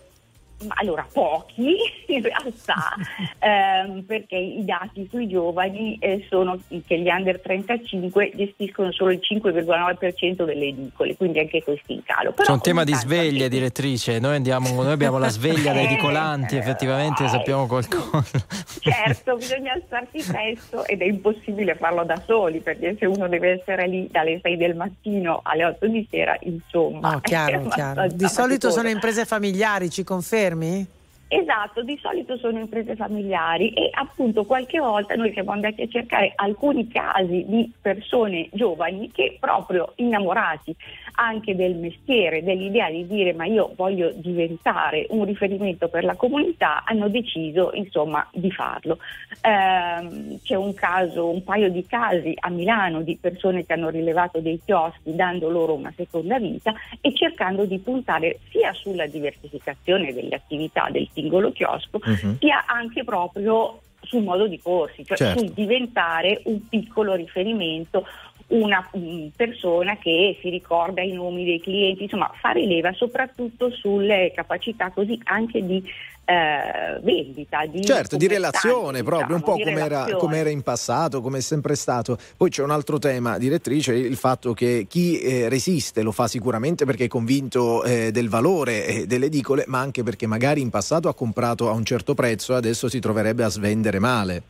Ma 0.65 0.75
Allora, 0.77 1.07
pochi 1.11 1.75
in 2.17 2.23
realtà, 2.23 2.95
ehm, 3.39 4.03
perché 4.03 4.35
i 4.35 4.65
dati 4.65 5.07
sui 5.09 5.27
giovani 5.27 5.97
eh, 5.99 6.25
sono 6.29 6.59
che 6.85 6.99
gli 6.99 7.09
under 7.09 7.39
35 7.39 8.31
gestiscono 8.35 8.91
solo 8.91 9.11
il 9.11 9.19
5,9% 9.21 10.45
delle 10.45 10.67
edicole, 10.67 11.15
quindi 11.15 11.39
anche 11.39 11.63
questi 11.63 11.93
in 11.93 12.03
calo. 12.03 12.31
Però 12.31 12.47
C'è 12.47 12.51
un 12.51 12.61
tema 12.61 12.83
di 12.83 12.91
tanto 12.91 13.07
sveglie, 13.07 13.49
direttrice. 13.49 14.19
Noi, 14.19 14.35
andiamo, 14.35 14.69
noi 14.81 14.91
abbiamo 14.91 15.17
la 15.17 15.29
sveglia 15.29 15.73
dai 15.73 15.85
edicolanti, 15.85 16.55
effettivamente 16.55 17.27
sappiamo 17.27 17.67
qualcosa. 17.67 18.45
Certo, 18.79 19.35
bisogna 19.35 19.73
alzarsi 19.73 20.23
presto 20.29 20.85
ed 20.85 21.01
è 21.01 21.05
impossibile 21.05 21.75
farlo 21.75 22.03
da 22.03 22.21
soli 22.25 22.59
perché 22.59 22.95
se 22.97 23.05
uno 23.05 23.27
deve 23.27 23.59
essere 23.59 23.87
lì 23.87 24.07
dalle 24.09 24.39
6 24.41 24.57
del 24.57 24.75
mattino 24.75 25.41
alle 25.43 25.65
8 25.65 25.87
di 25.87 26.07
sera, 26.09 26.37
insomma. 26.41 27.11
No, 27.11 27.19
chiaro, 27.19 27.67
chiaro. 27.69 28.07
Di 28.07 28.27
solito 28.27 28.71
sono 28.71 28.89
imprese 28.89 29.25
familiari, 29.25 29.89
ci 29.89 30.03
confermi? 30.03 30.95
Esatto, 31.29 31.83
di 31.83 31.99
solito 32.01 32.37
sono 32.37 32.57
imprese 32.59 32.95
familiari 32.95 33.73
e 33.73 33.89
appunto 33.91 34.45
qualche 34.45 34.79
volta 34.79 35.13
noi 35.15 35.33
siamo 35.33 35.51
andati 35.51 35.81
a 35.81 35.87
cercare 35.87 36.31
alcuni 36.33 36.87
casi 36.87 37.43
di 37.45 37.69
persone 37.81 38.47
giovani 38.53 39.11
che 39.11 39.35
proprio 39.37 39.91
innamorati 39.95 40.73
anche 41.15 41.53
del 41.53 41.75
mestiere, 41.75 42.43
dell'idea 42.43 42.89
di 42.89 43.05
dire 43.07 43.33
ma 43.33 43.45
io 43.45 43.73
voglio 43.75 44.11
diventare 44.15 45.05
un 45.09 45.25
riferimento 45.25 45.89
per 45.89 46.05
la 46.05 46.15
comunità, 46.15 46.83
hanno 46.85 47.09
deciso 47.09 47.71
insomma 47.73 48.25
di 48.31 48.51
farlo. 48.51 48.99
Ehm, 49.41 50.39
c'è 50.43 50.55
un 50.55 50.73
caso, 50.73 51.29
un 51.29 51.43
paio 51.43 51.69
di 51.69 51.85
casi 51.85 52.33
a 52.39 52.49
Milano 52.49 53.01
di 53.01 53.17
persone 53.19 53.65
che 53.65 53.73
hanno 53.73 53.89
rilevato 53.89 54.39
dei 54.39 54.61
chioschi 54.63 55.13
dando 55.13 55.49
loro 55.49 55.73
una 55.73 55.91
seconda 55.93 56.39
vita 56.39 56.73
e 57.01 57.13
cercando 57.13 57.65
di 57.65 57.79
puntare 57.79 58.39
sia 58.49 58.71
sulla 58.71 59.07
diversificazione 59.07 60.13
delle 60.13 60.35
attività 60.35 60.87
del 60.89 61.09
singolo 61.17 61.51
chiosco, 61.51 61.99
Mhm. 62.03 62.37
sia 62.39 62.65
anche 62.67 63.03
proprio 63.03 63.79
sul 64.01 64.23
modo 64.23 64.47
di 64.47 64.59
porsi, 64.59 65.03
cioè 65.03 65.17
Certo. 65.17 65.39
sul 65.39 65.49
diventare 65.51 66.41
un 66.45 66.65
piccolo 66.69 67.15
riferimento, 67.15 68.05
una 68.47 68.87
mm, 68.95 69.27
persona 69.35 69.97
che 69.97 70.37
si 70.41 70.49
ricorda 70.49 71.01
i 71.01 71.11
nomi 71.11 71.43
dei 71.43 71.59
clienti, 71.59 72.03
insomma 72.03 72.31
fare 72.39 72.65
leva 72.65 72.93
soprattutto 72.93 73.69
sulle 73.71 74.31
capacità 74.33 74.89
così 74.91 75.19
anche 75.25 75.65
di 75.65 75.83
eh, 76.23 76.99
vendita, 77.01 77.65
di 77.65 77.83
Certo, 77.83 78.17
di 78.17 78.27
relazione 78.27 79.01
proprio, 79.03 79.35
un 79.35 79.41
po' 79.41 79.55
diciamo, 79.55 79.75
di 79.75 79.81
come 79.81 79.85
era, 79.85 80.15
come 80.17 80.37
era 80.37 80.49
in 80.49 80.61
passato, 80.61 81.21
come 81.21 81.37
è 81.37 81.41
sempre 81.41 81.75
stato. 81.75 82.17
Poi 82.35 82.49
c'è 82.49 82.63
un 82.63 82.71
altro 82.71 82.99
tema, 82.99 83.37
direttrice, 83.37 83.93
il 83.93 84.17
fatto 84.17 84.53
che 84.53 84.85
chi 84.89 85.19
eh, 85.19 85.49
resiste 85.49 86.01
lo 86.01 86.11
fa 86.11 86.27
sicuramente 86.27 86.85
perché 86.85 87.05
è 87.05 87.07
convinto 87.07 87.83
eh, 87.83 88.11
del 88.11 88.29
valore 88.29 88.85
eh, 88.85 89.07
delle 89.07 89.27
edicole, 89.27 89.63
ma 89.67 89.79
anche 89.79 90.03
perché 90.03 90.27
magari 90.27 90.61
in 90.61 90.69
passato 90.69 91.07
ha 91.07 91.13
comprato 91.13 91.69
a 91.69 91.73
un 91.73 91.85
certo 91.85 92.13
prezzo 92.13 92.53
e 92.53 92.57
adesso 92.57 92.89
si 92.89 92.99
troverebbe 92.99 93.43
a 93.43 93.49
svendere 93.49 93.99
male. 93.99 94.43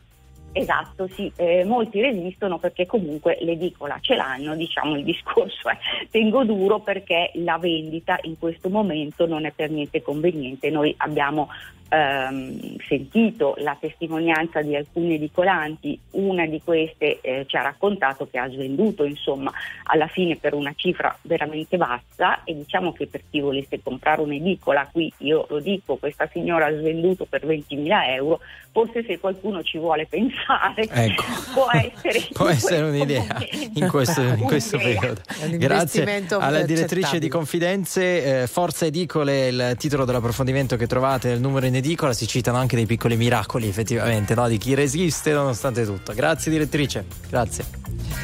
Esatto, 0.52 1.06
sì, 1.08 1.30
eh, 1.36 1.64
molti 1.64 2.00
resistono 2.00 2.58
perché 2.58 2.86
comunque 2.86 3.38
l'edicola 3.42 3.98
ce 4.00 4.16
l'hanno, 4.16 4.56
diciamo 4.56 4.96
il 4.96 5.04
discorso 5.04 5.68
è 5.68 5.78
tengo 6.10 6.42
duro 6.44 6.80
perché 6.80 7.30
la 7.34 7.58
vendita 7.58 8.18
in 8.22 8.38
questo 8.38 8.68
momento 8.68 9.26
non 9.26 9.44
è 9.44 9.52
per 9.52 9.70
niente 9.70 10.02
conveniente. 10.02 10.70
Noi 10.70 10.92
abbiamo 10.98 11.48
ehm, 11.88 12.76
sentito 12.86 13.54
la 13.58 13.76
testimonianza 13.78 14.62
di 14.62 14.76
alcuni 14.76 15.14
edicolanti, 15.14 15.98
una 16.12 16.46
di 16.46 16.60
queste 16.62 17.20
eh, 17.20 17.44
ci 17.46 17.56
ha 17.56 17.62
raccontato 17.62 18.28
che 18.30 18.38
ha 18.38 18.48
svenduto 18.50 19.04
insomma 19.04 19.52
alla 19.84 20.06
fine 20.06 20.36
per 20.36 20.54
una 20.54 20.72
cifra 20.76 21.16
veramente 21.22 21.76
bassa 21.76 22.42
e 22.44 22.54
diciamo 22.54 22.92
che 22.92 23.06
per 23.06 23.22
chi 23.30 23.40
volesse 23.40 23.80
comprare 23.82 24.20
un'edicola, 24.22 24.88
qui 24.92 25.12
io 25.18 25.46
lo 25.48 25.60
dico, 25.60 25.96
questa 25.96 26.28
signora 26.32 26.66
ha 26.66 26.76
svenduto 26.76 27.24
per 27.24 27.46
20.000 27.46 28.08
euro, 28.14 28.40
forse 28.72 29.04
se 29.04 29.18
qualcuno 29.18 29.62
ci 29.62 29.78
vuole 29.78 30.06
pensare 30.06 30.86
Ecco. 30.90 31.24
può 31.54 31.68
essere, 31.72 32.26
Può 32.32 32.48
essere 32.48 32.82
un'idea 32.82 33.20
momento 33.20 33.78
in 33.80 33.88
questo, 33.88 34.20
in 34.20 34.40
questo 34.42 34.76
un'idea. 34.76 35.00
periodo. 35.00 35.20
Grazie 35.56 36.26
alla 36.30 36.62
direttrice 36.62 37.18
di 37.18 37.28
Confidenze. 37.28 38.42
eh, 38.42 38.46
Forza 38.46 38.86
Edicole, 38.86 39.48
il 39.48 39.74
titolo 39.78 40.04
dell'approfondimento 40.04 40.76
che 40.76 40.86
trovate 40.86 41.28
nel 41.28 41.40
numero 41.40 41.66
in 41.66 41.74
edicola 41.78 42.12
si 42.12 42.26
citano 42.26 42.58
anche 42.58 42.76
dei 42.76 42.86
piccoli 42.86 43.16
miracoli 43.16 43.68
effettivamente, 43.68 44.34
no? 44.34 44.46
di 44.48 44.58
chi 44.58 44.74
resiste 44.74 45.32
nonostante 45.32 45.84
tutto. 45.84 46.12
Grazie 46.14 46.50
direttrice, 46.50 47.04
grazie. 47.28 47.64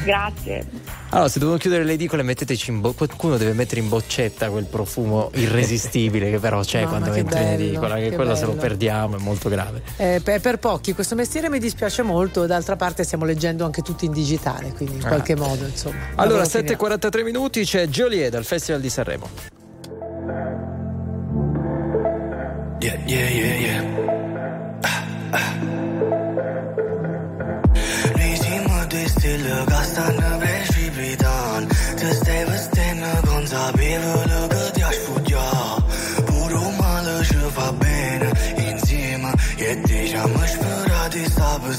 Grazie. 0.05 0.67
Allora, 1.11 1.29
se 1.29 1.39
devono 1.39 1.57
chiudere 1.57 1.83
le 1.85 1.93
edicole, 1.93 2.23
metteteci 2.23 2.71
in 2.71 2.81
bo- 2.81 2.93
qualcuno 2.93 3.37
deve 3.39 3.53
mettere 3.55 3.81
in 3.81 3.89
boccetta 3.89 4.51
quel 4.51 4.65
profumo 4.65 5.31
irresistibile 5.35 6.31
che 6.31 6.39
però 6.39 6.61
c'è 6.63 6.85
Mamma, 6.85 6.99
quando 6.99 7.13
entri 7.15 7.39
in 7.39 7.45
bello, 7.45 7.63
edicola, 7.63 7.95
che, 7.97 8.09
che 8.11 8.15
quello 8.17 8.35
se 8.35 8.43
lo 8.45 8.49
bello. 8.53 8.61
perdiamo, 8.61 9.17
è 9.17 9.21
molto 9.21 9.49
grave. 9.49 9.83
Eh, 9.97 10.21
per, 10.23 10.41
per 10.41 10.59
pochi 10.59 10.93
questo 10.95 11.15
mestiere 11.15 11.49
mi 11.49 11.59
dispiace 11.59 12.03
molto, 12.03 12.45
d'altra 12.47 12.77
parte 12.77 13.03
stiamo 13.05 13.25
leggendo 13.25 13.65
anche 13.65 13.81
tutti 13.83 14.05
in 14.05 14.13
digitale, 14.13 14.73
quindi 14.73 14.97
in 14.97 15.05
Ah. 15.05 15.09
qualche 15.09 15.37
modo 15.37 15.65
insomma. 15.65 15.97
Allora, 16.17 16.43
Lavoro 16.43 16.49
finito. 16.49 16.87
7.43 16.87 17.23
minuti 17.25 17.65
c'è 17.65 17.87
Joliet 17.87 18.31
dal 18.31 18.45
Festival 18.45 18.81
di 18.83 18.91
Sanremo. 18.91 19.29
Yeah, 22.85 23.01
yeah, 23.07 23.29
yeah, 23.41 23.57
yeah. 23.67 23.83
Ah, 24.85 25.01
ah. 25.41 25.51
Regime 28.13 28.69
twisted, 28.91 29.41
look, 29.41 29.73
I 29.73 29.83
stand 29.85 30.21
up 30.21 30.43
and 30.45 30.67
sleep 30.69 30.97
it 30.99 31.25
on. 31.25 31.61
To 32.01 32.07
stay 32.13 32.45
with 32.45 32.71
dinner, 32.77 33.23
guns 33.25 33.55
are 33.55 33.73
bevel, 33.73 34.21
look 34.29 34.53
at 34.53 34.77
yaş 34.77 34.97
food 34.97 35.29
ya. 35.31 35.49
Burumalı 36.29 37.25
şıfa 37.25 37.73
beni, 37.81 38.31
inzima. 38.69 39.33
Yetişamış 39.61 40.53
fırat 40.53 41.15
hesabı. 41.17 41.73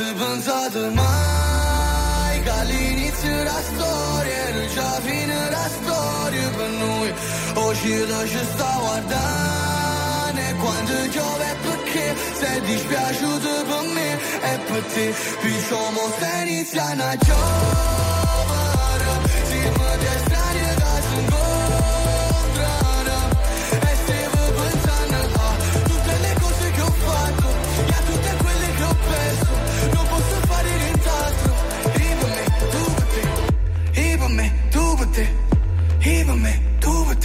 Se 0.00 0.14
pensate 0.14 0.88
mai 0.94 2.42
che 2.42 2.48
all'inizio 2.48 3.42
la 3.44 3.60
storia 3.60 4.46
e 4.46 4.52
non 4.52 4.66
c'è 4.66 4.80
la 4.80 5.00
fine 5.02 5.34
della 5.44 5.68
storia 5.68 6.48
per 6.56 6.70
noi? 6.70 7.12
Oggi 7.56 8.06
la 8.06 8.26
ci 8.26 8.38
sta 8.38 8.76
guardando 8.78 10.40
e 10.40 10.54
quando 10.54 11.08
giove 11.10 11.44
è 11.44 11.56
perché? 11.66 12.14
Sei 12.32 12.60
dispiaciuto 12.62 13.48
per 13.68 13.92
me 13.92 14.12
e 14.40 14.58
per 14.68 14.82
te. 14.84 15.14
Picciamo 15.42 16.00
se 16.18 16.48
inizia 16.48 16.84
una 16.92 17.16
gioia. 17.18 18.19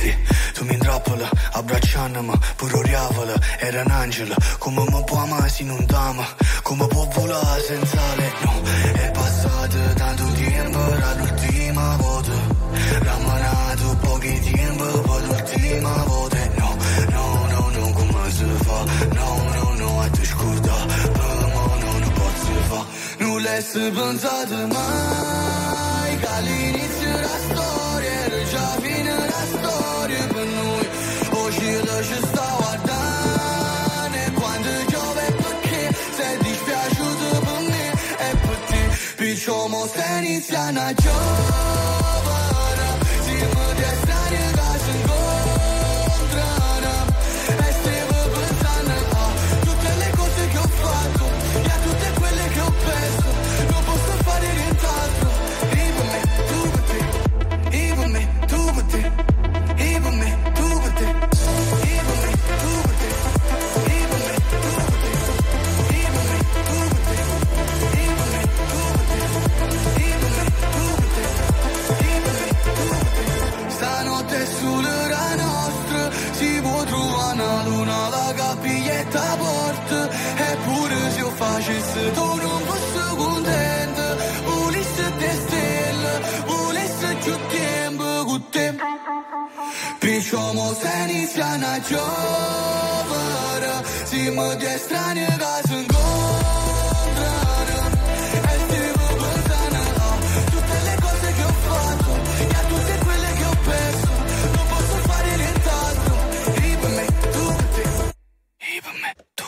Te 0.05 0.17
Tu 0.53 0.63
mi 0.65 0.73
intrappola, 0.73 1.29
abbracciandomi 1.51 2.33
Pure 2.55 2.73
oriavola, 2.77 3.33
era 3.59 3.81
un 3.81 3.91
angelo. 3.91 4.35
Come 4.59 4.83
mi 4.89 5.03
può 5.03 5.17
amare 5.17 5.49
se 5.49 5.63
non 5.63 5.85
t'ama 5.85 6.25
Come 6.61 6.87
può 6.87 7.07
volare 7.13 7.61
senza 7.61 8.01
le 8.15 8.31
no 8.43 8.53
È 8.93 9.11
passato 9.11 9.77
tanto 9.95 10.25
tempo, 10.33 10.79
era 10.93 11.13
l'ultima 11.15 11.95
volta. 11.97 12.31
Rammanato 12.99 13.97
pochi 14.01 14.39
tempo, 14.51 14.85
poi 15.01 15.25
l'ultima 15.25 15.93
volta. 16.05 16.37
No, 16.55 16.75
no, 17.09 17.47
no, 17.49 17.69
no, 17.75 17.91
come 17.91 18.31
si 18.31 18.45
fa? 18.63 18.83
No, 19.13 19.29
no, 19.55 19.73
no, 19.73 20.01
a 20.01 20.09
te 20.09 20.25
scorda 20.25 20.75
mo 21.53 21.75
no, 21.81 21.99
non 21.99 22.11
posso 22.13 22.53
fa 22.69 22.85
Non 23.19 23.41
l'hai 23.41 23.91
pensato 23.91 24.67
mai 24.67 25.54
It's 39.37 39.49
almost 39.49 39.97
anything 39.97 40.77
I 40.77 40.93
just 40.93 42.04
se 90.73 90.91
inizia 91.09 91.45
una 91.55 91.79
giovara 91.87 93.75
Si 94.05 94.31
mă 94.35 94.57
strane, 94.77 95.35
dar 95.39 95.61
sunt 95.67 95.85
gol 95.91 96.54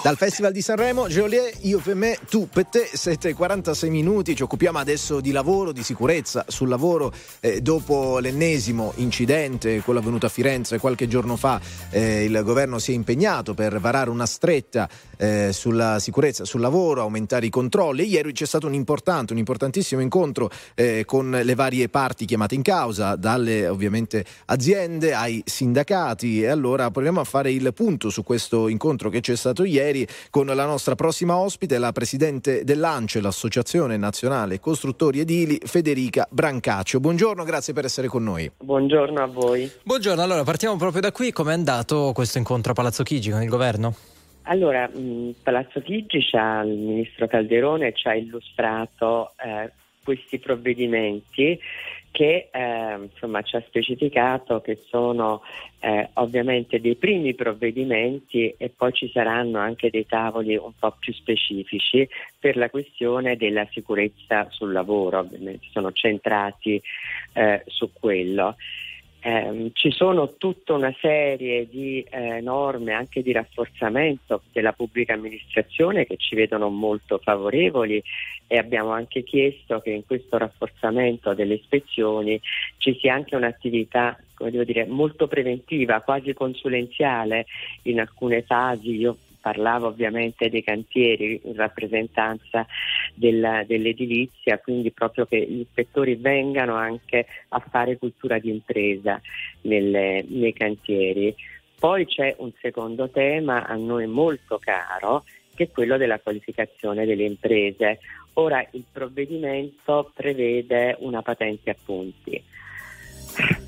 Dal 0.07 0.15
Festival 0.15 0.53
di 0.53 0.61
Sanremo, 0.61 1.09
Geolier, 1.09 1.51
io 1.63 1.79
per 1.79 1.93
me, 1.93 2.17
tu 2.29 2.47
per 2.47 2.67
te, 2.67 2.89
7.46 2.89 3.89
minuti, 3.89 4.37
ci 4.37 4.43
occupiamo 4.43 4.77
adesso 4.77 5.19
di 5.19 5.31
lavoro, 5.31 5.73
di 5.73 5.83
sicurezza 5.83 6.45
sul 6.47 6.69
lavoro, 6.69 7.11
eh, 7.41 7.59
dopo 7.59 8.19
l'ennesimo 8.19 8.93
incidente, 8.95 9.81
quello 9.81 9.99
avvenuto 9.99 10.25
a 10.25 10.29
Firenze 10.29 10.79
qualche 10.79 11.09
giorno 11.09 11.35
fa, 11.35 11.59
eh, 11.89 12.23
il 12.23 12.41
governo 12.45 12.79
si 12.79 12.93
è 12.93 12.95
impegnato 12.95 13.53
per 13.53 13.81
varare 13.81 14.09
una 14.09 14.25
stretta 14.25 14.87
eh, 15.17 15.49
sulla 15.51 15.99
sicurezza 15.99 16.45
sul 16.45 16.61
lavoro, 16.61 17.01
aumentare 17.01 17.45
i 17.45 17.49
controlli. 17.49 18.07
Ieri 18.07 18.31
c'è 18.31 18.45
stato 18.45 18.65
un 18.65 18.75
importante, 18.75 19.33
un 19.33 19.39
importantissimo 19.39 19.99
incontro 19.99 20.49
eh, 20.75 21.03
con 21.03 21.37
le 21.43 21.55
varie 21.55 21.89
parti 21.89 22.23
chiamate 22.23 22.55
in 22.55 22.61
causa, 22.61 23.17
dalle 23.17 23.67
ovviamente 23.67 24.23
aziende 24.45 25.13
ai 25.13 25.43
sindacati 25.45 26.43
e 26.43 26.47
allora 26.47 26.91
proviamo 26.91 27.19
a 27.19 27.25
fare 27.25 27.51
il 27.51 27.73
punto 27.73 28.09
su 28.09 28.23
questo 28.23 28.69
incontro 28.69 29.09
che 29.09 29.19
c'è 29.19 29.35
stato 29.35 29.65
ieri 29.65 29.96
con 30.29 30.47
la 30.47 30.65
nostra 30.65 30.95
prossima 30.95 31.37
ospite, 31.37 31.77
la 31.77 31.91
presidente 31.91 32.63
dell'ANCE, 32.63 33.21
l'Associazione 33.21 33.95
Nazionale 33.95 34.59
Costruttori 34.59 35.19
Edili, 35.19 35.59
Federica 35.63 36.27
Brancaccio. 36.29 36.99
Buongiorno, 36.99 37.43
grazie 37.43 37.71
per 37.73 37.85
essere 37.85 38.07
con 38.07 38.23
noi. 38.23 38.51
Buongiorno 38.57 39.21
a 39.21 39.27
voi. 39.27 39.71
Buongiorno, 39.83 40.21
allora 40.21 40.43
partiamo 40.43 40.75
proprio 40.75 41.01
da 41.01 41.11
qui. 41.11 41.31
Com'è 41.31 41.53
andato 41.53 42.11
questo 42.13 42.37
incontro 42.37 42.71
a 42.73 42.75
Palazzo 42.75 43.03
Chigi 43.03 43.31
con 43.31 43.41
il 43.41 43.49
governo? 43.49 43.95
Allora, 44.43 44.89
Palazzo 45.43 45.81
Chigi 45.81 46.17
il 46.17 46.77
ministro 46.77 47.27
Calderone 47.27 47.93
ci 47.93 48.07
ha 48.07 48.15
illustrato 48.15 49.33
eh, 49.43 49.71
questi 50.03 50.39
provvedimenti 50.39 51.59
che 52.17 52.49
eh, 52.51 52.97
insomma, 52.99 53.43
ci 53.43 53.57
ha 53.57 53.63
specificato 53.67 54.59
che 54.59 54.81
sono 54.89 55.43
eh, 55.77 56.09
ovviamente 56.13 56.81
dei 56.81 56.95
primi 56.95 57.35
provvedimenti 57.35 58.55
e 58.57 58.69
poi 58.75 58.91
ci 58.91 59.07
saranno 59.13 59.59
anche 59.59 59.91
dei 59.91 60.07
tavoli 60.07 60.55
un 60.55 60.71
po' 60.79 60.95
più 60.97 61.13
specifici 61.13 62.09
per 62.39 62.57
la 62.57 62.71
questione 62.71 63.37
della 63.37 63.67
sicurezza 63.69 64.47
sul 64.49 64.71
lavoro, 64.71 65.19
ovviamente 65.19 65.67
sono 65.71 65.91
centrati 65.91 66.81
eh, 67.33 67.61
su 67.67 67.91
quello. 67.93 68.55
Ehm, 69.21 69.71
ci 69.73 69.91
sono 69.91 70.35
tutta 70.37 70.73
una 70.73 70.93
serie 71.01 71.67
di 71.67 72.05
eh, 72.09 72.39
norme 72.39 72.93
anche 72.93 73.23
di 73.23 73.31
rafforzamento 73.31 74.43
della 74.51 74.73
pubblica 74.73 75.13
amministrazione 75.13 76.05
che 76.05 76.17
ci 76.17 76.35
vedono 76.35 76.69
molto 76.69 77.17
favorevoli 77.17 78.01
e 78.45 78.57
abbiamo 78.57 78.91
anche 78.91 79.23
chiesto 79.23 79.79
che 79.79 79.89
in 79.89 80.05
questo 80.05 80.37
rafforzamento 80.37 81.33
delle 81.33 81.55
ispezioni 81.55 82.39
ci 82.77 82.95
sia 82.99 83.15
anche 83.15 83.35
un'attività 83.35 84.17
dire, 84.45 84.85
molto 84.85 85.27
preventiva, 85.27 86.01
quasi 86.01 86.33
consulenziale 86.33 87.47
in 87.83 87.99
alcune 87.99 88.43
fasi. 88.43 88.95
Io 88.97 89.17
parlavo 89.47 89.87
ovviamente 89.87 90.49
dei 90.49 90.61
cantieri 90.61 91.39
in 91.45 91.55
rappresentanza 91.55 92.67
della- 93.13 93.63
dell'edilizia, 93.63 94.59
quindi 94.59 94.91
proprio 94.91 95.25
che 95.25 95.39
gli 95.39 95.61
ispettori 95.61 96.15
vengano 96.15 96.75
anche 96.75 97.25
a 97.49 97.59
fare 97.59 97.97
cultura 97.97 98.39
di 98.39 98.49
impresa 98.49 99.21
nelle- 99.61 100.25
nei 100.27 100.51
cantieri. 100.51 101.33
Poi 101.79 102.05
c'è 102.05 102.35
un 102.39 102.51
secondo 102.59 103.09
tema 103.09 103.65
a 103.65 103.75
noi 103.75 104.05
molto 104.05 104.57
caro, 104.57 105.23
che 105.55 105.65
è 105.65 105.71
quello 105.71 105.95
della 105.95 106.19
qualificazione 106.19 107.05
delle 107.05 107.23
imprese. 107.23 107.99
Ora 108.33 108.67
il 108.71 108.83
provvedimento 108.91 110.11
prevede 110.13 110.97
una 110.99 111.21
patente 111.21 111.69
a 111.69 111.75
punti 111.85 112.43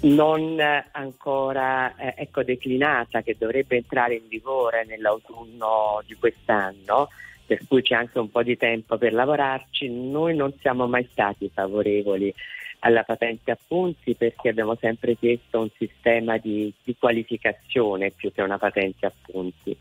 non 0.02 0.60
eh, 0.60 0.86
ancora 0.91 1.96
eh, 1.96 2.14
ecco, 2.18 2.44
declinata 2.44 3.22
che 3.22 3.36
dovrebbe 3.38 3.76
entrare 3.78 4.16
in 4.16 4.28
vigore 4.28 4.86
nell'autunno 4.86 6.02
di 6.06 6.16
quest'anno, 6.16 7.10
per 7.46 7.60
cui 7.68 7.82
c'è 7.82 7.96
anche 7.96 8.20
un 8.20 8.30
po' 8.30 8.44
di 8.44 8.58
tempo 8.58 8.98
per 8.98 9.14
lavorarci. 9.14 9.90
Noi 9.90 10.36
non 10.36 10.54
siamo 10.60 10.88
mai 10.88 11.08
stati 11.12 11.50
favorevoli 11.54 12.34
alla 12.80 13.04
patente 13.04 13.52
a 13.52 13.58
punti 13.68 14.16
perché 14.16 14.50
abbiamo 14.50 14.76
sempre 14.80 15.16
chiesto 15.16 15.60
un 15.60 15.70
sistema 15.78 16.38
di, 16.38 16.74
di 16.84 16.96
qualificazione 16.98 18.12
più 18.12 18.32
che 18.32 18.41
una 18.41 18.58
patente 18.58 19.06
a 19.06 19.12
punti. 19.22 19.76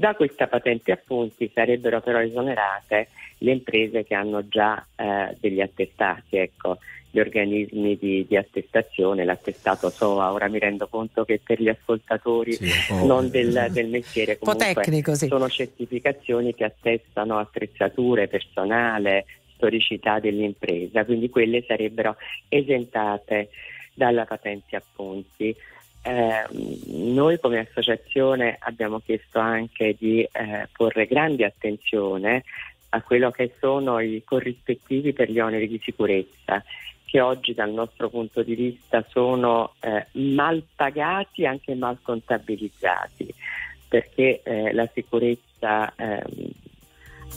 Da 0.00 0.14
questa 0.14 0.46
patente 0.46 0.92
a 0.92 0.96
punti 0.96 1.50
sarebbero 1.52 2.00
però 2.00 2.22
esonerate 2.22 3.08
le 3.40 3.50
imprese 3.50 4.02
che 4.02 4.14
hanno 4.14 4.48
già 4.48 4.82
eh, 4.96 5.36
degli 5.38 5.60
attestati, 5.60 6.38
ecco, 6.38 6.78
gli 7.10 7.18
organismi 7.18 7.98
di, 7.98 8.24
di 8.26 8.34
attestazione, 8.34 9.26
l'attestato 9.26 9.90
SOA. 9.90 10.32
Ora 10.32 10.48
mi 10.48 10.58
rendo 10.58 10.88
conto 10.88 11.26
che 11.26 11.38
per 11.44 11.60
gli 11.60 11.68
ascoltatori 11.68 12.56
po'. 12.88 13.04
non 13.04 13.28
del, 13.28 13.66
del 13.72 13.88
mestiere 13.88 14.36
po' 14.36 14.54
comunque 14.54 14.84
tecnico, 14.84 15.14
sì. 15.14 15.26
sono 15.26 15.50
certificazioni 15.50 16.54
che 16.54 16.64
attestano 16.64 17.36
attrezzature, 17.36 18.26
personale, 18.26 19.26
storicità 19.52 20.18
dell'impresa, 20.18 21.04
quindi 21.04 21.28
quelle 21.28 21.62
sarebbero 21.68 22.16
esentate 22.48 23.50
dalla 23.92 24.24
patente 24.24 24.76
a 24.76 24.82
punti. 24.94 25.54
Eh, 26.02 26.46
noi 26.86 27.38
come 27.38 27.58
associazione 27.58 28.56
abbiamo 28.60 29.00
chiesto 29.00 29.38
anche 29.38 29.94
di 29.98 30.22
eh, 30.22 30.68
porre 30.72 31.06
grande 31.06 31.44
attenzione 31.44 32.44
a 32.90 33.02
quello 33.02 33.30
che 33.30 33.54
sono 33.60 34.00
i 34.00 34.22
corrispettivi 34.24 35.12
per 35.12 35.30
gli 35.30 35.38
oneri 35.38 35.68
di 35.68 35.80
sicurezza 35.82 36.64
che 37.04 37.20
oggi 37.20 37.54
dal 37.54 37.70
nostro 37.70 38.08
punto 38.08 38.42
di 38.42 38.54
vista 38.54 39.04
sono 39.10 39.74
eh, 39.80 40.06
mal 40.12 40.62
pagati 40.74 41.42
e 41.42 41.46
anche 41.46 41.74
mal 41.74 41.98
contabilizzati 42.00 43.34
perché 43.88 44.40
eh, 44.44 44.72
la 44.72 44.88
sicurezza 44.94 45.92
ehm, 45.96 46.24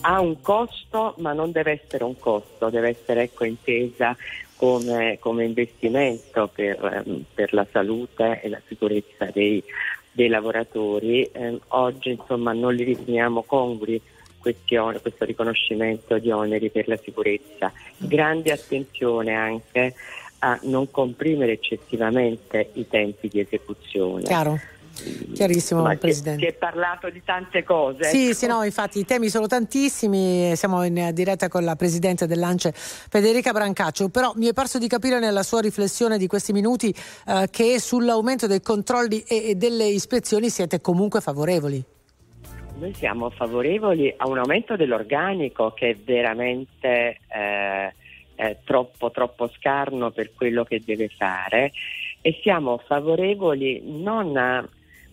ha 0.06 0.20
un 0.20 0.42
costo 0.42 1.16
ma 1.18 1.34
non 1.34 1.52
deve 1.52 1.82
essere 1.84 2.04
un 2.04 2.18
costo, 2.20 2.70
deve 2.70 2.90
essere 2.90 3.24
ecco, 3.24 3.46
intesa 3.46 4.16
come, 4.56 5.18
come 5.20 5.46
investimento 5.46 6.50
per, 6.54 7.04
ehm, 7.06 7.24
per 7.34 7.54
la 7.54 7.66
salute 7.72 8.42
e 8.42 8.50
la 8.50 8.62
sicurezza 8.68 9.26
dei, 9.32 9.64
dei 10.12 10.28
lavoratori. 10.28 11.30
Ehm, 11.32 11.60
oggi 11.70 12.12
insomma 12.12 12.54
non 12.54 12.74
li 12.74 12.84
riteniamo 12.84 13.44
congrui 13.44 14.02
questo 14.40 15.24
riconoscimento 15.24 16.18
di 16.18 16.30
oneri 16.30 16.70
per 16.70 16.90
la 16.90 16.98
sicurezza. 16.98 17.72
Grande 17.96 18.52
attenzione 18.52 19.34
anche 19.34 19.94
a 20.40 20.60
non 20.64 20.92
comprimere 20.92 21.54
eccessivamente 21.54 22.72
i 22.74 22.86
tempi 22.88 23.30
di 23.30 23.40
esecuzione. 23.40 24.24
Chiaro. 24.24 24.60
Chiarissimo, 25.34 25.82
Ma 25.82 25.96
Presidente. 25.96 26.46
Si 26.46 26.52
è 26.52 26.54
parlato 26.54 27.10
di 27.10 27.22
tante 27.24 27.64
cose. 27.64 28.04
Sì, 28.06 28.26
ecco. 28.26 28.34
sì, 28.34 28.48
no, 28.48 28.64
infatti 28.64 29.00
i 29.00 29.06
temi 29.06 29.30
sono 29.30 29.48
tantissimi, 29.48 30.56
siamo 30.56 30.84
in 30.84 31.12
diretta 31.14 31.48
con 31.48 31.64
la 31.64 31.76
Presidente 31.76 32.28
dell'ANCE 32.28 32.72
Federica 32.74 33.52
Brancaccio, 33.52 34.10
però 34.10 34.34
mi 34.36 34.48
è 34.48 34.54
parso 34.54 34.78
di 34.78 34.88
capire 34.88 35.20
nella 35.20 35.44
sua 35.44 35.62
riflessione 35.62 36.18
di 36.18 36.28
questi 36.28 36.54
minuti 36.54 36.94
eh, 37.28 37.48
che 37.50 37.80
sull'aumento 37.80 38.48
dei 38.48 38.62
controlli 38.62 39.24
e, 39.28 39.50
e 39.50 39.56
delle 39.56 39.86
ispezioni 39.86 40.50
siete 40.50 40.82
comunque 40.82 41.22
favorevoli. 41.22 41.84
Noi 42.76 42.94
siamo 42.96 43.30
favorevoli 43.30 44.14
a 44.18 44.28
un 44.28 44.40
aumento 44.40 44.76
dell'organico 44.76 45.74
che 45.74 45.92
è 45.92 45.96
veramente 45.96 47.20
eh, 47.28 47.94
eh, 48.36 48.58
troppo, 48.64 49.12
troppo 49.12 49.50
scarno 49.56 50.12
per 50.12 50.34
quello 50.34 50.64
che 50.64 50.82
deve 50.84 51.08
fare 51.10 51.72
e 52.22 52.40
siamo 52.42 52.82
favorevoli 52.86 53.82
non 53.86 54.36
a 54.38 54.68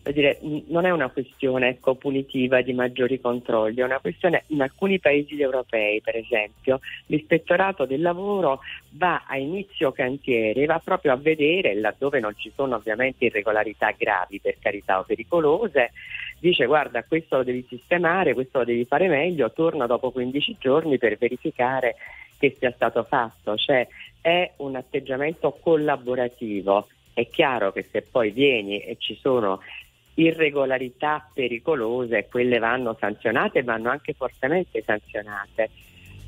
dire, 0.05 0.39
non 0.69 0.87
è 0.87 0.91
una 0.91 1.09
questione 1.09 1.69
ecco, 1.69 1.95
punitiva 1.95 2.63
di 2.63 2.73
maggiori 2.73 3.21
controlli, 3.21 3.81
è 3.81 3.85
una 3.85 3.99
questione 3.99 4.45
in 4.49 4.63
alcuni 4.63 4.99
paesi 4.99 5.41
europei, 5.41 6.01
per 6.01 6.17
esempio, 6.17 6.81
l'ispettorato 7.07 7.85
del 7.85 8.01
lavoro 8.01 8.61
va 8.93 9.25
a 9.27 9.37
inizio 9.37 9.93
cantiere, 9.93 10.65
va 10.65 10.81
proprio 10.83 11.13
a 11.13 11.17
vedere, 11.17 11.75
laddove 11.75 12.21
non 12.21 12.35
ci 12.37 12.51
sono 12.55 12.77
ovviamente 12.77 13.27
irregolarità 13.27 13.95
gravi 13.97 14.41
per 14.41 14.57
carità 14.59 14.99
o 14.99 15.05
pericolose, 15.05 15.93
dice 16.39 16.65
guarda 16.65 17.05
questo 17.05 17.37
lo 17.37 17.45
devi 17.45 17.65
sistemare, 17.69 18.35
questo 18.35 18.59
lo 18.59 18.65
devi 18.65 18.85
fare 18.87 19.07
meglio, 19.07 19.53
torna 19.53 19.87
dopo 19.87 20.11
15 20.11 20.57
giorni 20.59 20.97
per 20.99 21.19
verificare 21.19 21.97
che 22.39 22.57
sia 22.59 22.73
stato 22.73 23.05
fatto, 23.05 23.57
cioè 23.57 23.87
è 24.21 24.53
un 24.57 24.75
atteggiamento 24.75 25.59
collaborativo. 25.61 26.89
È 27.13 27.29
chiaro 27.29 27.71
che 27.71 27.87
se 27.91 28.01
poi 28.03 28.31
vieni 28.31 28.79
e 28.79 28.97
ci 28.99 29.15
sono 29.21 29.61
irregolarità 30.21 31.29
pericolose, 31.33 32.29
quelle 32.29 32.59
vanno 32.59 32.97
sanzionate 32.99 33.61
e 33.61 33.63
vanno 33.63 33.91
anche 33.91 34.13
fortemente 34.13 34.83
sanzionate. 34.85 35.71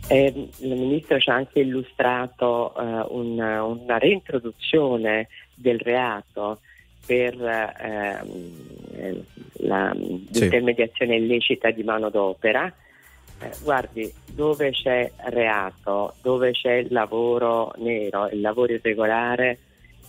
Eh, 0.09 0.49
il 0.59 0.75
Ministro 0.75 1.19
ci 1.19 1.31
ha 1.31 1.35
anche 1.35 1.61
illustrato 1.61 2.75
eh, 2.75 3.07
una, 3.11 3.63
una 3.65 3.99
reintroduzione 3.99 5.29
del 5.55 5.79
reato 5.79 6.61
per 7.07 7.35
ehm, 7.35 8.53
eh, 8.95 9.23
la- 9.65 9.93
l'intermediazione 9.95 11.17
illecita 11.17 11.71
di 11.71 11.83
manodopera. 11.83 12.73
Eh, 13.41 13.51
guardi, 13.63 14.13
dove 14.33 14.71
c'è 14.71 15.11
reato, 15.31 16.15
dove 16.23 16.53
c'è 16.53 16.87
lavoro 16.91 17.73
nero, 17.79 18.29
il 18.29 18.41
lavoro 18.41 18.73
irregolare, 18.73 19.59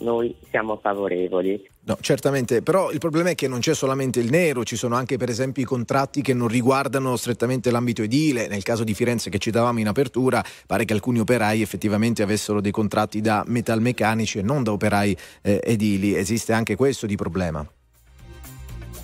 noi 0.04 0.36
siamo 0.50 0.78
favorevoli. 0.82 1.68
No, 1.86 1.98
certamente, 2.00 2.62
però 2.62 2.92
il 2.92 3.00
problema 3.00 3.32
è 3.32 3.36
che 3.36 3.48
non 3.48 3.60
c'è 3.60 3.74
solamente 3.74 4.20
il 4.20 4.30
nero, 4.30 4.64
ci 4.64 4.76
sono 4.76 4.96
anche 4.96 5.18
per 5.18 5.30
esempio 5.30 5.64
i 5.64 5.66
contratti 5.66 6.22
che 6.22 6.34
non 6.34 6.48
riguardano 6.48 7.16
strettamente 7.16 7.72
l'ambito 7.72 8.04
edile. 8.04 8.48
Nel 8.48 8.64
caso 8.64 8.84
di 8.84 8.94
Firenze 8.94 9.30
che 9.30 9.40
citavamo 9.40 9.80
in 9.80 9.88
apertura, 9.88 10.44
pare 10.68 10.86
che 10.86 10.94
alcuni 10.94 11.20
operai 11.20 11.62
effettivamente 11.62 12.22
avessero 12.22 12.62
dei 12.62 12.72
contratti 12.72 13.20
da 13.22 13.44
metalmeccanici 13.48 14.40
e 14.40 14.44
non 14.44 14.64
da 14.64 14.72
operai 14.72 15.18
eh, 15.42 15.60
edili. 15.64 16.16
Esiste 16.16 16.54
anche 16.54 16.76
questo 16.76 17.06
di 17.06 17.16
problema. 17.16 17.68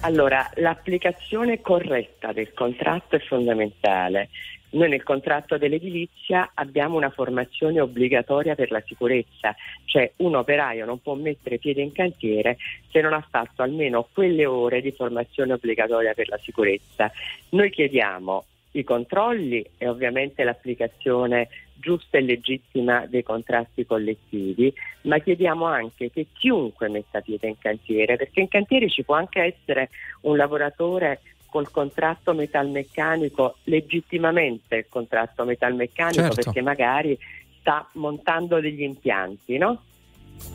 Allora, 0.01 0.49
l'applicazione 0.55 1.59
corretta 1.59 2.31
del 2.31 2.53
contratto 2.53 3.17
è 3.17 3.19
fondamentale. 3.19 4.29
Noi 4.71 4.89
nel 4.89 5.03
contratto 5.03 5.57
dell'edilizia 5.57 6.51
abbiamo 6.53 6.97
una 6.97 7.09
formazione 7.09 7.79
obbligatoria 7.79 8.53
per 8.55 8.69
la 8.69 8.83
sicurezza, 8.85 9.55
cioè 9.85 10.11
un 10.17 10.35
operaio 10.35 10.85
non 10.85 11.01
può 11.01 11.15
mettere 11.15 11.57
piede 11.57 11.81
in 11.81 11.91
cantiere 11.91 12.57
se 12.91 13.01
non 13.01 13.13
ha 13.13 13.25
fatto 13.27 13.63
almeno 13.63 14.07
quelle 14.13 14.45
ore 14.45 14.81
di 14.81 14.91
formazione 14.91 15.53
obbligatoria 15.53 16.13
per 16.13 16.29
la 16.29 16.37
sicurezza. 16.37 17.11
Noi 17.49 17.71
chiediamo 17.71 18.45
i 18.73 18.83
controlli 18.83 19.65
e 19.77 19.87
ovviamente 19.87 20.43
l'applicazione 20.43 21.49
giusta 21.79 22.17
e 22.17 22.21
legittima 22.21 23.05
dei 23.07 23.23
contratti 23.23 23.85
collettivi, 23.85 24.71
ma 25.03 25.17
chiediamo 25.17 25.65
anche 25.65 26.11
che 26.11 26.27
chiunque 26.33 26.89
metta 26.89 27.21
piede 27.21 27.47
in 27.47 27.57
cantiere, 27.57 28.17
perché 28.17 28.41
in 28.41 28.49
cantiere 28.49 28.89
ci 28.89 29.03
può 29.03 29.15
anche 29.15 29.41
essere 29.41 29.89
un 30.21 30.35
lavoratore 30.35 31.21
col 31.49 31.71
contratto 31.71 32.33
metalmeccanico, 32.33 33.57
legittimamente 33.63 34.75
il 34.75 34.85
contratto 34.89 35.43
metalmeccanico, 35.45 36.21
Certo. 36.21 36.41
perché 36.41 36.61
magari 36.61 37.17
sta 37.59 37.87
montando 37.93 38.59
degli 38.59 38.81
impianti, 38.83 39.57
no? 39.57 39.83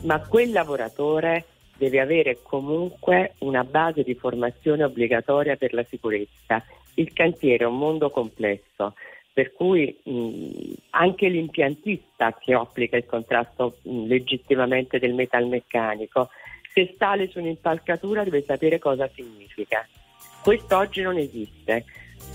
Ma 0.03 0.19
quel 0.19 0.51
lavoratore 0.51 1.45
deve 1.77 1.99
avere 1.99 2.39
comunque 2.41 3.33
una 3.39 3.63
base 3.63 4.03
di 4.03 4.15
formazione 4.15 4.83
obbligatoria 4.83 5.55
per 5.55 5.73
la 5.73 5.83
sicurezza. 5.83 6.63
Il 6.95 7.11
cantiere 7.13 7.65
è 7.65 7.67
un 7.67 7.77
mondo 7.77 8.09
complesso, 8.09 8.93
per 9.33 9.51
cui 9.51 9.95
mh, 10.01 10.73
anche 10.91 11.27
l'impiantista 11.27 12.33
che 12.39 12.53
applica 12.53 12.95
il 12.95 13.05
contratto 13.05 13.77
mh, 13.81 14.05
legittimamente 14.07 14.97
del 14.97 15.13
metalmeccanico 15.13 16.29
Se 16.73 16.95
sale 16.97 17.29
su 17.29 17.39
un'impalcatura 17.39 18.23
deve 18.23 18.43
sapere 18.45 18.79
cosa 18.79 19.09
significa. 19.13 19.87
Questo 20.45 20.77
oggi 20.77 21.01
non 21.01 21.17
esiste. 21.17 21.85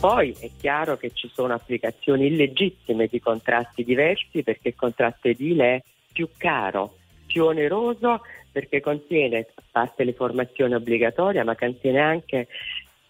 Poi 0.00 0.34
è 0.40 0.50
chiaro 0.58 0.96
che 0.96 1.12
ci 1.12 1.30
sono 1.32 1.54
applicazioni 1.54 2.26
illegittime 2.26 3.06
di 3.06 3.20
contratti 3.20 3.84
diversi 3.84 4.42
perché 4.42 4.70
il 4.70 4.74
contratto 4.74 5.28
edile 5.28 5.76
è 5.76 5.82
più 6.12 6.28
caro, 6.36 6.96
più 7.24 7.44
oneroso 7.44 8.22
perché 8.50 8.80
contiene, 8.80 9.46
a 9.54 9.62
parte 9.70 10.02
le 10.02 10.14
formazioni 10.14 10.74
obbligatorie, 10.74 11.44
ma 11.44 11.54
contiene 11.54 12.00
anche 12.00 12.48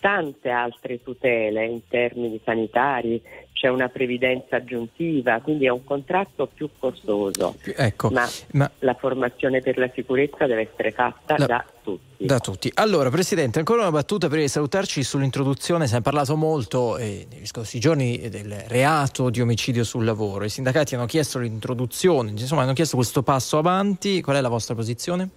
tante 0.01 0.49
altre 0.49 1.03
tutele 1.03 1.67
in 1.67 1.81
termini 1.87 2.41
sanitari, 2.43 3.23
c'è 3.53 3.69
una 3.69 3.91
previdenza 3.91 4.57
aggiuntiva, 4.57 5.39
quindi 5.41 5.67
è 5.67 5.69
un 5.69 5.85
contratto 5.85 6.47
più 6.47 6.71
costoso. 6.79 7.57
Ecco, 7.77 8.09
ma, 8.09 8.27
ma- 8.53 8.71
la 8.79 8.95
formazione 8.95 9.61
per 9.61 9.77
la 9.77 9.91
sicurezza 9.95 10.47
deve 10.47 10.71
essere 10.73 10.93
fatta 10.93 11.37
La- 11.37 11.47
da 11.47 11.65
tutti. 11.83 12.25
Da 12.25 12.39
tutti. 12.39 12.71
Allora, 12.75 13.11
Presidente, 13.11 13.59
ancora 13.59 13.83
una 13.83 13.91
battuta 13.91 14.29
di 14.29 14.49
salutarci 14.49 15.03
sull'introduzione. 15.03 15.87
Si 15.87 15.95
è 15.95 16.01
parlato 16.01 16.37
molto 16.37 16.97
eh, 16.97 17.27
negli 17.31 17.47
scorsi 17.47 17.79
giorni 17.79 18.31
del 18.31 18.55
reato 18.69 19.29
di 19.29 19.43
omicidio 19.43 19.85
sul 19.85 20.05
lavoro. 20.07 20.45
I 20.45 20.49
sindacati 20.49 20.95
hanno 20.95 21.07
chiesto 21.07 21.39
l'introduzione, 21.39 22.31
insomma, 22.31 22.63
hanno 22.63 22.73
chiesto 22.73 22.97
questo 22.97 23.23
passo 23.23 23.59
avanti. 23.59 24.23
Qual 24.23 24.37
è 24.37 24.41
la 24.41 24.49
vostra 24.49 24.75
posizione? 24.75 25.29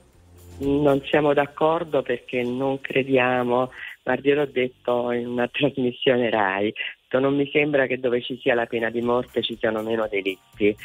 Non 0.60 1.02
siamo 1.06 1.34
d'accordo 1.34 2.04
perché 2.04 2.44
non 2.44 2.80
crediamo, 2.80 3.72
guardi, 4.04 4.28
io 4.28 4.36
l'ho 4.36 4.46
detto 4.46 5.12
in 5.12 5.28
una 5.28 5.48
trasmissione 5.52 6.30
RAI, 6.30 6.74
non 7.20 7.36
mi 7.36 7.50
sembra 7.52 7.86
che 7.86 8.00
dove 8.00 8.22
ci 8.22 8.40
sia 8.42 8.56
la 8.56 8.66
pena 8.66 8.90
di 8.90 9.02
morte 9.02 9.44
ci 9.44 9.56
siano 9.58 9.82
meno 9.82 10.08
delitti. 10.10 10.76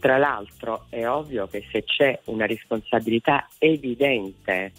Tra 0.00 0.18
l'altro 0.18 0.86
è 0.88 1.06
ovvio 1.06 1.46
che 1.46 1.64
se 1.70 1.84
c'è 1.84 2.18
una 2.24 2.46
responsabilità 2.46 3.48
evidente 3.58 4.72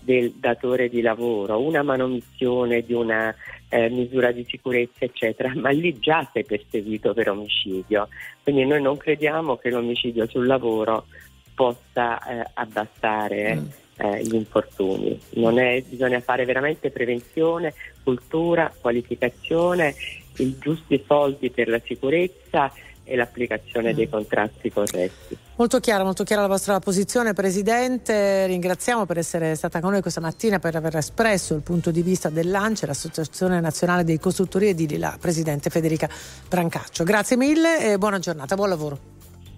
del 0.00 0.32
datore 0.32 0.88
di 0.88 1.00
lavoro, 1.00 1.60
una 1.60 1.82
manomissione 1.82 2.82
di 2.82 2.92
una 2.92 3.34
eh, 3.68 3.88
misura 3.90 4.30
di 4.30 4.46
sicurezza, 4.48 5.04
eccetera, 5.04 5.52
ma 5.54 5.70
lì 5.70 5.98
già 5.98 6.28
sei 6.32 6.44
perseguito 6.44 7.12
per 7.12 7.28
omicidio. 7.30 8.08
Quindi 8.42 8.64
noi 8.64 8.80
non 8.80 8.96
crediamo 8.96 9.56
che 9.56 9.70
l'omicidio 9.70 10.26
sul 10.28 10.46
lavoro 10.46 11.06
possa 11.54 12.24
eh, 12.24 12.50
abbassare 12.54 13.84
eh, 13.98 14.22
gli 14.22 14.34
infortuni. 14.34 15.18
Non 15.30 15.58
è- 15.58 15.82
bisogna 15.82 16.20
fare 16.20 16.44
veramente 16.44 16.90
prevenzione, 16.90 17.74
cultura, 18.02 18.72
qualificazione, 18.80 19.94
i 20.38 20.56
giusti 20.58 21.02
soldi 21.06 21.50
per 21.50 21.68
la 21.68 21.80
sicurezza 21.84 22.72
e 23.08 23.14
l'applicazione 23.14 23.94
dei 23.94 24.08
contratti 24.08 24.68
corretti. 24.70 25.38
Molto 25.56 25.78
chiara, 25.78 26.02
molto 26.04 26.24
chiara 26.24 26.42
la 26.42 26.48
vostra 26.48 26.78
posizione, 26.80 27.32
Presidente. 27.32 28.46
Ringraziamo 28.46 29.06
per 29.06 29.18
essere 29.18 29.54
stata 29.54 29.80
con 29.80 29.92
noi 29.92 30.02
questa 30.02 30.20
mattina, 30.20 30.58
per 30.58 30.74
aver 30.74 30.96
espresso 30.96 31.54
il 31.54 31.62
punto 31.62 31.90
di 31.90 32.02
vista 32.02 32.28
dell'ANCE, 32.28 32.84
l'Associazione 32.84 33.60
Nazionale 33.60 34.04
dei 34.04 34.18
Costruttori 34.18 34.68
Edili, 34.68 34.98
la 34.98 35.16
Presidente 35.18 35.70
Federica 35.70 36.10
Brancaccio. 36.48 37.04
Grazie 37.04 37.36
mille 37.36 37.92
e 37.92 37.96
buona 37.96 38.18
giornata, 38.18 38.54
buon 38.56 38.68
lavoro. 38.68 38.98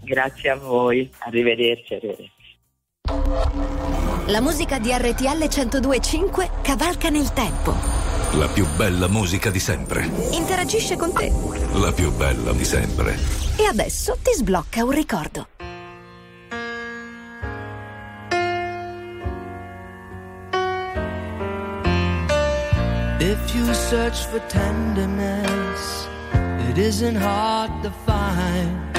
Grazie 0.05 0.51
a 0.51 0.56
voi, 0.56 1.10
arrivederci. 1.20 1.94
arrivederci. 1.94 2.38
La 4.26 4.43
musica 4.43 4.78
di 4.78 4.90
RTL 4.93 5.48
1025 5.48 6.51
cavalca 6.60 7.09
nel 7.09 7.32
tempo. 7.32 7.74
La 8.32 8.47
più 8.48 8.66
bella 8.76 9.09
musica 9.09 9.48
di 9.48 9.59
sempre. 9.59 10.06
Interagisce 10.32 10.97
con 10.97 11.14
te. 11.14 11.32
La 11.72 11.90
più 11.93 12.12
bella 12.12 12.52
di 12.52 12.64
sempre. 12.66 13.16
E 13.56 13.64
adesso 13.64 14.18
ti 14.22 14.32
sblocca 14.35 14.85
un 14.85 14.90
ricordo. 14.90 15.47
If 23.20 23.55
you 23.55 23.72
search 23.72 24.26
for 24.28 24.40
tenderness, 24.48 26.06
it 26.68 26.76
isn't 26.76 27.16
hard 27.16 27.70
to 27.82 27.90
find. 28.05 28.97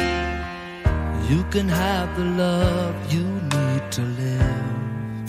You 1.30 1.46
can 1.52 1.70
have 1.70 2.16
the 2.16 2.24
love 2.24 2.96
you 3.14 3.24
need 3.24 3.59
to 3.92 4.02
live. 4.02 5.28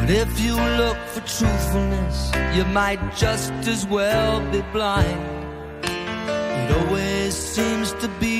But 0.00 0.10
if 0.10 0.40
you 0.40 0.54
look 0.54 0.96
for 1.12 1.20
truthfulness, 1.20 2.32
you 2.54 2.64
might 2.64 3.00
just 3.16 3.52
as 3.66 3.86
well 3.86 4.40
be 4.50 4.62
blind. 4.72 5.20
It 5.84 6.76
always 6.76 7.34
seems 7.34 7.92
to 7.94 8.08
be 8.20 8.39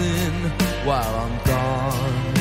Nothing 0.00 0.50
while 0.86 1.14
I'm 1.14 1.36
gone. 1.44 2.34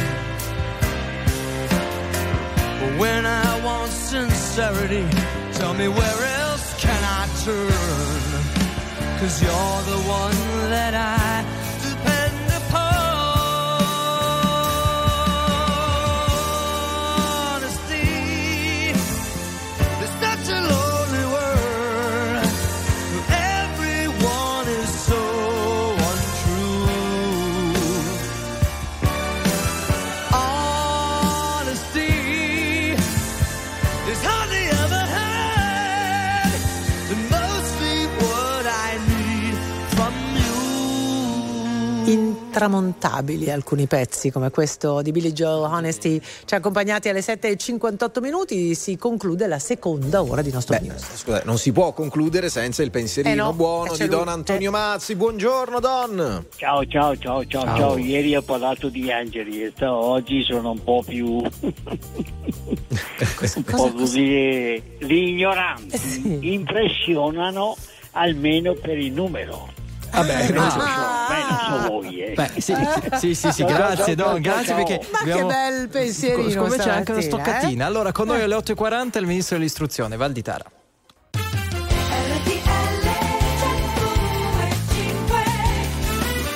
But 2.79 2.99
when 2.99 3.25
I 3.25 3.65
want 3.65 3.91
sincerity, 3.91 5.05
tell 5.53 5.73
me 5.73 5.87
where 5.87 6.23
else 6.41 6.81
can 6.81 7.01
I 7.03 7.27
turn? 7.43 9.19
Cause 9.19 9.41
you're 9.43 9.81
the 9.93 10.01
one 10.07 10.69
that 10.69 10.93
I 10.93 11.28
intramontabili 42.59 43.49
alcuni 43.49 43.87
pezzi 43.87 44.31
come 44.31 44.51
questo 44.51 45.01
di 45.01 45.11
Billy 45.11 45.31
Joel 45.31 45.63
Honesty. 45.71 46.19
Ci 46.19 46.53
ha 46.53 46.57
accompagnati 46.57 47.07
alle 47.07 47.21
7.58 47.21 48.19
minuti, 48.19 48.75
si 48.75 48.97
conclude 48.97 49.47
la 49.47 49.59
seconda 49.59 50.21
ora 50.21 50.41
di 50.41 50.51
nostro 50.51 50.77
news. 50.81 51.15
Scusa, 51.15 51.41
non 51.45 51.57
si 51.57 51.71
può 51.71 51.93
concludere 51.93 52.49
senza 52.49 52.83
il 52.83 52.91
pensierino 52.91 53.33
Eh 53.33 53.37
no, 53.37 53.53
buono 53.53 53.93
eh, 53.93 53.97
di 53.97 54.07
Don 54.09 54.25
lui. 54.25 54.33
Antonio 54.33 54.71
Mazzi. 54.71 55.15
Buongiorno 55.15 55.79
Don. 55.79 56.45
Ciao, 56.57 56.85
ciao, 56.85 57.17
ciao, 57.17 57.45
ciao, 57.45 57.63
Ciao. 57.63 57.77
ciao. 57.77 57.97
Ieri 57.97 58.35
ho 58.35 58.41
parlato 58.41 58.89
di 58.89 59.09
angeli 59.09 59.63
e 59.63 59.71
sto- 59.73 59.95
oggi 59.95 60.43
sono 60.43 60.71
un 60.71 60.83
po' 60.83 61.01
più. 61.05 61.37
un 61.39 61.51
po' 63.63 63.93
così. 63.93 64.83
Gli 64.97 65.13
ignoranti 65.13 66.39
impressionano 66.53 67.77
almeno 68.11 68.73
per 68.73 68.97
il 68.97 69.13
numero. 69.13 69.77
Vabbè, 70.11 70.49
non 70.51 70.63
no. 70.63 70.69
so, 70.69 70.77
beh, 70.77 71.43
non 71.49 71.81
so 71.83 71.87
voi, 71.89 72.21
eh. 72.23 72.33
Beh, 72.33 72.49
sì, 72.59 72.73
sì, 73.17 73.35
sì, 73.35 73.51
sì, 73.51 73.63
grazie 73.63 74.15
Don, 74.15 74.41
grazie 74.41 74.73
perché 74.75 74.99
Ma 75.11 75.17
che 75.19 75.31
abbiamo- 75.31 75.47
bel 75.47 75.87
pensierino 75.89 76.63
Come 76.63 76.77
c'è 76.77 76.89
anche 76.89 77.11
una 77.11 77.21
stoccatina. 77.21 77.83
eh? 77.83 77.87
Allora, 77.87 78.11
con 78.11 78.27
noi 78.27 78.41
alle 78.41 78.55
8.40 78.55 79.19
il 79.19 79.25
ministro 79.25 79.57
dell'istruzione, 79.57 80.15
Valditara. 80.17 80.65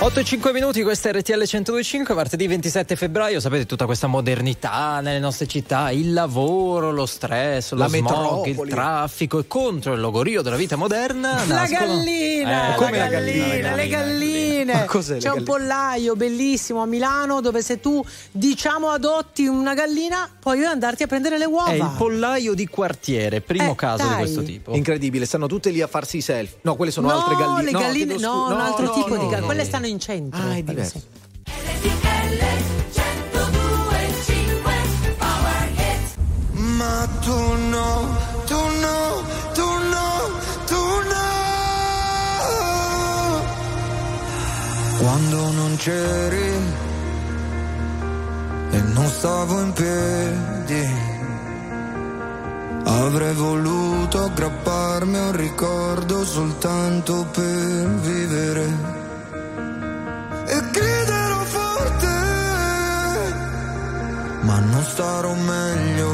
8 0.03 0.19
e 0.19 0.23
5 0.25 0.51
minuti, 0.51 0.83
questa 0.83 1.07
è 1.09 1.13
RTL 1.13 1.31
1025, 1.37 2.13
martedì 2.13 2.45
27 2.45 2.97
febbraio, 2.97 3.39
sapete 3.39 3.65
tutta 3.65 3.85
questa 3.85 4.07
modernità 4.07 4.99
nelle 4.99 5.19
nostre 5.19 5.47
città, 5.47 5.91
il 5.91 6.11
lavoro, 6.11 6.91
lo 6.91 7.05
stress, 7.05 7.71
lo 7.71 7.77
La 7.77 7.87
smog, 7.87 8.01
metropoli. 8.03 8.51
il 8.51 8.67
traffico 8.67 9.39
e 9.39 9.47
contro 9.47 9.93
il 9.93 10.01
logorio 10.01 10.41
della 10.41 10.57
vita 10.57 10.75
moderna 10.75 11.45
La 11.47 11.55
nascono- 11.61 11.85
gallina, 11.95 12.65
Eh, 12.65 12.69
la 12.71 12.75
come 12.75 12.97
la 12.97 13.07
gallina, 13.07 13.45
gallina? 13.47 13.75
le 13.75 13.87
galline. 13.87 14.73
Ma 14.73 14.83
cos'è 14.83 15.13
le 15.13 15.19
C'è 15.19 15.27
un 15.29 15.33
galline? 15.35 15.49
pollaio 15.49 16.15
bellissimo 16.17 16.81
a 16.81 16.85
Milano 16.85 17.39
dove 17.39 17.61
se 17.61 17.79
tu 17.79 18.03
diciamo 18.29 18.89
adotti 18.89 19.47
una 19.47 19.73
gallina 19.73 20.29
puoi 20.37 20.65
andarti 20.65 21.03
a 21.03 21.07
prendere 21.07 21.37
le 21.37 21.45
uova. 21.45 21.69
È 21.71 21.75
il 21.75 21.91
pollaio 21.97 22.53
di 22.53 22.67
quartiere, 22.67 23.39
primo 23.39 23.71
Eh, 23.71 23.75
caso 23.75 24.03
di 24.03 24.09
dai. 24.09 24.17
questo 24.17 24.43
tipo. 24.43 24.75
Incredibile, 24.75 25.25
stanno 25.25 25.47
tutte 25.47 25.69
lì 25.69 25.79
a 25.79 25.87
farsi 25.87 26.17
i 26.17 26.21
selfie. 26.21 26.57
No, 26.63 26.75
quelle 26.75 26.91
sono 26.91 27.07
no, 27.07 27.13
altre 27.19 27.35
galline. 27.37 27.63
le 27.63 27.71
No, 27.71 27.79
galline, 27.79 28.13
no, 28.15 28.19
scusa. 28.19 28.53
un 28.53 28.59
altro 28.59 28.85
no, 28.85 28.91
tipo 28.91 29.07
no, 29.07 29.13
di 29.15 29.19
galline. 29.21 29.39
no. 29.39 29.45
Quelle 29.45 29.63
stanno 29.63 29.85
in 29.85 29.91
centro. 29.99 30.41
Ah, 30.41 30.55
è 30.55 30.63
diverso. 30.63 31.01
Ma 36.53 37.07
tu 37.21 37.39
no, 37.69 38.17
tu 38.45 38.55
no, 38.55 39.23
tu 39.53 39.67
no, 39.93 40.09
tu 40.65 40.83
no. 41.11 41.31
Quando 44.99 45.51
non 45.51 45.75
c'eri 45.77 46.51
e 48.71 48.81
non 48.93 49.07
stavo 49.09 49.61
in 49.61 49.73
piedi, 49.73 50.87
avrei 52.85 53.33
voluto 53.33 54.23
aggrapparmi 54.23 55.17
a 55.17 55.25
un 55.27 55.35
ricordo 55.35 56.25
soltanto 56.25 57.25
per 57.31 57.89
vivere. 58.01 59.02
E 60.55 60.61
griderò 60.71 61.41
forte, 61.57 62.15
ma 64.41 64.59
non 64.59 64.83
starò 64.83 65.33
meglio. 65.33 66.11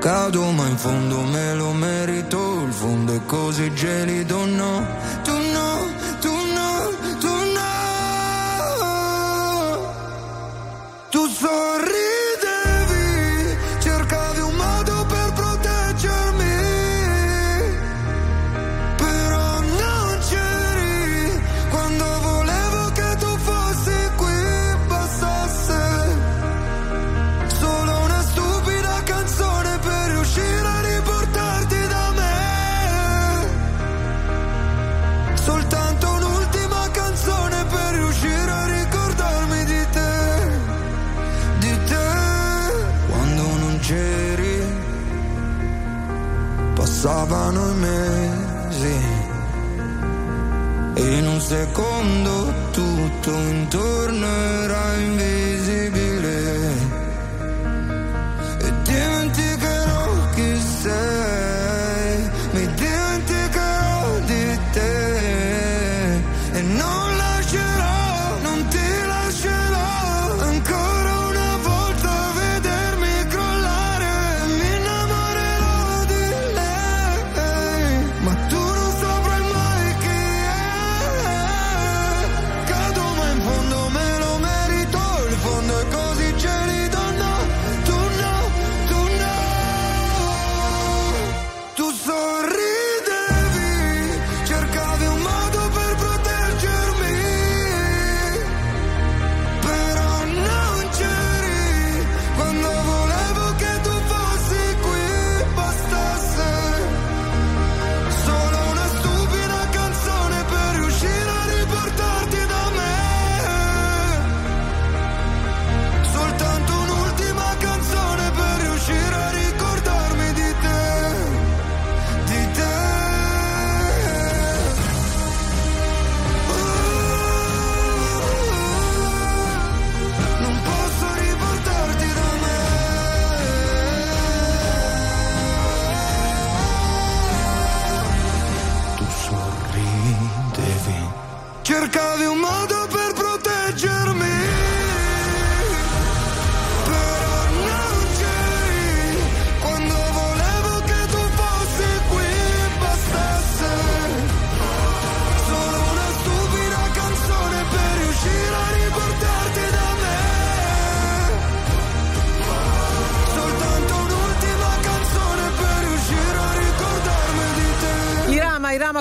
Cado 0.00 0.50
ma 0.50 0.66
in 0.66 0.76
fondo 0.76 1.22
me 1.22 1.54
lo 1.54 1.72
merito, 1.72 2.64
il 2.66 2.72
fondo 2.72 3.14
è 3.14 3.24
così 3.24 3.72
gelido, 3.72 4.44
no, 4.44 4.86
tu 5.22 5.32
no, 5.32 5.70
tu 6.20 6.34
no, 6.58 6.90
tu 7.20 7.34
no. 7.56 7.70
Tu 11.08 11.26
sorridevi, 11.28 11.91
passavano 47.02 47.68
i 47.68 47.74
mesi. 47.74 49.00
E 50.94 51.16
in 51.18 51.26
un 51.26 51.40
secondo 51.40 52.54
tutto 52.70 53.30
intorno 53.30 54.26
era 54.26 54.94
invisibile. 54.98 56.01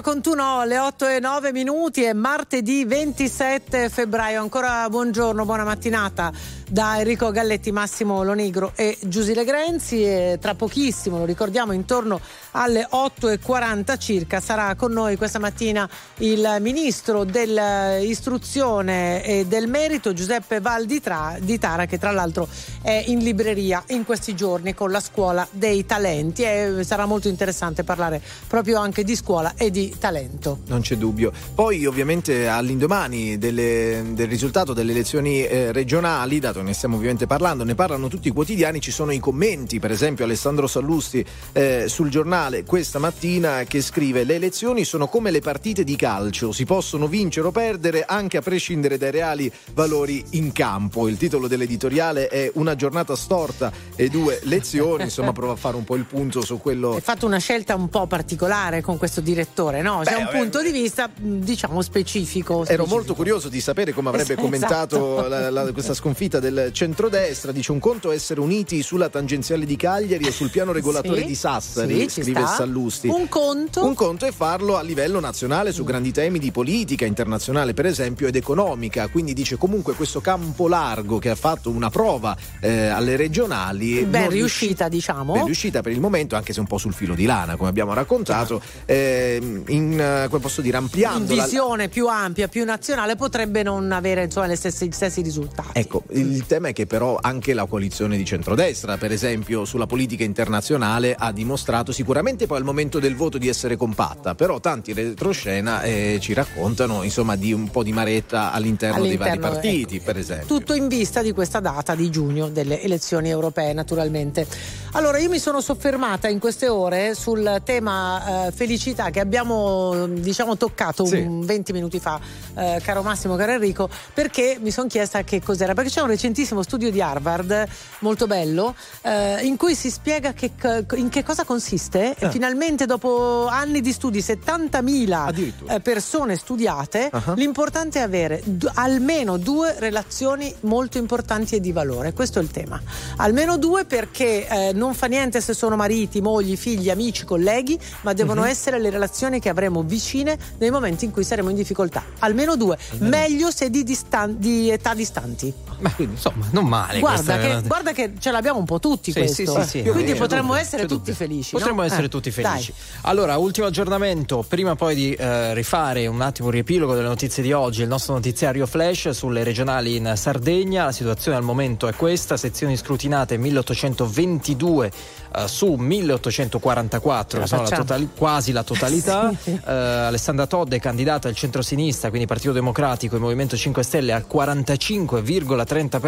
Ma 0.02 0.11
con 0.11 0.22
tu 0.22 0.34
no, 0.34 0.60
alle 0.60 0.80
8 0.80 1.07
e 1.07 1.19
9 1.19 1.52
minuti 1.52 2.02
è 2.02 2.14
martedì 2.14 2.84
27 2.86 3.88
febbraio. 3.90 4.41
Ancora 4.41 4.90
buongiorno, 4.90 5.45
buona 5.45 5.64
mattinata 5.64 6.32
da 6.72 6.98
Enrico 6.99 7.30
Galletti, 7.31 7.73
Massimo 7.73 8.23
Lonigro 8.23 8.72
e 8.76 8.98
Giusile 9.02 9.43
Grenzi. 9.43 10.03
E 10.03 10.38
tra 10.39 10.56
pochissimo, 10.56 11.18
lo 11.18 11.26
ricordiamo, 11.26 11.73
intorno 11.73 12.22
alle 12.52 12.88
8.40 12.89 13.99
circa 13.99 14.39
sarà 14.39 14.76
con 14.76 14.93
noi 14.93 15.18
questa 15.18 15.38
mattina 15.38 15.89
il 16.19 16.57
ministro 16.61 17.26
dell'istruzione 17.26 19.22
e 19.26 19.45
del 19.45 19.68
merito 19.68 20.14
Giuseppe 20.14 20.61
Val 20.61 20.85
di, 20.85 21.02
Tra- 21.02 21.35
di 21.41 21.57
Tara 21.60 21.85
che 21.85 21.98
tra 21.98 22.11
l'altro 22.11 22.48
è 22.81 23.03
in 23.07 23.19
libreria 23.19 23.84
in 23.88 24.06
questi 24.06 24.34
giorni 24.34 24.73
con 24.73 24.91
la 24.91 25.02
scuola 25.02 25.45
dei 25.52 25.85
talenti 25.85 26.43
e 26.43 26.84
sarà 26.85 27.06
molto 27.06 27.27
interessante 27.27 27.84
parlare 27.84 28.22
proprio 28.48 28.80
anche 28.80 29.03
di 29.03 29.18
scuola 29.18 29.56
e 29.57 29.69
di 29.72 29.93
talento. 29.99 30.60
Non 30.68 30.80
c'è 30.81 30.95
dubbio. 30.95 31.34
Poi 31.53 31.85
ovviamente 31.85 32.48
all'indomani 32.48 33.38
delle- 33.38 34.03
del 34.14 34.27
risultato 34.27 34.72
delle 34.73 34.91
elezioni 34.91 35.45
eh, 35.45 35.73
regionali, 35.73 36.39
dato 36.39 36.60
che 36.61 36.67
ne 36.67 36.73
stiamo 36.73 36.95
ovviamente 36.95 37.27
parlando, 37.27 37.63
ne 37.63 37.75
parlano 37.75 38.07
tutti 38.07 38.27
i 38.29 38.31
quotidiani, 38.31 38.79
ci 38.79 38.91
sono 38.91 39.11
i 39.11 39.19
commenti, 39.19 39.79
per 39.79 39.91
esempio 39.91 40.25
Alessandro 40.25 40.67
Sallusti 40.67 41.23
eh, 41.53 41.85
sul 41.88 42.09
giornale 42.09 42.63
questa 42.63 42.99
mattina 42.99 43.63
che 43.63 43.81
scrive 43.81 44.23
le 44.23 44.35
elezioni 44.35 44.83
sono 44.85 45.07
come 45.07 45.31
le 45.31 45.39
partite 45.41 45.83
di 45.83 45.95
calcio, 45.95 46.51
si 46.51 46.65
possono 46.65 47.07
vincere 47.07 47.47
o 47.47 47.51
perdere 47.51 48.03
anche 48.05 48.38
a 48.38 48.41
prescindere 48.41 48.97
dai 48.97 49.11
reali 49.11 49.51
valori 49.73 50.23
in 50.31 50.51
campo. 50.51 51.07
Il 51.07 51.17
titolo 51.17 51.47
dell'editoriale 51.47 52.27
è 52.27 52.49
Una 52.55 52.75
giornata 52.75 53.15
storta 53.15 53.71
e 53.95 54.09
due 54.09 54.39
lezioni, 54.43 55.03
insomma 55.03 55.31
prova 55.31 55.53
a 55.53 55.55
fare 55.55 55.75
un 55.75 55.83
po' 55.83 55.95
il 55.95 56.05
punto 56.05 56.41
su 56.43 56.59
quello 56.59 56.93
Hai 56.93 57.01
fatto 57.01 57.25
una 57.25 57.38
scelta 57.39 57.75
un 57.75 57.89
po' 57.89 58.07
particolare 58.07 58.81
con 58.81 58.97
questo 58.97 59.21
direttore, 59.21 59.81
no? 59.81 60.01
C'è 60.03 60.11
Beh, 60.11 60.17
un 60.17 60.23
vabbè, 60.25 60.38
punto 60.38 60.61
di 60.61 60.71
vista, 60.71 61.09
diciamo, 61.15 61.81
specifico. 61.81 62.53
Ero 62.53 62.63
specifico. 62.65 62.95
molto 62.95 63.13
curioso 63.15 63.49
di 63.49 63.59
sapere 63.61 63.93
come 63.93 64.09
avrebbe 64.09 64.33
Esatto. 64.33 64.41
commentato 64.41 65.27
la- 65.27 65.49
la- 65.49 65.71
questa 65.71 65.93
sconfitta 65.95 66.39
del 66.39 66.51
centrodestra. 66.72 67.52
Dice 67.52 67.72
un 67.72 67.80
conto 67.80 68.11
essere 68.11 68.40
uniti 68.40 68.82
sulla 68.84 69.10
tangenziale 69.10 69.65
di 69.65 69.76
Cagliari 69.76 70.26
e 70.26 70.32
sul 70.32 70.49
piano 70.49 70.72
regolatore 70.72 71.22
Sì, 71.22 71.28
di 71.28 71.36
Sassari, 71.36 72.10
sì, 72.10 72.22
scrive. 72.22 72.45
Sallusti. 72.45 73.07
Un 73.07 73.28
conto. 73.28 73.86
Un 73.86 73.94
conto 73.94 74.26
è 74.26 74.32
farlo 74.32 74.78
a 74.78 74.82
livello 74.82 75.19
nazionale 75.19 75.72
su 75.72 75.84
grandi 75.84 76.11
temi 76.11 76.40
di 76.40 76.52
politica 76.52 77.06
internazionale, 77.06 77.73
per 77.73 77.86
esempio, 77.86 78.28
ed 78.28 78.36
economica. 78.36 79.07
Quindi 79.07 79.34
dice 79.34 79.57
comunque 79.57 79.94
questo 79.94 80.22
campo 80.22 80.68
largo 80.68 81.19
che 81.19 81.30
ha 81.30 81.36
fatto 81.36 81.69
una 81.69 81.90
prova 81.90 82.36
eh, 82.60 82.88
alle 82.88 83.15
regionali. 83.15 84.03
Ben 84.06 84.30
riuscita, 84.30 84.88
diciamo. 84.88 85.34
ben 85.34 85.45
riuscita 85.45 85.82
per 85.82 85.91
il 85.91 85.99
momento, 85.99 86.36
anche 86.36 86.53
se 86.53 86.60
un 86.60 86.68
po' 86.68 86.78
sul 86.78 86.94
filo 86.94 87.15
di 87.15 87.26
lana, 87.26 87.56
come 87.56 87.69
abbiamo 87.69 87.94
raccontato, 87.94 88.61
ehm, 88.86 89.64
in 89.68 89.99
eh, 89.99 90.28
come 90.28 90.41
posso 90.41 90.61
dire, 90.61 90.78
in 90.78 90.84
ampliando 90.84 91.36
la, 91.36 91.44
visione 91.44 91.90
più 91.90 92.07
ampia, 92.07 92.48
più 92.48 92.65
nazionale, 92.65 93.15
potrebbe 93.15 93.64
non 93.64 93.91
avere 93.91 94.23
insomma, 94.23 94.48
le 94.48 94.56
stesse- 94.56 94.88
gli 94.88 94.91
stessi 94.91 95.22
risultati. 95.22 95.80
Ecco, 95.80 96.03
il 96.11 96.40
tema 96.45 96.69
è 96.69 96.73
che 96.73 96.85
però 96.85 97.18
anche 97.22 97.53
la 97.53 97.65
coalizione 97.65 98.18
di 98.18 98.26
centrodestra, 98.26 98.97
per 98.97 99.11
esempio, 99.11 99.65
sulla 99.65 99.85
politica 99.85 100.23
internazionale 100.23 101.15
ha 101.18 101.31
dimostrato 101.31 101.91
sicuramente 101.91 102.47
poi 102.47 102.57
al 102.57 102.63
momento 102.63 102.99
del 102.99 103.15
voto 103.15 103.38
di 103.38 103.47
essere 103.47 103.76
compatta, 103.76 104.35
però 104.35 104.59
tanti 104.59 104.93
retroscena 104.93 105.81
eh, 105.81 106.18
ci 106.22 106.34
raccontano 106.34 107.03
insomma 107.03 107.35
di 107.35 107.53
un 107.53 107.69
po' 107.69 107.84
di 107.84 107.91
maretta 107.91 108.51
all'interno, 108.51 109.01
dei 109.01 109.18
vari 109.18 109.31
All'interno, 109.31 109.59
partiti, 109.59 109.95
ecco. 109.95 110.05
per 110.05 110.18
esempio. 110.18 110.47
Tutto 110.47 110.73
in 110.73 110.88
vista 110.88 111.22
di 111.22 111.31
questa 111.31 111.59
data 111.59 111.95
di 111.95 112.09
giugno 112.09 112.49
delle 112.49 112.81
elezioni 112.81 113.30
europee, 113.30 113.73
naturalmente. 113.73 114.45
Allora, 114.93 115.18
io 115.19 115.30
mi 115.30 115.39
sono 115.39 115.61
soffermata 115.61 116.27
in 116.27 116.39
queste 116.39 116.68
ore 116.68 117.15
sul 117.15 117.61
tema 117.63 118.47
eh, 118.47 118.51
felicità 118.51 119.09
che 119.09 119.19
abbiamo, 119.19 120.07
diciamo, 120.07 120.57
toccato 120.57 121.05
Sì. 121.05 121.18
un 121.18 121.45
20 121.45 121.72
minuti 121.73 121.99
fa, 121.99 122.19
eh, 122.55 122.80
caro 122.84 123.01
Massimo, 123.01 123.35
caro 123.35 123.53
Enrico, 123.53 123.89
perché 124.13 124.57
mi 124.61 124.72
sono 124.72 124.88
chiesta 124.88 125.23
che 125.23 125.41
cos'era. 125.41 125.73
Perché 125.73 125.89
c'è 125.89 126.01
un 126.01 126.07
recentissimo 126.22 126.61
studio 126.61 126.91
di 126.91 127.02
Harvard, 127.02 127.68
molto 128.02 128.27
bello, 128.27 128.76
eh, 129.02 129.43
in 129.43 129.57
cui 129.57 129.73
si 129.73 129.89
spiega 129.89 130.34
che, 130.34 130.52
in 130.98 131.10
che 131.10 131.23
cosa 131.23 131.43
consiste. 131.45 132.15
E 132.15 132.26
Ah. 132.27 132.30
finalmente, 132.30 132.85
dopo 132.85 133.48
anni 133.48 133.81
di 133.81 133.91
studi, 133.91 134.22
70.000 134.22 135.26
Addirittura. 135.26 135.73
eh, 135.73 135.80
persone 135.80 136.35
studiate, 136.35 137.10
Ah. 137.11 137.34
l'importante 137.35 137.98
è 137.98 138.03
avere 138.03 138.39
d- 138.45 138.69
almeno 138.76 139.38
due 139.38 139.76
relazioni 139.80 140.53
molto 140.61 140.99
importanti 140.99 141.56
e 141.56 141.60
di 141.60 141.72
valore. 141.72 142.14
Questo 142.14 142.38
è 142.38 142.41
il 142.43 142.52
tema. 142.52 142.80
Almeno 143.18 143.57
due 143.57 143.85
perché 143.85 144.48
eh, 144.48 144.72
non 144.73 144.93
fa 144.93 145.07
niente 145.07 145.41
se 145.41 145.56
sono 145.56 145.76
mariti, 145.76 146.22
mogli, 146.22 146.56
figli, 146.56 146.91
amici, 146.91 147.26
colleghi, 147.26 147.80
ma 148.02 148.14
devono 148.14 148.41
Mhm. 148.41 148.48
essere 148.48 148.80
le 148.80 148.91
relazioni 148.91 149.39
che 149.39 149.49
avremo 149.49 149.81
vicine 149.81 150.38
nei 150.60 150.69
momenti 150.69 151.06
in 151.06 151.11
cui 151.11 151.23
saremo 151.23 151.49
in 151.49 151.56
difficoltà. 151.56 152.03
Almeno 152.19 152.56
due, 152.56 152.77
meglio 152.99 153.49
se 153.49 153.72
di, 153.72 153.81
distan- 153.84 154.35
di 154.38 154.69
età 154.69 154.93
distanti. 154.93 155.52
Beh, 155.80 155.91
quindi, 155.95 156.10
insomma, 156.11 156.45
non 156.51 156.65
male. 156.65 156.99
Guarda 156.99 157.38
che, 157.38 157.61
guarda 157.65 157.91
che 157.93 158.13
ce 158.19 158.31
l'abbiamo 158.31 158.59
un 158.59 158.65
po' 158.65 158.79
tutti 158.79 159.11
Sì, 159.11 159.19
questo. 159.19 159.45
sì, 159.45 159.61
sì, 159.63 159.83
sì. 159.83 159.89
Quindi 159.89 160.13
potremmo 160.15 160.55
essere 160.55 160.83
c'è 160.83 160.88
tutti 160.88 161.11
felici. 161.13 161.51
Potremmo 161.51 161.81
essere 161.81 162.05
Eh, 162.05 162.09
tutti 162.09 162.31
felici. 162.31 162.73
Allora, 163.01 163.38
ultimo 163.38 163.65
aggiornamento, 163.67 164.43
prima 164.47 164.75
poi 164.75 164.95
di 164.95 165.13
eh, 165.13 165.53
rifare 165.53 166.07
un 166.07 166.21
attimo 166.21 166.47
un 166.47 166.53
riepilogo 166.53 166.93
delle 166.93 167.07
notizie 167.07 167.41
di 167.43 167.51
oggi, 167.53 167.81
il 167.81 167.88
nostro 167.88 168.13
notiziario 168.13 168.65
flash 168.65 169.09
sulle 169.09 169.43
regionali 169.43 169.95
in 169.95 170.13
Sardegna. 170.15 170.85
La 170.85 170.91
situazione 170.91 171.38
al 171.38 171.43
momento 171.43 171.88
è 171.88 171.93
questa: 171.95 172.38
sezioni 172.38 172.77
scrutinate 172.77 173.38
1822 173.38 174.91
eh, 175.35 175.47
su 175.47 175.73
1844, 175.73 177.29
Ce 177.29 177.39
la 177.39 177.47
sono 177.47 177.61
la 177.69 177.69
totali- 177.77 178.09
quasi 178.15 178.51
la 178.51 178.63
totalità. 178.63 179.31
Sì. 179.41 179.49
Eh, 179.65 179.71
Alessandra 179.71 180.45
Todde, 180.45 180.79
candidata 180.79 181.27
al 181.27 181.35
centro-sinistra, 181.35 182.09
quindi 182.09 182.27
Partito 182.27 182.51
Democratico 182.51 183.15
e 183.15 183.19
Movimento 183.19 183.55
5 183.55 183.81
Stelle 183.83 184.11
al 184.13 184.25
45,30%, 184.31 186.01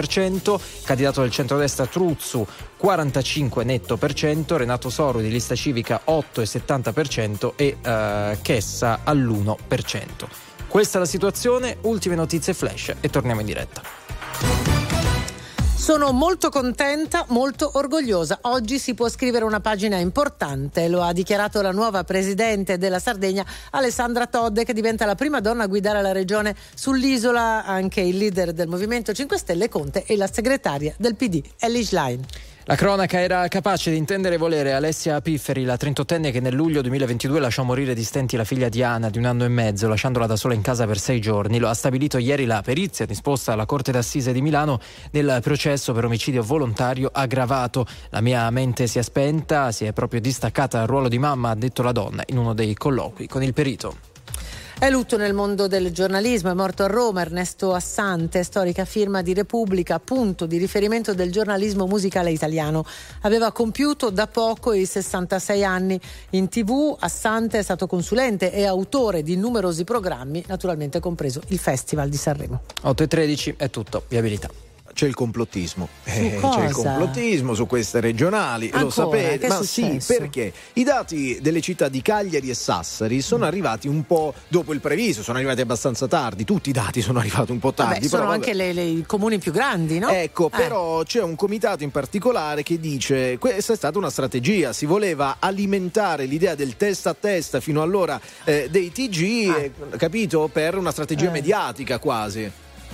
candidato 0.84 1.22
del 1.22 1.32
centrodestra 1.32 1.86
Truzzu 1.86 2.46
45 2.78 3.64
netto 3.64 3.98
per 3.98 4.14
cento, 4.14 4.58
Renato 4.58 4.90
Soru 4.90 5.22
di 5.22 5.30
lista 5.30 5.56
civica 5.56 6.02
8,70% 6.06 7.54
e 7.56 7.78
eh, 7.82 8.38
Chessa 8.42 9.00
all'1%. 9.04 10.28
Questa 10.68 10.98
è 10.98 11.00
la 11.00 11.08
situazione, 11.08 11.78
ultime 11.82 12.16
notizie 12.16 12.54
flash 12.54 12.96
e 13.00 13.10
torniamo 13.10 13.42
in 13.42 13.46
diretta. 13.46 15.03
Sono 15.76 16.14
molto 16.14 16.50
contenta, 16.50 17.26
molto 17.30 17.72
orgogliosa. 17.74 18.40
Oggi 18.44 18.80
si 18.80 18.94
può 18.94 19.10
scrivere 19.10 19.44
una 19.44 19.60
pagina 19.60 19.98
importante, 19.98 20.88
lo 20.88 21.02
ha 21.02 21.12
dichiarato 21.12 21.62
la 21.62 21.72
nuova 21.72 22.06
presidente 22.06 22.78
della 22.78 23.00
Sardegna, 23.00 23.46
Alessandra 23.72 24.28
Todde, 24.28 24.64
che 24.64 24.74
diventa 24.74 25.06
la 25.06 25.16
prima 25.16 25.42
donna 25.42 25.64
a 25.64 25.68
guidare 25.68 26.02
la 26.02 26.14
regione 26.14 26.56
sull'isola, 26.74 27.66
anche 27.66 28.00
il 28.00 28.18
leader 28.18 28.54
del 28.54 28.70
Movimento 28.70 29.12
5 29.12 29.38
Stelle 29.38 29.68
Conte 29.68 30.06
e 30.06 30.16
la 30.16 30.30
segretaria 30.32 30.94
del 30.98 31.16
PD, 31.16 31.42
Ellie 31.60 31.84
Schlein. 31.84 32.26
La 32.66 32.76
cronaca 32.76 33.20
era 33.20 33.46
capace 33.50 33.92
di 33.92 33.98
intendere 33.98 34.38
volere 34.38 34.72
Alessia 34.72 35.20
Pifferi, 35.20 35.66
la 35.66 35.76
38enne 35.76 36.32
che 36.32 36.40
nel 36.40 36.54
luglio 36.54 36.82
2022 36.82 37.42
lasciò 37.42 37.64
morire 37.64 37.94
di 37.94 38.06
stenti 38.06 38.38
la 38.38 38.46
figlia 38.46 38.70
Diana 38.70 39.10
di 39.10 39.18
un 39.18 39.26
anno 39.26 39.44
e 39.44 39.50
mezzo, 39.50 39.90
lasciandola 39.90 40.28
da 40.28 40.38
sola 40.38 40.54
in 40.54 40.62
casa 40.62 40.88
per 40.88 40.98
sei 40.98 41.20
giorni. 41.20 41.60
Lo 41.60 41.68
ha 41.68 41.74
stabilito 41.74 42.18
ieri 42.18 42.46
la 42.46 42.62
perizia 42.62 43.06
disposta 43.06 43.52
alla 43.52 43.66
Corte 43.66 43.92
d'Assise 43.92 44.32
di 44.32 44.42
Milano 44.42 44.80
nel 45.12 45.40
processo 45.42 45.92
per 45.92 46.06
omicidio 46.06 46.42
volontario 46.42 47.10
aggravato. 47.12 47.86
La 48.12 48.22
mia 48.22 48.50
mente 48.50 48.88
si 48.88 48.98
è 48.98 49.02
spenta, 49.02 49.74
si 49.74 49.84
è 49.84 49.92
proprio 49.92 50.22
distaccata 50.22 50.78
dal 50.78 50.88
ruolo 50.88 51.10
di 51.10 51.20
mamma, 51.20 51.50
ha 51.50 51.56
detto 51.56 51.84
la 51.84 51.92
donna 51.92 52.24
in 52.28 52.38
uno 52.38 52.54
dei 52.54 52.74
colloqui 52.76 53.28
con 53.28 53.44
il 53.44 53.52
perito. 53.52 54.13
È 54.84 54.90
lutto 54.90 55.16
nel 55.16 55.34
mondo 55.34 55.68
del 55.68 55.94
giornalismo, 55.94 56.52
è 56.52 56.54
morto 56.54 56.84
a 56.84 56.88
Roma 56.88 57.22
Ernesto 57.22 57.74
Assante, 57.74 58.44
storica 58.44 58.84
firma 58.84 59.22
di 59.22 59.34
Repubblica, 59.34 59.98
punto 59.98 60.46
di 60.46 60.58
riferimento 60.58 61.14
del 61.14 61.32
giornalismo 61.32 61.88
musicale 61.88 62.32
italiano. 62.32 62.84
Aveva 63.22 63.54
compiuto 63.54 64.10
da 64.10 64.28
poco 64.28 64.74
i 64.74 64.86
66 64.86 65.64
anni 65.64 65.98
in 66.32 66.50
tv, 66.50 66.98
Assante 67.00 67.60
è 67.60 67.64
stato 67.64 67.88
consulente 67.88 68.52
e 68.52 68.66
autore 68.66 69.24
di 69.24 69.38
numerosi 69.38 69.86
programmi, 69.86 70.44
naturalmente 70.48 71.00
compreso 71.00 71.42
il 71.48 71.60
Festival 71.60 72.10
di 72.10 72.18
Sanremo. 72.18 72.64
8 72.82 73.04
e 73.04 73.08
13 73.08 73.54
è 73.56 73.70
tutto, 73.70 74.04
viabilità. 74.10 74.73
C'è 74.94 75.08
il 75.08 75.16
complottismo. 75.16 75.90
Eh, 76.04 76.38
c'è 76.40 76.66
il 76.66 76.72
complottismo 76.72 77.56
su 77.56 77.66
queste 77.66 78.00
regionali, 78.00 78.70
lo 78.70 78.76
Ancora? 78.78 78.92
sapete. 78.92 79.38
Che 79.40 79.46
è 79.46 79.50
Ma 79.50 79.64
sì, 79.64 80.00
perché 80.06 80.54
i 80.74 80.84
dati 80.84 81.40
delle 81.42 81.62
città 81.62 81.90
di 81.90 82.02
Cagliari 82.04 82.50
e 82.50 82.54
Sassari 82.54 83.22
sono 83.22 83.46
arrivati 83.46 83.88
un 83.88 84.06
po' 84.06 84.36
dopo 84.48 84.72
il 84.72 84.80
previsto, 84.82 85.24
sono 85.24 85.38
arrivati 85.40 85.62
abbastanza 85.62 86.08
tardi. 86.08 86.44
Tutti 86.46 86.70
i 86.70 86.74
dati 86.74 87.02
sono 87.02 87.18
arrivati 87.20 87.52
un 87.52 87.58
po' 87.60 87.74
tardi. 87.74 87.94
Vabbè, 87.96 88.08
sono 88.08 88.22
però 88.22 88.34
anche 88.34 88.54
le- 88.54 88.72
le- 88.72 88.84
i 88.84 89.04
comuni 89.08 89.40
più 89.40 89.52
grandi, 89.52 89.98
no? 89.98 90.10
Ecco, 90.10 90.48
Eh. 90.54 90.56
però 90.58 91.02
c'è 91.04 91.24
un 91.24 91.36
comitato 91.36 91.84
in 91.84 91.90
particolare 91.90 92.62
che 92.62 92.80
dice 92.80 93.38
questa 93.40 93.74
è 93.74 93.76
stata 93.76 93.98
una 93.98 94.12
strategia, 94.12 94.74
si 94.74 94.86
voleva 94.86 95.38
alimentare 95.40 96.26
l'idea 96.26 96.54
del 96.54 96.78
testa 96.78 97.10
a 97.10 97.16
testa 97.20 97.60
fino 97.60 97.82
allora 97.82 98.22
eh, 98.44 98.68
dei 98.70 98.92
TG, 98.92 99.22
eh, 99.56 99.72
capito? 99.98 100.50
Per 100.54 100.78
una 100.78 100.92
strategia 100.92 101.30
Eh. 101.30 101.32
mediatica 101.32 101.98
quasi. 101.98 102.52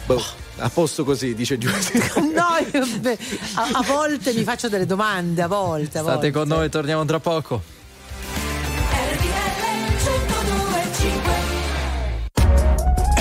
Boh, 0.09 0.23
a 0.57 0.69
posto 0.69 1.03
così, 1.03 1.35
dice 1.35 1.59
Giuseppe. 1.59 2.19
No, 2.21 2.57
io- 2.73 2.87
beh, 2.99 3.17
a, 3.53 3.67
a 3.73 3.81
volte 3.83 4.33
mi 4.33 4.41
faccio 4.43 4.67
delle 4.67 4.87
domande, 4.87 5.43
a 5.43 5.47
volte. 5.47 5.99
A 5.99 6.01
State 6.01 6.31
volte. 6.31 6.31
con 6.31 6.47
noi, 6.47 6.67
torniamo 6.69 7.05
tra 7.05 7.19
poco. 7.19 7.61
RTL 9.11 9.99
102.5 10.01 11.47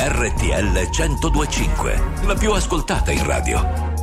RTL 0.01 0.89
1025, 0.91 2.03
la 2.25 2.35
più 2.35 2.53
ascoltata 2.53 3.11
in 3.11 3.25
radio. 3.27 3.61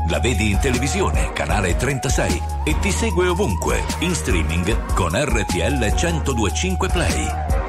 La 0.09 0.19
vedi 0.19 0.51
in 0.51 0.59
televisione, 0.59 1.33
canale 1.33 1.75
36 1.75 2.41
e 2.65 2.77
ti 2.79 2.91
segue 2.91 3.27
ovunque, 3.27 3.83
in 4.01 4.13
streaming 4.13 4.93
con 4.93 5.13
RTL 5.15 5.91
1025 5.95 6.89
Play. 6.89 7.64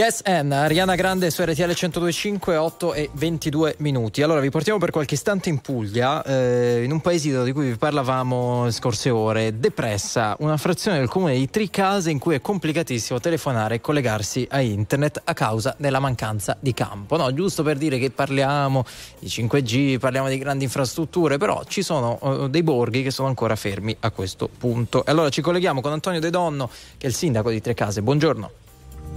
Yes 0.00 0.22
Ann, 0.24 0.50
Ariana 0.50 0.94
Grande 0.94 1.28
su 1.28 1.42
RTL 1.42 1.74
1025, 1.78 2.56
8 2.56 2.94
e 2.94 3.10
22 3.12 3.74
minuti. 3.80 4.22
Allora 4.22 4.40
vi 4.40 4.48
portiamo 4.48 4.78
per 4.78 4.90
qualche 4.90 5.12
istante 5.12 5.50
in 5.50 5.58
Puglia, 5.58 6.24
eh, 6.24 6.82
in 6.84 6.90
un 6.90 7.02
paesino 7.02 7.44
di 7.44 7.52
cui 7.52 7.68
vi 7.68 7.76
parlavamo 7.76 8.64
le 8.64 8.70
scorse 8.70 9.10
ore, 9.10 9.58
Depressa, 9.58 10.36
una 10.38 10.56
frazione 10.56 10.96
del 10.96 11.08
comune 11.08 11.34
di 11.34 11.50
Tricase 11.50 12.10
in 12.10 12.18
cui 12.18 12.34
è 12.34 12.40
complicatissimo 12.40 13.20
telefonare 13.20 13.74
e 13.74 13.80
collegarsi 13.82 14.48
a 14.50 14.62
internet 14.62 15.20
a 15.22 15.34
causa 15.34 15.74
della 15.76 15.98
mancanza 15.98 16.56
di 16.58 16.72
campo. 16.72 17.18
No, 17.18 17.30
giusto 17.34 17.62
per 17.62 17.76
dire 17.76 17.98
che 17.98 18.10
parliamo 18.10 18.86
di 19.18 19.28
5G, 19.28 19.98
parliamo 19.98 20.30
di 20.30 20.38
grandi 20.38 20.64
infrastrutture, 20.64 21.36
però 21.36 21.62
ci 21.68 21.82
sono 21.82 22.18
eh, 22.22 22.48
dei 22.48 22.62
borghi 22.62 23.02
che 23.02 23.10
sono 23.10 23.28
ancora 23.28 23.54
fermi 23.54 23.94
a 24.00 24.10
questo 24.10 24.48
punto. 24.48 25.04
E 25.04 25.10
allora 25.10 25.28
ci 25.28 25.42
colleghiamo 25.42 25.82
con 25.82 25.92
Antonio 25.92 26.20
De 26.20 26.30
Donno, 26.30 26.70
che 26.96 27.06
è 27.06 27.10
il 27.10 27.14
sindaco 27.14 27.50
di 27.50 27.60
Trecase. 27.60 28.00
Buongiorno. 28.00 28.59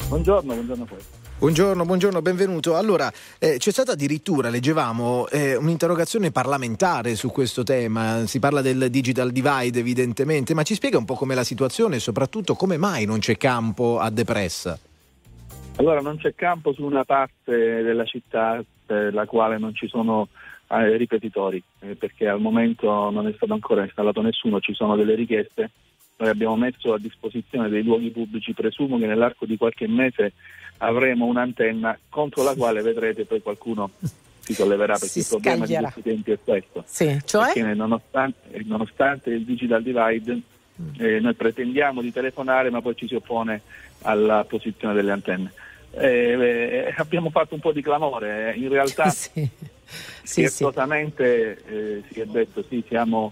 Buongiorno, 0.07 0.53
buongiorno 0.53 0.83
a 0.83 0.87
voi. 0.87 0.99
Buongiorno, 1.43 1.85
buongiorno, 1.85 2.21
benvenuto. 2.21 2.77
Allora, 2.77 3.11
eh, 3.37 3.57
c'è 3.57 3.71
stata 3.71 3.93
addirittura, 3.93 4.49
leggevamo, 4.49 5.27
eh, 5.27 5.55
un'interrogazione 5.57 6.31
parlamentare 6.31 7.15
su 7.15 7.29
questo 7.31 7.63
tema, 7.63 8.25
si 8.25 8.39
parla 8.39 8.61
del 8.61 8.89
digital 8.89 9.31
divide 9.31 9.79
evidentemente, 9.79 10.53
ma 10.53 10.63
ci 10.63 10.75
spiega 10.75 10.97
un 10.97 11.05
po' 11.05 11.15
com'è 11.15 11.35
la 11.35 11.43
situazione 11.43 11.97
e 11.97 11.99
soprattutto 11.99 12.55
come 12.55 12.77
mai 12.77 13.05
non 13.05 13.19
c'è 13.19 13.35
campo 13.35 13.99
a 13.99 14.09
Depressa? 14.09 14.79
Allora, 15.77 15.99
non 15.99 16.17
c'è 16.17 16.33
campo 16.35 16.71
su 16.71 16.85
una 16.85 17.03
parte 17.03 17.81
della 17.81 18.05
città 18.05 18.63
per 18.85 19.13
la 19.13 19.25
quale 19.25 19.57
non 19.57 19.73
ci 19.73 19.87
sono 19.87 20.29
eh, 20.69 20.95
ripetitori, 20.95 21.61
eh, 21.79 21.95
perché 21.95 22.27
al 22.27 22.39
momento 22.39 23.09
non 23.09 23.27
è 23.27 23.33
stato 23.35 23.53
ancora 23.53 23.83
installato 23.83 24.21
nessuno, 24.21 24.59
ci 24.59 24.73
sono 24.73 24.95
delle 24.95 25.15
richieste. 25.15 25.71
Noi 26.15 26.29
abbiamo 26.29 26.55
messo 26.55 26.93
a 26.93 26.99
disposizione 26.99 27.69
dei 27.69 27.83
luoghi 27.83 28.09
pubblici, 28.09 28.53
presumo 28.53 28.97
che 28.97 29.07
nell'arco 29.07 29.45
di 29.45 29.57
qualche 29.57 29.87
mese 29.87 30.33
avremo 30.77 31.25
un'antenna 31.25 31.97
contro 32.09 32.43
la 32.43 32.53
quale 32.55 32.81
vedrete 32.81 33.25
poi 33.25 33.41
qualcuno 33.41 33.91
si 34.43 34.53
solleverà 34.53 34.93
perché 34.93 35.07
Si 35.07 35.19
il 35.19 35.25
problema 35.27 35.65
scaglierà. 35.65 35.87
di 35.87 35.93
questi 35.93 36.09
tempi 36.09 36.31
è 36.31 36.39
questo. 36.43 36.83
Sì, 36.85 37.19
cioè? 37.25 37.53
Perché 37.53 37.73
nonostante, 37.73 38.61
nonostante 38.65 39.29
il 39.31 39.45
digital 39.45 39.81
divide, 39.81 40.41
eh, 40.97 41.19
noi 41.19 41.33
pretendiamo 41.33 42.01
di 42.01 42.11
telefonare, 42.11 42.69
ma 42.69 42.81
poi 42.81 42.95
ci 42.95 43.07
si 43.07 43.15
oppone 43.15 43.61
alla 44.01 44.43
posizione 44.43 44.93
delle 44.93 45.11
antenne. 45.11 45.53
Eh, 45.91 46.87
eh, 46.87 46.93
abbiamo 46.97 47.29
fatto 47.29 47.53
un 47.53 47.61
po' 47.61 47.71
di 47.71 47.81
clamore, 47.81 48.53
eh. 48.53 48.59
in 48.59 48.67
realtà 48.67 49.09
scherzosamente 50.23 51.63
eh, 51.65 52.03
si 52.11 52.19
è 52.19 52.25
detto 52.25 52.63
sì, 52.67 52.83
siamo 52.87 53.31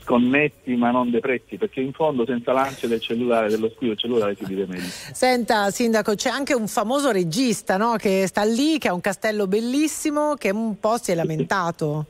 sconnessi 0.00 0.74
ma 0.76 0.90
non 0.90 1.10
depressi, 1.10 1.56
perché 1.56 1.80
in 1.80 1.92
fondo 1.92 2.24
senza 2.24 2.52
lance 2.52 2.86
del 2.86 3.00
cellulare, 3.00 3.48
dello 3.48 3.72
del 3.78 3.98
cellulare 3.98 4.34
si 4.34 4.44
vive 4.44 4.66
meglio. 4.66 4.86
Senta, 4.86 5.70
Sindaco, 5.70 6.14
c'è 6.14 6.30
anche 6.30 6.54
un 6.54 6.68
famoso 6.68 7.10
regista 7.10 7.76
no? 7.76 7.96
che 7.96 8.26
sta 8.26 8.44
lì, 8.44 8.78
che 8.78 8.88
ha 8.88 8.94
un 8.94 9.00
castello 9.00 9.46
bellissimo, 9.46 10.34
che 10.34 10.50
un 10.50 10.78
po' 10.78 10.98
si 10.98 11.12
è 11.12 11.14
lamentato. 11.14 12.06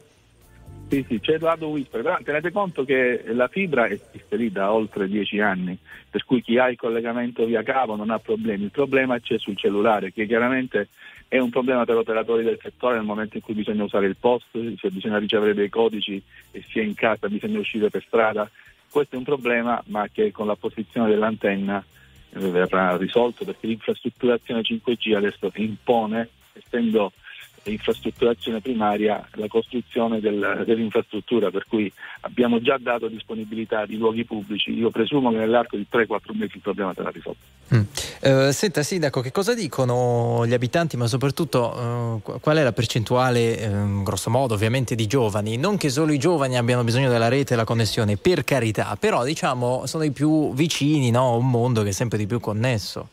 Sì, 0.88 0.96
Sì, 0.96 1.04
sì, 1.08 1.20
c'è 1.20 1.34
Edoardo 1.34 1.68
Whisper, 1.68 2.02
però 2.02 2.18
tenete 2.22 2.52
conto 2.52 2.84
che 2.84 3.24
la 3.28 3.48
fibra 3.48 3.88
esiste 3.88 4.36
lì 4.36 4.52
da 4.52 4.72
oltre 4.72 5.08
dieci 5.08 5.40
anni, 5.40 5.76
per 6.10 6.24
cui 6.24 6.42
chi 6.42 6.58
ha 6.58 6.68
il 6.68 6.76
collegamento 6.76 7.44
via 7.46 7.62
cavo 7.62 7.96
non 7.96 8.10
ha 8.10 8.18
problemi, 8.18 8.64
il 8.64 8.70
problema 8.70 9.18
c'è 9.18 9.38
sul 9.38 9.56
cellulare, 9.56 10.12
che 10.12 10.26
chiaramente 10.26 10.88
è 11.34 11.40
un 11.40 11.50
problema 11.50 11.84
per 11.84 11.96
operatori 11.96 12.44
del 12.44 12.60
settore 12.62 12.94
nel 12.94 13.04
momento 13.04 13.36
in 13.36 13.42
cui 13.42 13.54
bisogna 13.54 13.82
usare 13.82 14.06
il 14.06 14.14
post, 14.14 14.46
se 14.52 14.88
bisogna 14.90 15.18
ricevere 15.18 15.52
dei 15.52 15.68
codici 15.68 16.22
e 16.52 16.64
si 16.68 16.78
è 16.78 16.82
in 16.84 16.94
casa, 16.94 17.28
bisogna 17.28 17.58
uscire 17.58 17.90
per 17.90 18.04
strada. 18.06 18.48
Questo 18.88 19.16
è 19.16 19.18
un 19.18 19.24
problema, 19.24 19.82
ma 19.86 20.06
che 20.06 20.30
con 20.30 20.46
la 20.46 20.54
posizione 20.54 21.08
dell'antenna 21.08 21.84
eh, 22.30 22.38
verrà 22.38 22.96
risolto 22.96 23.44
perché 23.44 23.66
l'infrastrutturazione 23.66 24.60
5G 24.60 25.16
adesso 25.16 25.50
impone, 25.56 26.28
essendo 26.52 27.10
infrastrutturazione 27.70 28.60
primaria, 28.60 29.26
la 29.34 29.48
costruzione 29.48 30.20
del- 30.20 30.62
dell'infrastruttura, 30.66 31.50
per 31.50 31.66
cui 31.68 31.90
abbiamo 32.20 32.60
già 32.60 32.78
dato 32.78 33.08
disponibilità 33.08 33.86
di 33.86 33.96
luoghi 33.96 34.24
pubblici. 34.24 34.72
Io 34.72 34.90
presumo 34.90 35.30
che 35.30 35.36
nell'arco 35.36 35.76
di 35.76 35.86
3-4 35.88 36.32
mesi 36.34 36.56
il 36.56 36.62
problema 36.62 36.92
sarà 36.94 37.10
risolto. 37.10 37.40
Eh, 38.20 38.52
senta 38.52 38.82
Sindaco, 38.82 39.20
che 39.20 39.32
cosa 39.32 39.54
dicono 39.54 40.46
gli 40.46 40.52
abitanti, 40.54 40.96
ma 40.96 41.06
soprattutto 41.06 42.16
eh, 42.16 42.20
qu- 42.22 42.40
qual 42.40 42.56
è 42.58 42.62
la 42.62 42.72
percentuale, 42.72 43.58
ehm, 43.58 44.02
grosso 44.02 44.30
modo 44.30 44.54
ovviamente, 44.54 44.94
di 44.94 45.06
giovani? 45.06 45.56
Non 45.56 45.76
che 45.76 45.88
solo 45.88 46.12
i 46.12 46.18
giovani 46.18 46.56
abbiano 46.56 46.84
bisogno 46.84 47.10
della 47.10 47.28
rete 47.28 47.54
e 47.54 47.56
la 47.56 47.64
connessione, 47.64 48.16
per 48.16 48.44
carità, 48.44 48.96
però 48.98 49.24
diciamo 49.24 49.86
sono 49.86 50.04
i 50.04 50.10
più 50.10 50.52
vicini 50.54 51.10
no, 51.10 51.32
a 51.32 51.36
un 51.36 51.50
mondo 51.50 51.82
che 51.82 51.88
è 51.88 51.92
sempre 51.92 52.18
di 52.18 52.26
più 52.26 52.40
connesso. 52.40 53.08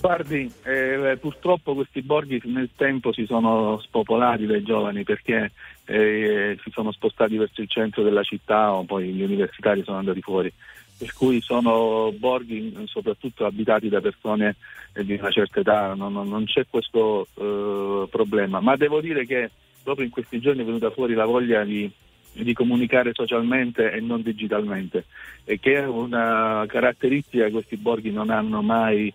Guardi, 0.00 0.50
eh, 0.62 1.18
purtroppo 1.20 1.74
questi 1.74 2.02
borghi 2.02 2.40
nel 2.44 2.70
tempo 2.76 3.12
si 3.12 3.26
sono 3.26 3.80
spopolati 3.80 4.46
dai 4.46 4.62
giovani 4.62 5.02
perché 5.02 5.50
eh, 5.86 6.56
si 6.62 6.70
sono 6.70 6.92
spostati 6.92 7.36
verso 7.36 7.60
il 7.60 7.68
centro 7.68 8.04
della 8.04 8.22
città 8.22 8.72
o 8.72 8.84
poi 8.84 9.08
gli 9.08 9.22
universitari 9.22 9.82
sono 9.82 9.98
andati 9.98 10.20
fuori. 10.20 10.52
Per 10.96 11.12
cui 11.12 11.40
sono 11.40 12.12
borghi 12.16 12.74
soprattutto 12.86 13.44
abitati 13.44 13.88
da 13.88 14.00
persone 14.00 14.56
eh, 14.92 15.04
di 15.04 15.14
una 15.14 15.30
certa 15.30 15.60
età, 15.60 15.94
non, 15.94 16.12
non- 16.12 16.28
non 16.28 16.44
c'è 16.44 16.64
questo 16.70 17.26
eh, 17.34 18.08
problema. 18.08 18.60
Ma 18.60 18.76
devo 18.76 19.00
dire 19.00 19.26
che 19.26 19.50
proprio 19.82 20.06
in 20.06 20.12
questi 20.12 20.38
giorni 20.40 20.62
è 20.62 20.64
venuta 20.64 20.90
fuori 20.90 21.14
la 21.14 21.24
voglia 21.24 21.64
di, 21.64 21.90
di 22.32 22.52
comunicare 22.52 23.12
socialmente 23.14 23.90
e 23.90 24.00
non 24.00 24.22
digitalmente, 24.22 25.06
e 25.44 25.58
che 25.58 25.74
è 25.74 25.86
una 25.86 26.64
caratteristica 26.66 27.46
che 27.46 27.50
questi 27.50 27.76
borghi 27.76 28.10
non 28.10 28.30
hanno 28.30 28.62
mai 28.62 29.12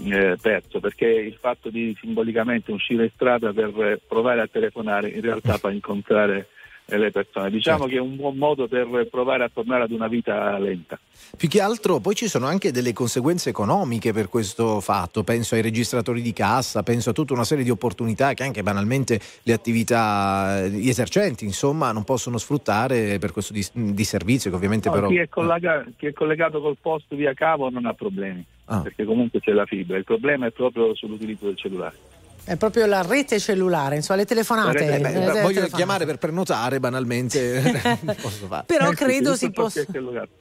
eh, 0.00 0.36
perso 0.40 0.80
perché 0.80 1.06
il 1.06 1.36
fatto 1.40 1.70
di 1.70 1.96
simbolicamente 2.00 2.72
uscire 2.72 3.04
in 3.04 3.10
strada 3.14 3.52
per 3.52 3.68
eh, 3.82 4.00
provare 4.06 4.40
a 4.40 4.46
telefonare 4.46 5.08
in 5.08 5.20
realtà 5.20 5.58
fa 5.58 5.70
incontrare 5.70 6.48
le 6.86 7.10
persone. 7.10 7.50
Diciamo 7.50 7.86
che 7.86 7.96
è 7.96 8.00
un 8.00 8.16
buon 8.16 8.36
modo 8.36 8.68
per 8.68 9.08
provare 9.10 9.44
a 9.44 9.50
tornare 9.52 9.84
ad 9.84 9.90
una 9.92 10.08
vita 10.08 10.58
lenta. 10.58 10.98
Più 11.36 11.48
che 11.48 11.60
altro 11.60 12.00
poi 12.00 12.14
ci 12.14 12.28
sono 12.28 12.46
anche 12.46 12.72
delle 12.72 12.92
conseguenze 12.92 13.48
economiche 13.48 14.12
per 14.12 14.28
questo 14.28 14.80
fatto, 14.80 15.22
penso 15.22 15.54
ai 15.54 15.62
registratori 15.62 16.20
di 16.20 16.32
cassa, 16.32 16.82
penso 16.82 17.10
a 17.10 17.12
tutta 17.12 17.32
una 17.32 17.44
serie 17.44 17.64
di 17.64 17.70
opportunità 17.70 18.34
che 18.34 18.42
anche 18.42 18.62
banalmente 18.62 19.18
le 19.44 19.52
attività, 19.52 20.66
gli 20.66 20.88
esercenti 20.88 21.44
insomma 21.44 21.92
non 21.92 22.04
possono 22.04 22.36
sfruttare 22.38 23.18
per 23.18 23.32
questo 23.32 23.52
di, 23.52 23.66
di 23.72 24.04
servizio 24.04 24.50
che 24.50 24.56
ovviamente 24.56 24.88
No, 24.88 24.94
però... 24.94 25.08
chi, 25.08 25.16
è 25.16 25.28
collega- 25.28 25.86
chi 25.96 26.06
è 26.06 26.12
collegato 26.12 26.60
col 26.60 26.76
post 26.80 27.14
via 27.14 27.32
cavo 27.32 27.70
non 27.70 27.86
ha 27.86 27.94
problemi 27.94 28.44
Ah. 28.66 28.80
perché 28.80 29.04
comunque 29.04 29.40
c'è 29.40 29.52
la 29.52 29.66
fibra. 29.66 29.98
Il 29.98 30.04
problema 30.04 30.46
è 30.46 30.50
proprio 30.50 30.94
sull'utilizzo 30.94 31.46
del 31.46 31.56
cellulare. 31.56 31.96
È 32.44 32.56
proprio 32.56 32.86
la 32.86 33.02
rete 33.02 33.38
cellulare, 33.38 33.94
insomma, 33.96 34.18
le 34.18 34.24
telefonate. 34.26 34.84
Eh, 34.84 34.98
beh, 34.98 35.12
le- 35.12 35.18
voglio 35.20 35.30
telefonate. 35.30 35.70
chiamare 35.76 36.06
per 36.06 36.18
prenotare 36.18 36.80
banalmente 36.80 37.62
posso 38.20 38.46
fare. 38.48 38.64
Però 38.66 38.90
Eh, 38.90 38.94
credo 38.94 39.36
si 39.36 39.50
possa. 39.50 39.84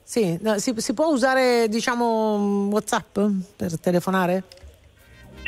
Sì, 0.04 0.38
no, 0.42 0.58
si, 0.58 0.74
si 0.78 0.94
può 0.94 1.08
usare, 1.08 1.68
diciamo, 1.70 2.68
WhatsApp 2.72 3.20
per 3.56 3.80
telefonare? 3.80 4.44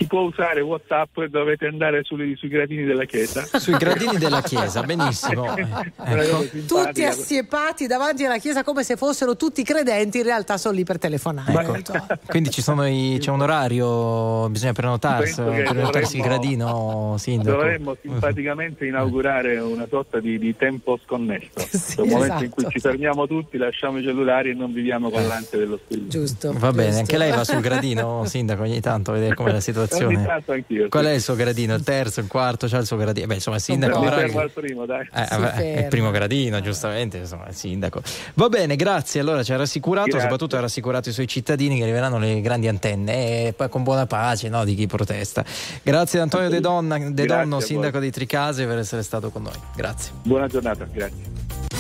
Si 0.03 0.09
può 0.09 0.21
usare 0.21 0.59
WhatsApp 0.59 1.17
e 1.19 1.29
dovete 1.29 1.65
andare 1.65 2.03
sui, 2.03 2.35
sui 2.35 2.49
gradini 2.49 2.83
della 2.83 3.05
chiesa. 3.05 3.45
Sui 3.57 3.75
gradini 3.77 4.17
della 4.17 4.41
chiesa, 4.41 4.83
benissimo. 4.83 5.45
Cosa 5.95 6.49
Tutti 6.67 7.05
assiepati 7.05 7.87
davanti 7.87 8.25
alla 8.25 8.37
chiesa 8.37 8.63
come 8.63 8.83
se 8.83 8.97
fossero 8.97 9.37
tutti 9.37 9.63
credenti, 9.63 10.17
in 10.17 10.23
realtà 10.25 10.57
sono 10.57 10.75
lì 10.75 10.83
per 10.83 10.99
telefonare. 10.99 11.53
Ecco. 11.53 11.93
Quindi 12.27 12.49
ci 12.49 12.61
sono 12.61 12.85
i- 12.85 13.17
c'è 13.19 13.31
un 13.31 13.41
orario, 13.41 14.49
bisogna 14.49 14.73
prenotarsi, 14.73 15.41
prenotarsi 15.41 16.17
il 16.17 16.21
dovremmo- 16.21 16.41
gradino, 16.41 17.15
Sindaco. 17.17 17.57
Dovremmo 17.57 17.95
simpaticamente 18.01 18.85
inaugurare 18.85 19.57
una 19.59 19.87
sorta 19.89 20.19
di, 20.19 20.37
di 20.37 20.55
tempo 20.57 20.99
sconnesso. 21.05 21.49
Nel 22.03 22.09
momento 22.09 22.43
in 22.43 22.49
cui 22.49 22.63
esatto. 22.63 22.69
ci 22.71 22.79
fermiamo 22.79 23.25
tutti, 23.25 23.57
lasciamo 23.57 23.99
i 23.99 24.03
cellulari 24.03 24.49
e 24.49 24.53
non 24.53 24.73
viviamo 24.73 25.09
con 25.09 25.25
l'ansia 25.25 25.57
dello 25.57 25.79
spirito. 25.81 26.09
Giusto. 26.09 26.53
Va 26.57 26.73
bene, 26.73 26.97
anche 26.97 27.17
lei 27.17 27.31
va 27.31 27.45
sul 27.45 27.61
gradino, 27.61 28.25
Sindaco, 28.25 28.63
ogni 28.63 28.81
tanto 28.81 29.11
a 29.11 29.13
vedere 29.13 29.33
com'è 29.35 29.51
la 29.51 29.61
Ogni 29.63 29.92
situazione. 29.97 30.43
anch'io. 30.47 30.89
Qual 30.89 31.05
è 31.05 31.11
il 31.11 31.21
suo 31.21 31.35
gradino? 31.35 31.73
Il 31.75 31.83
terzo, 31.83 32.19
il 32.19 32.27
quarto? 32.27 32.67
C'ha 32.67 32.77
il 32.77 32.85
suo 32.85 32.97
gradino? 32.97 33.27
Beh, 33.27 33.35
insomma, 33.35 33.57
il 33.57 33.61
Sindaco. 33.61 33.99
Ora- 33.99 34.15
al 34.15 34.51
primo, 34.51 34.85
dai. 34.85 35.07
Eh, 35.13 35.27
vabbè, 35.29 35.75
è 35.75 35.79
il 35.81 35.87
primo 35.87 36.11
gradino, 36.11 36.59
giustamente, 36.61 37.17
insomma, 37.17 37.47
il 37.47 37.55
sindaco. 37.55 38.01
Va 38.35 38.49
bene, 38.49 38.75
grazie. 38.75 39.21
Allora 39.21 39.43
ci 39.43 39.53
ha 39.53 39.57
rassicurato, 39.57 40.07
Grazie. 40.07 40.21
soprattutto 40.21 40.57
ha 40.57 40.59
rassicurato 40.59 41.09
i 41.09 41.11
suoi 41.11 41.27
cittadini 41.27 41.77
che 41.77 41.83
arriveranno 41.83 42.17
le 42.17 42.41
grandi 42.41 42.67
antenne 42.67 43.47
e 43.47 43.53
poi 43.53 43.69
con 43.69 43.83
buona 43.83 44.05
pace 44.05 44.49
no, 44.49 44.63
di 44.63 44.75
chi 44.75 44.87
protesta. 44.87 45.43
Grazie 45.81 46.19
ad 46.19 46.25
Antonio 46.25 46.49
De, 46.49 46.59
Donna, 46.59 46.97
De 46.97 47.25
Donno, 47.25 47.59
sindaco 47.59 47.99
di 47.99 48.11
Tricase, 48.11 48.65
per 48.65 48.77
essere 48.77 49.03
stato 49.03 49.29
con 49.29 49.43
noi. 49.43 49.59
Grazie. 49.75 50.11
Buona 50.23 50.47
giornata, 50.47 50.85
grazie. 50.91 51.72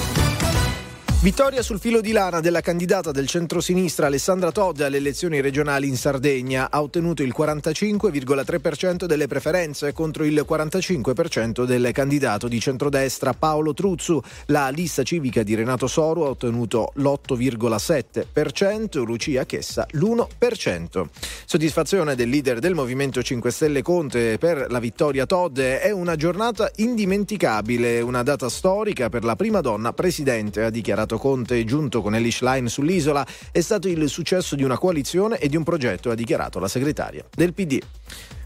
Vittoria 1.23 1.61
sul 1.61 1.79
filo 1.79 2.01
di 2.01 2.11
lana 2.11 2.41
della 2.41 2.59
candidata 2.59 3.11
del 3.11 3.27
centrosinistra 3.27 4.07
Alessandra 4.07 4.51
Todde 4.51 4.83
alle 4.83 4.97
elezioni 4.97 5.39
regionali 5.39 5.87
in 5.87 5.95
Sardegna. 5.95 6.69
Ha 6.69 6.81
ottenuto 6.81 7.23
il 7.23 7.33
45,3% 7.33 9.05
delle 9.05 9.27
preferenze 9.27 9.93
contro 9.93 10.25
il 10.25 10.45
45% 10.45 11.63
del 11.63 11.91
candidato 11.93 12.49
di 12.49 12.59
centrodestra 12.59 13.31
Paolo 13.31 13.73
Truzzu. 13.73 14.21
La 14.47 14.67
lista 14.67 15.03
civica 15.03 15.43
di 15.43 15.55
Renato 15.55 15.87
Soru 15.87 16.23
ha 16.23 16.27
ottenuto 16.27 16.91
l'8,7%, 16.95 19.05
Lucia 19.05 19.45
Chessa 19.45 19.87
l'1%. 19.91 21.05
Soddisfazione 21.45 22.15
del 22.15 22.27
leader 22.27 22.59
del 22.59 22.73
Movimento 22.73 23.23
5 23.23 23.49
Stelle 23.49 23.81
Conte 23.81 24.37
per 24.37 24.65
la 24.69 24.79
vittoria 24.79 25.25
Todde 25.25 25.79
è 25.79 25.91
una 25.91 26.17
giornata 26.17 26.69
indimenticabile, 26.75 28.01
una 28.01 28.23
data 28.23 28.49
storica 28.49 29.07
per 29.07 29.23
la 29.23 29.37
prima 29.37 29.61
donna 29.61 29.93
presidente, 29.93 30.63
ha 30.63 30.69
dichiarato 30.69 31.11
Conte 31.17 31.63
giunto 31.65 32.01
con 32.01 32.15
Elish 32.15 32.41
Line 32.41 32.69
sull'isola, 32.69 33.25
è 33.51 33.61
stato 33.61 33.87
il 33.87 34.07
successo 34.09 34.55
di 34.55 34.63
una 34.63 34.77
coalizione 34.77 35.37
e 35.37 35.47
di 35.47 35.55
un 35.55 35.63
progetto, 35.63 36.09
ha 36.09 36.15
dichiarato 36.15 36.59
la 36.59 36.67
segretaria 36.67 37.23
del 37.35 37.53
PD. 37.53 37.79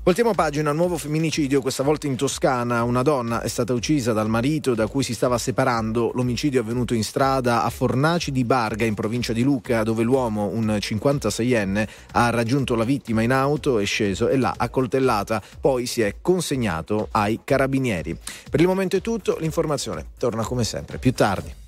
Voltiamo 0.07 0.33
pagina, 0.33 0.71
nuovo 0.71 0.95
femminicidio, 0.95 1.59
questa 1.59 1.83
volta 1.83 2.07
in 2.07 2.15
Toscana. 2.15 2.81
Una 2.83 3.01
donna 3.01 3.41
è 3.41 3.49
stata 3.49 3.73
uccisa 3.73 4.13
dal 4.13 4.29
marito 4.29 4.73
da 4.73 4.87
cui 4.87 5.03
si 5.03 5.13
stava 5.13 5.37
separando. 5.37 6.11
L'omicidio 6.13 6.61
è 6.61 6.63
avvenuto 6.63 6.93
in 6.93 7.03
strada 7.03 7.65
a 7.65 7.69
Fornaci 7.69 8.31
di 8.31 8.45
Barga, 8.45 8.85
in 8.85 8.93
provincia 8.93 9.33
di 9.33 9.43
Lucca, 9.43 9.83
dove 9.83 10.03
l'uomo, 10.03 10.45
un 10.45 10.77
56enne, 10.79 11.85
ha 12.13 12.29
raggiunto 12.29 12.75
la 12.75 12.85
vittima 12.85 13.21
in 13.21 13.33
auto, 13.33 13.79
è 13.79 13.85
sceso 13.85 14.29
e 14.29 14.37
l'ha 14.37 14.53
accoltellata. 14.55 15.41
Poi 15.59 15.85
si 15.85 15.99
è 15.99 16.15
consegnato 16.21 17.09
ai 17.11 17.41
carabinieri. 17.43 18.17
Per 18.49 18.61
il 18.61 18.67
momento 18.67 18.95
è 18.95 19.01
tutto, 19.01 19.35
l'informazione 19.41 20.11
torna 20.17 20.45
come 20.45 20.63
sempre 20.63 20.99
più 20.99 21.11
tardi. 21.11 21.66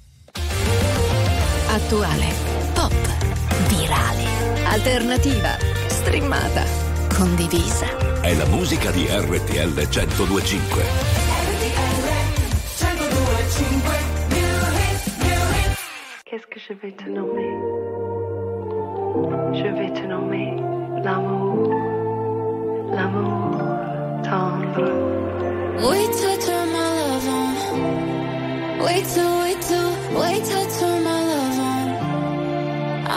Attuale, 1.85 2.27
pop, 2.73 2.93
virale, 3.68 4.26
alternativa, 4.65 5.57
streamata, 5.88 6.64
condivisa. 7.15 7.88
È 8.22 8.34
la 8.35 8.45
musica 8.47 8.91
di 8.91 9.07
RTL 9.10 9.73
1025. 9.73 10.84
Qu'est-ce 16.26 16.47
que 16.47 16.60
je 16.60 16.73
vais 16.73 16.93
te 16.95 17.10
nommer 17.10 17.49
Je 19.53 19.68
vais 19.73 19.91
te 19.93 20.06
nommer 20.06 20.61
l'amour, 21.01 21.73
l'amour 22.91 23.57
tendre. 24.22 24.91
Wait 25.89 26.11
till 26.11 26.30
I 26.30 26.38
turn 26.38 26.72
my 26.72 26.89
love 26.99 27.27
on. 27.27 28.84
Wait 28.84 29.06
till, 29.06 29.39
wait 29.39 29.61
till, 29.61 29.91
wait 30.19 30.43
till 30.43 30.57
I 30.57 30.68
turn 30.77 31.03
my 31.03 31.19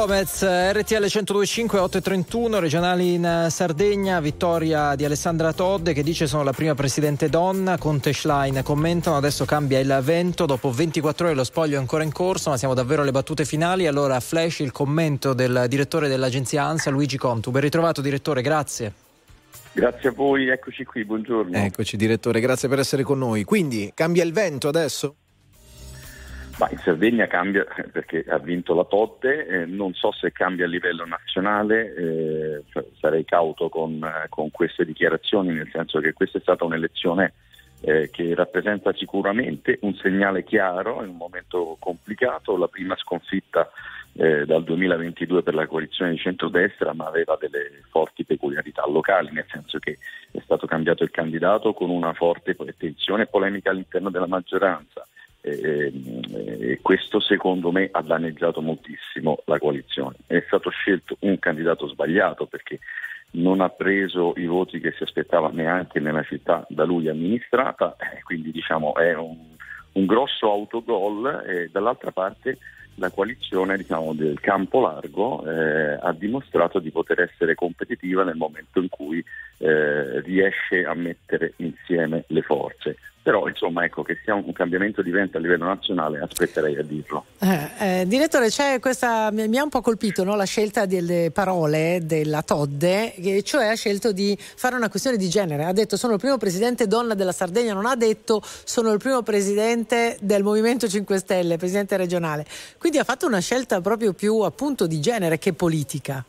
Gomez, 0.00 0.42
RTL 0.42 0.94
1025 0.94 1.78
831, 1.78 2.58
regionali 2.58 3.12
in 3.12 3.24
eh, 3.26 3.50
Sardegna, 3.50 4.18
vittoria 4.20 4.94
di 4.94 5.04
Alessandra 5.04 5.52
Todde 5.52 5.92
che 5.92 6.02
dice 6.02 6.26
sono 6.26 6.42
la 6.42 6.54
prima 6.54 6.74
presidente 6.74 7.28
donna, 7.28 7.76
Conte 7.76 8.14
Schlein 8.14 8.62
commentano, 8.64 9.18
adesso 9.18 9.44
cambia 9.44 9.78
il 9.78 10.00
vento, 10.02 10.46
dopo 10.46 10.70
24 10.70 11.26
ore 11.26 11.34
lo 11.34 11.44
spoglio 11.44 11.76
è 11.76 11.78
ancora 11.78 12.02
in 12.02 12.12
corso, 12.12 12.48
ma 12.48 12.56
siamo 12.56 12.72
davvero 12.72 13.02
alle 13.02 13.10
battute 13.10 13.44
finali, 13.44 13.86
allora 13.86 14.18
flash 14.20 14.60
il 14.60 14.72
commento 14.72 15.34
del 15.34 15.66
direttore 15.68 16.08
dell'agenzia 16.08 16.64
ANSA, 16.64 16.88
Luigi 16.88 17.18
Contu. 17.18 17.50
Ben 17.50 17.60
ritrovato 17.60 18.00
direttore, 18.00 18.40
grazie. 18.40 18.94
Grazie 19.70 20.08
a 20.08 20.12
voi, 20.12 20.48
eccoci 20.48 20.82
qui, 20.82 21.04
buongiorno. 21.04 21.54
Eccoci 21.54 21.98
direttore, 21.98 22.40
grazie 22.40 22.70
per 22.70 22.78
essere 22.78 23.02
con 23.02 23.18
noi. 23.18 23.44
Quindi 23.44 23.92
cambia 23.94 24.24
il 24.24 24.32
vento 24.32 24.66
adesso? 24.66 25.14
Ma 26.60 26.68
in 26.70 26.76
Sardegna 26.76 27.26
cambia 27.26 27.64
eh, 27.74 27.88
perché 27.88 28.22
ha 28.28 28.36
vinto 28.36 28.74
la 28.74 28.84
Totte, 28.84 29.46
eh, 29.46 29.64
non 29.64 29.94
so 29.94 30.12
se 30.12 30.30
cambia 30.30 30.66
a 30.66 30.68
livello 30.68 31.06
nazionale, 31.06 31.94
eh, 31.94 32.64
sarei 33.00 33.24
cauto 33.24 33.70
con, 33.70 33.94
eh, 34.04 34.26
con 34.28 34.50
queste 34.50 34.84
dichiarazioni, 34.84 35.54
nel 35.54 35.70
senso 35.72 36.00
che 36.00 36.12
questa 36.12 36.36
è 36.36 36.42
stata 36.42 36.66
un'elezione 36.66 37.32
eh, 37.80 38.10
che 38.10 38.34
rappresenta 38.34 38.92
sicuramente 38.92 39.78
un 39.80 39.94
segnale 39.94 40.44
chiaro 40.44 41.02
in 41.02 41.08
un 41.08 41.16
momento 41.16 41.78
complicato, 41.80 42.58
la 42.58 42.68
prima 42.68 42.94
sconfitta 42.94 43.70
eh, 44.12 44.44
dal 44.44 44.62
2022 44.62 45.42
per 45.42 45.54
la 45.54 45.66
coalizione 45.66 46.10
di 46.10 46.18
centrodestra, 46.18 46.92
ma 46.92 47.06
aveva 47.06 47.38
delle 47.40 47.84
forti 47.88 48.26
peculiarità 48.26 48.86
locali, 48.86 49.30
nel 49.32 49.46
senso 49.48 49.78
che 49.78 49.96
è 50.30 50.40
stato 50.44 50.66
cambiato 50.66 51.04
il 51.04 51.10
candidato 51.10 51.72
con 51.72 51.88
una 51.88 52.12
forte 52.12 52.54
tensione 52.76 53.22
e 53.22 53.28
polemica 53.28 53.70
all'interno 53.70 54.10
della 54.10 54.26
maggioranza. 54.26 55.06
E, 55.42 55.92
e 56.60 56.78
questo 56.82 57.18
secondo 57.18 57.70
me 57.72 57.88
ha 57.90 58.02
danneggiato 58.02 58.60
moltissimo 58.60 59.42
la 59.46 59.58
coalizione. 59.58 60.16
È 60.26 60.42
stato 60.46 60.70
scelto 60.70 61.16
un 61.20 61.38
candidato 61.38 61.88
sbagliato 61.88 62.46
perché 62.46 62.80
non 63.32 63.60
ha 63.60 63.68
preso 63.68 64.34
i 64.36 64.46
voti 64.46 64.80
che 64.80 64.92
si 64.92 65.02
aspettava 65.02 65.50
neanche 65.52 66.00
nella 66.00 66.22
città 66.22 66.66
da 66.68 66.84
lui 66.84 67.08
amministrata, 67.08 67.96
eh, 67.96 68.22
quindi 68.22 68.50
diciamo 68.50 68.94
è 68.96 69.14
un, 69.14 69.36
un 69.92 70.06
grosso 70.06 70.50
autogol 70.50 71.44
e 71.46 71.68
dall'altra 71.70 72.10
parte 72.10 72.58
la 72.96 73.10
coalizione 73.10 73.76
diciamo, 73.76 74.14
del 74.14 74.40
campo 74.40 74.80
largo 74.80 75.44
eh, 75.46 75.98
ha 76.00 76.12
dimostrato 76.12 76.80
di 76.80 76.90
poter 76.90 77.20
essere 77.20 77.54
competitiva 77.54 78.24
nel 78.24 78.36
momento 78.36 78.80
in 78.80 78.88
cui 78.88 79.24
eh, 79.58 80.20
riesce 80.20 80.84
a 80.84 80.94
mettere 80.94 81.54
insieme 81.56 82.24
le 82.28 82.42
forze. 82.42 82.96
Però 83.22 83.48
insomma 83.48 83.84
ecco 83.84 84.02
che 84.02 84.18
sia 84.24 84.34
un 84.34 84.52
cambiamento 84.52 85.02
di 85.02 85.10
vento 85.10 85.36
a 85.36 85.40
livello 85.40 85.66
nazionale 85.66 86.20
aspetterei 86.20 86.76
a 86.76 86.82
dirlo. 86.82 87.26
Eh, 87.38 88.00
eh, 88.00 88.06
direttore, 88.06 88.48
questa, 88.80 89.30
mi 89.30 89.46
mi 89.46 89.58
ha 89.58 89.62
un 89.62 89.68
po' 89.68 89.82
colpito 89.82 90.24
no, 90.24 90.36
la 90.36 90.44
scelta 90.44 90.86
delle 90.86 91.30
parole 91.30 92.00
della 92.04 92.42
Todde, 92.42 93.12
che 93.20 93.42
cioè 93.42 93.66
ha 93.66 93.74
scelto 93.74 94.12
di 94.12 94.36
fare 94.38 94.74
una 94.74 94.88
questione 94.88 95.18
di 95.18 95.28
genere. 95.28 95.64
Ha 95.64 95.72
detto 95.72 95.98
sono 95.98 96.14
il 96.14 96.18
primo 96.18 96.38
presidente 96.38 96.86
donna 96.86 97.14
della 97.14 97.32
Sardegna, 97.32 97.74
non 97.74 97.84
ha 97.84 97.94
detto 97.94 98.40
sono 98.42 98.90
il 98.92 98.98
primo 98.98 99.22
presidente 99.22 100.16
del 100.20 100.42
Movimento 100.42 100.88
5 100.88 101.18
Stelle, 101.18 101.58
presidente 101.58 101.98
regionale. 101.98 102.46
Quindi 102.78 102.98
ha 102.98 103.04
fatto 103.04 103.26
una 103.26 103.40
scelta 103.40 103.80
proprio 103.82 104.14
più 104.14 104.38
appunto 104.40 104.86
di 104.86 104.98
genere 104.98 105.38
che 105.38 105.52
politica. 105.52 106.24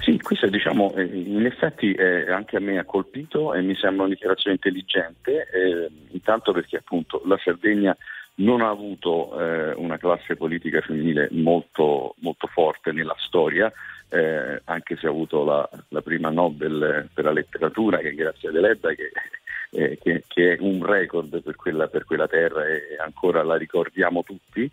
Sì, 0.00 0.18
questo 0.18 0.46
diciamo, 0.48 0.94
eh, 0.94 1.04
in 1.04 1.44
effetti 1.44 1.92
eh, 1.92 2.30
anche 2.30 2.56
a 2.56 2.60
me 2.60 2.78
ha 2.78 2.84
colpito 2.84 3.52
e 3.52 3.60
mi 3.60 3.74
sembra 3.74 4.04
una 4.04 4.14
dichiarazione 4.14 4.56
intelligente, 4.56 5.46
eh, 5.52 5.90
intanto 6.12 6.52
perché 6.52 6.78
appunto 6.78 7.20
la 7.26 7.38
Sardegna 7.42 7.94
non 8.36 8.62
ha 8.62 8.68
avuto 8.70 9.38
eh, 9.38 9.72
una 9.74 9.98
classe 9.98 10.36
politica 10.36 10.80
femminile 10.80 11.28
molto, 11.32 12.14
molto 12.20 12.46
forte 12.46 12.92
nella 12.92 13.14
storia, 13.18 13.70
eh, 14.08 14.62
anche 14.64 14.96
se 14.96 15.06
ha 15.06 15.10
avuto 15.10 15.44
la, 15.44 15.68
la 15.88 16.00
prima 16.00 16.30
Nobel 16.30 17.10
per 17.12 17.24
la 17.24 17.32
letteratura, 17.32 17.98
che 17.98 18.08
è 18.08 18.14
Grazia 18.14 18.50
Deledda, 18.50 18.94
che, 18.94 19.10
eh, 19.72 19.98
che- 20.00 20.24
che 20.26 20.54
è 20.54 20.56
un 20.60 20.82
record 20.84 21.42
per 21.42 21.54
quella, 21.56 21.88
per 21.88 22.04
quella 22.06 22.26
terra 22.26 22.66
e 22.66 22.96
ancora 22.98 23.42
la 23.42 23.56
ricordiamo 23.56 24.22
tutti. 24.22 24.68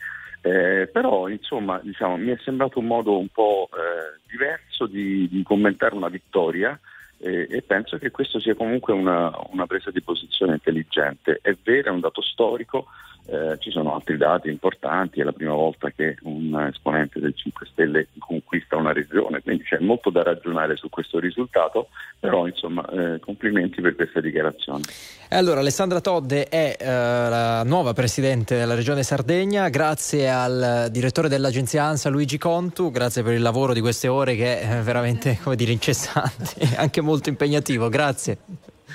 Eh, 0.47 0.87
però 0.87 1.27
insomma 1.27 1.77
diciamo, 1.83 2.15
mi 2.15 2.31
è 2.31 2.37
sembrato 2.41 2.79
un 2.79 2.85
modo 2.85 3.17
un 3.17 3.27
po' 3.27 3.67
eh, 3.73 4.17
diverso 4.29 4.85
di, 4.85 5.27
di 5.27 5.43
commentare 5.43 5.93
una 5.93 6.07
vittoria 6.07 6.79
eh, 7.17 7.47
e 7.49 7.61
penso 7.63 7.97
che 7.97 8.11
questo 8.11 8.39
sia 8.39 8.55
comunque 8.55 8.93
una, 8.93 9.29
una 9.51 9.65
presa 9.65 9.91
di 9.91 10.01
posizione 10.01 10.53
intelligente. 10.53 11.39
È 11.41 11.53
vero, 11.61 11.89
è 11.89 11.91
un 11.91 11.99
dato 11.99 12.21
storico, 12.21 12.85
eh, 13.29 13.57
ci 13.59 13.71
sono 13.71 13.93
altri 13.93 14.15
dati 14.15 14.49
importanti, 14.49 15.19
è 15.19 15.23
la 15.23 15.33
prima 15.33 15.53
volta 15.53 15.89
che 15.89 16.15
un 16.21 16.57
esponente 16.71 17.19
del 17.19 17.35
5 17.35 17.65
Stelle 17.65 18.07
conquista 18.19 18.77
una 18.77 18.93
regione, 18.93 19.41
quindi 19.41 19.63
c'è 19.63 19.79
molto 19.79 20.09
da 20.09 20.23
ragionare 20.23 20.77
su 20.77 20.89
questo 20.89 21.19
risultato, 21.19 21.89
però 22.19 22.47
insomma 22.47 22.85
eh, 22.89 23.19
complimenti 23.19 23.81
per 23.81 23.95
questa 23.95 24.21
dichiarazione. 24.21 24.83
Allora, 25.29 25.59
Alessandra 25.59 25.99
Todde 25.99 26.47
è 26.47 26.77
eh, 26.79 26.85
la 26.85 27.63
nuova 27.63 27.91
presidente 27.91 28.55
della 28.55 28.75
regione 28.75 29.03
Sardegna, 29.03 29.67
grazie 29.67 30.29
al 30.29 30.87
direttore 30.89 31.27
dell'agenzia 31.27 31.83
ANSA 31.83 32.09
Luigi 32.09 32.37
Contu, 32.37 32.91
grazie 32.91 33.23
per 33.23 33.33
il 33.33 33.41
lavoro 33.41 33.73
di 33.73 33.81
queste 33.81 34.07
ore 34.07 34.35
che 34.35 34.61
è 34.61 34.79
veramente, 34.81 35.37
come 35.43 35.57
dire, 35.57 35.73
incessante 35.73 36.75
anche 36.77 37.01
molto 37.01 37.27
impegnativo, 37.27 37.89
grazie. 37.89 38.37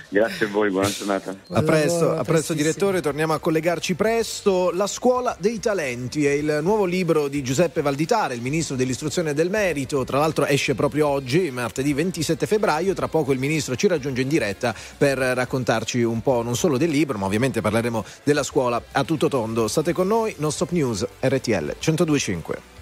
Grazie 0.09 0.47
a 0.47 0.49
voi, 0.49 0.71
buona 0.71 0.91
giornata. 0.91 1.35
A 1.51 1.63
presto, 1.63 2.11
a 2.17 2.23
presto 2.25 2.53
direttore, 2.53 3.01
torniamo 3.01 3.33
a 3.33 3.39
collegarci 3.39 3.95
presto. 3.95 4.71
La 4.73 4.87
scuola 4.87 5.37
dei 5.39 5.59
talenti 5.59 6.27
è 6.27 6.31
il 6.33 6.61
nuovo 6.63 6.85
libro 6.85 7.29
di 7.29 7.43
Giuseppe 7.43 7.83
Valditare, 7.83 8.35
il 8.35 8.41
ministro 8.41 8.77
dell'istruzione 8.77 9.31
e 9.31 9.35
del 9.35 9.51
merito. 9.51 10.05
Tra 10.05 10.19
l'altro 10.19 10.47
esce 10.47 10.75
proprio 10.75 11.09
oggi, 11.09 11.51
martedì 11.51 11.93
27 11.93 12.47
febbraio. 12.47 12.95
Tra 12.95 13.09
poco 13.09 13.33
il 13.33 13.39
ministro 13.39 13.75
ci 13.77 13.87
raggiunge 13.87 14.23
in 14.23 14.29
diretta 14.29 14.75
per 14.97 15.19
raccontarci 15.19 16.03
un 16.03 16.21
po' 16.21 16.43
non 16.43 16.57
solo 16.57 16.77
del 16.77 16.91
libro, 16.91 17.19
ma 17.19 17.27
ovviamente 17.27 17.61
parleremo 17.61 18.05
della 18.23 18.43
scuola 18.43 18.83
a 18.93 19.05
tutto 19.05 19.29
tondo. 19.29 19.69
State 19.69 19.93
con 19.93 20.07
noi, 20.07 20.35
non 20.39 20.53
stop 20.53 20.71
news, 20.71 21.07
RTL 21.21 21.77
1025. 21.79 22.82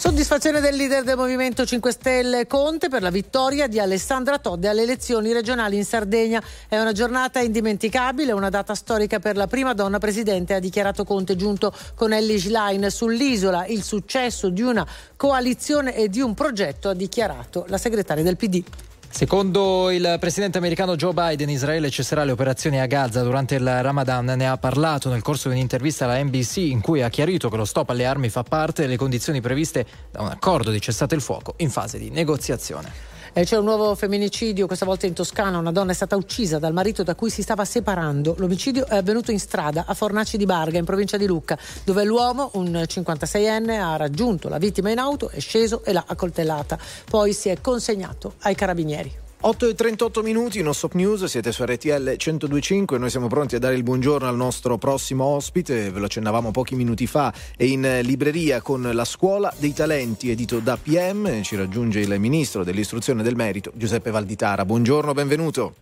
Soddisfazione 0.00 0.60
del 0.60 0.76
leader 0.76 1.04
del 1.04 1.14
Movimento 1.14 1.66
5 1.66 1.92
Stelle 1.92 2.46
Conte 2.46 2.88
per 2.88 3.02
la 3.02 3.10
vittoria 3.10 3.66
di 3.66 3.78
Alessandra 3.78 4.38
Todde 4.38 4.66
alle 4.66 4.80
elezioni 4.80 5.30
regionali 5.30 5.76
in 5.76 5.84
Sardegna. 5.84 6.42
È 6.66 6.80
una 6.80 6.92
giornata 6.92 7.40
indimenticabile, 7.40 8.32
una 8.32 8.48
data 8.48 8.74
storica 8.74 9.18
per 9.18 9.36
la 9.36 9.46
prima 9.46 9.74
donna 9.74 9.98
presidente, 9.98 10.54
ha 10.54 10.58
dichiarato 10.58 11.04
Conte 11.04 11.36
giunto 11.36 11.70
con 11.94 12.14
Ellie 12.14 12.38
Schlein 12.38 12.88
sull'isola. 12.88 13.66
Il 13.66 13.82
successo 13.82 14.48
di 14.48 14.62
una 14.62 14.86
coalizione 15.16 15.94
e 15.94 16.08
di 16.08 16.22
un 16.22 16.32
progetto, 16.32 16.88
ha 16.88 16.94
dichiarato 16.94 17.66
la 17.68 17.76
segretaria 17.76 18.24
del 18.24 18.38
PD. 18.38 18.64
Secondo 19.12 19.90
il 19.90 20.16
presidente 20.20 20.56
americano 20.56 20.94
Joe 20.94 21.12
Biden, 21.12 21.50
Israele 21.50 21.90
cesserà 21.90 22.24
le 22.24 22.30
operazioni 22.30 22.80
a 22.80 22.86
Gaza 22.86 23.22
durante 23.22 23.56
il 23.56 23.82
Ramadan. 23.82 24.24
Ne 24.24 24.48
ha 24.48 24.56
parlato 24.56 25.10
nel 25.10 25.20
corso 25.20 25.48
di 25.48 25.56
un'intervista 25.56 26.04
alla 26.04 26.22
NBC 26.22 26.56
in 26.58 26.80
cui 26.80 27.02
ha 27.02 27.08
chiarito 27.10 27.50
che 27.50 27.56
lo 27.56 27.64
stop 27.64 27.90
alle 27.90 28.06
armi 28.06 28.30
fa 28.30 28.44
parte 28.44 28.82
delle 28.82 28.96
condizioni 28.96 29.40
previste 29.40 29.84
da 30.10 30.22
un 30.22 30.28
accordo 30.28 30.70
di 30.70 30.80
cessate 30.80 31.16
il 31.16 31.20
fuoco 31.20 31.54
in 31.58 31.70
fase 31.70 31.98
di 31.98 32.08
negoziazione. 32.08 33.09
Eh, 33.32 33.44
c'è 33.44 33.56
un 33.56 33.64
nuovo 33.64 33.94
femminicidio, 33.94 34.66
questa 34.66 34.84
volta 34.84 35.06
in 35.06 35.12
Toscana. 35.12 35.58
Una 35.58 35.70
donna 35.70 35.92
è 35.92 35.94
stata 35.94 36.16
uccisa 36.16 36.58
dal 36.58 36.72
marito 36.72 37.04
da 37.04 37.14
cui 37.14 37.30
si 37.30 37.42
stava 37.42 37.64
separando. 37.64 38.34
L'omicidio 38.38 38.86
è 38.86 38.96
avvenuto 38.96 39.30
in 39.30 39.38
strada 39.38 39.84
a 39.86 39.94
Fornaci 39.94 40.36
di 40.36 40.46
Barga, 40.46 40.78
in 40.78 40.84
provincia 40.84 41.16
di 41.16 41.26
Lucca, 41.26 41.56
dove 41.84 42.04
l'uomo, 42.04 42.50
un 42.54 42.72
56enne, 42.72 43.78
ha 43.80 43.96
raggiunto 43.96 44.48
la 44.48 44.58
vittima 44.58 44.90
in 44.90 44.98
auto, 44.98 45.28
è 45.28 45.38
sceso 45.38 45.84
e 45.84 45.92
l'ha 45.92 46.04
accoltellata. 46.06 46.76
Poi 47.08 47.32
si 47.32 47.48
è 47.48 47.60
consegnato 47.60 48.34
ai 48.40 48.56
carabinieri. 48.56 49.19
8 49.42 49.68
e 49.68 49.74
38 49.74 50.22
minuti, 50.22 50.60
non 50.60 50.74
stop 50.74 50.92
news, 50.92 51.24
siete 51.24 51.50
su 51.50 51.64
RTL 51.64 52.14
1025, 52.18 52.98
noi 52.98 53.08
siamo 53.08 53.26
pronti 53.26 53.54
a 53.54 53.58
dare 53.58 53.74
il 53.74 53.82
buongiorno 53.82 54.28
al 54.28 54.36
nostro 54.36 54.76
prossimo 54.76 55.24
ospite, 55.24 55.90
ve 55.90 55.98
lo 55.98 56.04
accennavamo 56.04 56.50
pochi 56.50 56.74
minuti 56.74 57.06
fa, 57.06 57.32
è 57.56 57.64
in 57.64 58.00
libreria 58.02 58.60
con 58.60 58.82
la 58.92 59.04
Scuola 59.06 59.50
dei 59.56 59.72
Talenti, 59.72 60.30
edito 60.30 60.58
da 60.58 60.76
PM, 60.76 61.40
ci 61.40 61.56
raggiunge 61.56 62.00
il 62.00 62.20
Ministro 62.20 62.64
dell'Istruzione 62.64 63.22
e 63.22 63.24
del 63.24 63.34
Merito, 63.34 63.72
Giuseppe 63.74 64.10
Valditara. 64.10 64.66
Buongiorno, 64.66 65.14
benvenuto. 65.14 65.74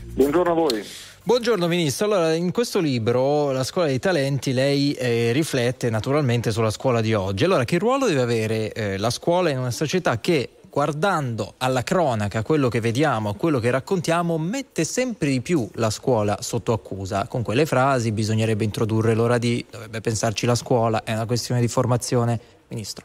Buongiorno 0.00 0.52
a 0.52 0.54
voi. 0.54 0.84
Buongiorno 1.24 1.66
Ministro, 1.66 2.06
allora 2.06 2.32
in 2.34 2.52
questo 2.52 2.78
libro, 2.78 3.50
La 3.50 3.64
scuola 3.64 3.88
dei 3.88 3.98
talenti, 3.98 4.52
lei 4.52 4.92
eh, 4.92 5.32
riflette 5.32 5.90
naturalmente 5.90 6.52
sulla 6.52 6.70
scuola 6.70 7.00
di 7.00 7.12
oggi. 7.12 7.42
Allora, 7.42 7.64
che 7.64 7.76
ruolo 7.76 8.06
deve 8.06 8.20
avere 8.20 8.70
eh, 8.72 8.98
la 8.98 9.10
scuola 9.10 9.50
in 9.50 9.58
una 9.58 9.72
società 9.72 10.20
che 10.20 10.50
guardando 10.70 11.54
alla 11.58 11.82
cronaca, 11.82 12.42
quello 12.42 12.68
che 12.68 12.80
vediamo, 12.80 13.34
quello 13.34 13.58
che 13.58 13.70
raccontiamo, 13.70 14.38
mette 14.38 14.84
sempre 14.84 15.28
di 15.28 15.40
più 15.40 15.68
la 15.74 15.90
scuola 15.90 16.40
sotto 16.40 16.72
accusa. 16.72 17.26
Con 17.26 17.42
quelle 17.42 17.66
frasi 17.66 18.12
bisognerebbe 18.12 18.64
introdurre 18.64 19.14
l'ora 19.14 19.36
di, 19.36 19.64
dovrebbe 19.68 20.00
pensarci 20.00 20.46
la 20.46 20.54
scuola, 20.54 21.02
è 21.02 21.12
una 21.12 21.26
questione 21.26 21.60
di 21.60 21.68
formazione. 21.68 22.40
Ministro. 22.68 23.04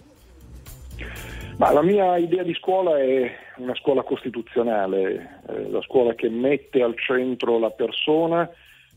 Ma 1.58 1.72
la 1.72 1.82
mia 1.82 2.18
idea 2.18 2.44
di 2.44 2.54
scuola 2.54 3.00
è 3.00 3.32
una 3.58 3.74
scuola 3.76 4.04
costituzionale, 4.04 5.42
eh, 5.48 5.70
la 5.70 5.82
scuola 5.82 6.14
che 6.14 6.30
mette 6.30 6.84
al 6.84 6.96
centro 7.00 7.58
la 7.58 7.72
persona, 7.72 8.50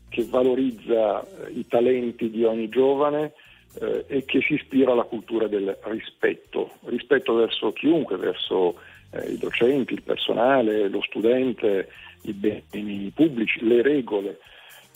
che 0.09 0.27
valorizza 0.29 1.21
eh, 1.21 1.51
i 1.53 1.65
talenti 1.67 2.29
di 2.29 2.43
ogni 2.43 2.69
giovane 2.69 3.33
eh, 3.75 4.05
e 4.07 4.25
che 4.25 4.41
si 4.41 4.53
ispira 4.53 4.91
alla 4.91 5.03
cultura 5.03 5.47
del 5.47 5.77
rispetto, 5.83 6.71
rispetto 6.85 7.33
verso 7.35 7.71
chiunque, 7.71 8.17
verso 8.17 8.79
eh, 9.11 9.31
i 9.31 9.37
docenti, 9.37 9.93
il 9.93 10.01
personale, 10.01 10.87
lo 10.87 11.01
studente, 11.01 11.89
i 12.23 12.33
beni 12.33 13.11
pubblici, 13.13 13.65
le 13.65 13.81
regole. 13.81 14.39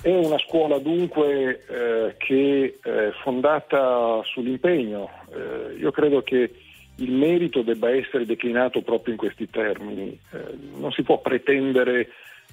È 0.01 0.13
una 0.13 0.37
scuola 0.39 0.79
dunque 0.79 1.63
eh, 1.65 2.15
che 2.17 2.77
è 2.81 3.11
fondata 3.21 4.21
sull'impegno. 4.25 5.09
Eh, 5.31 5.75
io 5.79 5.91
credo 5.91 6.21
che 6.23 6.51
il 6.97 7.11
merito 7.11 7.61
debba 7.61 7.89
essere 7.89 8.25
declinato 8.25 8.81
proprio 8.81 9.13
in 9.13 9.19
questi 9.19 9.49
termini. 9.49 10.17
Eh, 10.31 10.39
non 10.77 10.91
si 10.91 11.03
può 11.03 11.19
pretendere 11.21 12.09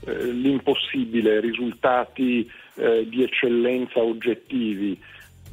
eh, 0.06 0.24
l'impossibile, 0.26 1.40
risultati 1.40 2.48
eh, 2.76 3.06
di 3.09 3.22
eccellenza 3.22 4.01
oggettivi 4.01 4.98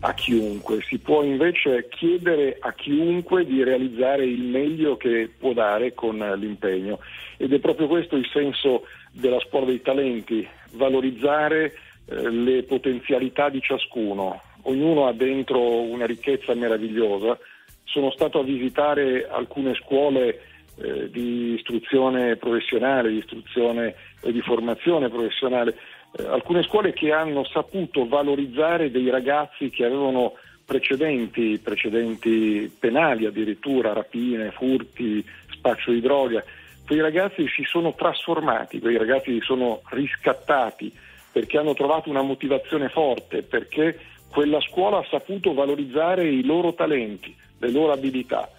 a 0.01 0.13
chiunque, 0.13 0.81
si 0.81 0.99
può 0.99 1.23
invece 1.23 1.87
chiedere 1.89 2.57
a 2.59 2.73
chiunque 2.73 3.45
di 3.45 3.63
realizzare 3.63 4.25
il 4.25 4.43
meglio 4.43 4.95
che 4.95 5.29
può 5.35 5.53
dare 5.53 5.93
con 5.93 6.17
l'impegno 6.37 6.99
ed 7.37 7.51
è 7.53 7.59
proprio 7.59 7.87
questo 7.87 8.15
il 8.15 8.27
senso 8.31 8.83
della 9.11 9.39
scuola 9.39 9.65
dei 9.65 9.81
talenti, 9.81 10.47
valorizzare 10.71 11.73
eh, 12.05 12.29
le 12.29 12.63
potenzialità 12.63 13.49
di 13.49 13.61
ciascuno. 13.61 14.41
Ognuno 14.63 15.07
ha 15.07 15.13
dentro 15.13 15.81
una 15.81 16.05
ricchezza 16.05 16.53
meravigliosa. 16.53 17.37
Sono 17.85 18.11
stato 18.11 18.39
a 18.39 18.43
visitare 18.43 19.27
alcune 19.27 19.73
scuole 19.75 20.41
eh, 20.79 21.09
di 21.09 21.53
istruzione 21.53 22.35
professionale, 22.35 23.09
di 23.09 23.17
istruzione 23.17 23.95
e 24.21 24.31
di 24.31 24.41
formazione 24.41 25.09
professionale 25.09 25.75
eh, 26.11 26.25
alcune 26.25 26.63
scuole 26.63 26.93
che 26.93 27.11
hanno 27.11 27.43
saputo 27.45 28.07
valorizzare 28.07 28.91
dei 28.91 29.09
ragazzi 29.09 29.69
che 29.69 29.85
avevano 29.85 30.33
precedenti, 30.65 31.59
precedenti 31.63 32.71
penali 32.77 33.25
addirittura, 33.25 33.93
rapine, 33.93 34.51
furti, 34.51 35.25
spaccio 35.49 35.91
di 35.91 36.01
droga. 36.01 36.43
Quei 36.85 36.99
ragazzi 36.99 37.47
si 37.47 37.63
sono 37.63 37.93
trasformati, 37.93 38.79
quei 38.79 38.97
ragazzi 38.97 39.31
si 39.31 39.41
sono 39.41 39.81
riscattati 39.89 40.91
perché 41.31 41.57
hanno 41.57 41.73
trovato 41.73 42.09
una 42.09 42.21
motivazione 42.21 42.89
forte, 42.89 43.43
perché 43.43 43.99
quella 44.29 44.59
scuola 44.61 44.97
ha 44.97 45.05
saputo 45.09 45.53
valorizzare 45.53 46.27
i 46.27 46.43
loro 46.43 46.73
talenti, 46.73 47.35
le 47.59 47.71
loro 47.71 47.91
abilità. 47.91 48.49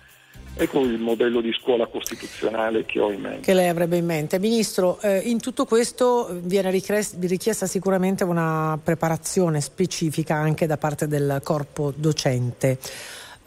Ecco 0.55 0.81
il 0.81 0.99
modello 0.99 1.41
di 1.41 1.53
scuola 1.53 1.87
costituzionale 1.87 2.85
che 2.85 2.99
ho 2.99 3.13
in 3.13 3.21
mente. 3.21 3.41
Che 3.41 3.55
lei 3.55 3.69
avrebbe 3.69 3.97
in 3.97 4.05
mente. 4.05 4.39
Ministro, 4.41 4.99
eh, 5.01 5.19
in 5.19 5.41
tutto 5.41 5.65
questo 5.67 6.29
viene 6.43 6.71
richiesta 6.71 7.67
sicuramente 7.67 8.25
una 8.25 8.79
preparazione 8.83 9.61
specifica 9.61 10.35
anche 10.35 10.67
da 10.67 10.77
parte 10.77 11.07
del 11.07 11.41
corpo 11.45 11.93
docente. 11.95 12.79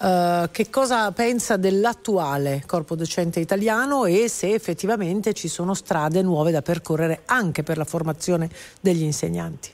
Uh, 0.02 0.50
che 0.52 0.72
cosa 0.72 1.12
pensa 1.12 1.58
dell'attuale 1.58 2.64
corpo 2.66 2.96
docente 2.96 3.40
italiano 3.40 4.06
e 4.06 4.28
se 4.30 4.52
effettivamente 4.52 5.34
ci 5.34 5.48
sono 5.48 5.76
strade 5.76 6.24
nuove 6.24 6.50
da 6.50 6.64
percorrere 6.64 7.22
anche 7.26 7.62
per 7.62 7.78
la 7.78 7.84
formazione 7.84 8.50
degli 8.80 9.04
insegnanti? 9.04 9.70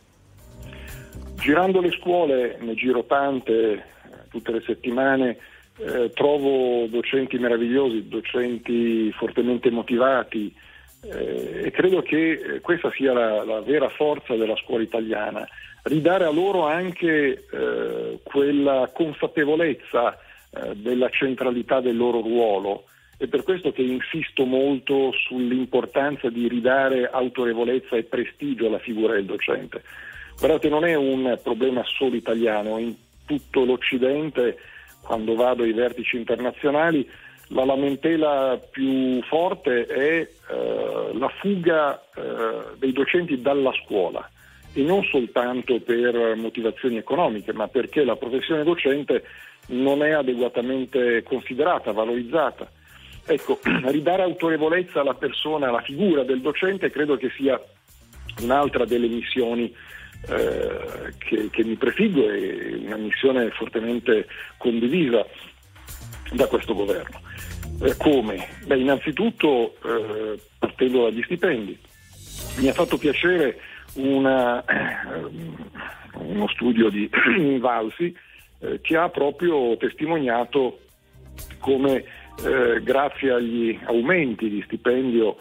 Girando 1.35 1.79
le 1.79 1.91
scuole, 1.91 2.57
ne 2.59 2.73
giro 2.73 3.05
tante 3.05 3.85
tutte 4.27 4.51
le 4.51 4.61
settimane, 4.65 5.37
eh, 5.79 6.11
trovo 6.13 6.87
docenti 6.87 7.37
meravigliosi, 7.37 8.07
docenti 8.07 9.11
fortemente 9.11 9.69
motivati 9.69 10.53
eh, 11.03 11.63
e 11.65 11.71
credo 11.71 12.01
che 12.01 12.31
eh, 12.31 12.61
questa 12.61 12.91
sia 12.91 13.13
la, 13.13 13.43
la, 13.43 13.61
vera 13.61 13.89
forza 13.89 14.35
della 14.35 14.55
scuola 14.55 14.83
italiana, 14.83 15.47
ridare 15.83 16.25
a 16.25 16.31
loro 16.31 16.65
anche 16.65 17.45
eh, 17.51 18.19
quella 18.23 18.89
consapevolezza 18.91 20.17
eh, 20.49 20.75
della 20.75 21.09
centralità 21.09 21.79
del 21.79 21.95
loro 21.95 22.21
ruolo. 22.21 22.85
È 23.15 23.27
per 23.27 23.43
questo 23.43 23.71
che 23.71 23.81
insisto 23.81 24.45
molto 24.45 25.11
sull'importanza 25.11 26.29
di 26.29 26.47
ridare 26.47 27.09
autorevolezza 27.09 27.95
e 27.95 28.03
prestigio 28.03 28.67
alla 28.67 28.79
figura 28.79 29.13
del 29.13 29.25
docente. 29.25 29.81
Guardate, 30.37 30.69
non 30.69 30.85
è 30.85 30.93
un 30.93 31.39
problema 31.41 31.83
solo 31.83 32.15
italiano, 32.15 32.77
in 32.77 32.93
tutto 33.25 33.65
l'Occidente 33.65 34.57
quando 35.07 35.35
vado 35.35 35.63
ai 35.63 35.71
vertici 35.71 36.17
internazionali, 36.17 37.09
la 37.51 37.63
lamentela 37.63 38.59
più 38.69 39.23
forte 39.23 39.85
è 39.85 40.19
eh, 40.19 41.11
la 41.13 41.29
fuga 41.39 41.97
eh, 42.13 42.75
dei 42.77 42.91
docenti 42.91 43.39
dalla 43.39 43.71
scuola 43.85 44.29
e 44.73 44.81
non 44.81 45.01
soltanto 45.05 45.79
per 45.79 46.35
motivazioni 46.35 46.97
economiche, 46.97 47.53
ma 47.53 47.69
perché 47.69 48.03
la 48.03 48.17
professione 48.17 48.65
docente 48.65 49.23
non 49.67 50.03
è 50.03 50.11
adeguatamente 50.11 51.23
considerata, 51.23 51.93
valorizzata. 51.93 52.69
Ecco, 53.25 53.59
ridare 53.88 54.23
autorevolezza 54.23 54.99
alla 54.99 55.13
persona, 55.13 55.69
alla 55.69 55.81
figura 55.81 56.23
del 56.23 56.41
docente 56.41 56.91
credo 56.91 57.15
che 57.15 57.31
sia 57.38 57.59
un'altra 58.41 58.84
delle 58.84 59.07
missioni 59.07 59.73
eh, 60.30 61.14
che, 61.18 61.49
che, 61.49 61.64
mi 61.64 61.76
prefiggo 61.76 62.30
è 62.30 62.73
una 62.85 62.98
missione 62.98 63.49
fortemente 63.52 64.27
condivisa 64.57 65.26
da 66.31 66.48
questo 66.48 66.73
governo. 66.73 67.22
Eh, 67.81 67.95
come? 67.98 68.48
Beh, 68.65 68.77
innanzitutto 68.77 69.76
eh, 69.85 70.39
partendo 70.57 71.03
dagli 71.03 71.22
stipendi. 71.23 71.77
Mi 72.57 72.68
ha 72.68 72.73
fatto 72.73 72.98
piacere 72.98 73.60
una, 73.94 74.64
eh, 74.65 75.23
uno 76.14 76.48
studio 76.49 76.89
di 76.89 77.10
Valsi 77.60 78.15
eh, 78.60 78.80
che 78.81 78.98
ha 78.98 79.10
proprio 79.10 79.77
testimoniato 79.77 80.80
come 81.60 82.03
grazie 82.84 83.31
agli 83.31 83.80
aumenti 83.85 84.48
di 84.48 84.61
stipendio 84.68 85.38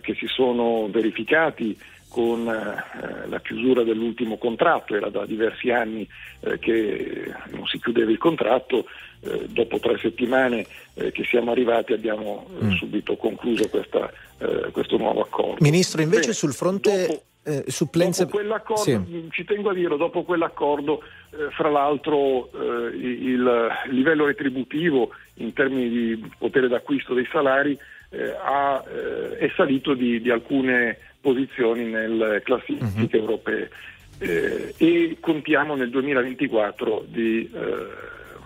che 0.00 0.14
si 0.14 0.26
sono 0.26 0.88
verificati 0.90 1.78
con 2.14 2.46
eh, 2.46 3.26
la 3.28 3.40
chiusura 3.40 3.82
dell'ultimo 3.82 4.38
contratto, 4.38 4.94
era 4.94 5.08
da 5.10 5.26
diversi 5.26 5.70
anni 5.72 6.08
eh, 6.42 6.60
che 6.60 7.34
non 7.50 7.66
si 7.66 7.80
chiudeva 7.80 8.08
il 8.12 8.18
contratto, 8.18 8.86
eh, 9.20 9.46
dopo 9.48 9.80
tre 9.80 9.98
settimane 9.98 10.64
eh, 10.94 11.10
che 11.10 11.24
siamo 11.24 11.50
arrivati 11.50 11.92
abbiamo 11.92 12.46
eh, 12.60 12.66
Mm. 12.66 12.70
subito 12.76 13.16
concluso 13.16 13.68
questa, 13.68 14.12
eh, 14.38 14.70
questo 14.70 14.96
nuovo 14.96 15.22
accordo. 15.22 15.56
Ministro, 15.58 16.02
invece 16.02 16.20
Bene, 16.20 16.32
sul 16.34 16.52
fronte 16.52 17.06
dopo- 17.08 17.22
eh, 17.46 17.64
supplenze... 17.66 18.24
Dopo 18.26 18.36
quell'accordo, 18.36 18.82
Sì. 18.82 18.94
mh, 18.94 19.30
ci 19.32 19.44
tengo 19.44 19.70
a 19.70 19.74
dirlo, 19.74 19.96
dopo 19.96 20.22
quell'accordo, 20.22 21.02
eh, 21.30 21.50
fra 21.50 21.68
l'altro 21.68 22.48
eh, 22.52 22.94
il, 22.94 23.68
livello 23.90 24.26
retributivo 24.26 25.10
in 25.38 25.52
termini 25.52 25.88
di 25.88 26.30
potere 26.38 26.68
d'acquisto 26.68 27.12
dei 27.12 27.26
salari 27.32 27.76
eh, 28.10 28.30
ha, 28.40 28.84
eh, 28.86 29.38
è 29.38 29.50
salito 29.56 29.94
di, 29.94 30.20
di 30.20 30.30
alcune 30.30 30.98
posizioni 31.24 31.84
nelle 31.84 32.42
classifiche 32.42 33.16
europee 33.16 33.70
eh, 34.18 34.74
e 34.76 35.16
contiamo 35.20 35.74
nel 35.74 35.88
2024 35.88 37.06
di 37.08 37.50
eh, 37.50 37.60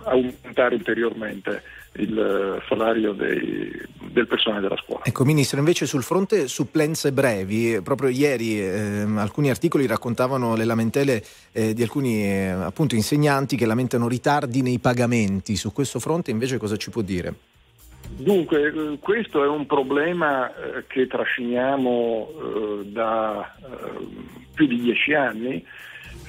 aumentare 0.04 0.76
ulteriormente 0.76 1.62
il 1.96 2.16
eh, 2.16 2.62
salario 2.68 3.12
dei- 3.14 3.72
del 4.12 4.28
personale 4.28 4.60
della 4.60 4.76
scuola. 4.76 5.02
Ecco, 5.04 5.24
Ministro, 5.24 5.58
invece 5.58 5.86
sul 5.86 6.04
fronte 6.04 6.46
supplenze 6.46 7.10
brevi, 7.10 7.74
eh, 7.74 7.82
proprio 7.82 8.08
ieri 8.10 8.60
ehm, 8.60 9.18
alcuni 9.18 9.50
articoli 9.50 9.86
raccontavano 9.86 10.54
le 10.54 10.64
lamentele 10.64 11.22
eh, 11.50 11.74
di 11.74 11.82
alcuni 11.82 12.22
eh, 12.22 12.46
appunto 12.50 12.94
insegnanti 12.94 13.56
che 13.56 13.66
lamentano 13.66 14.06
ritardi 14.06 14.62
nei 14.62 14.78
pagamenti. 14.78 15.56
Su 15.56 15.72
questo 15.72 15.98
fronte 15.98 16.30
invece 16.30 16.58
cosa 16.58 16.76
ci 16.76 16.90
può 16.90 17.02
dire? 17.02 17.34
Dunque, 18.18 18.66
eh, 18.66 18.98
questo 18.98 19.44
è 19.44 19.46
un 19.46 19.66
problema 19.66 20.52
eh, 20.52 20.86
che 20.88 21.06
trasciniamo 21.06 22.28
eh, 22.28 22.84
da 22.86 23.54
più 24.54 24.66
di 24.66 24.80
dieci 24.80 25.14
anni. 25.14 25.64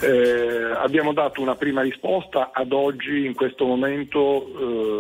Eh, 0.02 0.72
abbiamo 0.76 1.14
dato 1.14 1.42
una 1.42 1.56
prima 1.56 1.82
risposta, 1.82 2.52
ad 2.54 2.74
oggi 2.74 3.26
in 3.26 3.34
questo 3.34 3.66
momento 3.66 4.46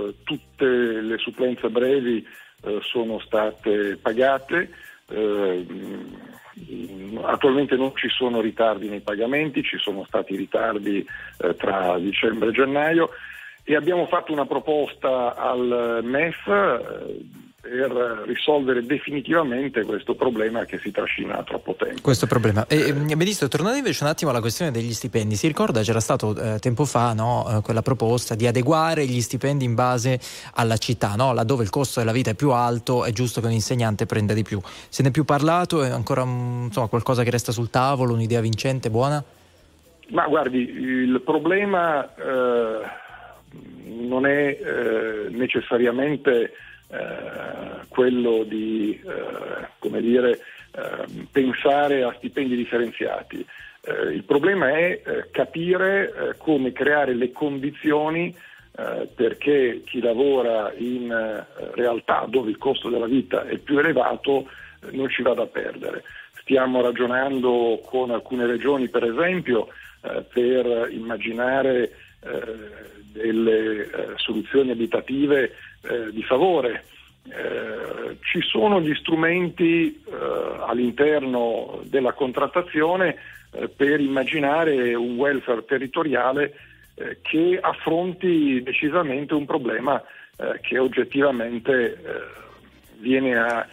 eh, 0.09 0.15
tutte 0.23 0.65
le 0.65 1.17
supplenze 1.19 1.69
brevi 1.69 2.25
eh, 2.63 2.79
sono 2.81 3.19
state 3.19 3.97
pagate. 4.01 4.71
Attualmente 7.21 7.75
non 7.75 7.95
ci 7.95 8.09
sono 8.09 8.41
ritardi 8.41 8.89
nei 8.89 8.99
pagamenti, 9.01 9.63
ci 9.63 9.77
sono 9.77 10.03
stati 10.05 10.35
ritardi 10.35 11.05
tra 11.57 11.97
dicembre 11.97 12.49
e 12.49 12.51
gennaio 12.51 13.09
e 13.69 13.75
abbiamo 13.75 14.07
fatto 14.07 14.31
una 14.31 14.47
proposta 14.47 15.35
al 15.35 15.99
MEF 16.01 16.47
eh, 16.47 17.23
per 17.61 18.23
risolvere 18.25 18.83
definitivamente 18.83 19.83
questo 19.83 20.15
problema 20.15 20.65
che 20.65 20.79
si 20.79 20.89
trascina 20.89 21.43
troppo 21.43 21.75
tempo. 21.75 22.01
Questo 22.01 22.25
problema. 22.25 22.65
E, 22.65 22.87
eh, 22.87 23.15
Ministro, 23.15 23.47
tornando 23.47 23.77
invece 23.77 24.03
un 24.03 24.09
attimo 24.09 24.31
alla 24.31 24.39
questione 24.39 24.71
degli 24.71 24.91
stipendi, 24.91 25.35
si 25.35 25.45
ricorda 25.45 25.83
c'era 25.83 25.99
stato 25.99 26.35
eh, 26.35 26.57
tempo 26.57 26.83
fa 26.85 27.13
no, 27.13 27.45
eh, 27.47 27.61
quella 27.61 27.83
proposta 27.83 28.33
di 28.33 28.47
adeguare 28.47 29.05
gli 29.05 29.21
stipendi 29.21 29.65
in 29.65 29.75
base 29.75 30.19
alla 30.55 30.77
città, 30.77 31.13
no? 31.15 31.31
laddove 31.31 31.61
il 31.61 31.69
costo 31.69 31.99
della 31.99 32.11
vita 32.11 32.31
è 32.31 32.35
più 32.35 32.49
alto 32.49 33.03
è 33.03 33.11
giusto 33.11 33.39
che 33.39 33.45
un 33.45 33.53
insegnante 33.53 34.07
prenda 34.07 34.33
di 34.33 34.41
più. 34.41 34.59
Se 34.63 35.03
ne 35.03 35.09
è 35.09 35.11
più 35.11 35.25
parlato, 35.25 35.83
è 35.83 35.91
ancora 35.91 36.25
mm, 36.25 36.63
insomma, 36.63 36.87
qualcosa 36.87 37.21
che 37.21 37.29
resta 37.29 37.51
sul 37.51 37.69
tavolo, 37.69 38.13
un'idea 38.13 38.41
vincente, 38.41 38.89
buona? 38.89 39.23
Ma 40.07 40.25
guardi, 40.25 40.57
il 40.57 41.21
problema 41.23 42.03
eh, 42.15 43.07
non 43.85 44.26
è 44.26 44.57
eh, 44.59 45.30
necessariamente 45.30 46.53
eh, 46.91 47.85
quello 47.88 48.43
di 48.43 48.99
eh, 48.99 50.01
dire, 50.01 50.31
eh, 50.31 51.26
pensare 51.31 52.03
a 52.03 52.13
stipendi 52.17 52.55
differenziati. 52.55 53.45
Eh, 53.81 54.13
il 54.13 54.23
problema 54.23 54.69
è 54.69 55.01
eh, 55.03 55.30
capire 55.31 56.09
eh, 56.09 56.38
come 56.38 56.71
creare 56.71 57.13
le 57.13 57.31
condizioni 57.31 58.35
perché 59.13 59.81
chi 59.84 59.99
lavora 59.99 60.71
in 60.77 61.09
realtà 61.73 62.26
dove 62.30 62.49
il 62.49 62.57
costo 62.57 62.88
della 62.88 63.07
vita 63.07 63.45
è 63.45 63.57
più 63.57 63.77
elevato 63.77 64.47
non 64.91 65.09
ci 65.09 65.21
vada 65.21 65.41
a 65.41 65.47
perdere. 65.47 66.05
Stiamo 66.39 66.81
ragionando 66.81 67.81
con 67.84 68.11
alcune 68.11 68.45
regioni, 68.45 68.88
per 68.88 69.03
esempio, 69.03 69.67
per 69.99 70.88
immaginare 70.91 71.91
delle 73.21 73.83
eh, 73.83 73.89
soluzioni 74.15 74.71
abitative 74.71 75.51
eh, 75.81 76.11
di 76.11 76.23
favore. 76.23 76.85
Eh, 77.27 78.17
ci 78.21 78.41
sono 78.41 78.81
gli 78.81 78.93
strumenti 78.95 79.87
eh, 79.87 80.13
all'interno 80.65 81.81
della 81.83 82.13
contrattazione 82.13 83.15
eh, 83.51 83.67
per 83.67 83.99
immaginare 83.99 84.95
un 84.95 85.15
welfare 85.15 85.65
territoriale 85.65 86.55
eh, 86.95 87.19
che 87.21 87.59
affronti 87.61 88.63
decisamente 88.63 89.33
un 89.33 89.45
problema 89.45 90.01
che 90.61 90.79
oggettivamente 90.79 92.01
viene 92.99 93.35
a 93.35 93.67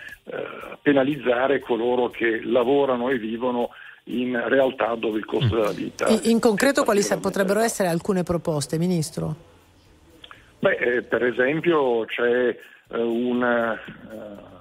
penalizzare 0.83 1.61
coloro 1.61 2.11
che 2.11 2.41
lavorano 2.43 3.09
e 3.09 3.19
vivono 3.19 3.71
in 4.09 4.41
realtà 4.49 4.95
dove 4.95 5.19
il 5.19 5.25
costo 5.25 5.57
della 5.57 5.73
vita 5.73 6.07
In, 6.09 6.21
in 6.25 6.41
concreto 6.41 6.85
quali 6.85 7.03
potrebbero 7.21 7.61
essere 7.61 7.89
alcune 7.89 8.23
proposte, 8.23 8.79
Ministro? 8.79 9.35
Beh, 10.59 10.77
eh, 10.77 11.03
per 11.03 11.25
esempio 11.25 12.05
c'è 12.05 12.49
eh, 12.89 12.99
una 12.99 13.75
eh, 13.75 13.79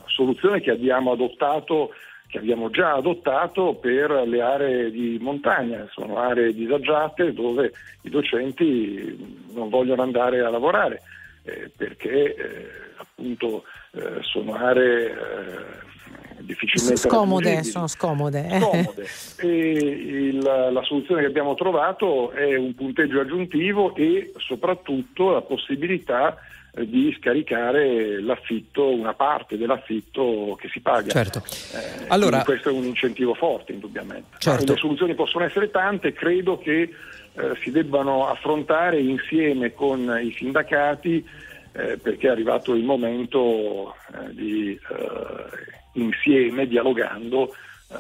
soluzione 0.08 0.62
che 0.62 0.72
abbiamo 0.72 1.12
adottato, 1.12 1.94
che 2.28 2.40
abbiamo 2.40 2.70
già 2.70 2.94
adottato 2.94 3.76
per 3.76 4.12
le 4.28 4.42
aree 4.42 4.92
di 4.92 5.18
montagna, 5.22 5.88
sono 5.92 6.18
aree 6.18 6.54
disagiate 6.54 7.34
dove 7.34 7.72
i 8.02 8.10
docenti 8.10 9.44
non 9.54 9.70
vogliono 9.70 10.02
andare 10.02 10.42
a 10.42 10.50
lavorare 10.50 11.02
eh, 11.44 11.72
perché 11.76 12.36
eh, 12.36 12.68
appunto 12.98 13.64
eh, 13.92 14.20
sono 14.22 14.56
aree 14.56 15.12
eh, 15.12 15.94
difficilmente 16.40 16.98
Scomode, 16.98 17.64
sono 17.64 17.88
scomode. 17.88 18.48
eh. 18.48 18.60
Scomode. 18.60 19.08
E 19.38 19.48
il- 19.48 20.38
la 20.40 20.84
soluzione 20.84 21.22
che 21.22 21.28
abbiamo 21.28 21.56
trovato 21.56 22.32
è 22.32 22.56
un 22.56 22.74
punteggio 22.76 23.20
aggiuntivo 23.20 23.96
e 23.96 24.32
soprattutto 24.38 25.32
la 25.32 25.42
possibilità 25.42 26.38
eh, 26.78 26.86
di 26.90 27.16
scaricare 27.18 28.22
l'affitto, 28.22 28.90
una 28.94 29.14
parte 29.14 29.58
dell'affitto 29.58 30.58
che 30.60 30.68
si 30.70 30.82
paga. 30.82 31.10
Certo. 31.12 31.42
Eh, 31.74 32.06
Allora- 32.08 32.44
questo 32.44 32.70
è 32.70 32.72
un 32.74 32.84
incentivo 32.84 33.34
forte, 33.34 33.72
indubbiamente. 33.72 34.36
Certo. 34.40 34.74
Le 34.74 34.78
soluzioni 34.78 35.16
possono 35.16 35.46
essere 35.46 35.72
tante, 35.72 36.12
credo 36.14 36.58
che 36.58 36.82
eh, 36.82 36.92
si 37.62 37.72
debbano 37.72 38.28
affrontare 38.28 39.00
insieme 39.00 39.74
con 39.74 40.20
i 40.22 40.34
sindacati 40.38 41.26
eh, 41.78 41.98
perché 41.98 42.28
è 42.28 42.32
arrivato 42.32 42.74
il 42.74 42.84
momento 42.86 43.94
eh, 44.14 44.34
di 44.34 44.72
eh, 44.72 45.84
insieme, 45.96 46.68
dialogando, 46.68 47.54
eh, 47.92 47.96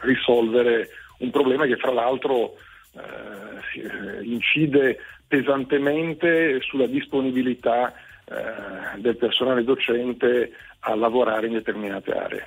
risolvere 0.00 0.88
un 1.18 1.30
problema 1.30 1.66
che 1.66 1.76
fra 1.76 1.92
l'altro 1.92 2.56
eh, 2.92 3.80
eh, 3.80 4.24
incide 4.24 4.98
pesantemente 5.26 6.60
sulla 6.60 6.86
disponibilità 6.86 7.92
eh, 8.24 8.98
del 8.98 9.16
personale 9.16 9.64
docente 9.64 10.52
a 10.80 10.94
lavorare 10.94 11.46
in 11.46 11.52
determinate 11.54 12.12
aree. 12.12 12.46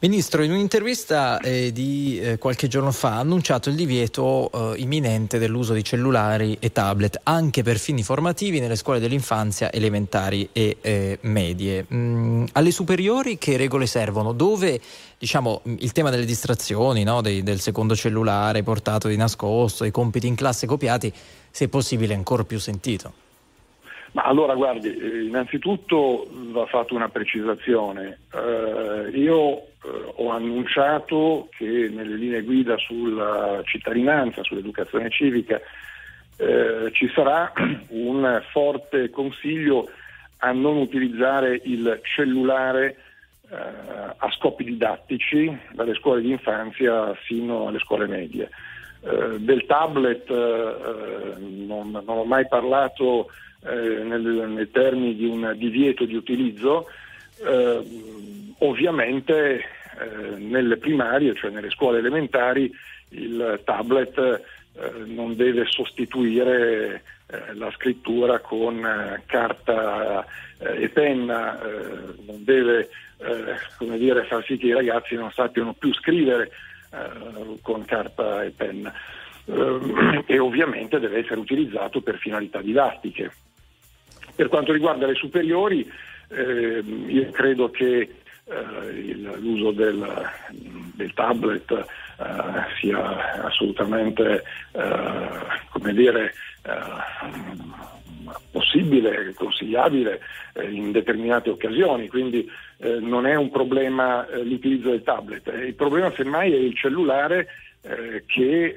Ministro, 0.00 0.44
in 0.44 0.52
un'intervista 0.52 1.40
eh, 1.40 1.72
di 1.72 2.20
eh, 2.20 2.38
qualche 2.38 2.68
giorno 2.68 2.92
fa 2.92 3.14
ha 3.14 3.18
annunciato 3.18 3.68
il 3.68 3.74
divieto 3.74 4.48
eh, 4.52 4.80
imminente 4.80 5.38
dell'uso 5.38 5.72
di 5.72 5.82
cellulari 5.82 6.56
e 6.60 6.70
tablet 6.70 7.18
anche 7.24 7.64
per 7.64 7.78
fini 7.78 8.04
formativi 8.04 8.60
nelle 8.60 8.76
scuole 8.76 9.00
dell'infanzia 9.00 9.72
elementari 9.72 10.50
e 10.52 10.76
eh, 10.80 11.18
medie. 11.22 11.84
Mm, 11.92 12.44
alle 12.52 12.70
superiori 12.70 13.38
che 13.38 13.56
regole 13.56 13.86
servono? 13.86 14.30
Dove 14.32 14.80
diciamo, 15.18 15.62
mm, 15.68 15.74
il 15.80 15.90
tema 15.90 16.10
delle 16.10 16.26
distrazioni, 16.26 17.02
no? 17.02 17.20
Dei- 17.20 17.42
del 17.42 17.58
secondo 17.58 17.96
cellulare 17.96 18.62
portato 18.62 19.08
di 19.08 19.16
nascosto, 19.16 19.82
i 19.82 19.90
compiti 19.90 20.28
in 20.28 20.36
classe 20.36 20.68
copiati, 20.68 21.12
se 21.50 21.68
possibile 21.68 22.14
ancora 22.14 22.44
più 22.44 22.60
sentito? 22.60 23.26
Ma 24.12 24.22
allora 24.22 24.54
guardi, 24.54 24.96
eh, 24.96 25.24
innanzitutto 25.24 26.28
va 26.30 26.66
fatta 26.66 26.94
una 26.94 27.08
precisazione. 27.08 28.20
Eh, 28.32 29.10
io 29.18 29.58
eh, 29.58 29.62
ho 30.16 30.30
annunciato 30.30 31.48
che 31.56 31.90
nelle 31.92 32.16
linee 32.16 32.42
guida 32.42 32.76
sulla 32.78 33.60
cittadinanza, 33.64 34.42
sull'educazione 34.42 35.10
civica, 35.10 35.60
eh, 36.36 36.90
ci 36.92 37.10
sarà 37.14 37.52
un 37.88 38.42
forte 38.50 39.10
consiglio 39.10 39.88
a 40.38 40.52
non 40.52 40.76
utilizzare 40.76 41.60
il 41.64 42.00
cellulare 42.02 42.96
eh, 43.50 43.56
a 44.16 44.30
scopi 44.38 44.64
didattici 44.64 45.54
dalle 45.72 45.94
scuole 45.94 46.22
di 46.22 46.30
infanzia 46.30 47.12
fino 47.14 47.66
alle 47.66 47.80
scuole 47.80 48.06
medie. 48.06 48.48
Eh, 49.00 49.38
del 49.40 49.66
tablet 49.66 50.28
non, 51.38 51.90
non 51.90 52.18
ho 52.18 52.24
mai 52.24 52.46
parlato 52.48 53.28
eh, 53.64 54.02
nel- 54.04 54.48
nei 54.48 54.70
termini 54.70 55.16
di 55.16 55.24
un 55.24 55.52
divieto 55.56 56.04
di 56.04 56.14
utilizzo, 56.14 56.86
eh, 57.44 57.82
ovviamente 58.58 59.56
eh, 59.56 60.36
nelle 60.36 60.76
primarie, 60.76 61.34
cioè 61.34 61.50
nelle 61.50 61.70
scuole 61.70 61.98
elementari, 61.98 62.70
il 63.10 63.60
tablet 63.64 64.18
eh, 64.18 64.90
non 65.06 65.34
deve 65.34 65.64
sostituire 65.66 67.02
eh, 67.26 67.54
la 67.54 67.70
scrittura 67.72 68.38
con 68.38 68.80
carta 69.26 70.24
e 70.58 70.88
penna, 70.88 71.56
non 72.26 72.42
deve 72.42 72.88
dire, 73.96 74.24
far 74.24 74.44
sì 74.44 74.56
che 74.56 74.66
i 74.66 74.72
ragazzi 74.72 75.14
non 75.14 75.30
sappiano 75.30 75.72
più 75.72 75.94
scrivere 75.94 76.50
con 77.62 77.84
carta 77.84 78.42
e 78.42 78.50
penna. 78.50 78.92
E 80.26 80.38
ovviamente 80.38 80.98
deve 80.98 81.20
essere 81.20 81.40
utilizzato 81.40 82.00
per 82.00 82.18
finalità 82.18 82.60
didattiche. 82.60 83.32
Per 84.38 84.46
quanto 84.48 84.70
riguarda 84.72 85.04
le 85.04 85.16
superiori, 85.16 85.84
eh, 86.28 86.80
io 87.08 87.28
credo 87.32 87.72
che 87.72 88.08
eh, 88.44 88.88
il- 88.96 89.34
l'uso 89.40 89.72
del, 89.72 90.30
del 90.94 91.12
tablet 91.12 91.72
eh, 91.72 91.84
sia 92.80 93.42
assolutamente 93.44 94.44
eh, 94.74 95.28
come 95.70 95.92
dire, 95.92 96.32
eh, 96.62 98.32
possibile, 98.52 99.34
consigliabile 99.34 100.20
eh, 100.52 100.70
in 100.70 100.92
determinate 100.92 101.50
occasioni, 101.50 102.06
quindi 102.06 102.48
non 103.00 103.26
è 103.26 103.34
un 103.34 103.50
problema 103.50 104.24
l'utilizzo 104.40 104.90
del 104.90 105.02
tablet, 105.02 105.52
il 105.66 105.74
problema 105.74 106.12
semmai 106.12 106.52
è 106.52 106.56
il 106.58 106.76
cellulare 106.76 107.48
che 108.26 108.76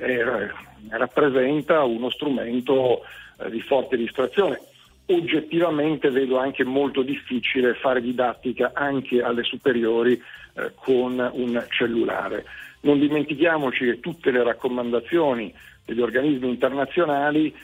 è- 0.00 0.50
rappresenta 0.90 1.84
uno 1.84 2.10
strumento 2.10 3.02
eh, 3.38 3.50
di 3.50 3.60
forte 3.60 3.96
distrazione. 3.96 4.60
Oggettivamente 5.06 6.10
vedo 6.10 6.38
anche 6.38 6.64
molto 6.64 7.02
difficile 7.02 7.74
fare 7.74 8.00
didattica 8.00 8.72
anche 8.74 9.22
alle 9.22 9.44
superiori 9.44 10.20
eh, 10.54 10.72
con 10.74 11.30
un 11.32 11.64
cellulare. 11.70 12.44
Non 12.80 12.98
dimentichiamoci 12.98 13.84
che 13.84 14.00
tutte 14.00 14.30
le 14.30 14.42
raccomandazioni 14.42 15.52
degli 15.84 16.00
organismi 16.00 16.48
internazionali 16.48 17.54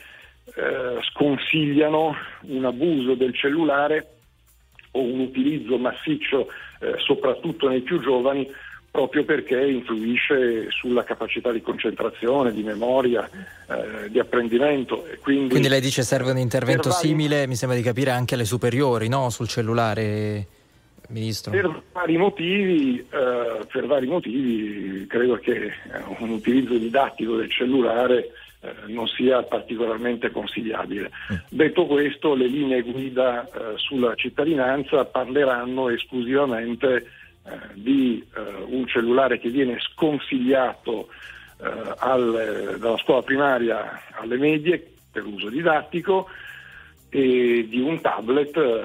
eh, 0.55 0.97
sconsigliano 1.11 2.15
un 2.41 2.65
abuso 2.65 3.15
del 3.15 3.33
cellulare 3.33 4.07
o 4.91 5.01
un 5.01 5.21
utilizzo 5.21 5.77
massiccio, 5.77 6.49
eh, 6.79 6.95
soprattutto 6.97 7.67
nei 7.67 7.81
più 7.81 7.99
giovani, 7.99 8.49
proprio 8.93 9.25
perché 9.25 9.59
influisce 9.59 10.69
sulla 10.69 11.03
capacità 11.03 11.51
di 11.51 11.63
concentrazione, 11.63 12.53
di 12.53 12.61
memoria, 12.61 13.27
eh, 13.27 14.07
di 14.07 14.19
apprendimento. 14.19 15.07
E 15.07 15.17
quindi, 15.17 15.49
Quindi 15.49 15.67
lei 15.67 15.81
dice 15.81 16.03
serve 16.03 16.29
un 16.29 16.37
intervento 16.37 16.89
vari- 16.89 17.07
simile, 17.07 17.47
mi 17.47 17.55
sembra 17.55 17.75
di 17.75 17.81
capire, 17.81 18.11
anche 18.11 18.35
alle 18.35 18.45
superiori, 18.45 19.07
no? 19.07 19.31
Sul 19.31 19.47
cellulare, 19.47 20.45
Ministro. 21.07 21.49
Per 21.49 21.81
vari 21.91 22.17
motivi, 22.17 22.99
eh, 22.99 23.65
per 23.71 23.87
vari 23.87 24.05
motivi 24.05 25.07
credo 25.07 25.37
che 25.37 25.55
eh, 25.55 25.71
un 26.19 26.29
utilizzo 26.29 26.77
didattico 26.77 27.37
del 27.37 27.49
cellulare 27.49 28.29
eh, 28.61 28.73
non 28.89 29.07
sia 29.07 29.41
particolarmente 29.41 30.29
consigliabile. 30.29 31.09
Detto 31.49 31.87
questo, 31.87 32.35
le 32.35 32.45
linee 32.45 32.83
guida 32.83 33.43
eh, 33.43 33.73
sulla 33.77 34.13
cittadinanza 34.13 35.03
parleranno 35.05 35.89
esclusivamente 35.89 37.07
di 37.73 38.25
eh, 38.35 38.41
un 38.65 38.87
cellulare 38.87 39.39
che 39.39 39.49
viene 39.49 39.77
sconsigliato 39.79 41.09
eh, 41.61 41.93
al- 41.97 42.77
dalla 42.79 42.97
scuola 42.97 43.21
primaria 43.21 44.01
alle 44.13 44.37
medie 44.37 44.93
per 45.11 45.25
uso 45.25 45.49
didattico 45.49 46.27
e 47.09 47.67
di 47.69 47.79
un 47.79 48.01
tablet 48.01 48.55
eh, 48.57 48.83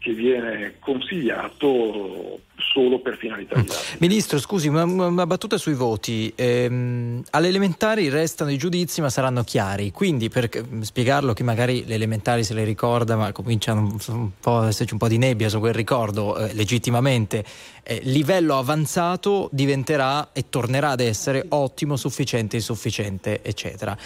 che 0.00 0.12
viene 0.12 0.74
consigliato 0.78 2.40
solo 2.72 2.98
per 3.00 3.16
finalità 3.16 3.56
didattiche. 3.56 3.96
Ministro, 3.98 4.38
scusi, 4.38 4.68
una, 4.68 4.84
una 4.84 5.26
battuta 5.26 5.56
sui 5.56 5.74
voti. 5.74 6.32
Ehm, 6.34 7.22
alle 7.30 7.48
elementari 7.48 8.08
restano 8.08 8.50
i 8.50 8.56
giudizi, 8.56 9.00
ma 9.00 9.10
saranno 9.10 9.42
chiari. 9.42 9.90
Quindi, 9.90 10.28
per 10.28 10.48
c- 10.48 10.62
spiegarlo, 10.80 11.32
chi 11.32 11.42
magari 11.42 11.84
le 11.86 11.94
elementari 11.94 12.44
se 12.44 12.54
le 12.54 12.64
ricorda, 12.64 13.16
ma 13.16 13.32
cominciano 13.32 13.96
un 14.08 14.30
po' 14.40 14.58
ad 14.58 14.68
esserci 14.68 14.92
un 14.92 14.98
po' 14.98 15.08
di 15.08 15.18
nebbia 15.18 15.48
su 15.48 15.58
quel 15.58 15.74
ricordo, 15.74 16.36
eh, 16.36 16.52
legittimamente, 16.54 17.44
eh, 17.82 18.00
livello 18.04 18.58
avanzato 18.58 19.48
diventerà 19.52 20.30
e 20.32 20.46
tornerà 20.48 20.90
ad 20.90 21.00
essere 21.00 21.44
ottimo, 21.48 21.96
sufficiente, 21.96 22.56
insufficiente, 22.56 23.42
eccetera. 23.42 23.96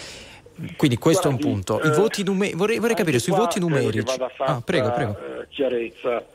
Quindi 0.77 0.97
questo 0.97 1.27
è 1.27 1.31
un 1.31 1.37
Guardi, 1.37 1.51
punto. 1.53 1.81
I 1.83 1.87
eh, 1.87 1.91
voti 1.95 2.23
nume- 2.23 2.51
vorrei, 2.55 2.79
vorrei 2.79 2.95
capire 2.95 3.19
sui 3.19 3.33
voti 3.33 3.55
che 3.55 3.59
numerici. 3.59 4.03
vada 4.17 4.29
fatta, 4.29 4.51
Ah, 4.55 4.61
prego, 4.61 4.91
prego. 4.91 5.17
eh, 5.17 5.47
chiarezza, 5.49 6.25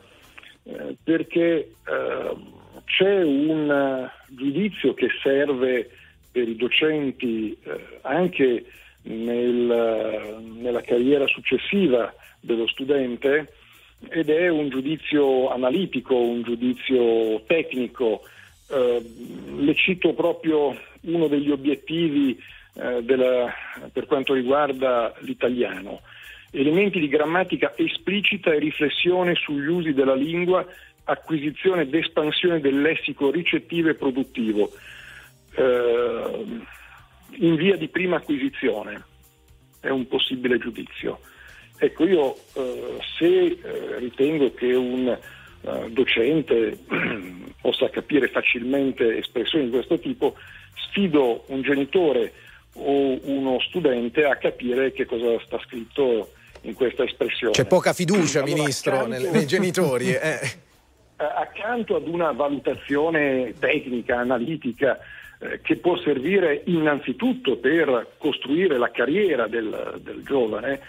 eh, 0.63 0.95
perché 1.03 1.71
eh, 1.87 2.35
c'è 2.85 3.23
un 3.23 3.71
eh, 3.71 4.11
giudizio 4.35 4.93
che 4.93 5.07
serve 5.23 5.89
per 6.31 6.47
i 6.47 6.55
docenti 6.55 7.57
eh, 7.63 7.99
anche 8.01 8.65
nel, 9.03 9.71
eh, 9.71 10.35
nella 10.61 10.81
carriera 10.81 11.25
successiva 11.27 12.13
dello 12.39 12.67
studente 12.67 13.53
ed 14.09 14.29
è 14.29 14.47
un 14.47 14.69
giudizio 14.69 15.49
analitico, 15.49 16.15
un 16.15 16.41
giudizio 16.43 17.41
tecnico. 17.47 18.21
Eh, 18.71 19.03
le 19.57 19.75
cito 19.75 20.13
proprio 20.13 20.77
uno 21.01 21.27
degli 21.27 21.49
obiettivi 21.49 22.37
eh, 22.79 23.03
della- 23.03 23.53
per 23.91 24.05
quanto 24.05 24.33
riguarda 24.33 25.13
l'italiano. 25.19 26.01
Elementi 26.51 26.99
di 26.99 27.09
grammatica 27.09 27.73
esplicita 27.75 28.53
e 28.53 28.59
riflessione 28.59 29.35
sugli 29.35 29.67
usi 29.67 29.93
della 29.93 30.15
lingua, 30.15 30.65
acquisizione 31.03 31.83
ed 31.83 31.93
espansione 31.93 32.59
del 32.59 32.81
lessico 32.81 33.31
ricettivo 33.31 33.89
e 33.89 33.95
produttivo, 33.95 34.71
eh, 35.55 36.45
in 37.31 37.55
via 37.55 37.75
di 37.75 37.87
prima 37.87 38.17
acquisizione, 38.17 39.03
è 39.81 39.89
un 39.89 40.07
possibile 40.07 40.57
giudizio. 40.57 41.19
Ecco, 41.77 42.05
io 42.05 42.35
eh, 42.53 42.97
se 43.17 43.45
eh, 43.45 43.59
ritengo 43.99 44.53
che 44.53 44.73
un 44.73 45.07
eh, 45.07 45.89
docente 45.89 46.77
possa 47.61 47.89
capire 47.89 48.27
facilmente 48.27 49.17
espressioni 49.17 49.65
di 49.65 49.71
questo 49.71 49.99
tipo, 49.99 50.35
sfido 50.75 51.43
un 51.47 51.61
genitore 51.61 52.33
o 52.73 53.19
uno 53.23 53.59
studente 53.61 54.25
a 54.25 54.35
capire 54.37 54.91
che 54.91 55.05
cosa 55.05 55.39
sta 55.45 55.59
scritto 55.59 56.31
in 56.61 56.73
questa 56.73 57.03
espressione. 57.03 57.53
C'è 57.53 57.65
poca 57.65 57.93
fiducia, 57.93 58.41
Allora, 58.41 58.55
Ministro, 58.55 58.91
accanto- 58.93 59.17
nel- 59.17 59.29
nei 59.31 59.45
genitori. 59.47 60.13
eh. 60.13 60.39
eh, 61.17 61.23
accanto 61.23 61.95
ad 61.95 62.07
una 62.07 62.31
valutazione 62.31 63.53
tecnica, 63.59 64.17
analitica, 64.17 64.99
eh, 65.39 65.61
che 65.61 65.77
può 65.77 65.97
servire 65.99 66.63
innanzitutto 66.65 67.57
per 67.57 68.15
costruire 68.17 68.77
la 68.77 68.91
carriera 68.91 69.47
del, 69.47 69.99
del 70.01 70.21
giovane, 70.23 70.79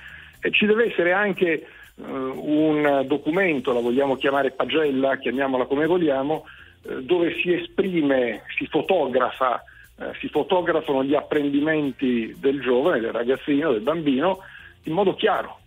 eh, 0.41 0.51
ci 0.51 0.67
deve 0.67 0.91
essere 0.91 1.13
anche 1.13 1.53
eh, 1.53 1.63
un 2.03 3.05
documento, 3.07 3.73
la 3.73 3.81
vogliamo 3.81 4.17
chiamare 4.17 4.51
pagella, 4.51 5.19
chiamiamola 5.19 5.67
come 5.67 5.87
vogliamo, 5.87 6.47
eh, 6.83 7.03
dove 7.03 7.35
si 7.41 7.53
esprime, 7.53 8.43
si 8.59 8.67
fotografa, 8.67 9.63
eh, 10.01 10.13
si 10.19 10.29
fotografano 10.29 11.05
gli 11.05 11.15
apprendimenti 11.15 12.35
del 12.39 12.61
giovane, 12.61 13.01
del 13.01 13.13
ragazzino, 13.13 13.71
del 13.73 13.83
bambino, 13.83 14.39
in 14.85 14.93
modo 14.95 15.15
chiaro, 15.15 15.59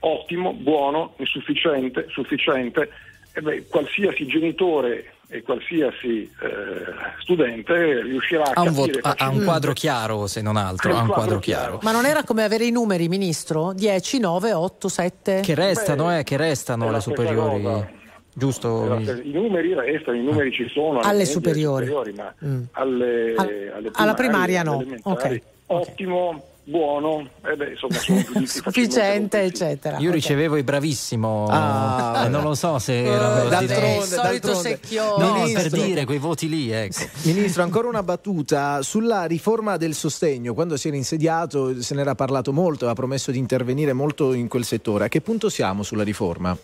ottimo, 0.00 0.52
buono, 0.52 1.14
insufficiente, 1.18 2.06
sufficiente. 2.10 2.90
E 3.34 3.40
beh, 3.40 3.66
qualsiasi 3.68 4.26
genitore 4.26 5.12
e 5.28 5.42
qualsiasi 5.42 6.22
eh, 6.42 6.84
studente 7.20 8.02
riuscirà 8.02 8.42
a 8.44 8.50
Ha 8.54 8.60
un, 8.60 8.66
capire 8.74 8.92
voto- 9.00 9.08
ha- 9.08 9.14
ha 9.16 9.28
un 9.30 9.44
quadro 9.44 9.72
chiaro, 9.72 10.26
se 10.26 10.42
non 10.42 10.56
altro, 10.56 10.90
un 10.90 10.96
quadro 10.96 11.12
quadro 11.14 11.38
chiaro. 11.38 11.78
Ma 11.82 11.92
non 11.92 12.04
era 12.04 12.22
come 12.24 12.44
avere 12.44 12.64
i 12.66 12.70
numeri, 12.70 13.08
Ministro? 13.08 13.72
10, 13.72 14.18
9, 14.18 14.52
8, 14.52 14.88
7? 14.88 15.40
Che 15.40 15.54
restano, 15.54 16.14
eh, 16.18 16.22
che 16.24 16.36
restano 16.36 16.86
stessa 16.88 17.00
superiori. 17.00 17.62
cosa. 17.62 17.90
Giusto? 18.34 18.98
Esatto, 18.98 19.20
I 19.20 19.30
numeri 19.30 19.74
restano, 19.74 20.16
i 20.16 20.22
numeri 20.22 20.50
ci 20.52 20.66
sono 20.68 21.00
Alle 21.00 21.18
medie, 21.18 21.32
superiori. 21.32 22.12
ma 22.14 22.34
Mm. 22.44 22.62
alle, 22.72 23.34
Al- 23.36 23.36
alle 23.36 23.90
alla 23.92 24.14
primarie, 24.14 24.14
primaria 24.14 24.60
alle 24.62 24.70
no. 24.70 24.80
elementari, 24.80 25.34
Ok, 25.36 25.42
Ottimo, 25.66 26.42
buono, 26.64 27.28
eh 27.46 27.56
beh, 27.56 27.70
insomma 27.70 27.94
Sufficiente, 28.46 29.40
eccetera. 29.42 29.98
Io 29.98 30.08
Ok. 30.08 30.14
ricevevo 30.14 30.56
i 30.56 30.62
bravissimo, 30.62 31.46
Ah, 31.50 32.22
eh, 32.24 32.28
non 32.28 32.42
lo 32.42 32.54
so 32.54 32.78
se 32.78 33.02
Eh, 33.02 33.06
erano 33.06 33.48
vabbè, 33.48 33.58
di- 33.66 33.96
il 33.96 34.02
solito 34.02 34.54
secchione. 34.54 35.24
No, 35.24 35.32
Ministro. 35.34 35.70
per 35.70 35.80
dire 35.86 36.04
quei 36.04 36.18
voti 36.18 36.48
lì, 36.48 36.70
ecco. 36.70 37.04
Ministro, 37.24 37.62
ancora 37.62 37.88
una 37.88 38.02
battuta 38.02 38.80
sulla 38.82 39.24
riforma 39.24 39.76
del 39.76 39.94
sostegno. 39.94 40.54
Quando 40.54 40.76
si 40.76 40.88
era 40.88 40.96
insediato 40.96 41.80
se 41.82 41.94
n'era 41.94 42.14
parlato 42.14 42.52
molto, 42.52 42.84
aveva 42.84 42.94
promesso 42.94 43.30
di 43.30 43.38
intervenire 43.38 43.92
molto 43.92 44.32
in 44.32 44.48
quel 44.48 44.64
settore. 44.64 45.04
A 45.04 45.08
che 45.08 45.20
punto 45.20 45.48
siamo 45.50 45.82
sulla 45.82 46.02
riforma? 46.04 46.56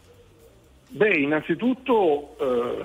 Beh, 0.88 1.18
innanzitutto 1.18 2.36
eh, 2.40 2.84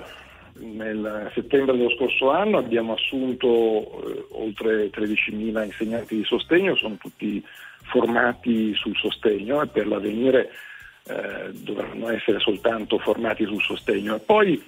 nel 0.64 1.30
settembre 1.34 1.76
dello 1.76 1.90
scorso 1.90 2.30
anno 2.30 2.58
abbiamo 2.58 2.94
assunto 2.94 3.46
eh, 3.46 4.26
oltre 4.30 4.90
13.000 4.90 5.64
insegnanti 5.64 6.16
di 6.16 6.24
sostegno, 6.24 6.76
sono 6.76 6.96
tutti 6.96 7.44
formati 7.82 8.74
sul 8.74 8.96
sostegno 8.96 9.62
e 9.62 9.66
per 9.68 9.86
l'avvenire 9.86 10.50
eh, 11.06 11.50
dovranno 11.52 12.08
essere 12.10 12.38
soltanto 12.40 12.98
formati 12.98 13.44
sul 13.44 13.62
sostegno. 13.62 14.16
E 14.16 14.20
poi 14.20 14.62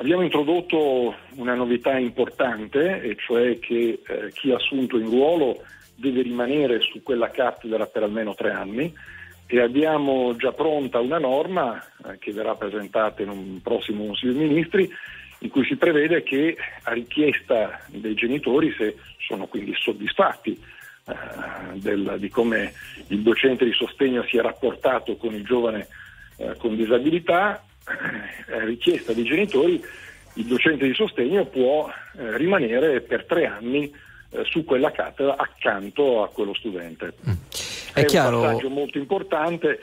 Abbiamo 0.00 0.22
introdotto 0.22 1.14
una 1.34 1.54
novità 1.54 1.98
importante, 1.98 3.02
e 3.02 3.16
cioè 3.18 3.58
che 3.58 4.00
eh, 4.06 4.32
chi 4.32 4.50
ha 4.50 4.56
assunto 4.56 4.98
in 4.98 5.10
ruolo 5.10 5.62
deve 5.94 6.22
rimanere 6.22 6.80
su 6.80 7.02
quella 7.02 7.30
cattedra 7.30 7.84
per 7.84 8.04
almeno 8.04 8.34
tre 8.34 8.50
anni 8.50 8.90
e 9.52 9.60
abbiamo 9.60 10.36
già 10.36 10.52
pronta 10.52 11.00
una 11.00 11.18
norma 11.18 11.84
eh, 12.06 12.18
che 12.18 12.32
verrà 12.32 12.54
presentata 12.54 13.20
in 13.22 13.30
un 13.30 13.60
prossimo 13.60 14.06
Consiglio 14.06 14.34
dei 14.34 14.46
Ministri 14.46 14.88
in 15.40 15.50
cui 15.50 15.64
si 15.64 15.74
prevede 15.74 16.22
che 16.22 16.56
a 16.84 16.92
richiesta 16.92 17.80
dei 17.88 18.14
genitori, 18.14 18.72
se 18.78 18.96
sono 19.18 19.46
quindi 19.46 19.74
soddisfatti 19.76 20.52
eh, 21.06 21.78
del- 21.78 22.16
di 22.20 22.28
come 22.28 22.72
il 23.08 23.22
docente 23.22 23.64
di 23.64 23.72
sostegno 23.72 24.22
si 24.22 24.36
è 24.36 24.40
rapportato 24.40 25.16
con 25.16 25.34
il 25.34 25.42
giovane 25.42 25.88
eh, 26.36 26.54
con 26.56 26.76
disabilità, 26.76 27.60
eh, 28.48 28.54
a 28.54 28.64
richiesta 28.64 29.12
dei 29.12 29.24
genitori 29.24 29.82
il 30.34 30.44
docente 30.44 30.86
di 30.86 30.94
sostegno 30.94 31.46
può 31.46 31.90
eh, 31.90 32.36
rimanere 32.36 33.00
per 33.00 33.24
tre 33.24 33.46
anni 33.46 33.92
su 34.44 34.64
quella 34.64 34.92
cattedra 34.92 35.34
accanto 35.36 36.22
a 36.22 36.28
quello 36.28 36.54
studente. 36.54 37.14
È 37.92 38.04
chiaro- 38.04 38.40
un 38.40 38.42
passaggio 38.44 38.68
molto 38.68 38.98
importante 38.98 39.78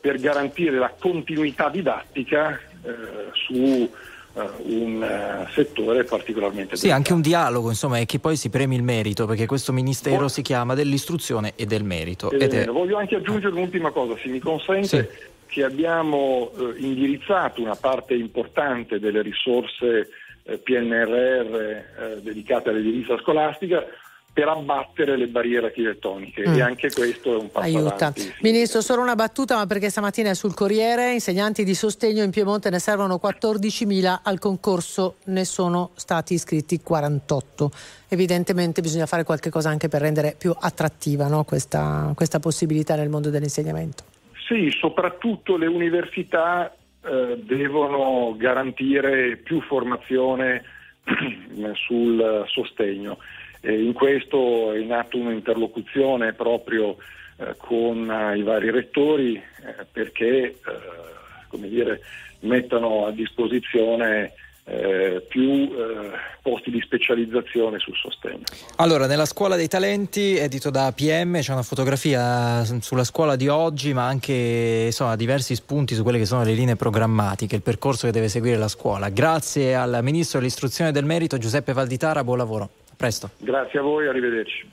per 0.00 0.18
garantire 0.18 0.78
la 0.78 0.92
continuità 0.98 1.68
didattica 1.68 2.58
eh, 2.84 2.90
su 3.32 3.88
eh, 4.34 4.40
un 4.64 5.02
eh, 5.02 5.46
settore 5.52 6.04
particolarmente 6.04 6.76
Sì, 6.76 6.90
anche 6.90 7.12
un 7.12 7.20
dialogo, 7.20 7.68
insomma, 7.68 7.98
e 7.98 8.06
che 8.06 8.18
poi 8.18 8.36
si 8.36 8.48
premi 8.50 8.76
il 8.76 8.82
merito, 8.82 9.26
perché 9.26 9.46
questo 9.46 9.72
ministero 9.72 10.28
si 10.28 10.42
chiama 10.42 10.74
dell'istruzione 10.74 11.52
e 11.54 11.66
del 11.66 11.84
merito. 11.84 12.30
Eh, 12.30 12.44
Ed 12.44 12.54
è- 12.54 12.66
Voglio 12.66 12.96
anche 12.96 13.16
aggiungere 13.16 13.54
un'ultima 13.54 13.90
cosa, 13.90 14.16
se 14.20 14.28
mi 14.28 14.38
consente, 14.38 15.30
che 15.46 15.62
abbiamo 15.64 16.50
eh, 16.58 16.78
indirizzato 16.78 17.60
una 17.60 17.76
parte 17.76 18.14
importante 18.14 18.98
delle 18.98 19.20
risorse 19.20 20.08
eh, 20.44 20.56
PNRR 20.58 21.54
eh, 21.54 21.84
dedicate 22.22 22.70
all'edilizia 22.70 23.18
scolastica 23.18 23.84
per 24.32 24.48
abbattere 24.48 25.16
le 25.18 25.26
barriere 25.28 25.66
architettoniche 25.66 26.48
Mm. 26.48 26.54
e 26.54 26.62
anche 26.62 26.90
questo 26.90 27.34
è 27.34 27.38
un 27.38 27.50
passo 27.50 27.66
Aiuta. 27.66 27.94
avanti. 27.96 28.32
Ministro, 28.40 28.80
solo 28.80 29.02
una 29.02 29.14
battuta, 29.14 29.56
ma 29.56 29.66
perché 29.66 29.90
stamattina 29.90 30.30
è 30.30 30.34
sul 30.34 30.54
Corriere, 30.54 31.12
insegnanti 31.12 31.64
di 31.64 31.74
sostegno 31.74 32.22
in 32.22 32.30
Piemonte 32.30 32.70
ne 32.70 32.78
servono 32.78 33.20
14.000, 33.22 34.20
al 34.22 34.38
concorso 34.38 35.16
ne 35.24 35.44
sono 35.44 35.90
stati 35.96 36.32
iscritti 36.34 36.80
48. 36.80 37.70
Evidentemente 38.08 38.80
bisogna 38.80 39.04
fare 39.06 39.24
qualche 39.24 39.50
cosa 39.50 39.68
anche 39.68 39.88
per 39.88 40.00
rendere 40.00 40.34
più 40.38 40.54
attrattiva 40.58 41.26
no, 41.28 41.44
questa, 41.44 42.12
questa 42.14 42.40
possibilità 42.40 42.94
nel 42.96 43.10
mondo 43.10 43.28
dell'insegnamento. 43.28 44.04
Sì, 44.48 44.70
soprattutto 44.70 45.56
le 45.58 45.66
università 45.66 46.74
eh, 47.04 47.38
devono 47.42 48.34
garantire 48.36 49.36
più 49.36 49.60
formazione 49.60 50.62
sul 51.86 52.44
sostegno. 52.48 53.18
E 53.62 53.80
in 53.80 53.92
questo 53.92 54.72
è 54.72 54.78
in 54.78 54.92
atto 54.92 55.16
un'interlocuzione 55.16 56.32
proprio 56.32 56.96
eh, 57.36 57.54
con 57.56 58.10
eh, 58.10 58.36
i 58.36 58.42
vari 58.42 58.70
rettori 58.70 59.36
eh, 59.36 59.86
perché 59.90 60.26
eh, 60.26 61.58
dire, 61.68 62.00
mettano 62.40 63.06
a 63.06 63.12
disposizione 63.12 64.32
eh, 64.64 65.24
più 65.28 65.42
eh, 65.42 66.10
posti 66.40 66.70
di 66.70 66.80
specializzazione 66.80 67.78
sul 67.78 67.94
sostegno. 67.96 68.42
Allora, 68.76 69.06
nella 69.06 69.24
scuola 69.24 69.56
dei 69.56 69.68
talenti, 69.68 70.36
edito 70.36 70.70
da 70.70 70.92
PM, 70.92 71.40
c'è 71.40 71.52
una 71.52 71.62
fotografia 71.62 72.64
s- 72.64 72.78
sulla 72.78 73.04
scuola 73.04 73.36
di 73.36 73.48
oggi, 73.48 73.92
ma 73.92 74.06
anche 74.06 74.84
insomma, 74.86 75.16
diversi 75.16 75.54
spunti 75.54 75.94
su 75.94 76.02
quelle 76.02 76.18
che 76.18 76.26
sono 76.26 76.44
le 76.44 76.52
linee 76.52 76.76
programmatiche, 76.76 77.56
il 77.56 77.62
percorso 77.62 78.06
che 78.06 78.12
deve 78.12 78.28
seguire 78.28 78.56
la 78.56 78.68
scuola. 78.68 79.08
Grazie 79.08 79.74
al 79.74 79.98
Ministro 80.02 80.38
dell'Istruzione 80.38 80.92
del 80.92 81.04
Merito, 81.04 81.38
Giuseppe 81.38 81.72
Valditara, 81.72 82.22
buon 82.22 82.38
lavoro. 82.38 82.70
A 82.92 82.94
presto. 82.94 83.30
Grazie 83.38 83.78
a 83.78 83.82
voi, 83.82 84.06
arrivederci. 84.06 84.70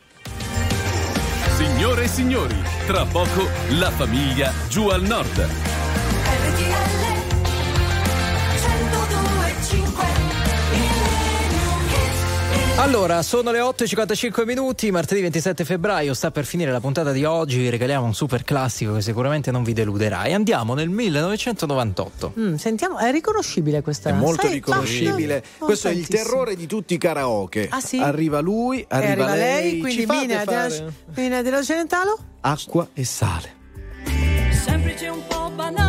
Signore 1.56 2.04
e 2.04 2.08
signori, 2.08 2.56
tra 2.86 3.06
poco 3.06 3.48
la 3.80 3.90
famiglia 3.92 4.52
giù 4.68 4.90
al 4.90 5.02
nord. 5.02 5.69
Allora, 12.80 13.22
sono 13.24 13.52
le 13.52 13.60
8.55 13.60 14.46
minuti, 14.46 14.90
martedì 14.90 15.20
27 15.22 15.66
febbraio, 15.66 16.14
sta 16.14 16.32
per 16.32 16.46
finire 16.46 16.72
la 16.72 16.80
puntata 16.80 17.12
di 17.12 17.26
oggi, 17.26 17.58
vi 17.58 17.70
regaliamo 17.70 18.06
un 18.06 18.14
super 18.14 18.44
classico 18.46 18.94
che 18.94 19.02
sicuramente 19.02 19.52
non 19.52 19.64
vi 19.64 19.74
deluderà 19.74 20.24
e 20.24 20.34
andiamo 20.34 20.74
nel 20.76 20.88
1998. 20.88 22.34
Mm, 22.40 22.56
sentiamo, 22.56 22.98
è 22.98 23.12
riconoscibile 23.12 23.82
questa 23.82 24.10
È 24.12 24.14
molto 24.14 24.44
sai, 24.44 24.54
riconoscibile. 24.54 25.44
ma- 25.60 25.66
Questo 25.66 25.90
è 25.90 25.92
il 25.92 26.08
terrore 26.08 26.56
di 26.56 26.68
tutti 26.68 26.94
i 26.94 26.98
karaoke. 26.98 27.68
Ah, 27.70 27.82
sì? 27.82 28.00
Arriva 28.00 28.40
lui, 28.40 28.80
E 28.80 28.86
arriva, 28.88 29.36
lei, 29.36 29.80
quindi 29.80 30.00
ci 30.02 30.06
fate 30.06 30.26
Mina 30.26 30.44
della, 30.46 31.42
Mina 31.42 31.62
Celentano? 31.64 32.18
acqua 32.42 32.88
e 32.94 33.04
sale. 33.04 33.54
semplici 34.64 35.04
e 35.04 35.10
un 35.10 35.22
po' 35.28 35.52
banali, 35.54 35.89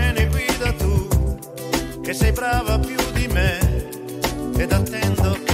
che 2.11 2.17
sei 2.17 2.31
brava 2.33 2.77
più 2.77 2.97
di 3.13 3.27
me. 3.27 3.57
Ed 4.57 4.71
attendo 4.73 5.31
che 5.43 5.50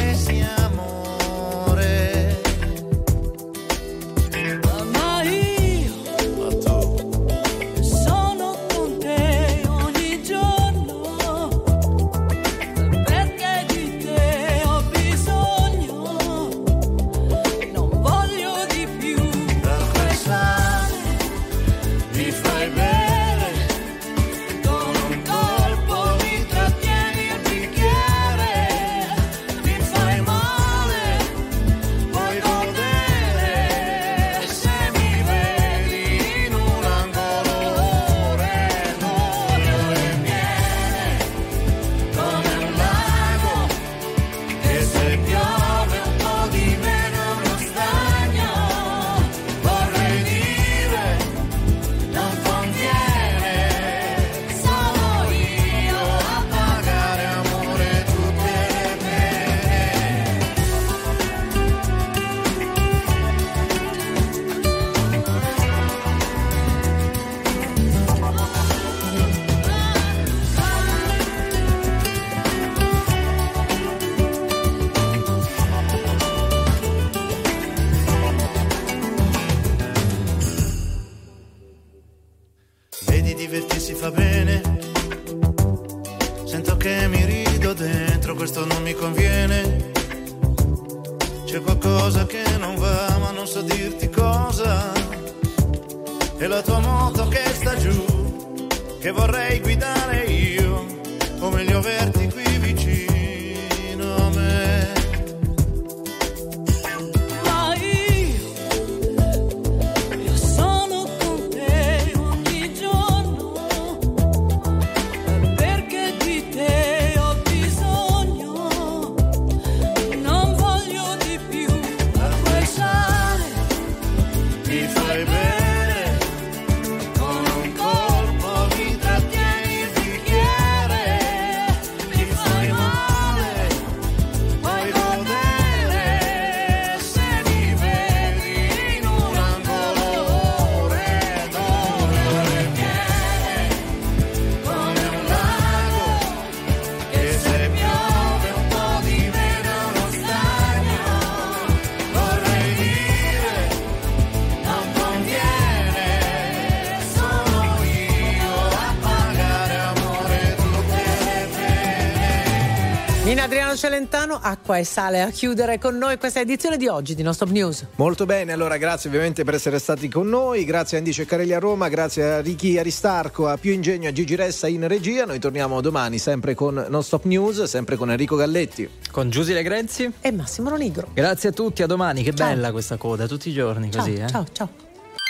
Celentano, 163.78 164.40
acqua 164.42 164.78
e 164.78 164.84
sale 164.84 165.22
a 165.22 165.30
chiudere 165.30 165.78
con 165.78 165.98
noi 165.98 166.18
questa 166.18 166.40
edizione 166.40 166.76
di 166.76 166.88
oggi 166.88 167.16
di 167.16 167.22
Non 167.22 167.34
Stop 167.34 167.50
News. 167.50 167.86
Molto 167.96 168.26
bene, 168.26 168.52
allora 168.52 168.78
grazie 168.78 169.10
ovviamente 169.10 169.44
per 169.44 169.54
essere 169.54 169.80
stati 169.80 170.10
con 170.10 170.28
noi, 170.28 170.66
grazie 170.66 170.98
a 170.98 171.00
Andy 171.00 171.14
Ceccarelli 171.14 171.54
a 171.54 171.60
Roma, 171.60 171.88
grazie 171.88 172.24
a 172.24 172.42
Ricky 172.42 172.78
Aristarco, 172.78 173.48
a 173.48 173.58
Più 173.58 173.72
Ingegno, 173.72 174.10
a 174.10 174.12
Gigi 174.12 174.36
Ressa 174.36 174.68
in 174.68 174.88
regia. 174.88 175.26
Noi 175.26 175.40
torniamo 175.40 175.80
domani 175.80 176.18
sempre 176.18 176.56
con 176.56 176.86
Non 176.90 177.04
Stop 177.04 177.26
News, 177.26 177.64
sempre 177.64 177.96
con 177.96 178.10
Enrico 178.10 178.36
Galletti. 178.36 178.90
Con 179.12 179.30
Giusy 179.30 179.54
Legrenzi 179.54 180.12
e 180.20 180.32
Massimo 180.32 180.70
Ronigro. 180.70 181.10
Grazie 181.14 181.50
a 181.50 181.52
tutti, 181.52 181.84
a 181.84 181.86
domani, 181.86 182.24
che 182.24 182.34
Ciao. 182.34 182.48
bella 182.48 182.72
questa 182.72 182.98
coda, 182.98 183.28
tutti 183.28 183.50
i 183.50 183.54
giorni 183.54 183.92
Ciao, 183.92 184.02
così, 184.04 184.16
eh. 184.16 184.28
ciao, 184.28 184.46
ciao. 184.52 184.86